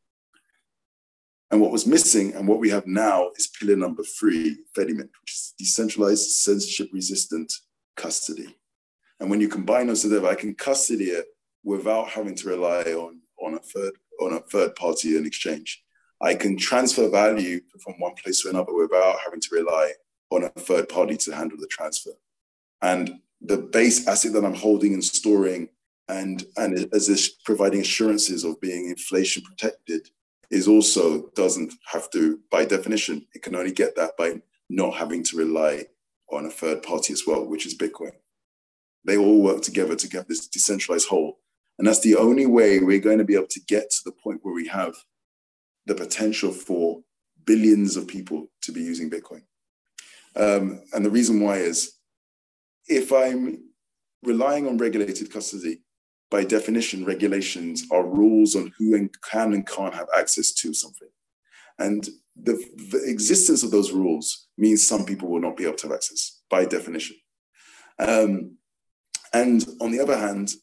And 1.49 1.61
what 1.61 1.71
was 1.71 1.87
missing 1.87 2.33
and 2.33 2.47
what 2.47 2.59
we 2.59 2.69
have 2.69 2.87
now 2.87 3.29
is 3.37 3.47
pillar 3.47 3.77
number 3.77 4.03
three, 4.03 4.57
Fedimint, 4.77 5.09
which 5.21 5.33
is 5.33 5.53
decentralized, 5.57 6.29
censorship 6.31 6.89
resistant 6.91 7.51
custody. 7.95 8.57
And 9.19 9.29
when 9.29 9.39
you 9.39 9.47
combine 9.47 9.87
those 9.87 10.01
together, 10.01 10.27
I 10.27 10.35
can 10.35 10.55
custody 10.55 11.05
it 11.05 11.25
without 11.63 12.09
having 12.09 12.35
to 12.35 12.49
rely 12.49 12.83
on, 12.83 13.21
on 13.41 13.55
a 13.55 13.59
third 13.59 13.93
on 14.19 14.33
a 14.33 14.39
third 14.39 14.75
party 14.75 15.15
in 15.17 15.25
exchange. 15.25 15.83
I 16.21 16.33
can 16.33 16.57
transfer 16.57 17.09
value 17.09 17.61
from 17.79 17.99
one 17.99 18.15
place 18.15 18.41
to 18.41 18.49
another 18.49 18.73
without 18.73 19.17
having 19.23 19.39
to 19.41 19.49
rely 19.51 19.91
on 20.31 20.43
a 20.43 20.49
third 20.49 20.89
party 20.89 21.15
to 21.17 21.35
handle 21.35 21.57
the 21.59 21.67
transfer. 21.67 22.11
And 22.81 23.19
the 23.41 23.57
base 23.57 24.07
asset 24.07 24.33
that 24.33 24.43
I'm 24.43 24.55
holding 24.55 24.93
and 24.93 25.03
storing 25.03 25.69
and, 26.09 26.43
and 26.55 26.89
as 26.93 27.07
this 27.07 27.29
providing 27.29 27.81
assurances 27.81 28.43
of 28.43 28.59
being 28.59 28.89
inflation 28.89 29.43
protected 29.43 30.09
is 30.49 30.67
also 30.67 31.29
doesn't 31.35 31.73
have 31.85 32.09
to, 32.11 32.39
by 32.49 32.65
definition, 32.65 33.25
it 33.33 33.41
can 33.41 33.55
only 33.55 33.71
get 33.71 33.95
that 33.95 34.15
by 34.17 34.41
not 34.69 34.95
having 34.95 35.23
to 35.23 35.37
rely 35.37 35.85
on 36.31 36.45
a 36.45 36.49
third 36.49 36.83
party 36.83 37.13
as 37.13 37.23
well, 37.25 37.45
which 37.45 37.65
is 37.65 37.77
Bitcoin. 37.77 38.11
They 39.05 39.17
all 39.17 39.41
work 39.41 39.61
together 39.61 39.95
to 39.95 40.09
get 40.09 40.27
this 40.27 40.47
decentralized 40.47 41.07
whole. 41.07 41.39
And 41.77 41.87
that's 41.87 42.01
the 42.01 42.15
only 42.15 42.45
way 42.45 42.79
we're 42.79 42.99
going 42.99 43.19
to 43.19 43.23
be 43.23 43.35
able 43.35 43.47
to 43.47 43.61
get 43.67 43.89
to 43.91 43.99
the 44.05 44.11
point 44.11 44.39
where 44.43 44.53
we 44.53 44.67
have 44.67 44.95
the 45.85 45.95
potential 45.95 46.51
for 46.51 47.01
billions 47.45 47.95
of 47.95 48.07
people 48.07 48.47
to 48.61 48.71
be 48.71 48.81
using 48.81 49.09
Bitcoin. 49.09 49.43
Um, 50.35 50.81
and 50.93 51.05
the 51.05 51.09
reason 51.09 51.39
why 51.39 51.57
is 51.57 51.93
if 52.87 53.11
I'm 53.11 53.63
relying 54.23 54.67
on 54.67 54.77
regulated 54.77 55.31
custody, 55.31 55.81
by 56.29 56.43
definition, 56.43 57.05
regulations 57.05 57.85
are 57.91 58.05
rules 58.05 58.55
on 58.55 58.73
who 58.77 59.09
can 59.23 59.53
and 59.53 59.67
can't 59.67 59.93
have 59.93 60.07
access 60.17 60.51
to 60.51 60.73
something. 60.73 61.07
And 61.79 62.07
the, 62.35 62.53
the, 62.91 63.03
existence 63.07 63.63
of 63.63 63.71
those 63.71 63.91
rules 63.91 64.47
means 64.57 64.85
some 64.85 65.05
people 65.05 65.29
will 65.29 65.39
not 65.39 65.57
be 65.57 65.65
able 65.65 65.77
to 65.77 65.87
have 65.87 65.95
access 65.95 66.41
by 66.49 66.65
definition. 66.65 67.15
Um, 67.99 68.57
and 69.33 69.65
on 69.81 69.91
the 69.91 69.99
other 69.99 70.17
hand, 70.17 70.53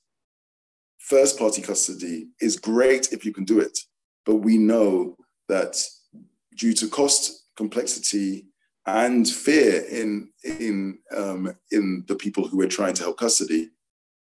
first 0.99 1.39
party 1.39 1.63
custody 1.63 2.29
is 2.41 2.57
great 2.57 3.13
if 3.13 3.25
you 3.25 3.33
can 3.33 3.45
do 3.45 3.61
it. 3.61 3.79
But 4.27 4.37
we 4.37 4.59
know 4.59 5.17
that 5.49 5.77
due 6.57 6.73
to 6.75 6.89
cost, 6.89 7.47
complexity, 7.57 8.47
and 8.87 9.29
fear 9.29 9.83
in 9.91 10.31
in 10.43 10.99
um, 11.17 11.55
in 11.71 12.05
the 12.07 12.17
people 12.17 12.47
who 12.47 12.59
we're 12.59 12.69
trying 12.69 12.95
to 12.95 13.03
help 13.03 13.19
custody, 13.19 13.71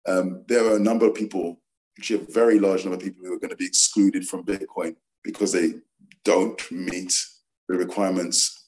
um, 0.06 0.44
there 0.48 0.64
are 0.64 0.76
a 0.76 0.80
number 0.80 1.06
of 1.06 1.14
people, 1.14 1.60
actually 1.98 2.20
a 2.20 2.32
very 2.32 2.58
large 2.58 2.84
number 2.84 2.96
of 2.96 3.02
people 3.02 3.24
who 3.24 3.34
are 3.34 3.38
going 3.38 3.50
to 3.50 3.56
be 3.56 3.66
excluded 3.66 4.26
from 4.26 4.44
Bitcoin 4.44 4.96
because 5.24 5.52
they 5.52 5.74
don't 6.24 6.70
meet 6.70 7.14
the 7.68 7.76
requirements, 7.76 8.66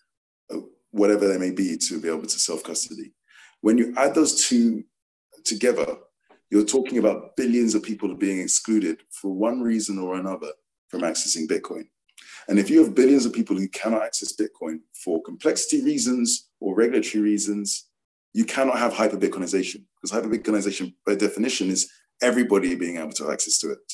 whatever 0.90 1.28
they 1.28 1.38
may 1.38 1.50
be, 1.50 1.76
to 1.76 2.00
be 2.00 2.08
able 2.08 2.22
to 2.22 2.38
self 2.38 2.62
custody. 2.62 3.12
When 3.60 3.78
you 3.78 3.94
add 3.96 4.14
those 4.14 4.46
two 4.46 4.84
together, 5.44 5.86
you're 6.50 6.64
talking 6.64 6.98
about 6.98 7.36
billions 7.36 7.74
of 7.74 7.82
people 7.82 8.14
being 8.14 8.40
excluded 8.40 8.98
for 9.10 9.30
one 9.32 9.60
reason 9.60 9.98
or 9.98 10.16
another 10.16 10.50
from 10.88 11.02
accessing 11.02 11.46
Bitcoin. 11.46 11.84
And 12.48 12.58
if 12.58 12.68
you 12.68 12.82
have 12.82 12.94
billions 12.94 13.24
of 13.24 13.32
people 13.32 13.56
who 13.56 13.68
cannot 13.68 14.02
access 14.02 14.34
Bitcoin 14.34 14.80
for 14.92 15.22
complexity 15.22 15.84
reasons 15.84 16.48
or 16.58 16.74
regulatory 16.74 17.22
reasons, 17.22 17.89
you 18.32 18.44
cannot 18.44 18.78
have 18.78 18.92
hyper 18.92 19.16
Bitcoinization 19.16 19.84
because 19.96 20.10
hyper 20.10 20.28
Bitcoinization, 20.28 20.94
by 21.06 21.14
definition, 21.14 21.68
is 21.68 21.90
everybody 22.22 22.74
being 22.74 22.96
able 22.96 23.12
to 23.12 23.24
have 23.24 23.32
access 23.32 23.58
to 23.58 23.72
it. 23.72 23.92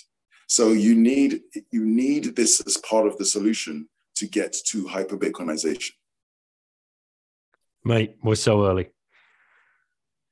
So 0.49 0.73
you 0.73 0.95
need 0.95 1.41
you 1.73 1.85
need 1.85 2.37
this 2.37 2.61
as 2.67 2.77
part 2.79 3.07
of 3.07 3.17
the 3.19 3.25
solution 3.25 3.89
to 4.17 4.27
get 4.27 4.57
to 4.69 4.87
hyper 4.87 5.17
Bitcoinization. 5.17 5.93
Mate, 7.85 8.17
we're 8.23 8.35
so 8.35 8.67
early. 8.67 8.91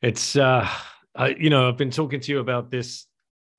It's 0.02 0.36
uh, 0.36 0.68
I, 1.14 1.28
you 1.28 1.50
know 1.50 1.68
I've 1.68 1.76
been 1.76 1.90
talking 1.90 2.20
to 2.20 2.32
you 2.32 2.40
about 2.40 2.70
this 2.70 3.06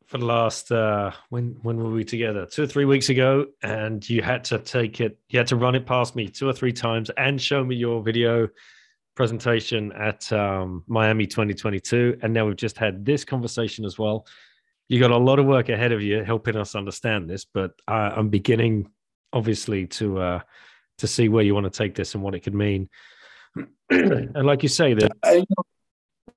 for 0.07 0.17
the 0.19 0.25
last 0.25 0.71
uh, 0.71 1.11
when 1.29 1.57
when 1.63 1.77
were 1.77 1.89
we 1.89 2.03
together? 2.03 2.45
Two 2.45 2.63
or 2.63 2.67
three 2.67 2.85
weeks 2.85 3.09
ago, 3.09 3.47
and 3.63 4.07
you 4.07 4.21
had 4.21 4.43
to 4.45 4.59
take 4.59 5.01
it, 5.01 5.17
you 5.29 5.39
had 5.39 5.47
to 5.47 5.55
run 5.55 5.75
it 5.75 5.85
past 5.85 6.15
me 6.15 6.27
two 6.27 6.47
or 6.47 6.53
three 6.53 6.73
times 6.73 7.09
and 7.17 7.41
show 7.41 7.63
me 7.63 7.75
your 7.75 8.01
video. 8.01 8.47
Presentation 9.15 9.91
at 9.93 10.31
um, 10.31 10.83
Miami 10.87 11.25
2022, 11.25 12.19
and 12.21 12.33
now 12.33 12.45
we've 12.45 12.55
just 12.55 12.77
had 12.77 13.05
this 13.05 13.23
conversation 13.23 13.85
as 13.85 13.97
well. 13.97 14.27
You 14.89 14.99
got 14.99 15.11
a 15.11 15.17
lot 15.17 15.39
of 15.39 15.45
work 15.45 15.69
ahead 15.69 15.91
of 15.91 16.01
you 16.01 16.23
helping 16.23 16.55
us 16.55 16.75
understand 16.75 17.29
this, 17.29 17.45
but 17.45 17.71
uh, 17.87 18.11
I'm 18.15 18.29
beginning, 18.29 18.91
obviously, 19.33 19.87
to 19.87 20.19
uh, 20.19 20.39
to 20.99 21.07
see 21.07 21.27
where 21.29 21.43
you 21.43 21.53
want 21.53 21.65
to 21.65 21.75
take 21.75 21.95
this 21.95 22.13
and 22.13 22.23
what 22.23 22.35
it 22.35 22.41
could 22.41 22.53
mean. 22.53 22.89
and 23.89 24.45
like 24.45 24.63
you 24.63 24.69
say, 24.69 24.93
that 24.93 25.11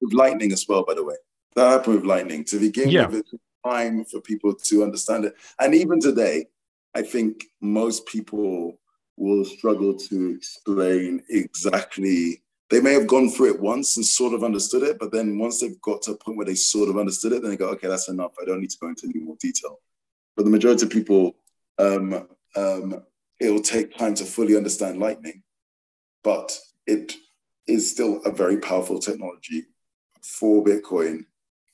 with 0.01 0.13
lightning 0.13 0.53
as 0.53 0.67
well, 0.69 0.85
by 0.85 0.95
the 0.95 1.05
way, 1.05 1.17
that 1.57 1.69
happened 1.69 1.97
with 1.97 2.05
lightning 2.05 2.45
to 2.45 2.59
begin 2.59 2.89
Yeah. 2.89 3.09
with. 3.09 3.25
Time 3.67 4.05
for 4.05 4.21
people 4.21 4.55
to 4.55 4.85
understand 4.85 5.25
it, 5.25 5.35
and 5.61 5.75
even 5.75 6.01
today, 6.01 6.47
I 6.95 7.03
think 7.03 7.45
most 7.61 8.07
people 8.07 8.79
will 9.17 9.45
struggle 9.45 9.95
to 9.95 10.31
explain 10.31 11.23
exactly. 11.29 12.41
They 12.71 12.81
may 12.81 12.93
have 12.93 13.07
gone 13.07 13.31
through 13.31 13.55
it 13.55 13.61
once 13.61 13.97
and 13.97 14.05
sort 14.05 14.35
of 14.35 14.45
understood 14.45 14.83
it, 14.83 14.99
but 14.99 15.11
then 15.11 15.39
once 15.39 15.61
they've 15.61 15.81
got 15.81 16.03
to 16.03 16.13
a 16.13 16.17
point 16.17 16.37
where 16.37 16.47
they 16.47 16.55
sort 16.55 16.91
of 16.91 16.99
understood 16.99 17.33
it, 17.33 17.41
then 17.43 17.51
they 17.51 17.57
go, 17.57 17.69
"Okay, 17.71 17.89
that's 17.89 18.09
enough. 18.09 18.35
I 18.41 18.45
don't 18.45 18.61
need 18.61 18.71
to 18.71 18.79
go 18.79 18.89
into 18.89 19.07
any 19.07 19.21
more 19.21 19.37
detail." 19.41 19.81
But 20.37 20.45
the 20.45 20.51
majority 20.51 20.85
of 20.85 20.91
people, 20.91 21.37
um, 21.79 22.29
um, 22.57 23.03
it'll 23.41 23.63
take 23.63 23.97
time 23.97 24.15
to 24.17 24.25
fully 24.25 24.57
understand 24.57 25.01
lightning, 25.01 25.43
but 26.23 26.59
it 26.87 27.15
is 27.67 27.91
still 27.91 28.21
a 28.25 28.31
very 28.31 28.59
powerful 28.59 28.99
technology 28.99 29.65
for 30.23 30.63
Bitcoin, 30.63 31.25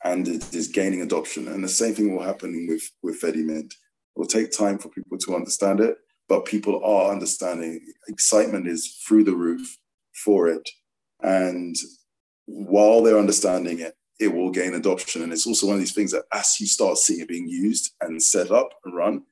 and 0.04 0.28
it 0.28 0.54
is 0.54 0.68
gaining 0.68 1.02
adoption. 1.02 1.48
And 1.48 1.64
the 1.64 1.68
same 1.68 1.94
thing 1.94 2.14
will 2.14 2.22
happen 2.22 2.66
with 2.68 2.88
with 3.02 3.20
Fedimint. 3.20 3.72
It 3.72 4.18
will 4.18 4.26
take 4.26 4.52
time 4.52 4.78
for 4.78 4.90
people 4.90 5.18
to 5.18 5.34
understand 5.34 5.80
it, 5.80 5.98
but 6.28 6.44
people 6.44 6.84
are 6.84 7.10
understanding. 7.10 7.84
Excitement 8.06 8.68
is 8.68 9.02
through 9.04 9.24
the 9.24 9.34
roof 9.34 9.76
for 10.12 10.46
it, 10.48 10.70
and 11.22 11.76
while 12.46 13.02
they're 13.02 13.18
understanding 13.18 13.80
it, 13.80 13.94
it 14.20 14.28
will 14.28 14.50
gain 14.50 14.74
adoption. 14.74 15.22
And 15.22 15.32
it's 15.32 15.46
also 15.46 15.66
one 15.66 15.74
of 15.74 15.80
these 15.80 15.94
things 15.94 16.12
that 16.12 16.24
as 16.32 16.60
you 16.60 16.66
start 16.66 16.98
seeing 16.98 17.20
it 17.20 17.28
being 17.28 17.48
used 17.48 17.94
and 18.00 18.22
set 18.22 18.50
up 18.50 18.70
and 18.84 18.94
run, 18.94 19.22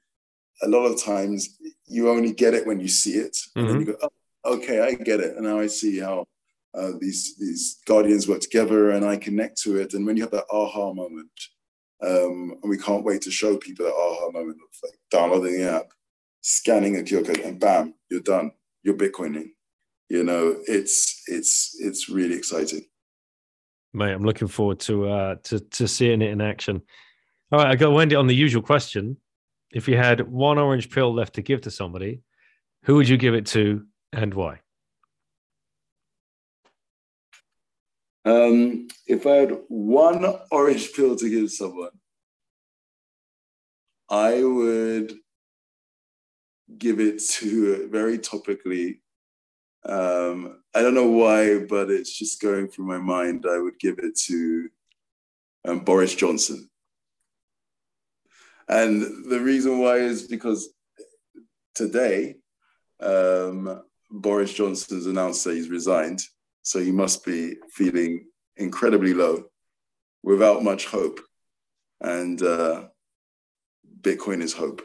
a 0.62 0.68
lot 0.68 0.86
of 0.86 1.02
times 1.02 1.58
you 1.86 2.10
only 2.10 2.32
get 2.32 2.54
it 2.54 2.66
when 2.66 2.80
you 2.80 2.88
see 2.88 3.14
it. 3.14 3.36
And 3.56 3.68
then 3.68 3.80
you 3.80 3.86
go, 3.86 3.96
oh, 4.02 4.56
okay, 4.56 4.80
I 4.80 4.94
get 4.94 5.20
it. 5.20 5.36
And 5.36 5.44
now 5.44 5.60
I 5.60 5.66
see 5.66 5.98
how 6.00 6.26
uh, 6.74 6.92
these 7.00 7.36
these 7.36 7.80
guardians 7.86 8.26
work 8.26 8.40
together 8.40 8.90
and 8.90 9.04
I 9.04 9.16
connect 9.16 9.60
to 9.62 9.76
it. 9.76 9.94
And 9.94 10.06
when 10.06 10.16
you 10.16 10.22
have 10.22 10.32
that 10.32 10.46
aha 10.50 10.92
moment, 10.92 11.30
um, 12.02 12.58
and 12.62 12.70
we 12.70 12.78
can't 12.78 13.04
wait 13.04 13.22
to 13.22 13.30
show 13.30 13.56
people 13.56 13.84
that 13.84 13.94
aha 13.94 14.30
moment 14.30 14.56
of 14.56 14.88
like 14.88 14.98
downloading 15.10 15.58
the 15.58 15.70
app, 15.70 15.92
scanning 16.40 16.96
a 16.98 17.02
QR 17.02 17.26
code, 17.26 17.38
and 17.38 17.60
bam, 17.60 17.94
you're 18.10 18.20
done. 18.20 18.52
You're 18.82 18.96
Bitcoining. 18.96 19.50
You 20.12 20.24
know, 20.24 20.56
it's 20.68 21.22
it's 21.26 21.74
it's 21.80 22.10
really 22.10 22.36
exciting. 22.36 22.84
Mate, 23.94 24.12
I'm 24.12 24.24
looking 24.24 24.46
forward 24.46 24.78
to 24.80 25.08
uh 25.08 25.36
to 25.44 25.58
to 25.58 25.88
seeing 25.88 26.20
it 26.20 26.28
in 26.28 26.42
action. 26.42 26.82
All 27.50 27.60
right, 27.60 27.68
I 27.68 27.76
got 27.76 27.88
to 27.88 27.98
end 27.98 28.12
it 28.12 28.16
on 28.16 28.26
the 28.26 28.34
usual 28.34 28.60
question. 28.60 29.16
If 29.72 29.88
you 29.88 29.96
had 29.96 30.28
one 30.28 30.58
orange 30.58 30.90
pill 30.90 31.14
left 31.14 31.36
to 31.36 31.42
give 31.42 31.62
to 31.62 31.70
somebody, 31.70 32.20
who 32.84 32.96
would 32.96 33.08
you 33.08 33.16
give 33.16 33.32
it 33.32 33.46
to 33.46 33.86
and 34.12 34.34
why? 34.34 34.60
Um, 38.26 38.88
if 39.06 39.26
I 39.26 39.36
had 39.36 39.60
one 39.68 40.26
orange 40.50 40.92
pill 40.92 41.16
to 41.16 41.30
give 41.30 41.50
someone, 41.50 41.96
I 44.10 44.44
would 44.44 45.14
give 46.76 47.00
it 47.00 47.18
to 47.40 47.88
very 47.88 48.18
topically. 48.18 48.98
Um, 49.84 50.62
I 50.74 50.80
don't 50.80 50.94
know 50.94 51.08
why, 51.08 51.58
but 51.58 51.90
it's 51.90 52.16
just 52.16 52.40
going 52.40 52.68
through 52.68 52.86
my 52.86 52.98
mind. 52.98 53.46
I 53.50 53.58
would 53.58 53.78
give 53.78 53.98
it 53.98 54.16
to 54.26 54.68
um, 55.66 55.80
Boris 55.80 56.14
Johnson. 56.14 56.68
And 58.68 59.30
the 59.30 59.40
reason 59.40 59.78
why 59.80 59.96
is 59.96 60.22
because 60.28 60.68
today, 61.74 62.36
um, 63.00 63.82
Boris 64.10 64.52
Johnson's 64.52 65.06
announced 65.06 65.44
that 65.44 65.54
he's 65.54 65.68
resigned. 65.68 66.20
So 66.62 66.78
he 66.78 66.92
must 66.92 67.24
be 67.24 67.56
feeling 67.70 68.26
incredibly 68.56 69.14
low, 69.14 69.44
without 70.22 70.62
much 70.62 70.86
hope. 70.86 71.18
And 72.00 72.40
uh, 72.40 72.84
Bitcoin 74.00 74.42
is 74.42 74.52
hope. 74.52 74.82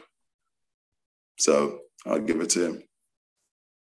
So 1.38 1.80
I'll 2.04 2.18
give 2.18 2.40
it 2.40 2.50
to 2.50 2.66
him. 2.66 2.82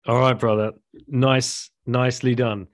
All 0.08 0.18
right, 0.18 0.38
brother. 0.38 0.72
Nice, 1.06 1.70
nicely 1.86 2.34
done. 2.34 2.68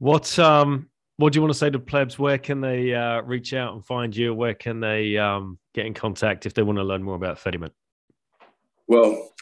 What 0.00 0.38
um 0.38 0.90
what 1.18 1.32
do 1.32 1.36
you 1.36 1.42
want 1.42 1.52
to 1.52 1.58
say 1.58 1.70
to 1.70 1.78
plebs? 1.78 2.18
Where 2.18 2.38
can 2.38 2.60
they 2.60 2.94
uh, 2.94 3.22
reach 3.22 3.52
out 3.52 3.74
and 3.74 3.84
find 3.84 4.14
you? 4.14 4.32
Where 4.32 4.54
can 4.54 4.78
they 4.78 5.16
um, 5.16 5.58
get 5.74 5.84
in 5.84 5.92
contact 5.92 6.46
if 6.46 6.54
they 6.54 6.62
want 6.62 6.78
to 6.78 6.84
learn 6.84 7.02
more 7.02 7.16
about 7.16 7.38
Fedimint? 7.38 7.72
Well, 8.86 9.32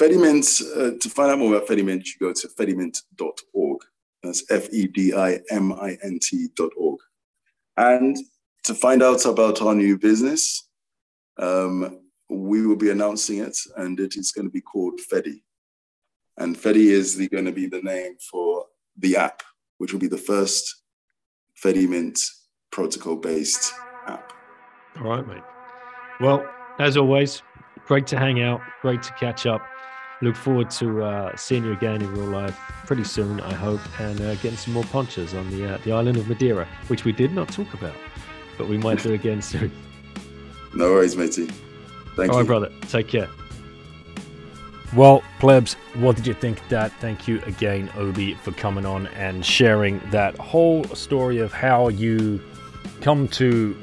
Fedimint, 0.00 0.60
uh, 0.76 0.98
to 0.98 1.08
find 1.08 1.30
out 1.30 1.38
more 1.38 1.54
about 1.54 1.68
Fedimint, 1.68 2.04
you 2.04 2.14
go 2.20 2.32
to 2.32 2.48
fedimint.org. 2.48 3.78
That's 4.24 4.42
F 4.50 4.72
E 4.72 4.88
D 4.88 5.14
I 5.14 5.38
M 5.50 5.72
I 5.72 5.96
N 6.02 6.18
T.org. 6.20 6.98
And 7.76 8.16
to 8.64 8.74
find 8.74 9.00
out 9.00 9.24
about 9.24 9.62
our 9.62 9.76
new 9.76 9.98
business, 9.98 10.68
um, 11.38 12.00
we 12.28 12.66
will 12.66 12.76
be 12.76 12.90
announcing 12.90 13.38
it, 13.38 13.56
and 13.76 14.00
it 14.00 14.16
is 14.16 14.32
going 14.32 14.48
to 14.48 14.52
be 14.52 14.60
called 14.60 14.98
Fedi. 15.12 15.42
And 16.40 16.56
Fedi 16.56 16.86
is 16.86 17.16
the, 17.16 17.28
going 17.28 17.44
to 17.44 17.52
be 17.52 17.66
the 17.66 17.82
name 17.82 18.16
for 18.18 18.64
the 18.96 19.14
app, 19.14 19.42
which 19.76 19.92
will 19.92 20.00
be 20.00 20.08
the 20.08 20.16
first 20.16 20.82
Fedimint 21.62 22.18
protocol 22.72 23.16
based 23.16 23.74
app. 24.06 24.32
All 24.96 25.10
right, 25.10 25.26
mate. 25.26 25.42
Well, 26.18 26.50
as 26.78 26.96
always, 26.96 27.42
great 27.86 28.06
to 28.08 28.18
hang 28.18 28.42
out, 28.42 28.62
great 28.80 29.02
to 29.02 29.12
catch 29.12 29.44
up. 29.44 29.60
Look 30.22 30.34
forward 30.34 30.70
to 30.72 31.02
uh, 31.02 31.36
seeing 31.36 31.62
you 31.64 31.72
again 31.72 32.00
in 32.00 32.10
real 32.10 32.30
life 32.30 32.58
pretty 32.86 33.04
soon, 33.04 33.40
I 33.40 33.52
hope, 33.52 33.80
and 34.00 34.18
uh, 34.20 34.34
getting 34.36 34.56
some 34.56 34.72
more 34.72 34.84
punches 34.84 35.34
on 35.34 35.50
the 35.50 35.74
uh, 35.74 35.78
the 35.84 35.92
island 35.92 36.16
of 36.16 36.26
Madeira, 36.26 36.66
which 36.88 37.04
we 37.04 37.12
did 37.12 37.32
not 37.32 37.48
talk 37.48 37.72
about, 37.74 37.94
but 38.56 38.66
we 38.66 38.78
might 38.78 39.02
do 39.02 39.12
again 39.20 39.42
soon. 39.42 39.70
No 40.74 40.90
worries, 40.90 41.16
matey. 41.16 41.50
Thank 42.16 42.32
All 42.32 42.36
you. 42.36 42.40
right, 42.40 42.46
brother. 42.46 42.70
Take 42.88 43.08
care. 43.08 43.28
Well, 44.96 45.22
plebs, 45.38 45.74
what 45.94 46.16
did 46.16 46.26
you 46.26 46.34
think 46.34 46.66
that? 46.68 46.90
Thank 47.00 47.28
you 47.28 47.40
again, 47.42 47.90
Obi, 47.94 48.34
for 48.34 48.50
coming 48.50 48.84
on 48.84 49.06
and 49.08 49.46
sharing 49.46 50.00
that 50.10 50.36
whole 50.36 50.82
story 50.84 51.38
of 51.38 51.52
how 51.52 51.88
you 51.88 52.42
come 53.00 53.28
to 53.28 53.76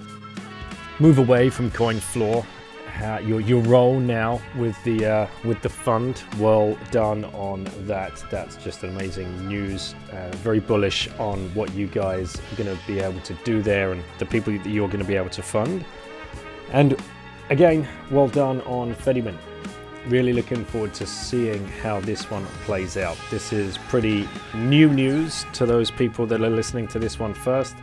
move 0.99 1.17
away 1.17 1.49
from 1.49 1.71
CoinFloor, 1.71 2.45
your 3.25 3.39
your 3.39 3.61
role 3.61 4.01
now 4.01 4.41
with 4.57 4.75
the 4.83 5.05
uh, 5.05 5.27
with 5.45 5.61
the 5.61 5.69
fund. 5.69 6.21
Well 6.39 6.77
done 6.91 7.23
on 7.25 7.69
that. 7.85 8.21
That's 8.29 8.57
just 8.57 8.83
amazing 8.83 9.47
news. 9.47 9.95
Uh, 10.11 10.29
very 10.37 10.59
bullish 10.59 11.07
on 11.19 11.53
what 11.55 11.73
you 11.73 11.87
guys 11.87 12.35
are 12.35 12.55
going 12.57 12.75
to 12.75 12.83
be 12.85 12.99
able 12.99 13.21
to 13.21 13.33
do 13.45 13.61
there 13.61 13.93
and 13.93 14.03
the 14.19 14.25
people 14.25 14.51
that 14.51 14.65
you're 14.65 14.89
going 14.89 14.99
to 14.99 15.05
be 15.05 15.15
able 15.15 15.29
to 15.29 15.41
fund. 15.41 15.85
And 16.73 17.01
again, 17.49 17.87
well 18.11 18.27
done 18.27 18.59
on 18.61 18.93
Fedimint. 18.93 19.37
Really 20.09 20.31
looking 20.31 20.63
forward 20.63 20.93
to 20.95 21.05
seeing 21.05 21.67
how 21.67 21.99
this 21.99 22.31
one 22.31 22.45
plays 22.63 22.95
out. 22.95 23.17
This 23.29 23.51
is 23.51 23.77
pretty 23.89 24.27
new 24.53 24.89
news 24.89 25.45
to 25.53 25.65
those 25.65 25.91
people 25.91 26.25
that 26.27 26.41
are 26.41 26.49
listening 26.49 26.87
to 26.89 26.99
this 26.99 27.19
one 27.19 27.33
first. 27.33 27.75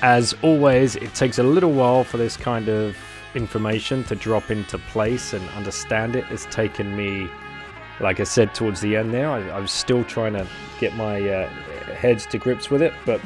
As 0.00 0.34
always, 0.42 0.96
it 0.96 1.14
takes 1.14 1.38
a 1.38 1.42
little 1.42 1.72
while 1.72 2.02
for 2.02 2.16
this 2.16 2.36
kind 2.36 2.68
of 2.68 2.96
information 3.34 4.04
to 4.04 4.14
drop 4.14 4.50
into 4.50 4.78
place 4.78 5.32
and 5.32 5.46
understand 5.50 6.16
it. 6.16 6.24
It's 6.30 6.46
taken 6.46 6.96
me, 6.96 7.28
like 8.00 8.20
I 8.20 8.24
said 8.24 8.54
towards 8.54 8.80
the 8.80 8.96
end 8.96 9.12
there, 9.12 9.28
I, 9.30 9.58
was 9.58 9.70
still 9.70 10.04
trying 10.04 10.32
to 10.34 10.46
get 10.80 10.94
my 10.94 11.28
uh, 11.28 11.48
heads 11.94 12.26
to 12.26 12.38
grips 12.38 12.70
with 12.70 12.80
it, 12.82 12.92
but 13.04 13.20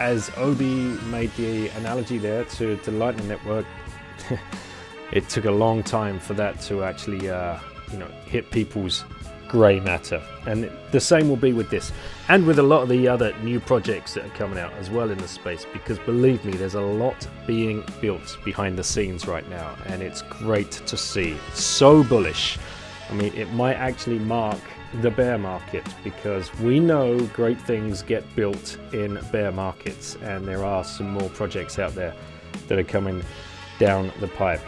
as 0.00 0.30
Obi 0.36 0.98
made 1.10 1.34
the 1.36 1.68
analogy 1.70 2.18
there 2.18 2.44
to 2.44 2.76
the 2.76 2.90
Lightning 2.92 3.28
Network, 3.28 3.66
it 5.14 5.28
took 5.28 5.46
a 5.46 5.50
long 5.50 5.82
time 5.82 6.18
for 6.18 6.34
that 6.34 6.60
to 6.62 6.84
actually, 6.84 7.30
uh, 7.30 7.58
you 7.90 7.98
know, 7.98 8.08
hit 8.26 8.50
people's 8.50 9.04
grey 9.48 9.78
matter. 9.78 10.20
And 10.46 10.68
the 10.90 10.98
same 11.00 11.28
will 11.28 11.36
be 11.36 11.52
with 11.52 11.70
this, 11.70 11.92
and 12.28 12.44
with 12.44 12.58
a 12.58 12.62
lot 12.62 12.82
of 12.82 12.88
the 12.88 13.06
other 13.06 13.32
new 13.40 13.60
projects 13.60 14.14
that 14.14 14.26
are 14.26 14.36
coming 14.36 14.58
out 14.58 14.72
as 14.74 14.90
well 14.90 15.10
in 15.10 15.18
the 15.18 15.28
space. 15.28 15.64
Because 15.72 16.00
believe 16.00 16.44
me, 16.44 16.52
there's 16.52 16.74
a 16.74 16.80
lot 16.80 17.26
being 17.46 17.84
built 18.00 18.36
behind 18.44 18.76
the 18.76 18.82
scenes 18.82 19.28
right 19.28 19.48
now, 19.48 19.76
and 19.86 20.02
it's 20.02 20.22
great 20.22 20.72
to 20.72 20.96
see. 20.96 21.36
So 21.52 22.02
bullish. 22.02 22.58
I 23.08 23.14
mean, 23.14 23.32
it 23.34 23.52
might 23.52 23.76
actually 23.76 24.18
mark 24.18 24.60
the 25.00 25.10
bear 25.10 25.38
market 25.38 25.84
because 26.02 26.52
we 26.58 26.80
know 26.80 27.20
great 27.26 27.60
things 27.60 28.02
get 28.02 28.24
built 28.34 28.76
in 28.92 29.20
bear 29.30 29.52
markets, 29.52 30.16
and 30.22 30.48
there 30.48 30.64
are 30.64 30.82
some 30.82 31.10
more 31.10 31.28
projects 31.30 31.78
out 31.78 31.94
there 31.94 32.14
that 32.66 32.78
are 32.78 32.84
coming 32.84 33.22
down 33.78 34.10
the 34.18 34.28
pipe. 34.28 34.60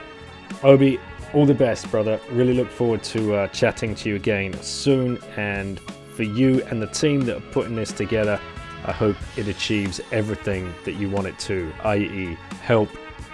Obi, 0.62 0.98
all 1.34 1.46
the 1.46 1.54
best, 1.54 1.90
brother. 1.90 2.20
Really 2.30 2.54
look 2.54 2.70
forward 2.70 3.02
to 3.04 3.34
uh, 3.34 3.48
chatting 3.48 3.94
to 3.96 4.08
you 4.08 4.16
again 4.16 4.52
soon. 4.62 5.18
And 5.36 5.80
for 6.16 6.22
you 6.22 6.64
and 6.64 6.80
the 6.80 6.86
team 6.86 7.20
that 7.26 7.36
are 7.36 7.52
putting 7.52 7.76
this 7.76 7.92
together. 7.92 8.40
I 8.84 8.92
hope 8.92 9.16
it 9.36 9.46
achieves 9.46 10.00
everything 10.10 10.72
that 10.84 10.94
you 10.94 11.10
want 11.10 11.26
it 11.26 11.38
to, 11.40 11.72
i.e., 11.84 12.36
help 12.62 12.88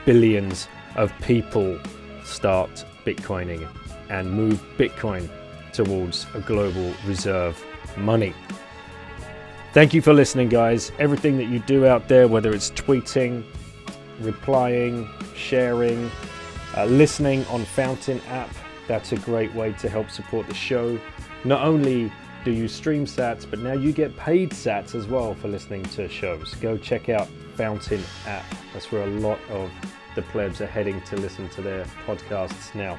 billions 0.05 0.69
of 0.97 1.13
people 1.21 1.79
start 2.25 2.85
Bitcoining 3.05 3.69
and 4.11 4.31
move 4.31 4.63
Bitcoin 4.77 5.31
towards 5.73 6.27
a 6.35 6.41
global 6.41 6.93
reserve 7.07 7.63
money. 7.97 8.35
Thank 9.73 9.95
you 9.95 10.03
for 10.03 10.13
listening, 10.13 10.49
guys. 10.49 10.93
Everything 10.99 11.37
that 11.39 11.47
you 11.47 11.61
do 11.61 11.87
out 11.87 12.09
there, 12.09 12.29
whether 12.29 12.53
it's 12.53 12.71
tweeting, 12.73 13.45
replying, 14.21 15.09
sharing, 15.35 16.11
uh, 16.77 16.85
listening 16.87 17.45
on 17.47 17.65
Fountain 17.65 18.21
app, 18.29 18.55
that's 18.89 19.13
a 19.13 19.17
great 19.17 19.55
way 19.55 19.73
to 19.75 19.89
help 19.89 20.11
support 20.11 20.47
the 20.47 20.55
show. 20.55 20.99
Not 21.45 21.65
only 21.65 22.13
do 22.45 22.51
you 22.51 22.69
stream 22.69 23.07
sats, 23.07 23.49
but 23.49 23.61
now 23.61 23.73
you 23.73 23.93
get 23.93 24.17
paid 24.17 24.51
sats 24.51 24.95
as 24.95 25.07
well 25.07 25.35
for 25.35 25.49
listening 25.49 25.85
to 25.85 26.09
shows. 26.09 26.55
Go 26.57 26.77
check 26.77 27.09
out 27.09 27.29
Fountain 27.57 28.03
app. 28.27 28.45
That's 28.73 28.91
where 28.91 29.03
a 29.03 29.11
lot 29.11 29.39
of 29.49 29.71
the 30.15 30.23
plebs 30.23 30.61
are 30.61 30.67
heading 30.67 31.01
to 31.03 31.17
listen 31.17 31.49
to 31.51 31.63
their 31.63 31.85
podcasts 32.07 32.75
now. 32.75 32.99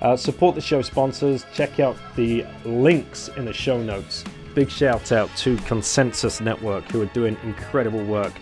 Uh, 0.00 0.16
support 0.16 0.54
the 0.54 0.60
show 0.60 0.82
sponsors. 0.82 1.46
Check 1.54 1.78
out 1.78 1.96
the 2.16 2.44
links 2.64 3.28
in 3.36 3.44
the 3.44 3.52
show 3.52 3.80
notes. 3.80 4.24
Big 4.54 4.68
shout 4.68 5.12
out 5.12 5.34
to 5.36 5.56
Konsensus 5.58 6.40
Network, 6.40 6.84
who 6.90 7.00
are 7.00 7.06
doing 7.06 7.36
incredible 7.44 8.04
work 8.04 8.32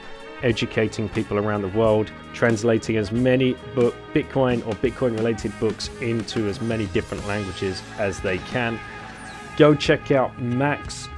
educating 0.43 1.09
people 1.09 1.39
around 1.39 1.63
the 1.63 1.69
world, 1.69 2.11
translating 2.33 2.97
as 2.97 3.13
many 3.13 3.55
book, 3.75 3.95
Bitcoin 4.15 4.67
or 4.67 4.75
Bitcoin 4.75 5.17
related 5.17 5.53
books 5.61 5.91
into 6.01 6.47
as 6.49 6.61
many 6.61 6.87
different 6.89 7.27
languages 7.27 7.83
as 7.99 8.21
they 8.21 8.39
can. 8.39 8.79
Go 9.57 9.75
check 9.75 10.11
out 10.11 10.41
Max 10.41 11.09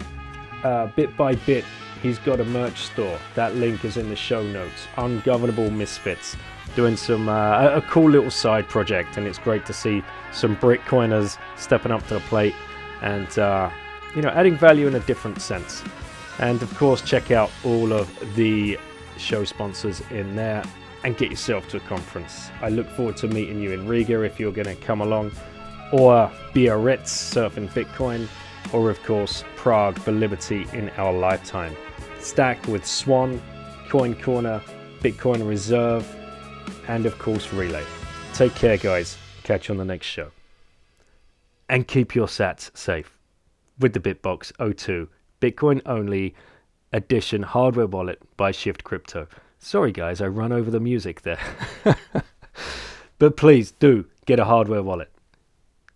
uh, 0.64 0.86
Bit 0.96 1.16
by 1.16 1.34
Bit. 1.34 1.64
He's 2.02 2.18
got 2.18 2.40
a 2.40 2.44
merch 2.44 2.82
store. 2.82 3.18
That 3.36 3.54
link 3.54 3.84
is 3.84 3.96
in 3.96 4.08
the 4.08 4.16
show 4.16 4.42
notes. 4.42 4.88
Ungovernable 4.96 5.70
Misfits 5.70 6.36
doing 6.74 6.96
some 6.96 7.28
uh, 7.28 7.68
a 7.68 7.82
cool 7.82 8.10
little 8.10 8.30
side 8.30 8.68
project, 8.68 9.16
and 9.16 9.26
it's 9.26 9.38
great 9.38 9.66
to 9.66 9.72
see 9.72 10.02
some 10.32 10.56
Bitcoiners 10.56 11.38
stepping 11.56 11.92
up 11.92 12.06
to 12.08 12.14
the 12.14 12.20
plate 12.20 12.54
and 13.02 13.38
uh, 13.38 13.70
you 14.16 14.22
know 14.22 14.30
adding 14.30 14.56
value 14.56 14.86
in 14.86 14.94
a 14.94 15.00
different 15.00 15.40
sense. 15.40 15.82
And 16.38 16.62
of 16.62 16.74
course, 16.76 17.02
check 17.02 17.30
out 17.30 17.50
all 17.64 17.92
of 17.92 18.08
the 18.34 18.78
show 19.22 19.44
sponsors 19.44 20.02
in 20.10 20.36
there 20.36 20.62
and 21.04 21.16
get 21.16 21.30
yourself 21.30 21.68
to 21.68 21.78
a 21.78 21.80
conference. 21.80 22.50
I 22.60 22.68
look 22.68 22.88
forward 22.90 23.16
to 23.18 23.28
meeting 23.28 23.60
you 23.60 23.72
in 23.72 23.86
Riga 23.86 24.22
if 24.22 24.38
you're 24.38 24.52
going 24.52 24.66
to 24.66 24.74
come 24.74 25.00
along, 25.00 25.32
or 25.92 26.30
Biarritz 26.54 27.10
surfing 27.10 27.68
Bitcoin, 27.70 28.28
or 28.72 28.90
of 28.90 29.02
course 29.02 29.44
Prague 29.56 29.98
for 29.98 30.12
Liberty 30.12 30.66
in 30.72 30.90
our 30.90 31.12
lifetime. 31.12 31.76
Stack 32.20 32.66
with 32.66 32.86
Swan, 32.86 33.40
CoinCorner, 33.88 34.62
Bitcoin 35.00 35.46
Reserve, 35.48 36.06
and 36.88 37.06
of 37.06 37.18
course 37.18 37.52
Relay. 37.52 37.84
Take 38.32 38.54
care, 38.54 38.76
guys. 38.76 39.18
Catch 39.42 39.68
you 39.68 39.74
on 39.74 39.78
the 39.78 39.84
next 39.84 40.06
show. 40.06 40.30
And 41.68 41.88
keep 41.88 42.14
your 42.14 42.26
sats 42.26 42.76
safe 42.76 43.18
with 43.78 43.92
the 43.92 44.00
BitBox02 44.00 45.08
Bitcoin 45.40 45.82
only 45.86 46.34
edition 46.93 47.43
hardware 47.43 47.86
wallet 47.86 48.20
by 48.36 48.51
Shift 48.51 48.85
Crypto. 48.85 49.27
Sorry, 49.59 49.93
guys, 49.93 50.20
I 50.20 50.27
run 50.27 50.52
over 50.52 50.70
the 50.70 50.81
music 50.81 51.23
there. 51.23 51.39
but 53.19 53.36
please 53.36 53.73
do 53.73 54.06
get 54.27 54.40
a 54.40 54.44
hardware 54.44 54.82
wallet. 54.82 55.10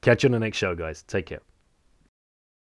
Catch 0.00 0.22
you 0.22 0.28
on 0.28 0.32
the 0.32 0.38
next 0.38 0.58
show, 0.58 0.74
guys. 0.74 1.02
Take 1.02 1.26
care. 1.26 1.40